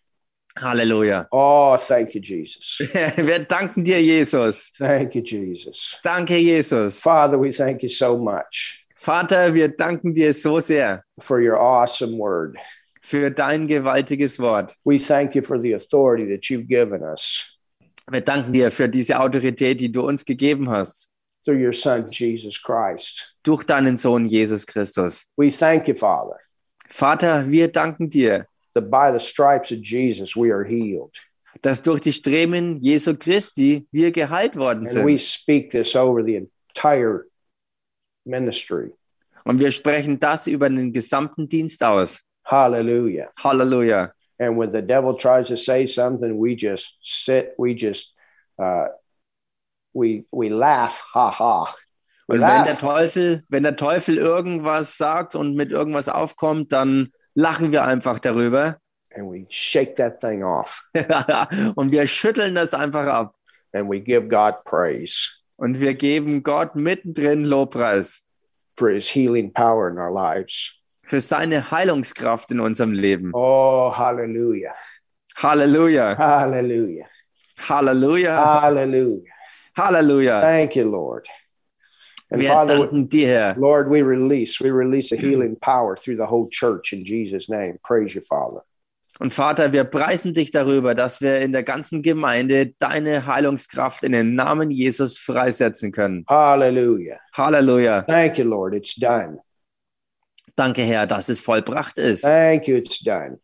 Halleluja. 0.57 1.27
Oh, 1.31 1.77
thank 1.77 2.13
you, 2.13 2.21
Jesus. 2.21 2.79
Wir 3.17 3.39
danken 3.39 3.83
dir, 3.83 4.01
Jesus. 4.01 4.71
Thank 4.77 5.15
you, 5.15 5.21
Jesus. 5.21 5.95
Danke, 6.03 6.37
Jesus. 6.37 7.01
Father, 7.01 7.39
we 7.39 7.51
thank 7.51 7.81
you 7.81 7.89
so 7.89 8.17
much 8.17 8.85
Vater, 8.95 9.53
wir 9.53 9.69
danken 9.69 10.13
dir 10.13 10.33
so 10.33 10.59
sehr 10.59 11.05
for 11.19 11.39
your 11.39 11.57
awesome 11.57 12.17
word. 12.17 12.57
für 13.01 13.31
dein 13.31 13.65
gewaltiges 13.67 14.39
Wort. 14.39 14.75
We 14.83 14.99
thank 14.99 15.35
you 15.35 15.41
for 15.41 15.57
the 15.57 15.73
authority 15.73 16.25
that 16.35 16.49
you've 16.49 16.67
given 16.67 17.01
us 17.01 17.45
Wir 18.11 18.21
danken 18.21 18.51
dir 18.53 18.71
für 18.71 18.89
diese 18.89 19.19
Autorität, 19.19 19.79
die 19.79 19.91
du 19.91 20.07
uns 20.07 20.25
gegeben 20.25 20.69
hast, 20.69 21.11
through 21.45 21.57
your 21.59 21.73
Son, 21.73 22.07
Jesus 22.11 22.61
Christ. 22.61 23.35
durch 23.43 23.63
deinen 23.63 23.97
Sohn 23.97 24.25
Jesus 24.25 24.65
Christus. 24.65 25.25
We 25.37 25.51
thank 25.51 25.87
you, 25.87 25.95
Father, 25.95 26.37
Vater, 26.89 27.49
wir 27.49 27.67
danken 27.71 28.09
dir, 28.09 28.45
that 28.73 28.89
by 28.89 29.11
the 29.11 29.19
stripes 29.19 29.71
of 29.71 29.79
Jesus 29.83 30.35
we 30.35 30.51
are 30.53 30.63
healed. 30.65 31.11
dass 31.61 31.81
durch 31.83 32.01
die 32.01 32.13
Streben 32.13 32.79
Jesu 32.81 33.15
Christi 33.15 33.87
wir 33.91 34.11
geheilt 34.11 34.55
worden 34.55 34.87
And 34.87 35.05
we 35.05 35.17
sind. 35.17 35.21
speak 35.21 35.71
this 35.71 35.95
over 35.95 36.23
the 36.23 36.35
entire 36.35 37.25
ministry. 38.25 38.91
Und 39.45 39.59
wir 39.59 39.71
sprechen 39.71 40.19
das 40.19 40.47
über 40.47 40.69
den 40.69 40.93
gesamten 40.93 41.47
Dienst 41.47 41.83
aus. 41.83 42.21
Hallelujah. 42.45 43.29
Halleluja. 43.37 44.11
And 44.39 44.57
when 44.57 44.71
the 44.71 44.81
devil 44.81 45.15
tries 45.15 45.47
to 45.49 45.57
say 45.57 45.85
something, 45.85 46.37
we 46.37 46.55
just 46.55 46.97
sit, 47.01 47.53
we 47.57 47.75
just, 47.75 48.13
uh, 48.57 48.87
we, 49.93 50.25
we 50.31 50.49
laugh, 50.49 51.01
ha 51.13 51.29
ha. 51.29 51.75
We 52.27 52.35
Und 52.35 52.41
wenn 52.41 52.63
der 52.63 52.73
laugh. 52.73 52.79
Teufel, 52.79 53.43
wenn 53.49 53.63
der 53.63 53.75
Teufel 53.75 54.17
irgendwas 54.17 54.97
sagt 54.97 55.35
und 55.35 55.55
mit 55.55 55.71
irgendwas 55.71 56.07
aufkommt, 56.07 56.71
dann 56.71 57.09
lachen 57.33 57.71
wir 57.71 57.83
einfach 57.83 58.19
darüber 58.19 58.77
And 59.15 59.27
we 59.27 59.47
shake 59.49 59.95
that 59.95 60.21
thing 60.21 60.43
off 60.43 60.83
und 61.75 61.91
wir 61.91 62.05
schütteln 62.05 62.53
das 62.53 62.75
einfach 62.75 63.07
ab 63.07 63.35
and 63.73 63.89
we 63.89 63.99
give 63.99 64.27
God 64.27 64.63
praise 64.65 65.27
und 65.57 65.79
wir 65.79 65.95
geben 65.95 66.43
Gott 66.43 66.75
mittendrin 66.75 67.43
Lobpreis 67.43 68.23
for 68.77 68.89
his 68.89 69.09
healing 69.09 69.51
power 69.51 69.89
in 69.89 69.97
our 69.97 70.11
lives. 70.11 70.78
Für 71.09 71.19
seine 71.19 71.71
Heilungskraft 71.71 72.51
in 72.51 72.59
unserem 72.59 72.91
Leben. 72.91 73.31
Oh, 73.33 73.91
hallelujah. 73.91 74.75
Halleluja. 75.35 76.15
Hallelujah. 76.15 77.07
Halleluja. 77.67 78.61
Hallelujah. 78.61 79.33
Halleluja. 79.75 80.41
Thank 80.41 80.75
you, 80.75 80.87
Lord. 80.87 81.27
And 82.29 82.41
Wir 82.41 82.49
Father, 82.49 82.77
danken 82.77 83.09
dir, 83.09 83.27
Herr. 83.27 83.55
Lord, 83.57 83.89
we 83.89 84.03
release, 84.03 84.63
we 84.63 84.69
release 84.69 85.11
a 85.11 85.17
healing 85.17 85.55
power 85.61 85.95
through 85.95 86.15
the 86.15 86.27
whole 86.27 86.47
church 86.51 86.93
in 86.93 87.03
Jesus' 87.03 87.49
name. 87.49 87.79
Praise 87.83 88.13
you, 88.13 88.21
Father. 88.21 88.61
Und 89.19 89.33
Vater, 89.33 89.73
wir 89.73 89.85
preisen 89.85 90.35
dich 90.35 90.51
darüber, 90.51 90.93
dass 90.93 91.21
wir 91.21 91.39
in 91.39 91.53
der 91.53 91.63
ganzen 91.63 92.03
Gemeinde 92.03 92.75
deine 92.77 93.25
Heilungskraft 93.25 94.03
in 94.03 94.11
den 94.11 94.35
Namen 94.35 94.69
Jesus 94.69 95.17
freisetzen 95.17 95.91
können. 95.91 96.23
Hallelujah. 96.29 97.17
Halleluja. 97.33 98.03
Thank 98.03 98.37
you, 98.37 98.45
Lord. 98.45 98.75
It's 98.75 98.93
done. 98.93 99.39
Danke, 100.59 100.81
Herr, 100.81 101.07
dass 101.07 101.29
es 101.29 101.39
vollbracht 101.39 101.97
ist. 101.97 102.23
Thank 102.23 102.67
you. 102.67 102.75
It's 102.75 102.99
done. 102.99 103.39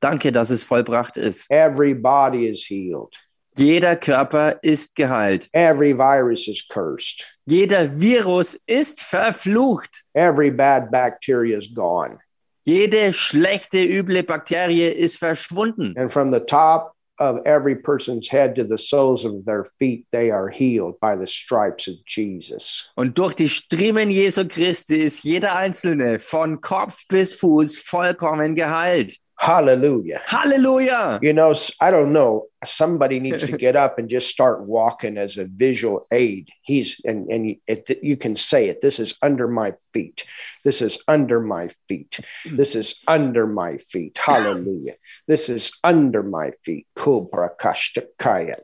Danke, 0.00 0.30
dass 0.30 0.50
es 0.50 0.62
vollbracht 0.62 1.16
ist. 1.16 1.50
Every 1.50 1.94
body 1.94 2.46
is 2.46 2.64
healed. 2.64 3.16
Jeder 3.56 3.96
Körper 3.96 4.56
ist 4.62 4.94
geheilt. 4.94 5.48
Every 5.52 5.92
virus 5.92 6.46
is 6.46 6.64
cursed. 6.68 7.26
Jeder 7.46 7.90
Virus 7.98 8.56
ist 8.66 9.02
verflucht. 9.02 10.04
Every 10.14 10.52
bad 10.52 10.92
bacteria 10.92 11.58
is 11.58 11.74
gone. 11.74 12.20
Jede 12.64 13.12
schlechte, 13.12 13.78
üble 13.78 14.22
Bakterie 14.22 14.90
ist 14.90 15.18
verschwunden. 15.18 15.92
And 15.98 16.12
from 16.12 16.32
the 16.32 16.38
top 16.38 16.94
of 17.20 17.38
every 17.44 17.76
person's 17.76 18.28
head 18.28 18.54
to 18.56 18.64
the 18.64 18.78
soles 18.78 19.24
of 19.24 19.44
their 19.44 19.66
feet, 19.78 20.06
they 20.10 20.30
are 20.30 20.48
healed 20.48 20.98
by 21.00 21.14
the 21.14 21.26
stripes 21.26 21.86
of 21.86 21.94
Jesus. 22.06 22.84
Und 22.96 23.18
durch 23.18 23.34
die 23.34 23.48
Striemen 23.48 24.10
Jesu 24.10 24.48
Christi 24.48 24.96
ist 24.96 25.22
jeder 25.22 25.54
Einzelne 25.54 26.18
von 26.18 26.60
Kopf 26.60 27.06
bis 27.08 27.34
Fuß 27.34 27.78
vollkommen 27.78 28.54
geheilt. 28.54 29.18
Hallelujah. 29.40 30.20
Hallelujah. 30.26 31.18
You 31.22 31.32
know, 31.32 31.54
I 31.80 31.90
don't 31.90 32.12
know. 32.12 32.44
Somebody 32.62 33.18
needs 33.20 33.42
to 33.42 33.56
get 33.56 33.74
up 33.74 33.98
and 33.98 34.06
just 34.06 34.28
start 34.28 34.66
walking 34.66 35.16
as 35.16 35.38
a 35.38 35.46
visual 35.46 36.06
aid. 36.12 36.50
He's 36.60 37.00
and 37.06 37.26
and 37.32 37.46
you, 37.48 37.56
it, 37.66 37.88
you 38.02 38.18
can 38.18 38.36
say 38.36 38.68
it. 38.68 38.82
This 38.82 38.98
is 38.98 39.14
under 39.22 39.48
my 39.48 39.72
feet. 39.94 40.26
This 40.62 40.82
is 40.82 40.98
under 41.08 41.40
my 41.40 41.70
feet. 41.88 42.20
This 42.44 42.74
is 42.74 42.96
under 43.08 43.46
my 43.46 43.78
feet. 43.78 44.18
Hallelujah. 44.18 44.96
This 45.26 45.48
is 45.48 45.72
under 45.82 46.22
my 46.22 46.52
feet. 46.62 46.86
Kubrakashtakaya. 46.94 48.56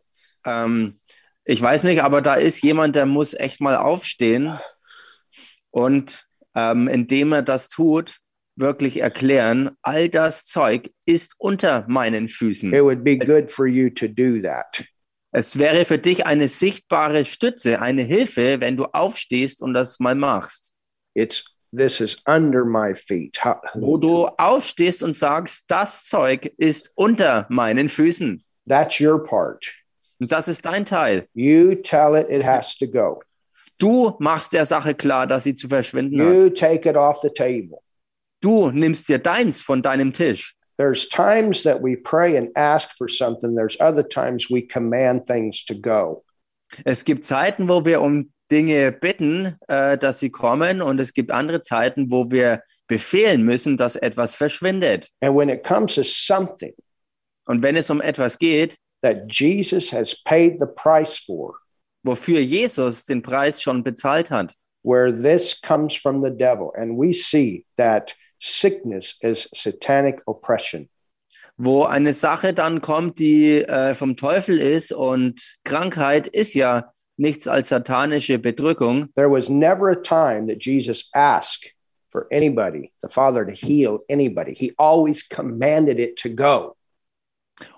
Ähm, 0.45 1.01
ich 1.47 1.63
weiß 1.63 1.85
nicht, 1.85 2.03
aber 2.03 2.21
da 2.21 2.35
ist 2.35 2.63
jemand, 2.63 2.97
der 2.97 3.07
muss 3.07 3.33
echt 3.33 3.63
mal 3.63 3.77
aufstehen 3.77 4.59
und 5.71 6.27
ähm, 6.55 6.87
indem 6.87 7.33
er 7.33 7.43
das 7.43 7.71
tut, 7.71 8.19
wirklich 8.57 9.01
erklären, 9.01 9.71
all 9.83 10.09
das 10.09 10.47
Zeug 10.47 10.91
ist 11.05 11.35
unter 11.39 11.85
meinen 11.89 12.29
Füßen. 12.29 12.73
It 12.73 12.83
would 12.83 13.05
be 13.05 13.17
good 13.17 13.51
for 13.51 13.67
you 13.67 13.91
to 13.91 14.09
do 14.09 14.41
that. 14.43 14.85
Es 15.33 15.59
wäre 15.59 15.85
für 15.85 15.99
dich 15.99 16.25
eine 16.25 16.49
sichtbare 16.49 17.25
Stütze, 17.25 17.83
eine 17.83 18.03
Hilfe, 18.03 18.61
wenn 18.61 18.77
du 18.77 18.87
aufstehst 18.87 19.63
und 19.63 19.75
das 19.75 20.01
mal 20.01 20.15
machst. 20.15 20.75
It's 21.15 21.45
this 21.75 22.01
is 22.01 22.17
under 22.27 22.65
my 22.65 22.95
feet. 22.95 23.39
Wo 23.75 23.99
du 23.99 24.27
aufstehst 24.39 25.03
und 25.03 25.15
sagst, 25.15 25.65
das 25.69 26.05
Zeug 26.05 26.53
ist 26.57 26.91
unter 26.95 27.47
meinen 27.51 27.89
Füßen. 27.89 28.43
That's 28.67 29.01
your 29.01 29.23
part. 29.23 29.67
Und 30.19 30.33
das 30.33 30.49
ist 30.49 30.65
dein 30.65 30.85
Teil. 30.87 31.29
You 31.35 31.75
tell 31.75 32.17
it 32.17 32.31
it 32.31 32.45
has 32.45 32.77
to 32.79 32.87
go. 32.87 33.21
Du 33.79 34.17
machst 34.19 34.55
der 34.55 34.65
Sache 34.65 34.95
klar, 34.95 35.27
dass 35.27 35.45
sie 35.45 35.55
zu 35.55 35.69
verschwinden 35.69 36.21
hat. 36.23 36.33
You 36.33 36.49
take 36.49 36.89
it 36.89 36.97
off 36.97 37.19
the 37.23 37.29
table. 37.29 37.83
Du 38.41 38.71
nimmst 38.71 39.09
dir 39.09 39.19
deins 39.19 39.63
von 39.63 39.83
deinem 39.83 40.13
Tisch. 40.13 40.55
There's 40.79 41.09
times 41.09 41.63
that 41.63 41.83
we 41.83 41.97
pray 41.97 42.37
and 42.37 42.51
ask 42.57 42.91
for 42.99 43.09
something. 43.09 43.57
There's 43.57 43.79
other 43.81 44.07
times 44.07 44.51
we 44.51 44.61
command 44.61 45.27
things 45.27 45.65
to 45.67 45.75
go. 45.75 46.23
Es 46.85 47.05
gibt 47.05 47.25
Zeiten, 47.25 47.69
wo 47.69 47.85
wir 47.85 48.03
um 48.03 48.31
Dinge 48.51 48.93
bitten, 48.93 49.57
äh, 49.69 49.97
dass 49.97 50.21
sie 50.21 50.31
kommen, 50.31 50.83
und 50.83 51.01
es 51.01 51.15
gibt 51.15 51.31
andere 51.31 51.63
Zeiten, 51.63 52.11
wo 52.11 52.31
wir 52.31 52.63
befehlen 52.89 53.43
müssen, 53.43 53.77
dass 53.77 53.97
etwas 53.97 54.37
verschwindet. 54.37 55.09
And 55.21 55.35
when 55.35 55.49
it 55.49 55.65
comes 55.65 55.95
to 55.95 56.03
something 56.05 56.75
Und 57.47 57.63
wenn 57.63 57.77
es 57.77 57.91
um 57.91 58.01
etwas 58.01 58.39
geht, 58.39 58.77
that 59.03 59.31
Jesus 59.31 59.93
has 59.93 60.15
paid 60.25 60.59
the 60.59 60.67
price 60.67 61.19
for, 61.19 61.55
wofür 62.05 62.41
Jesus 62.41 63.05
den 63.05 63.23
Preis 63.23 63.63
schon 63.63 63.83
bezahlt 63.83 64.31
hat, 64.31 64.55
where 64.83 65.13
this 65.13 65.61
comes 65.61 65.95
from 65.95 66.23
the 66.23 66.31
devil, 66.31 66.73
and 66.77 66.99
we 66.99 67.13
see 67.13 67.65
that 67.77 68.15
sickness 68.39 69.17
is 69.21 69.49
satanic 69.55 70.23
oppression. 70.27 70.89
wo 71.57 71.85
eine 71.85 72.13
Sache 72.13 72.53
dann 72.53 72.83
kommt, 72.83 73.19
die 73.19 73.63
äh, 73.63 73.95
vom 73.95 74.17
Teufel 74.17 74.59
ist 74.59 74.93
und 74.93 75.41
Krankheit 75.65 76.29
ist 76.29 76.55
ja 76.55 76.93
nichts 77.17 77.49
als 77.49 77.71
satanische 77.71 78.39
Bedrückung. 78.39 79.09
There 79.15 79.31
was 79.31 79.49
never 79.49 79.91
a 79.91 79.95
time 79.95 80.47
that 80.49 80.63
Jesus 80.63 81.09
asked 81.13 81.73
for 82.11 82.27
anybody, 82.31 82.93
the 83.03 83.09
Father, 83.09 83.47
to 83.47 83.53
heal 83.53 84.01
anybody. 84.11 84.55
He 84.55 84.75
always 84.77 85.27
commanded 85.29 85.99
it 85.99 86.17
to 86.21 86.29
go. 86.29 86.77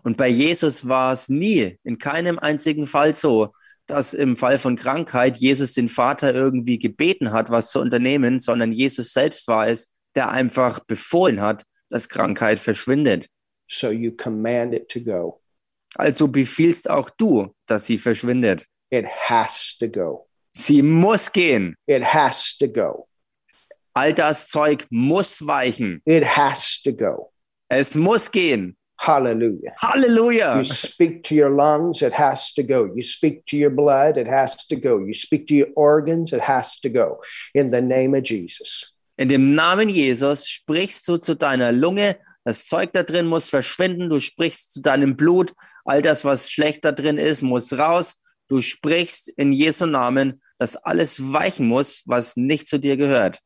Und 0.02 0.16
bei 0.16 0.28
Jesus 0.28 0.89
war 0.89 1.12
es 1.12 1.28
nie, 1.28 1.78
in 1.85 1.98
keinem 1.98 2.40
einzigen 2.40 2.86
Fall 2.86 3.14
so, 3.14 3.52
dass 3.86 4.12
im 4.12 4.36
Fall 4.36 4.59
von 4.59 4.74
Krankheit 4.74 5.36
Jesus 5.36 5.74
den 5.74 5.89
Vater 5.89 6.35
irgendwie 6.35 6.80
gebeten 6.80 7.32
hat, 7.32 7.48
was 7.51 7.70
zu 7.70 7.80
unternehmen, 7.80 8.40
sondern 8.40 8.72
Jesus 8.72 9.12
selbst 9.12 9.47
war 9.47 9.68
es, 9.68 9.98
der 10.19 10.31
einfach 10.32 10.81
befohlen 10.81 11.40
hat, 11.40 11.65
dass 11.90 12.09
Krankheit 12.09 12.59
verschwindet. 12.59 13.28
So 13.70 13.90
you 13.90 14.11
command 14.11 14.74
it 14.74 14.89
to 14.89 15.01
go. 15.01 15.40
Also 15.95 16.27
befiehlst 16.27 16.90
auch 16.90 17.09
du, 17.11 17.55
dass 17.66 17.86
sie 17.86 17.99
verschwindet. 17.99 18.66
It 18.90 19.07
has 19.07 19.77
to 19.78 19.89
go. 19.89 20.27
Sie 20.53 20.82
muss 20.82 21.31
gehen. 21.31 21.77
It 21.86 22.03
has 22.03 22.57
to 22.59 22.66
go. 22.66 23.07
All 23.95 24.12
das 24.12 24.49
Zeug 24.49 24.86
muss 24.90 25.47
weichen. 25.47 26.03
It 26.05 26.24
has 26.24 26.81
to 26.82 26.93
go. 26.93 27.32
Es 27.69 27.95
muss 27.95 28.28
gehen. 28.28 28.77
Hallelujah. 28.99 29.73
Halleluja. 29.81 30.57
You 30.57 30.65
speak 30.65 31.23
to 31.24 31.35
your 31.36 31.51
lungs, 31.51 32.03
it 32.03 32.12
has 32.12 32.53
to 32.55 32.65
go. 32.65 32.90
You 32.93 33.03
speak 33.03 33.47
to 33.47 33.57
your 33.57 33.70
blood, 33.70 34.16
it 34.16 34.27
has 34.27 34.66
to 34.66 34.74
go. 34.74 34.99
You 34.99 35.15
speak 35.15 35.47
to 35.49 35.55
your 35.55 35.69
organs, 35.77 36.32
it 36.32 36.40
has 36.40 36.81
to 36.81 36.89
go. 36.89 37.23
In 37.55 37.70
the 37.70 37.81
name 37.81 38.15
of 38.15 38.24
Jesus. 38.24 38.90
In 39.19 39.28
dem 39.28 39.53
Namen 39.53 39.89
Jesus 39.89 40.49
sprichst 40.49 41.09
du 41.09 41.16
zu 41.16 41.35
deiner 41.35 41.73
Lunge. 41.73 42.16
Das 42.45 42.66
Zeug 42.66 42.93
da 42.93 43.03
drin 43.03 43.27
muss 43.27 43.51
verschwinden. 43.51 44.09
Du 44.09 44.20
sprichst 44.20 44.73
zu 44.73 44.81
deinem 44.81 45.16
Blut. 45.16 45.53
All 45.85 46.01
das, 46.01 46.24
was 46.24 46.53
schlecht 46.53 46.85
da 46.85 46.93
drin 46.93 47.19
ist, 47.19 47.43
muss 47.43 47.77
raus. 47.77 48.23
Du 48.49 48.61
sprichst 48.61 49.28
in 49.31 49.53
Jesu 49.53 49.86
Namen, 49.86 50.40
dass 50.59 50.77
alles 50.77 51.32
weichen 51.32 51.66
muss, 51.66 52.05
was 52.07 52.36
nicht 52.36 52.69
zu 52.69 52.78
dir 52.78 52.97
gehört. 52.97 53.40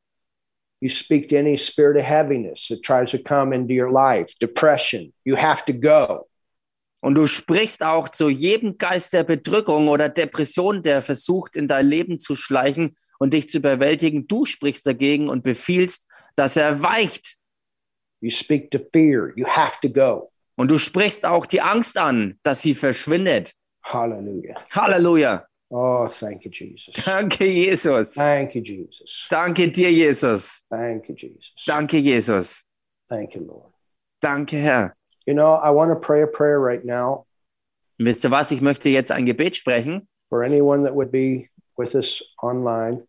You 0.81 0.91
speak 0.91 1.31
to 1.31 1.39
any 1.39 1.57
spirit 1.57 1.97
of 1.97 2.05
heaviness 2.05 2.69
that 2.69 2.83
tries 2.83 3.11
to 3.13 3.19
come 3.19 3.55
into 3.55 3.73
your 3.73 3.91
life, 3.91 4.35
depression. 4.41 5.13
You 5.25 5.37
have 5.37 5.65
to 5.65 5.73
go. 5.73 6.29
Und 7.03 7.17
du 7.17 7.27
sprichst 7.27 7.85
auch 7.85 8.09
zu 8.09 8.29
jedem 8.29 8.79
Geist 8.79 9.13
der 9.13 9.25
Bedrückung 9.25 9.89
oder 9.89 10.09
Depression, 10.09 10.83
der 10.83 11.03
versucht, 11.03 11.57
in 11.57 11.67
dein 11.67 11.89
Leben 11.89 12.21
zu 12.21 12.37
schleichen 12.37 12.95
und 13.19 13.35
dich 13.35 13.49
zu 13.49 13.59
überwältigen. 13.59 14.29
Du 14.29 14.47
sprichst 14.47 14.87
dagegen 14.87 15.29
und 15.29 15.43
befiehlst, 15.43 16.07
dass 16.37 16.57
er 16.57 16.81
weicht. 16.81 17.37
You 18.21 18.31
speak 18.31 18.71
to 18.71 18.79
fear. 18.93 19.33
You 19.35 19.47
have 19.47 19.79
to 19.83 19.91
go. 19.91 20.31
Und 20.55 20.71
du 20.71 20.79
sprichst 20.79 21.27
auch 21.27 21.45
die 21.45 21.61
Angst 21.61 21.99
an, 21.99 22.39
dass 22.45 22.63
sie 22.63 22.75
verschwindet. 22.75 23.53
Hallelujah. 23.83 24.63
Halleluja. 24.71 25.45
Oh, 25.71 26.07
thank 26.07 26.45
you, 26.45 26.51
Jesus. 26.53 26.95
Danke, 27.05 27.47
Jesus. 27.47 28.15
Thank 28.15 28.55
you, 28.55 28.63
Jesus. 28.63 29.27
Danke 29.29 29.73
dir, 29.73 29.91
Jesus. 29.91 30.63
Thank 30.71 31.09
you, 31.09 31.17
Jesus. 31.17 31.65
Danke, 31.67 31.97
Jesus. 31.99 32.65
Thank 33.09 33.35
you, 33.35 33.43
Lord. 33.43 33.73
Danke, 34.21 34.59
Herr. 34.59 34.95
You 35.27 35.35
know, 35.35 35.55
I 35.55 35.71
want 35.71 35.91
to 35.93 35.97
pray 35.97 36.23
a 36.23 36.27
prayer 36.27 36.59
right 36.59 36.85
now 36.85 37.27
wisst 38.05 38.25
ihr 38.25 38.31
was? 38.31 38.51
Ich 38.51 38.61
möchte 38.61 38.89
jetzt 38.89 39.13
ein 39.13 39.27
Gebet 39.27 39.57
sprechen 39.57 40.09
for 40.29 40.43
anyone 40.43 40.85
that 40.85 40.95
would 40.95 41.11
be 41.11 41.49
with 41.77 41.95
us 41.95 42.23
online. 42.43 43.07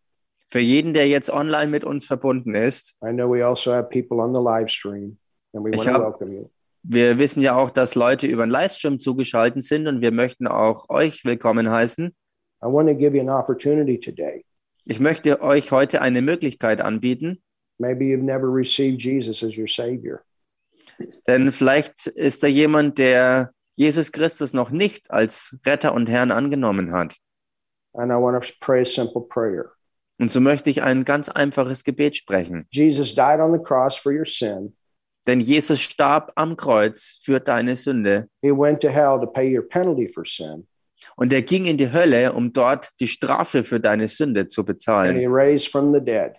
für 0.49 0.59
jeden, 0.59 0.93
der 0.93 1.07
jetzt 1.07 1.31
online 1.31 1.67
mit 1.71 1.83
uns 1.83 2.05
verbunden 2.05 2.53
ist. 2.53 2.97
I 3.03 3.11
know 3.11 3.27
we 3.27 3.45
also 3.45 3.73
have 3.73 3.89
people 3.89 4.19
on 4.19 4.33
the 4.33 4.39
live 4.39 4.69
stream, 4.69 5.17
and 5.53 5.65
we 5.65 5.71
Ich 5.71 5.77
want 5.77 5.95
to 5.95 6.01
welcome 6.01 6.33
you. 6.33 6.49
Wir 6.83 7.17
wissen 7.17 7.41
ja 7.41 7.55
auch, 7.55 7.71
dass 7.71 7.95
Leute 7.95 8.27
über 8.27 8.45
den 8.45 8.51
Livestream 8.51 8.99
zugeschaltet 8.99 9.63
sind 9.63 9.87
und 9.87 10.01
wir 10.01 10.11
möchten 10.11 10.47
auch 10.47 10.89
euch 10.89 11.23
willkommen 11.23 11.69
heißen. 11.69 12.07
I 12.07 12.65
want 12.65 12.89
to 12.89 12.95
give 12.95 13.15
you 13.15 13.21
an 13.21 13.29
opportunity 13.29 13.97
today. 13.99 14.43
Ich 14.85 14.99
möchte 14.99 15.41
euch 15.41 15.71
heute 15.71 16.01
eine 16.01 16.21
Möglichkeit 16.21 16.81
anbieten, 16.81 17.41
Maybe 17.79 18.05
you've 18.05 18.23
never 18.23 18.47
received 18.47 19.01
Jesus 19.01 19.43
as 19.43 19.57
your 19.57 19.67
Savior. 19.67 20.23
Denn 21.27 21.51
vielleicht 21.51 22.07
ist 22.07 22.43
da 22.43 22.47
jemand, 22.47 22.97
der 22.97 23.51
Jesus 23.73 24.11
Christus 24.11 24.53
noch 24.53 24.69
nicht 24.69 25.09
als 25.11 25.57
Retter 25.65 25.93
und 25.93 26.09
Herrn 26.09 26.31
angenommen 26.31 26.91
hat. 26.91 27.15
And 27.93 28.11
I 28.11 28.15
want 28.15 28.43
to 28.43 28.53
pray 28.59 28.81
a 28.81 28.85
simple 28.85 29.21
prayer. 29.21 29.71
Und 30.19 30.29
so 30.29 30.39
möchte 30.39 30.69
ich 30.69 30.81
ein 30.83 31.05
ganz 31.05 31.29
einfaches 31.29 31.83
Gebet 31.83 32.15
sprechen. 32.15 32.65
Jesus 32.71 33.13
died 33.15 33.39
on 33.39 33.51
the 33.51 33.63
cross 33.63 33.97
for 33.97 34.11
your 34.11 34.25
sin. 34.25 34.75
Denn 35.25 35.39
Jesus 35.39 35.79
starb 35.79 36.31
am 36.35 36.57
Kreuz 36.57 37.21
für 37.23 37.39
deine 37.39 37.75
Sünde 37.75 38.27
He 38.41 38.51
went 38.51 38.81
to 38.81 38.89
hell 38.89 39.19
to 39.19 39.25
pay 39.25 39.55
your 39.57 39.67
penalty 39.67 40.07
for 40.07 40.25
sin. 40.25 40.67
und 41.15 41.33
er 41.33 41.41
ging 41.41 41.65
in 41.65 41.77
die 41.77 41.91
Hölle, 41.91 42.33
um 42.33 42.53
dort 42.53 42.89
die 42.99 43.07
Strafe 43.07 43.63
für 43.63 43.79
deine 43.79 44.07
Sünde 44.07 44.47
zu 44.47 44.61
And 44.61 44.67
he 44.69 44.73
bezahlen. 44.73 45.27
raised 45.33 45.69
from 45.71 45.93
the 45.93 45.99
dead 46.01 46.33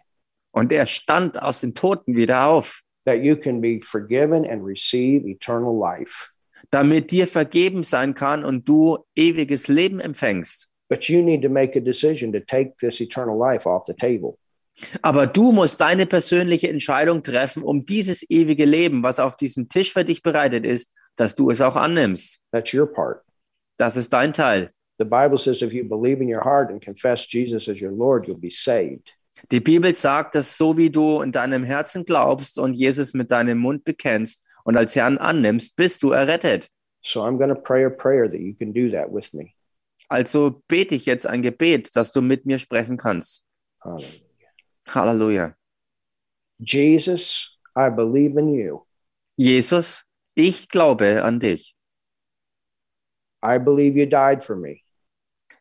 Und 0.52 0.70
er 0.70 0.86
stand 0.86 1.40
aus 1.42 1.62
den 1.62 1.74
Toten 1.74 2.14
wieder 2.14 2.46
auf, 2.46 2.82
that 3.05 3.22
you 3.22 3.36
can 3.36 3.60
be 3.60 3.81
forgiven 3.81 4.44
and 4.44 4.64
receive 4.64 5.26
eternal 5.26 5.78
life. 5.78 6.31
damit 6.70 7.10
dir 7.10 7.26
vergeben 7.26 7.82
sein 7.82 8.14
kann 8.14 8.44
und 8.44 8.68
du 8.68 8.98
ewiges 9.16 9.68
Leben 9.68 10.01
empfängst. 10.01 10.70
But 10.89 11.05
you 11.09 11.22
need 11.22 11.43
to 11.43 11.48
make 11.48 11.76
a 11.78 11.81
decision 11.81 12.32
to 12.32 12.40
take 12.40 12.74
this 12.81 13.01
eternal 13.01 13.39
life 13.39 13.66
off 13.68 13.86
the 13.86 13.94
table. 13.94 14.39
Aber 15.02 15.26
du 15.26 15.52
musst 15.52 15.81
deine 15.81 16.05
persönliche 16.05 16.68
Entscheidung 16.68 17.22
treffen, 17.22 17.62
um 17.62 17.86
dieses 17.86 18.28
ewige 18.28 18.64
Leben, 18.64 19.02
was 19.02 19.20
auf 19.20 19.36
diesem 19.36 19.68
Tisch 19.68 19.93
für 19.93 20.05
dich 20.05 20.22
bereitet 20.22 20.66
ist, 20.66 20.93
dass 21.16 21.36
du 21.36 21.51
es 21.51 21.60
auch 21.60 21.76
annimmst. 21.76 22.43
That's 22.51 22.74
your 22.74 22.93
part. 22.93 23.22
Das 23.76 23.97
ist 23.97 24.12
dein 24.12 24.32
Teil. 24.32 24.70
The 24.98 25.05
Bible 25.05 25.39
says 25.39 25.62
if 25.62 25.72
you 25.72 25.85
believe 25.85 26.20
in 26.22 26.28
your 26.28 26.44
heart 26.44 26.70
and 26.70 26.85
confess 26.85 27.26
Jesus 27.28 27.68
as 27.68 27.81
your 27.81 27.93
Lord, 27.93 28.26
you'll 28.26 28.39
be 28.39 28.51
saved. 28.51 29.10
Die 29.51 29.61
Bibel 29.61 29.94
sagt, 29.94 30.35
dass 30.35 30.56
so 30.56 30.77
wie 30.77 30.90
du 30.90 31.20
in 31.20 31.32
deinem 31.32 31.65
Herzen 31.65 32.05
glaubst 32.05 32.59
und 32.59 32.74
Jesus 32.74 33.15
mit 33.15 33.31
deinem 33.31 33.59
Mund 33.59 33.85
bekennst 33.85 34.44
und 34.65 34.77
als 34.77 34.94
Herrn 34.97 35.19
annimmst, 35.19 35.77
bist 35.77 36.02
du 36.02 36.12
errettet. 36.12 36.70
So 37.02 37.23
I'm 37.23 37.36
going 37.36 37.51
to 37.51 37.61
pray 37.61 37.85
a 37.85 37.90
prayer 37.90 38.28
that 38.31 38.40
you 38.40 38.55
can 38.55 38.73
do 38.73 38.90
that 38.90 39.12
with 39.12 39.32
me. 39.32 39.52
Also 40.09 40.62
bete 40.69 40.94
ich 40.94 41.06
jetzt 41.06 41.27
ein 41.27 41.43
Gebet, 41.43 41.94
dass 41.97 42.12
du 42.12 42.23
mit 42.23 42.47
mir 42.47 42.59
sprechen 42.59 42.97
kannst. 42.97 43.47
Hallelujah. 43.81 44.24
Halleluja. 44.89 45.56
Jesus, 46.59 47.59
I 47.77 47.90
believe 47.90 48.39
in 48.39 48.55
you. 48.55 48.86
Jesus, 49.36 50.05
ich 50.35 50.69
glaube 50.69 51.23
an 51.24 51.40
dich. 51.40 51.74
I 53.43 53.59
believe 53.59 53.98
you 53.98 54.06
died 54.06 54.43
for 54.43 54.56
me. 54.56 54.81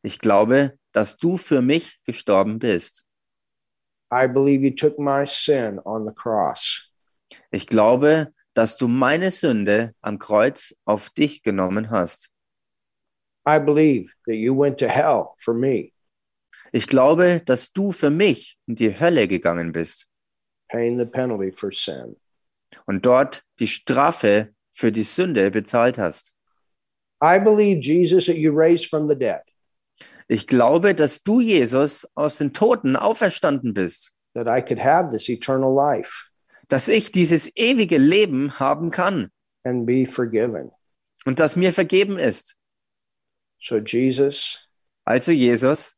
Ich 0.04 0.20
glaube, 0.20 0.78
dass 0.94 1.18
du 1.18 1.38
für 1.38 1.62
mich 1.62 2.00
gestorben 2.06 2.60
bist. 2.60 3.03
I 4.14 4.28
believe 4.28 4.64
you 4.64 4.72
took 4.76 5.00
my 5.00 5.26
sin 5.26 5.80
on 5.86 6.06
the 6.06 6.14
cross. 6.14 6.82
Ich 7.52 7.66
glaube, 7.68 8.32
dass 8.54 8.78
du 8.78 8.88
meine 8.88 9.32
Sünde 9.32 9.94
am 10.02 10.20
Kreuz 10.20 10.76
auf 10.86 11.10
dich 11.10 11.42
genommen 11.42 11.90
hast. 11.90 12.30
I 13.48 13.60
believe 13.60 14.12
that 14.28 14.36
you 14.36 14.54
went 14.56 14.78
to 14.80 14.88
hell 14.88 15.34
for 15.40 15.54
me, 15.54 15.92
Ich 16.72 16.88
glaube, 16.88 17.42
dass 17.46 17.72
du 17.74 17.92
für 17.92 18.10
mich 18.12 18.58
in 18.68 18.76
die 18.76 18.98
Hölle 19.00 19.28
gegangen 19.28 19.72
bist 19.72 20.10
paying 20.70 20.98
the 20.98 21.06
penalty 21.06 21.52
for 21.52 21.72
sin. 21.72 22.16
und 22.86 23.06
dort 23.06 23.44
die 23.60 23.68
Strafe 23.68 24.54
für 24.72 24.92
die 24.92 25.04
Sünde 25.04 25.50
bezahlt 25.52 25.98
hast. 25.98 26.36
I 27.24 27.40
believe, 27.40 27.80
Jesus, 27.82 28.26
that 28.28 28.38
you 28.38 28.52
raised 28.54 28.90
from 28.90 29.08
the 29.08 29.16
dead, 29.16 29.42
Ich 30.28 30.48
glaube, 30.48 30.96
dass 30.96 31.24
du, 31.24 31.40
Jesus, 31.42 32.08
aus 32.16 32.38
den 32.38 32.54
Toten 32.54 32.96
auferstanden 32.96 33.74
bist, 33.74 34.12
that 34.36 34.48
I 34.48 34.62
could 34.66 34.84
have 34.84 35.10
this 35.12 35.30
eternal 35.30 35.74
life 35.74 36.12
dass 36.70 36.88
ich 36.88 37.12
dieses 37.12 37.56
ewige 37.56 37.98
Leben 37.98 38.58
haben 38.60 38.90
kann 38.90 39.30
and 39.64 39.86
be 39.86 40.06
forgiven. 40.08 40.72
und 41.26 41.40
dass 41.40 41.56
mir 41.56 41.72
vergeben 41.74 42.18
ist. 42.18 42.58
So, 43.62 43.78
Jesus, 43.78 44.58
Also, 45.06 45.32
Jesus, 45.32 45.94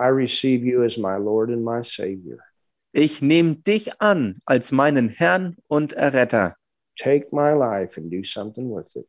I 0.00 0.08
receive 0.10 0.64
you 0.64 0.82
as 0.84 0.96
my 0.96 1.16
Lord 1.16 1.50
and 1.50 1.64
my 1.64 1.82
Savior. 1.82 2.38
ich 2.92 3.20
nehme 3.22 3.56
dich 3.56 4.00
an 4.00 4.38
als 4.46 4.70
meinen 4.70 5.08
Herrn 5.08 5.56
und 5.66 5.92
Erretter. 5.94 6.56
Take 6.98 7.28
my 7.32 7.52
life 7.52 7.98
and 8.00 8.12
do 8.12 8.22
something 8.22 8.70
with 8.70 8.94
it. 8.96 9.08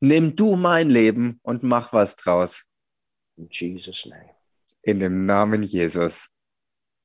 Nimm 0.00 0.36
du 0.36 0.56
mein 0.56 0.90
Leben 0.90 1.40
und 1.42 1.62
mach 1.62 1.92
was 1.92 2.16
draus. 2.16 2.68
In 3.36 3.48
Jesus' 3.50 4.06
name. 4.06 4.34
In 4.82 5.00
dem 5.00 5.24
Namen 5.24 5.62
Jesus. 5.62 6.36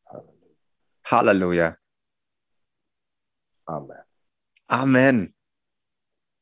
Hallelujah. 0.06 0.58
Halleluja. 1.06 1.78
Amen. 3.66 4.04
Amen. 4.68 5.36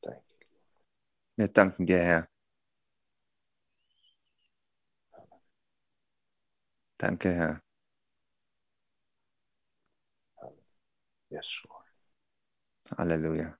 Thank 0.01 0.23
you. 0.29 0.47
Wir 1.35 1.47
danken 1.49 1.85
dir, 1.85 1.99
Herr. 1.99 2.27
Danke, 6.97 7.31
Herr. 7.31 7.61
Yes, 11.29 11.61
Lord. 11.67 11.85
Halleluja. 12.97 13.57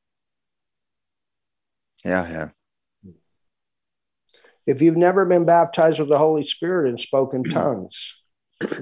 Ja, 2.04 2.24
Herr. 2.24 2.57
If 4.68 4.82
you've 4.82 4.98
never 4.98 5.26
been 5.26 5.46
baptized 5.46 6.00
with 6.00 6.10
the 6.10 6.18
Holy 6.18 6.44
Spirit 6.44 6.90
and 6.90 7.00
spoken 7.00 7.44
tongues, 7.50 8.14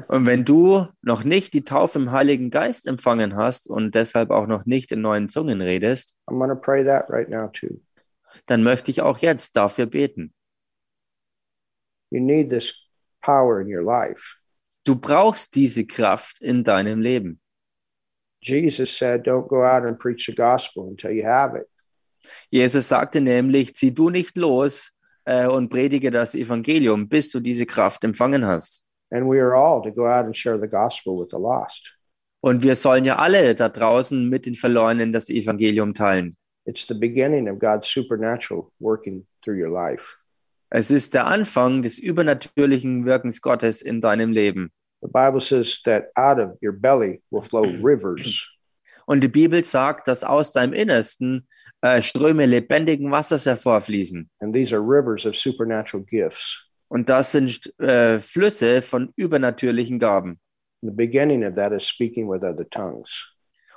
Und 0.08 0.26
wenn 0.26 0.46
du 0.46 0.88
noch 1.02 1.26
nicht 1.26 1.54
die 1.54 1.66
Taufe 1.66 2.00
im 2.00 2.12
Heiligen 2.12 2.50
Geist 2.50 2.88
empfangen 2.88 3.36
hast 3.36 3.70
und 3.70 3.94
deshalb 3.94 4.32
auch 4.32 4.48
noch 4.48 4.66
nicht 4.66 4.92
in 4.94 5.02
neuen 5.02 5.28
Zungen 5.28 5.62
redest, 5.62 6.18
I'm 6.28 6.48
to 6.48 6.56
pray 6.56 6.84
that 6.86 7.10
right 7.10 7.30
now 7.30 7.48
too. 7.50 7.82
dann 8.46 8.64
möchte 8.64 8.90
ich 8.90 9.02
auch 9.02 9.18
jetzt 9.20 9.58
dafür 9.58 9.86
beten. 9.86 10.34
You 12.10 12.22
need 12.22 12.50
this 12.50 12.74
power 13.22 13.60
in 13.60 13.68
your 13.68 13.84
life. 13.84 14.38
Du 14.86 14.96
brauchst 14.96 15.56
diese 15.56 15.86
Kraft 15.86 16.42
in 16.42 16.64
deinem 16.64 17.02
Leben. 17.02 17.40
Jesus 18.42 18.96
said, 18.98 19.26
Don't 19.26 19.48
go 19.50 19.66
out 19.66 19.84
and 19.84 20.00
preach 20.00 20.26
the 20.28 20.36
gospel 20.36 20.88
until 20.88 21.12
you 21.12 21.26
have 21.26 21.58
it. 21.58 21.68
Jesus 22.50 22.88
sagte 22.88 23.20
nämlich, 23.22 23.76
zieh 23.76 23.94
du 23.94 24.10
nicht 24.10 24.38
los 24.38 24.95
äh, 25.26 25.48
und 25.48 25.70
predige 25.70 26.12
das 26.12 26.36
Evangelium, 26.36 27.08
bis 27.08 27.30
du 27.30 27.40
diese 27.40 27.66
Kraft 27.66 28.04
empfangen 28.04 28.46
hast. 28.46 28.84
And 29.12 29.30
we 29.30 29.40
are 29.40 29.56
all 29.56 29.82
to 29.84 29.92
go 29.92 30.08
out 30.08 30.26
and 30.26 30.36
share 30.36 30.60
the 30.60 30.68
gospel 30.68 31.20
with 31.20 31.30
the 31.32 31.38
lost. 31.38 31.96
Und 32.42 32.64
wir 32.64 32.76
sollen 32.76 33.06
ja 33.06 33.18
alle 33.18 33.56
da 33.56 33.70
draußen 33.70 34.30
mit 34.30 34.46
den 34.46 34.56
Verlorenen 34.56 35.12
das 35.12 35.30
Evangelium 35.30 35.94
teilen. 35.94 36.36
It's 36.66 36.88
the 36.88 36.94
beginning 36.94 37.48
of 37.50 37.60
God's 37.60 37.88
supernatural 37.88 38.72
working 38.80 39.26
through 39.44 39.60
your 39.60 39.72
life. 39.72 40.16
Es 40.70 40.92
ist 40.92 41.14
der 41.14 41.28
Anfang 41.28 41.84
des 41.84 42.00
übernatürlichen 42.00 43.06
Wirkens 43.06 43.42
Gottes 43.42 43.82
in 43.82 44.02
deinem 44.02 44.32
Leben. 44.32 44.72
The 45.02 45.08
Bible 45.12 45.40
says 45.40 45.82
that 45.86 46.12
out 46.16 46.40
of 46.40 46.58
your 46.62 46.74
belly 46.74 47.22
will 47.30 47.44
flow 47.44 47.64
rivers. 47.84 48.48
Und 49.06 49.24
die 49.24 49.28
Bibel 49.28 49.64
sagt, 49.64 50.08
dass 50.08 50.24
aus 50.24 50.52
deinem 50.52 50.74
Innersten 50.74 51.48
äh, 51.82 52.02
Ströme 52.02 52.46
lebendigen 52.46 53.12
Wassers 53.12 53.46
hervorfließen. 53.46 54.30
And 54.40 54.54
these 54.54 54.76
are 54.76 54.82
rivers 54.82 55.26
of 55.26 55.36
supernatural 55.36 56.04
gifts. 56.04 56.62
Und 56.88 57.10
das 57.10 57.32
sind 57.32 57.72
äh, 57.80 58.20
Flüsse 58.20 58.82
von 58.82 59.12
übernatürlichen 59.16 60.00
Gaben. 60.00 60.40
The 60.82 60.92
beginning 60.92 61.44
of 61.46 61.56
that 61.56 61.72
is 61.72 61.88
speaking 61.88 62.30
with 62.30 62.44
other 62.44 62.68
tongues. 62.70 63.32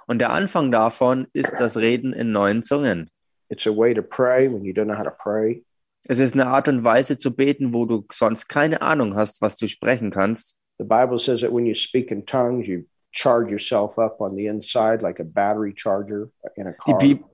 Und 0.06 0.20
der 0.20 0.30
Anfang 0.30 0.70
davon 0.70 1.26
ist 1.32 1.54
das 1.58 1.76
Reden 1.76 2.12
in 2.12 2.32
neuen 2.32 2.62
Zungen. 2.62 3.10
It's 3.50 3.66
a 3.66 3.70
way 3.70 3.94
to 3.94 4.02
pray 4.02 4.50
when 4.50 4.64
you 4.64 4.72
don't 4.72 4.86
know 4.86 4.96
how 4.96 5.04
to 5.04 5.10
pray. 5.10 5.64
Es 6.06 6.18
ist 6.18 6.34
eine 6.34 6.46
Art 6.46 6.68
und 6.68 6.84
Weise 6.84 7.18
zu 7.18 7.34
beten, 7.34 7.74
wo 7.74 7.84
du 7.84 8.06
sonst 8.10 8.48
keine 8.48 8.82
Ahnung 8.82 9.14
hast, 9.16 9.42
was 9.42 9.56
du 9.56 9.66
sprechen 9.66 10.10
kannst. 10.10 10.58
The 10.78 10.84
Bible 10.84 11.18
says 11.18 11.40
that 11.40 11.52
when 11.52 11.66
you 11.66 11.74
speak 11.74 12.10
in 12.10 12.24
tongues, 12.24 12.68
you 12.68 12.84
charge 13.12 13.50
yourself 13.50 13.98
up 13.98 14.20
on 14.20 14.34
the 14.34 14.46
inside 14.46 15.02
like 15.02 15.20
a 15.20 15.24
battery 15.24 15.72
charger 15.74 16.30
in 16.56 16.66
a 16.66 16.72
Die, 16.72 16.76
car. 16.92 16.98
Bib 16.98 17.24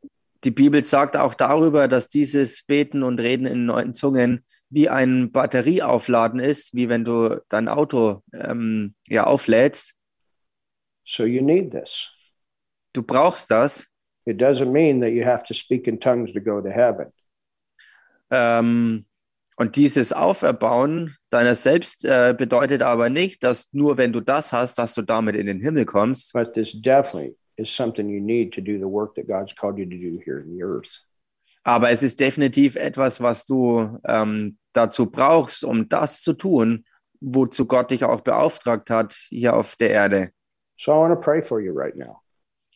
die 0.44 0.50
Bibel 0.50 0.84
sagt 0.84 1.16
auch 1.16 1.32
darüber, 1.32 1.88
dass 1.88 2.08
dieses 2.08 2.64
Beten 2.64 3.02
und 3.02 3.18
Reden 3.18 3.46
in 3.46 3.64
neuen 3.64 3.94
Zungen 3.94 4.44
wie 4.68 4.90
ein 4.90 5.32
Batterieaufladen 5.32 6.38
ist, 6.38 6.74
wie 6.74 6.90
wenn 6.90 7.02
du 7.02 7.40
dein 7.48 7.66
Auto 7.66 8.20
ähm, 8.34 8.94
ja, 9.08 9.24
auflädst. 9.24 9.96
So 11.06 11.24
you 11.24 11.42
need 11.42 11.70
this. 11.70 12.10
Du 12.92 13.02
brauchst 13.02 13.50
das. 13.50 13.86
It 14.26 14.40
doesn't 14.40 14.70
mean 14.70 15.00
that 15.00 15.12
you 15.12 15.24
have 15.24 15.44
to 15.44 15.54
speak 15.54 15.86
in 15.86 15.98
tongues 15.98 16.32
to 16.34 16.40
go 16.40 16.60
to 16.60 16.68
heaven. 16.68 17.10
Ähm, 18.30 19.06
und 19.56 19.76
dieses 19.76 20.12
Auferbauen 20.12 21.16
deiner 21.30 21.54
selbst 21.54 22.04
äh, 22.04 22.34
bedeutet 22.36 22.82
aber 22.82 23.08
nicht, 23.08 23.44
dass 23.44 23.72
nur 23.72 23.98
wenn 23.98 24.12
du 24.12 24.20
das 24.20 24.52
hast, 24.52 24.78
dass 24.78 24.94
du 24.94 25.02
damit 25.02 25.36
in 25.36 25.46
den 25.46 25.60
Himmel 25.60 25.84
kommst. 25.84 26.32
But 26.32 26.52
this 26.54 26.72
definitely 26.72 27.36
is 27.56 27.74
something 27.74 28.08
you 28.08 28.20
need 28.20 28.52
to 28.54 28.60
do 28.60 28.78
the 28.78 28.90
work 28.90 29.14
that 29.14 29.26
God's 29.28 29.54
called 29.54 29.78
you 29.78 29.84
to 29.84 29.96
do 29.96 30.20
here 30.24 30.40
in 30.40 30.56
the 30.56 30.62
earth. 30.62 31.06
Aber 31.62 31.90
es 31.90 32.02
ist 32.02 32.20
definitiv 32.20 32.76
etwas, 32.76 33.22
was 33.22 33.46
du 33.46 33.98
ähm, 34.06 34.58
dazu 34.72 35.10
brauchst, 35.10 35.64
um 35.64 35.88
das 35.88 36.20
zu 36.20 36.34
tun, 36.34 36.84
wozu 37.20 37.66
Gott 37.66 37.90
dich 37.90 38.04
auch 38.04 38.20
beauftragt 38.20 38.90
hat 38.90 39.14
hier 39.28 39.56
auf 39.56 39.76
der 39.76 39.90
Erde. 39.90 40.30
So 40.76 40.92
I 40.92 40.96
want 40.96 41.14
to 41.14 41.20
pray 41.20 41.42
for 41.42 41.60
you 41.60 41.72
right 41.72 41.96
now. 41.96 42.20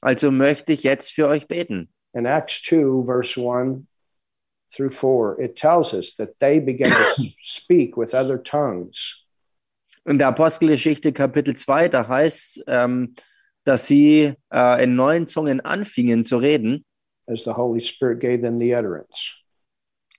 Also 0.01 0.31
möchte 0.31 0.73
ich 0.73 0.85
jetzt 0.85 1.13
für 1.13 1.27
euch 1.27 1.49
beten. 1.49 1.93
In 2.15 2.25
Acts 2.25 2.63
2, 2.63 3.05
verse 3.05 3.39
1 3.39 3.85
through 4.75 4.91
4, 4.91 5.41
it 5.41 5.57
tells 5.57 5.95
us 5.95 6.15
that 6.17 6.39
they 6.41 6.61
began 6.61 6.91
to 6.91 7.29
speak 7.43 7.97
with 7.97 8.15
other 8.15 8.39
tongues. 8.39 9.25
In 10.05 10.19
der 10.19 10.29
Apostelgeschichte 10.29 11.13
Kapitel 11.13 11.55
2, 11.55 11.89
da 11.89 12.09
heißt 12.09 12.65
ähm, 12.67 13.15
dass 13.65 13.87
sie 13.87 14.35
äh, 14.51 14.83
in 14.83 14.97
neuen 14.97 15.27
Zungen 15.27 15.61
anfingen 15.61 16.25
zu 16.25 16.39
reden, 16.39 16.85
as 17.27 17.45
the 17.45 17.53
Holy 17.53 17.81
Spirit 17.81 18.21
gave 18.21 18.41
them 18.41 18.59
the 18.59 18.75
utterance. 18.75 19.35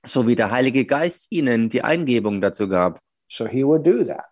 so 0.05 0.27
wie 0.27 0.35
der 0.35 0.51
Heilige 0.51 0.85
Geist 0.85 1.31
ihnen 1.31 1.69
die 1.69 1.83
Eingebung 1.83 2.41
dazu 2.41 2.69
gab. 2.69 2.99
So 3.29 3.47
he 3.47 3.63
will 3.63 3.81
do 3.81 4.03
that. 4.05 4.25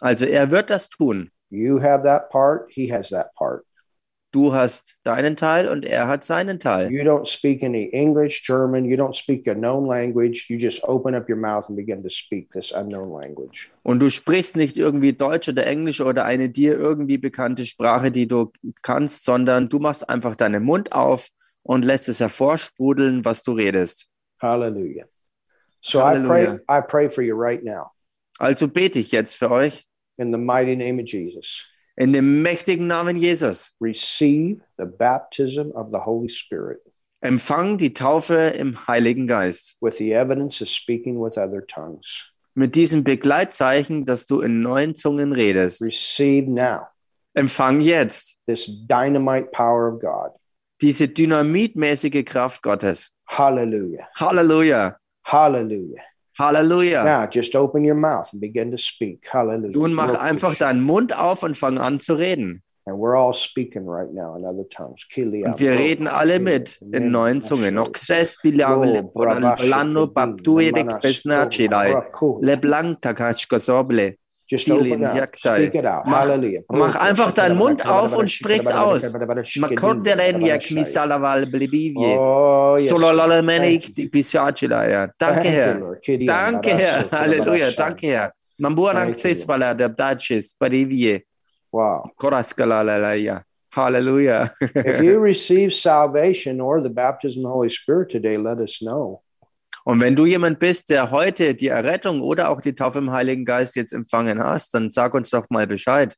Also 0.00 0.26
er 0.26 0.50
wird 0.50 0.70
das 0.70 0.88
tun. 0.88 1.30
You 1.50 1.80
have 1.80 2.02
that 2.02 2.30
part, 2.30 2.70
he 2.70 2.90
has 2.90 3.10
that 3.10 3.32
part. 3.34 3.64
Du 4.32 4.52
hast 4.52 4.98
deinen 5.02 5.36
Teil 5.36 5.68
und 5.68 5.84
er 5.84 6.06
hat 6.06 6.24
seinen 6.24 6.60
Teil. 6.60 6.92
You 6.92 7.02
don't 7.02 7.26
speak 7.26 7.64
any 7.64 7.90
English, 7.92 8.44
German, 8.46 8.84
you 8.84 8.96
don't 8.96 9.14
speak 9.14 9.48
a 9.48 9.54
known 9.54 9.86
language. 9.86 10.46
You 10.48 10.56
just 10.56 10.84
open 10.84 11.14
up 11.16 11.28
your 11.28 11.36
mouth 11.36 11.68
and 11.68 11.76
begin 11.76 12.02
to 12.04 12.08
speak 12.08 12.50
this 12.52 12.70
unknown 12.70 13.10
language. 13.10 13.70
Und 13.82 14.00
du 14.00 14.08
sprichst 14.08 14.56
nicht 14.56 14.76
irgendwie 14.76 15.12
Deutsch 15.12 15.48
oder 15.48 15.66
Englisch 15.66 16.00
oder 16.00 16.24
eine 16.24 16.48
dir 16.48 16.78
irgendwie 16.78 17.18
bekannte 17.18 17.66
Sprache, 17.66 18.12
die 18.12 18.28
du 18.28 18.52
kannst, 18.82 19.24
sondern 19.24 19.68
du 19.68 19.80
machst 19.80 20.08
einfach 20.08 20.36
deinen 20.36 20.62
Mund 20.62 20.92
auf 20.92 21.28
und 21.62 21.84
lässt 21.84 22.08
es 22.08 22.20
hervorsprudeln, 22.20 23.24
was 23.24 23.42
du 23.42 23.52
redest. 23.52 24.08
Hallelujah. 24.40 25.06
So 25.80 26.00
Hallelujah. 26.00 26.54
I 26.54 26.56
pray 26.68 26.78
I 26.78 26.80
pray 26.80 27.10
for 27.10 27.22
you 27.22 27.34
right 27.34 27.64
now 27.64 27.90
Also 28.38 28.68
bete 28.68 28.98
ich 28.98 29.12
jetzt 29.12 29.36
für 29.36 29.50
euch 29.50 29.84
in 30.16 30.32
the 30.32 30.38
mighty 30.38 30.76
name 30.76 31.00
of 31.00 31.06
Jesus. 31.06 31.62
In 31.96 32.12
dem 32.12 32.42
mächtigen 32.42 32.86
Namen 32.86 33.16
Jesus. 33.16 33.74
Receive 33.80 34.60
the 34.78 34.84
baptism 34.86 35.70
of 35.72 35.88
the 35.92 35.98
Holy 35.98 36.28
Spirit 36.28 36.80
Empfang 37.22 37.76
die 37.76 37.92
Taufe 37.92 38.34
im 38.58 38.86
Heiligen 38.88 39.26
Geist. 39.26 39.76
with 39.82 39.98
the 39.98 40.12
evidence 40.14 40.62
of 40.62 40.68
speaking 40.68 41.20
with 41.20 41.36
other 41.36 41.66
tongues. 41.66 42.32
Mit 42.54 42.74
diesem 42.74 43.04
Begleitzeichen, 43.04 44.04
dass 44.06 44.26
du 44.26 44.40
in 44.40 44.60
neuen 44.62 44.94
Zungen 44.94 45.32
redest. 45.32 45.82
Receive 45.82 46.50
now 46.50 46.86
Empfang 47.34 47.80
jetzt 47.80 48.38
this 48.46 48.66
dynamite 48.88 49.50
power 49.52 49.92
of 49.92 50.00
God. 50.00 50.32
diese 50.82 51.06
dynamitmäßige 51.08 52.24
Kraft 52.24 52.62
Gottes. 52.62 53.12
Hallelujah. 53.28 54.08
Halleluja. 54.16 54.96
Hallelujah. 55.24 56.02
Halleluja. 56.40 57.04
Now 57.04 57.26
just 57.26 57.54
open 57.54 57.84
your 57.84 57.94
mouth 57.94 58.32
and 58.32 58.40
begin 58.40 58.70
to 58.70 58.78
speak. 58.78 59.26
Hallelujah. 59.30 59.76
Nun 59.76 59.92
mach 59.94 60.14
einfach 60.14 60.56
deinen 60.56 60.80
Mund 60.80 61.16
auf 61.16 61.42
und 61.42 61.56
fang 61.56 61.78
an 61.78 62.00
zu 62.00 62.14
reden. 62.14 62.62
And 62.86 62.98
we're 62.98 63.14
all 63.14 63.34
speaking 63.34 63.86
right 63.86 64.10
now 64.12 64.34
in 64.36 64.44
other 64.44 64.66
tongues. 64.68 65.06
Und 65.14 65.60
wir 65.60 65.72
reden 65.72 66.08
alle 66.08 66.40
mit 66.40 66.80
in 66.92 67.10
neuen 67.10 67.42
Zungen. 67.42 67.76
Paptuirek 70.14 71.00
besnachilai, 71.00 72.02
leblang 72.40 73.00
takachko 73.00 73.58
soble. 73.58 74.16
Just 74.50 74.66
Sili 74.66 74.90
open 74.92 75.04
up. 75.04 75.14
Yaktai. 75.16 75.56
Speak 75.68 75.74
it 75.76 75.84
out. 75.86 76.04
Mach- 76.06 76.26
Hallelujah. 76.26 76.62
mach 76.72 76.96
einfach 76.96 77.32
deinen 77.32 77.56
Mund 77.56 77.86
auf 77.86 78.16
und 78.16 78.30
sprich's 78.32 78.66
aus. 78.72 79.14
Makorderen 79.56 80.40
jak 80.44 80.70
misalaval 80.72 81.46
blibivie. 81.46 82.16
Oh, 82.18 82.74
yes. 82.76 82.88
Sololalemenik 82.88 83.82
Thank 83.84 83.88
you. 83.98 84.04
di 84.04 84.08
pisachilaya. 84.08 85.08
Danke, 85.18 85.34
Thank 85.34 85.44
you, 85.44 85.50
Herr. 85.52 85.78
Lord. 85.80 86.02
Kiri 86.02 86.24
Danke, 86.26 86.70
Herr. 86.74 86.98
andarasso, 87.04 87.16
Halleluja. 87.16 87.66
andarasso. 87.68 87.76
Danke, 87.76 88.06
Herr. 88.08 88.32
Mambuarang 88.58 89.04
Thank 89.12 89.16
you, 89.16 89.20
tsespala 89.34 89.74
der 89.74 89.88
Dachis, 89.88 90.54
Parivie, 90.58 91.22
Wow. 91.72 92.02
Koraskalalaya. 92.18 93.42
Halleluja. 93.72 94.50
if 94.74 95.00
you 95.00 95.20
receive 95.30 95.72
salvation 95.72 96.60
or 96.60 96.80
the 96.82 96.90
baptism 96.90 97.40
of 97.40 97.50
the 97.50 97.52
Holy 97.52 97.70
Spirit 97.70 98.10
today, 98.10 98.36
let 98.36 98.58
us 98.58 98.82
know. 98.82 99.22
Und 99.84 100.00
wenn 100.00 100.16
du 100.16 100.26
jemand 100.26 100.58
bist, 100.58 100.90
der 100.90 101.10
heute 101.10 101.54
die 101.54 101.68
Errettung 101.68 102.20
oder 102.20 102.50
auch 102.50 102.60
die 102.60 102.74
Taufe 102.74 102.98
im 102.98 103.10
Heiligen 103.10 103.44
Geist 103.44 103.76
jetzt 103.76 103.92
empfangen 103.92 104.42
hast, 104.42 104.74
dann 104.74 104.90
sag 104.90 105.14
uns 105.14 105.30
doch 105.30 105.48
mal 105.50 105.66
Bescheid. 105.66 106.14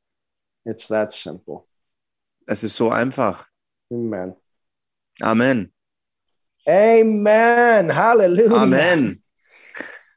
It's 0.64 0.88
that 0.88 1.12
simple. 1.12 1.64
Es 2.46 2.62
ist 2.64 2.76
so 2.76 2.90
einfach. 2.90 3.46
Amen. 3.90 4.34
Amen. 5.20 5.72
Amen. 6.66 7.94
Hallelujah. 7.94 8.62
Amen. 8.62 9.22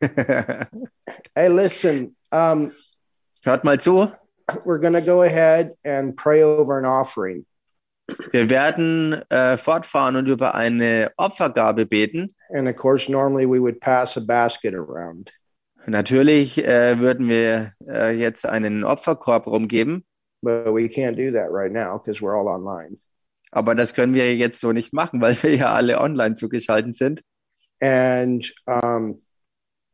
Hey, 1.35 1.49
listen, 1.49 2.15
um, 2.31 2.71
Hört 3.43 3.63
mal 3.63 3.79
zu. 3.79 4.11
we're 4.65 4.79
going 4.79 4.93
to 4.93 5.01
go 5.01 5.21
ahead 5.21 5.73
and 5.83 6.15
pray 6.17 6.41
over 6.43 6.77
an 6.77 6.85
offering. 6.85 7.45
Wir 8.31 8.49
werden 8.49 9.13
äh, 9.29 9.57
fortfahren 9.57 10.15
und 10.15 10.27
über 10.27 10.53
eine 10.55 11.11
Opfergabe 11.17 11.85
beten. 11.85 12.27
And 12.53 12.67
of 12.67 12.75
course, 12.75 13.11
normally 13.11 13.47
we 13.47 13.59
would 13.59 13.79
pass 13.79 14.15
a 14.17 14.21
basket 14.21 14.73
around. 14.75 15.31
Natürlich 15.87 16.63
äh, 16.65 16.99
würden 16.99 17.27
wir 17.29 17.71
äh, 17.87 18.15
jetzt 18.15 18.45
einen 18.47 18.83
Opferkorb 18.83 19.47
rumgeben, 19.47 20.03
But 20.41 20.67
we 20.73 20.87
can't 20.87 21.15
do 21.15 21.31
that 21.31 21.49
right 21.51 21.71
now 21.71 21.97
because 21.97 22.21
we're 22.21 22.35
all 22.35 22.47
online. 22.47 22.97
aber 23.51 23.73
das 23.73 23.93
können 23.93 24.13
wir 24.13 24.35
jetzt 24.35 24.59
so 24.59 24.71
nicht 24.73 24.93
machen, 24.93 25.21
weil 25.21 25.35
wir 25.41 25.55
ja 25.55 25.73
alle 25.73 25.99
online 25.99 26.35
zugeschaltet 26.35 26.95
sind. 26.95 27.21
And 27.81 28.51
um, 28.67 29.21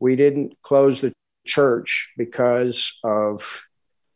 we 0.00 0.14
didn't 0.16 0.56
close 0.62 1.00
the 1.00 1.12
church 1.44 2.12
because 2.16 2.92
of 3.02 3.62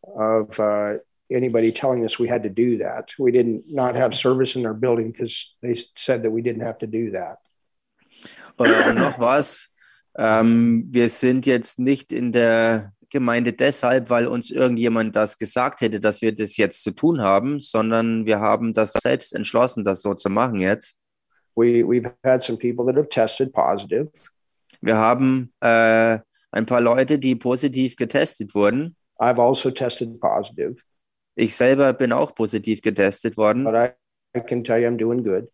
of 0.02 0.59
uh, 0.60 0.98
anybody 1.31 1.73
telling 1.73 2.05
us 2.05 2.19
we 2.19 2.28
had 2.28 2.43
to 2.43 2.51
do 2.51 2.78
that. 2.78 3.12
We 3.19 3.32
didn't 3.32 3.65
not 3.69 3.97
have 3.97 4.15
service 4.15 4.57
in 4.57 4.66
our 4.66 4.74
building 4.74 5.12
because 5.12 5.55
they 5.62 5.77
said 5.97 6.23
that 6.23 6.31
we 6.31 6.43
didn't 6.43 6.62
have 6.62 6.78
to 6.78 6.86
do 6.86 7.11
that. 7.12 7.39
Und 8.57 8.94
noch 8.94 9.19
was, 9.19 9.70
ähm, 10.16 10.86
wir 10.90 11.09
sind 11.09 11.47
jetzt 11.47 11.78
nicht 11.78 12.12
in 12.12 12.32
der 12.32 12.93
Gemeinde 13.11 13.53
deshalb, 13.53 14.11
weil 14.11 14.27
uns 14.27 14.51
irgendjemand 14.51 15.15
das 15.15 15.39
gesagt 15.39 15.81
hätte, 15.81 16.01
dass 16.01 16.23
wir 16.23 16.35
das 16.35 16.57
jetzt 16.57 16.82
zu 16.82 16.93
tun 16.93 17.20
haben, 17.20 17.59
sondern 17.59 18.27
wir 18.27 18.40
haben 18.40 18.73
das 18.73 18.93
selbst 18.94 19.35
entschlossen, 19.35 19.85
das 19.85 20.03
so 20.03 20.15
zu 20.15 20.31
machen 20.31 20.61
jetzt. 20.61 20.98
We 21.55 21.82
we've 21.82 22.12
had 22.24 22.43
some 22.43 22.59
people 22.59 22.85
that 22.86 22.97
have 22.97 23.09
tested 23.09 23.53
positive. 23.53 24.11
Wir 24.82 24.97
haben 24.97 25.53
äh, 25.61 26.19
ein 26.51 26.66
paar 26.66 26.81
Leute, 26.81 27.19
die 27.19 27.35
positiv 27.35 27.97
getestet 27.97 28.55
wurden. 28.55 28.97
I've 29.19 29.40
also 29.40 29.70
tested 29.70 30.20
positive, 30.20 30.77
Ich 31.36 31.54
selber 31.54 31.92
bin 31.92 32.12
auch 32.12 32.34
positiv 32.34 32.82
getestet 32.82 33.36
worden, 33.36 33.64
but 33.64 33.74
I, 33.74 33.90
I 34.36 34.40
can 34.40 34.64
tell 34.64 34.78
you 34.80 34.88
I'm 34.88 34.96
doing 34.96 35.22
good. 35.22 35.48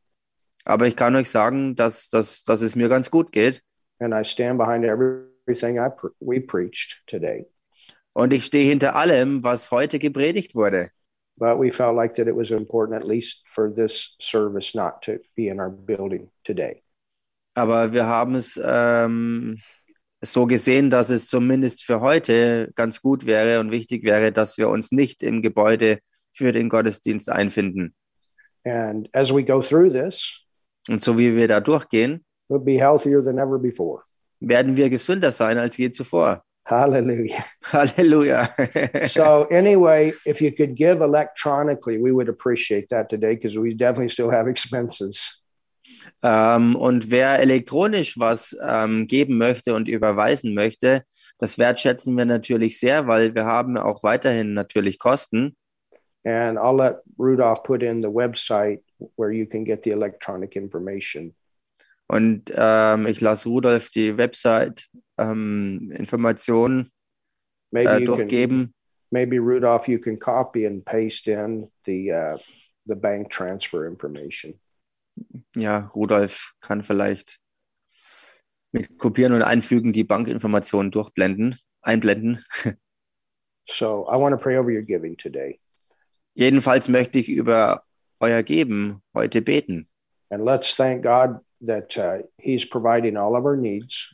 aber 0.64 0.86
ich 0.86 0.96
kann 0.96 1.16
euch 1.16 1.28
sagen, 1.28 1.74
dass, 1.76 2.08
dass, 2.08 2.44
dass 2.44 2.62
es 2.62 2.76
mir 2.76 2.88
ganz 2.88 3.10
gut 3.10 3.32
geht. 3.32 3.62
And 4.00 4.14
I 4.14 4.22
stand 4.24 4.58
behind 4.58 4.84
everything 4.84 5.78
I 5.78 5.88
pre- 5.88 6.12
we 6.20 6.40
preached 6.40 7.02
today. 7.06 7.46
Und 8.14 8.32
ich 8.32 8.44
stehe 8.44 8.68
hinter 8.68 8.94
allem, 8.94 9.42
was 9.42 9.70
heute 9.70 9.98
gepredigt 9.98 10.54
wurde. 10.54 10.90
But 11.38 11.58
we 11.58 11.72
felt 11.72 11.96
like 11.96 12.14
that 12.14 12.28
it 12.28 12.36
was 12.36 12.50
important, 12.50 12.94
at 12.96 13.08
least 13.08 13.42
for 13.48 13.74
this 13.74 14.14
service, 14.20 14.74
not 14.74 15.02
to 15.02 15.18
be 15.34 15.48
in 15.48 15.58
our 15.60 15.70
building 15.70 16.30
today. 16.44 16.82
Aber 17.54 17.92
wir 17.92 18.06
haben 18.06 18.34
es 18.34 18.60
ähm, 18.64 19.58
so 20.22 20.46
gesehen, 20.46 20.90
dass 20.90 21.10
es 21.10 21.28
zumindest 21.28 21.84
für 21.84 22.00
heute 22.00 22.70
ganz 22.74 23.02
gut 23.02 23.26
wäre 23.26 23.60
und 23.60 23.70
wichtig 23.70 24.04
wäre, 24.04 24.32
dass 24.32 24.56
wir 24.56 24.68
uns 24.68 24.92
nicht 24.92 25.22
im 25.22 25.42
Gebäude 25.42 25.98
für 26.32 26.52
den 26.52 26.68
Gottesdienst 26.68 27.30
einfinden. 27.30 27.94
And 28.64 29.08
as 29.14 29.34
we 29.34 29.44
go 29.44 29.60
through 29.60 29.92
this, 29.92 30.38
Und 30.88 31.02
so 31.02 31.18
wie 31.18 31.34
wir 31.36 31.48
da 31.48 31.60
durchgehen, 31.60 32.24
we'll 32.48 32.58
be 32.64 32.78
healthier 32.78 33.22
than 33.22 33.38
ever 33.38 33.58
before. 33.58 34.02
werden 34.40 34.76
wir 34.76 34.88
gesünder 34.90 35.32
sein 35.32 35.58
als 35.58 35.76
je 35.76 35.90
zuvor. 35.90 36.44
Hallelujah. 36.64 37.44
Halleluja. 37.72 38.48
so, 39.08 39.48
anyway, 39.50 40.12
if 40.24 40.40
you 40.40 40.52
could 40.52 40.76
give 40.76 41.00
electronically, 41.02 41.98
we 42.00 42.12
would 42.12 42.28
appreciate 42.28 42.88
that 42.90 43.08
today 43.10 43.34
because 43.34 43.58
we 43.58 43.74
definitely 43.74 44.08
still 44.08 44.30
have 44.30 44.48
expenses. 44.48 45.41
Ähm, 46.22 46.76
und 46.76 47.10
wer 47.10 47.38
elektronisch 47.40 48.18
was 48.18 48.56
ähm, 48.66 49.06
geben 49.06 49.38
möchte 49.38 49.74
und 49.74 49.88
überweisen 49.88 50.54
möchte, 50.54 51.02
das 51.38 51.58
wertschätzen 51.58 52.16
wir 52.16 52.24
natürlich 52.24 52.78
sehr, 52.78 53.06
weil 53.06 53.34
wir 53.34 53.44
haben 53.44 53.76
auch 53.76 54.02
weiterhin 54.02 54.54
natürlich 54.54 54.98
Kosten. 54.98 55.56
And 56.24 56.56
I'll 56.56 56.76
let 56.76 56.98
Rudolph 57.18 57.64
put 57.64 57.82
in 57.82 58.00
the 58.00 58.08
website 58.08 58.80
where 59.16 59.32
you 59.32 59.46
can 59.46 59.64
get 59.64 59.82
the 59.82 59.90
electronic 59.90 60.54
information. 60.54 61.34
Und 62.06 62.52
ähm, 62.54 63.06
ich 63.06 63.20
lasse 63.20 63.48
Rudolf 63.48 63.88
die 63.90 64.16
Website 64.16 64.88
ähm, 65.18 65.90
Informationen 65.96 66.92
Maybe 67.72 67.90
äh, 67.90 67.98
you 68.00 68.06
can, 68.06 68.16
durchgeben. 68.16 68.74
maybe 69.10 69.38
Rudolph, 69.38 69.88
you 69.88 69.98
can 69.98 70.18
copy 70.18 70.66
and 70.66 70.84
paste 70.84 71.26
in 71.26 71.70
the 71.86 72.12
uh, 72.12 72.38
the 72.86 72.94
bank 72.94 73.30
transfer 73.30 73.86
information. 73.86 74.54
Ja, 75.56 75.90
Rudolf 75.94 76.52
kann 76.60 76.82
vielleicht 76.82 77.38
mit 78.72 78.98
Kopieren 78.98 79.34
und 79.34 79.42
Einfügen 79.42 79.92
die 79.92 80.04
Bankinformationen 80.04 80.90
durchblenden, 80.90 81.56
einblenden. 81.82 82.44
So 83.68 84.06
I 84.08 84.16
want 84.18 84.36
to 84.36 84.42
pray 84.42 84.56
over 84.58 84.70
your 84.70 84.82
giving 84.82 85.16
today, 85.16 85.60
Jedenfalls 86.34 86.88
möchte 86.88 87.18
ich 87.20 87.28
über 87.28 87.84
euer 88.20 88.42
Geben 88.42 89.00
heute 89.14 89.40
beten. 89.40 89.88
and 90.30 90.44
let's 90.44 90.74
thank 90.74 91.02
God 91.04 91.38
that 91.64 91.96
uh, 91.96 92.22
He's 92.38 92.68
providing 92.68 93.16
all 93.16 93.36
of 93.36 93.44
our 93.44 93.56
needs, 93.56 94.12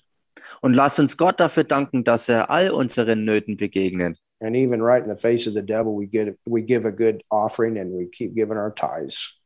Und 0.60 0.74
lasst 0.74 1.00
uns 1.00 1.16
Gott 1.16 1.40
dafür 1.40 1.64
danken, 1.64 2.04
dass 2.04 2.28
er 2.28 2.50
all 2.50 2.70
unseren 2.70 3.24
Nöten 3.24 3.56
begegnet. 3.56 4.18
and 4.40 4.54
even 4.54 4.82
right 4.82 5.02
in 5.02 5.08
the 5.08 5.16
face 5.18 5.46
of 5.48 5.54
the 5.54 5.62
devil, 5.62 5.96
we 5.96 6.06
get 6.06 6.36
we 6.44 6.60
give 6.62 6.86
a 6.86 6.92
good 6.92 7.24
offering 7.30 7.78
and 7.78 7.90
we 7.96 8.06
keep 8.06 8.34
giving 8.34 8.58
our 8.58 8.74
tithes. 8.74 9.37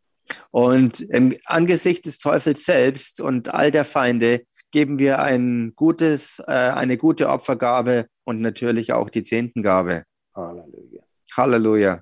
Und 0.50 1.00
im 1.00 1.36
Angesicht 1.46 2.06
des 2.06 2.18
Teufels 2.18 2.64
selbst 2.64 3.20
und 3.20 3.52
all 3.54 3.70
der 3.70 3.84
Feinde 3.84 4.42
geben 4.70 4.98
wir 4.98 5.20
ein 5.20 5.72
gutes, 5.76 6.38
äh, 6.46 6.52
eine 6.52 6.96
gute 6.96 7.28
Opfergabe 7.28 8.06
und 8.24 8.40
natürlich 8.40 8.92
auch 8.92 9.10
die 9.10 9.22
Zehntengabe. 9.22 10.04
Hallelujah. 10.34 11.02
Halleluja. 11.36 12.00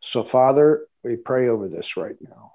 So, 0.00 0.24
Father, 0.24 0.86
we 1.02 1.16
pray 1.16 1.48
over 1.48 1.68
this 1.68 1.96
right 1.96 2.20
now 2.20 2.52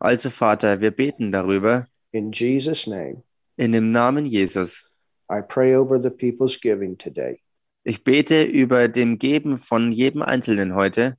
Also 0.00 0.30
Vater, 0.30 0.80
wir 0.80 0.90
beten 0.92 1.32
darüber 1.32 1.86
in 2.12 2.30
Jesus' 2.32 2.86
name. 2.86 3.22
in 3.56 3.72
dem 3.72 3.90
Namen 3.90 4.24
Jesus. 4.24 4.84
I 5.30 5.40
pray 5.42 5.74
over 5.76 6.00
the 6.00 6.10
people's 6.10 6.58
giving 6.60 6.96
today. 6.96 7.40
Ich 7.84 8.04
bete 8.04 8.44
über 8.44 8.88
dem 8.88 9.18
Geben 9.18 9.58
von 9.58 9.90
jedem 9.92 10.22
Einzelnen 10.22 10.74
heute. 10.74 11.16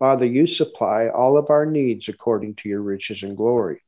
Father, 0.00 0.24
you 0.24 0.46
supply 0.46 1.08
all 1.10 1.36
of 1.36 1.50
our 1.50 1.66
needs 1.66 2.08
according 2.08 2.56
to 2.56 2.68
your 2.68 2.80
riches 2.82 3.22
and 3.22 3.36
glory. 3.36 3.82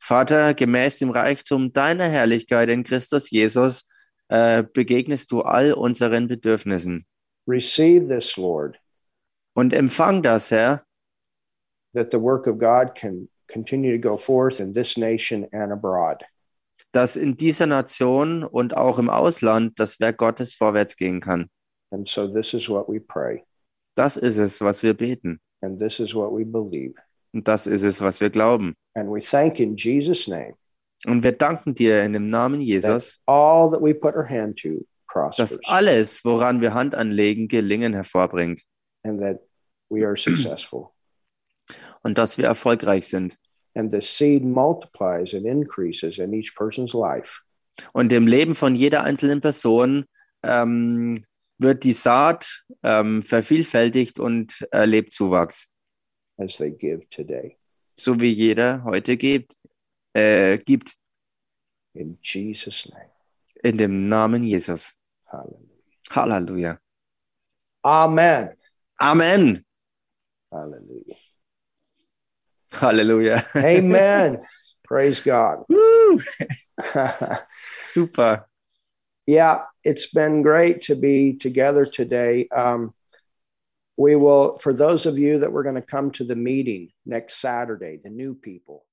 Vater, 0.00 0.54
gemäß 0.54 0.98
dem 0.98 1.10
Reichtum 1.10 1.72
deiner 1.72 2.08
Herrlichkeit 2.08 2.70
in 2.70 2.82
Christus 2.82 3.30
Jesus 3.30 3.86
äh, 4.28 4.64
begegnest 4.64 5.30
du 5.30 5.42
all 5.42 5.74
unseren 5.74 6.26
Bedürfnissen. 6.26 7.04
Receive 7.46 8.08
this, 8.08 8.36
Lord, 8.36 8.78
Und 9.54 9.74
empfang 9.74 10.22
das, 10.22 10.50
Herr, 10.50 10.82
that 11.94 12.10
the 12.10 12.18
work 12.18 12.46
of 12.46 12.56
God 12.58 12.94
can 12.94 13.28
continue 13.52 13.92
to 13.92 13.98
go 13.98 14.16
forth 14.16 14.58
in 14.58 14.72
this 14.72 14.96
nation 14.96 15.46
and 15.52 15.70
abroad. 15.70 16.24
dass 16.92 17.16
in 17.16 17.36
dieser 17.36 17.66
Nation 17.66 18.42
und 18.44 18.76
auch 18.76 18.98
im 18.98 19.10
Ausland 19.10 19.78
das 19.78 20.00
Werk 20.00 20.16
Gottes 20.18 20.54
vorwärts 20.54 20.96
gehen 20.96 21.20
kann. 21.20 21.48
And 21.90 22.08
so, 22.08 22.26
this 22.26 22.54
is 22.54 22.68
what 22.70 22.88
we 22.88 22.98
pray, 23.00 23.44
Das 23.94 24.16
ist 24.16 24.38
es, 24.38 24.60
was 24.60 24.82
wir 24.82 24.94
beten. 24.94 25.40
and 25.62 25.78
this 25.78 26.00
is 26.00 26.14
what 26.14 26.32
we 26.32 26.44
believe. 26.44 26.94
Und 27.32 27.46
das 27.48 27.66
ist 27.66 27.82
es, 27.84 28.00
was 28.00 28.20
wir 28.20 28.30
glauben. 28.30 28.74
And 28.94 29.08
we 29.10 29.20
thank 29.20 29.58
in 29.60 29.76
Jesus' 29.76 30.26
name 30.28 30.54
Und 31.06 31.22
wir 31.24 31.32
danken 31.32 31.74
dir 31.74 32.02
in 32.04 32.12
dem 32.12 32.26
Namen 32.26 32.60
Jesus, 32.60 33.20
all 33.26 33.70
that 33.70 33.80
we 33.82 33.94
put 33.94 34.14
our 34.14 34.28
hand 34.28 34.58
to 34.60 34.84
dass 35.36 35.58
alles, 35.64 36.24
woran 36.24 36.62
wir 36.62 36.72
Hand 36.72 36.94
anlegen, 36.94 37.46
Gelingen 37.46 37.92
hervorbringt 37.92 38.62
and 39.04 39.20
that 39.20 39.40
we 39.90 40.06
are 40.06 40.16
successful. 40.16 40.88
und 42.02 42.16
dass 42.18 42.38
wir 42.38 42.46
erfolgreich 42.46 43.06
sind. 43.08 43.36
and 43.74 43.90
the 43.90 44.00
seed 44.00 44.42
multiplies 44.44 45.34
and 45.34 45.46
increases 45.46 46.18
in 46.18 46.32
each 46.32 46.54
person's 46.54 46.92
life. 46.94 47.40
Und 47.92 48.12
im 48.12 48.26
Leben 48.26 48.54
von 48.54 48.74
jeder 48.74 49.02
einzelnen 49.04 49.40
Person 49.40 50.04
ähm, 50.42 51.20
wird 51.62 51.84
die 51.84 51.92
Saat 51.92 52.64
ähm, 52.82 53.22
vervielfältigt 53.22 54.18
und 54.18 54.66
erlebt 54.70 55.12
Zuwachs, 55.12 55.70
as 56.38 56.56
they 56.56 56.70
give 56.70 57.06
today. 57.10 57.56
so 57.94 58.20
wie 58.20 58.30
jeder 58.32 58.82
heute 58.84 59.16
gibt. 59.16 59.56
Äh, 60.14 60.58
gibt 60.58 60.94
In 61.94 62.18
Jesus' 62.22 62.86
name. 62.90 63.10
in 63.62 63.78
dem 63.78 64.08
Namen 64.08 64.42
Jesus. 64.42 64.94
Hallelujah. 65.26 65.68
Halleluja. 66.10 66.78
Amen. 67.82 68.56
Amen. 68.98 69.64
Hallelujah. 70.50 71.16
Halleluja. 72.72 73.44
Amen. 73.54 74.44
Praise 74.84 75.22
God. 75.22 75.64
Super. 77.94 78.46
Yeah, 79.26 79.62
it's 79.84 80.06
been 80.06 80.42
great 80.42 80.82
to 80.82 80.96
be 80.96 81.34
together 81.34 81.86
today. 81.86 82.48
Um, 82.48 82.94
we 83.96 84.16
will, 84.16 84.58
for 84.58 84.72
those 84.72 85.06
of 85.06 85.18
you 85.18 85.38
that 85.40 85.52
were 85.52 85.62
going 85.62 85.76
to 85.76 85.82
come 85.82 86.10
to 86.12 86.24
the 86.24 86.36
meeting 86.36 86.90
next 87.06 87.40
Saturday, 87.40 88.00
the 88.02 88.10
new 88.10 88.34
people, 88.34 88.84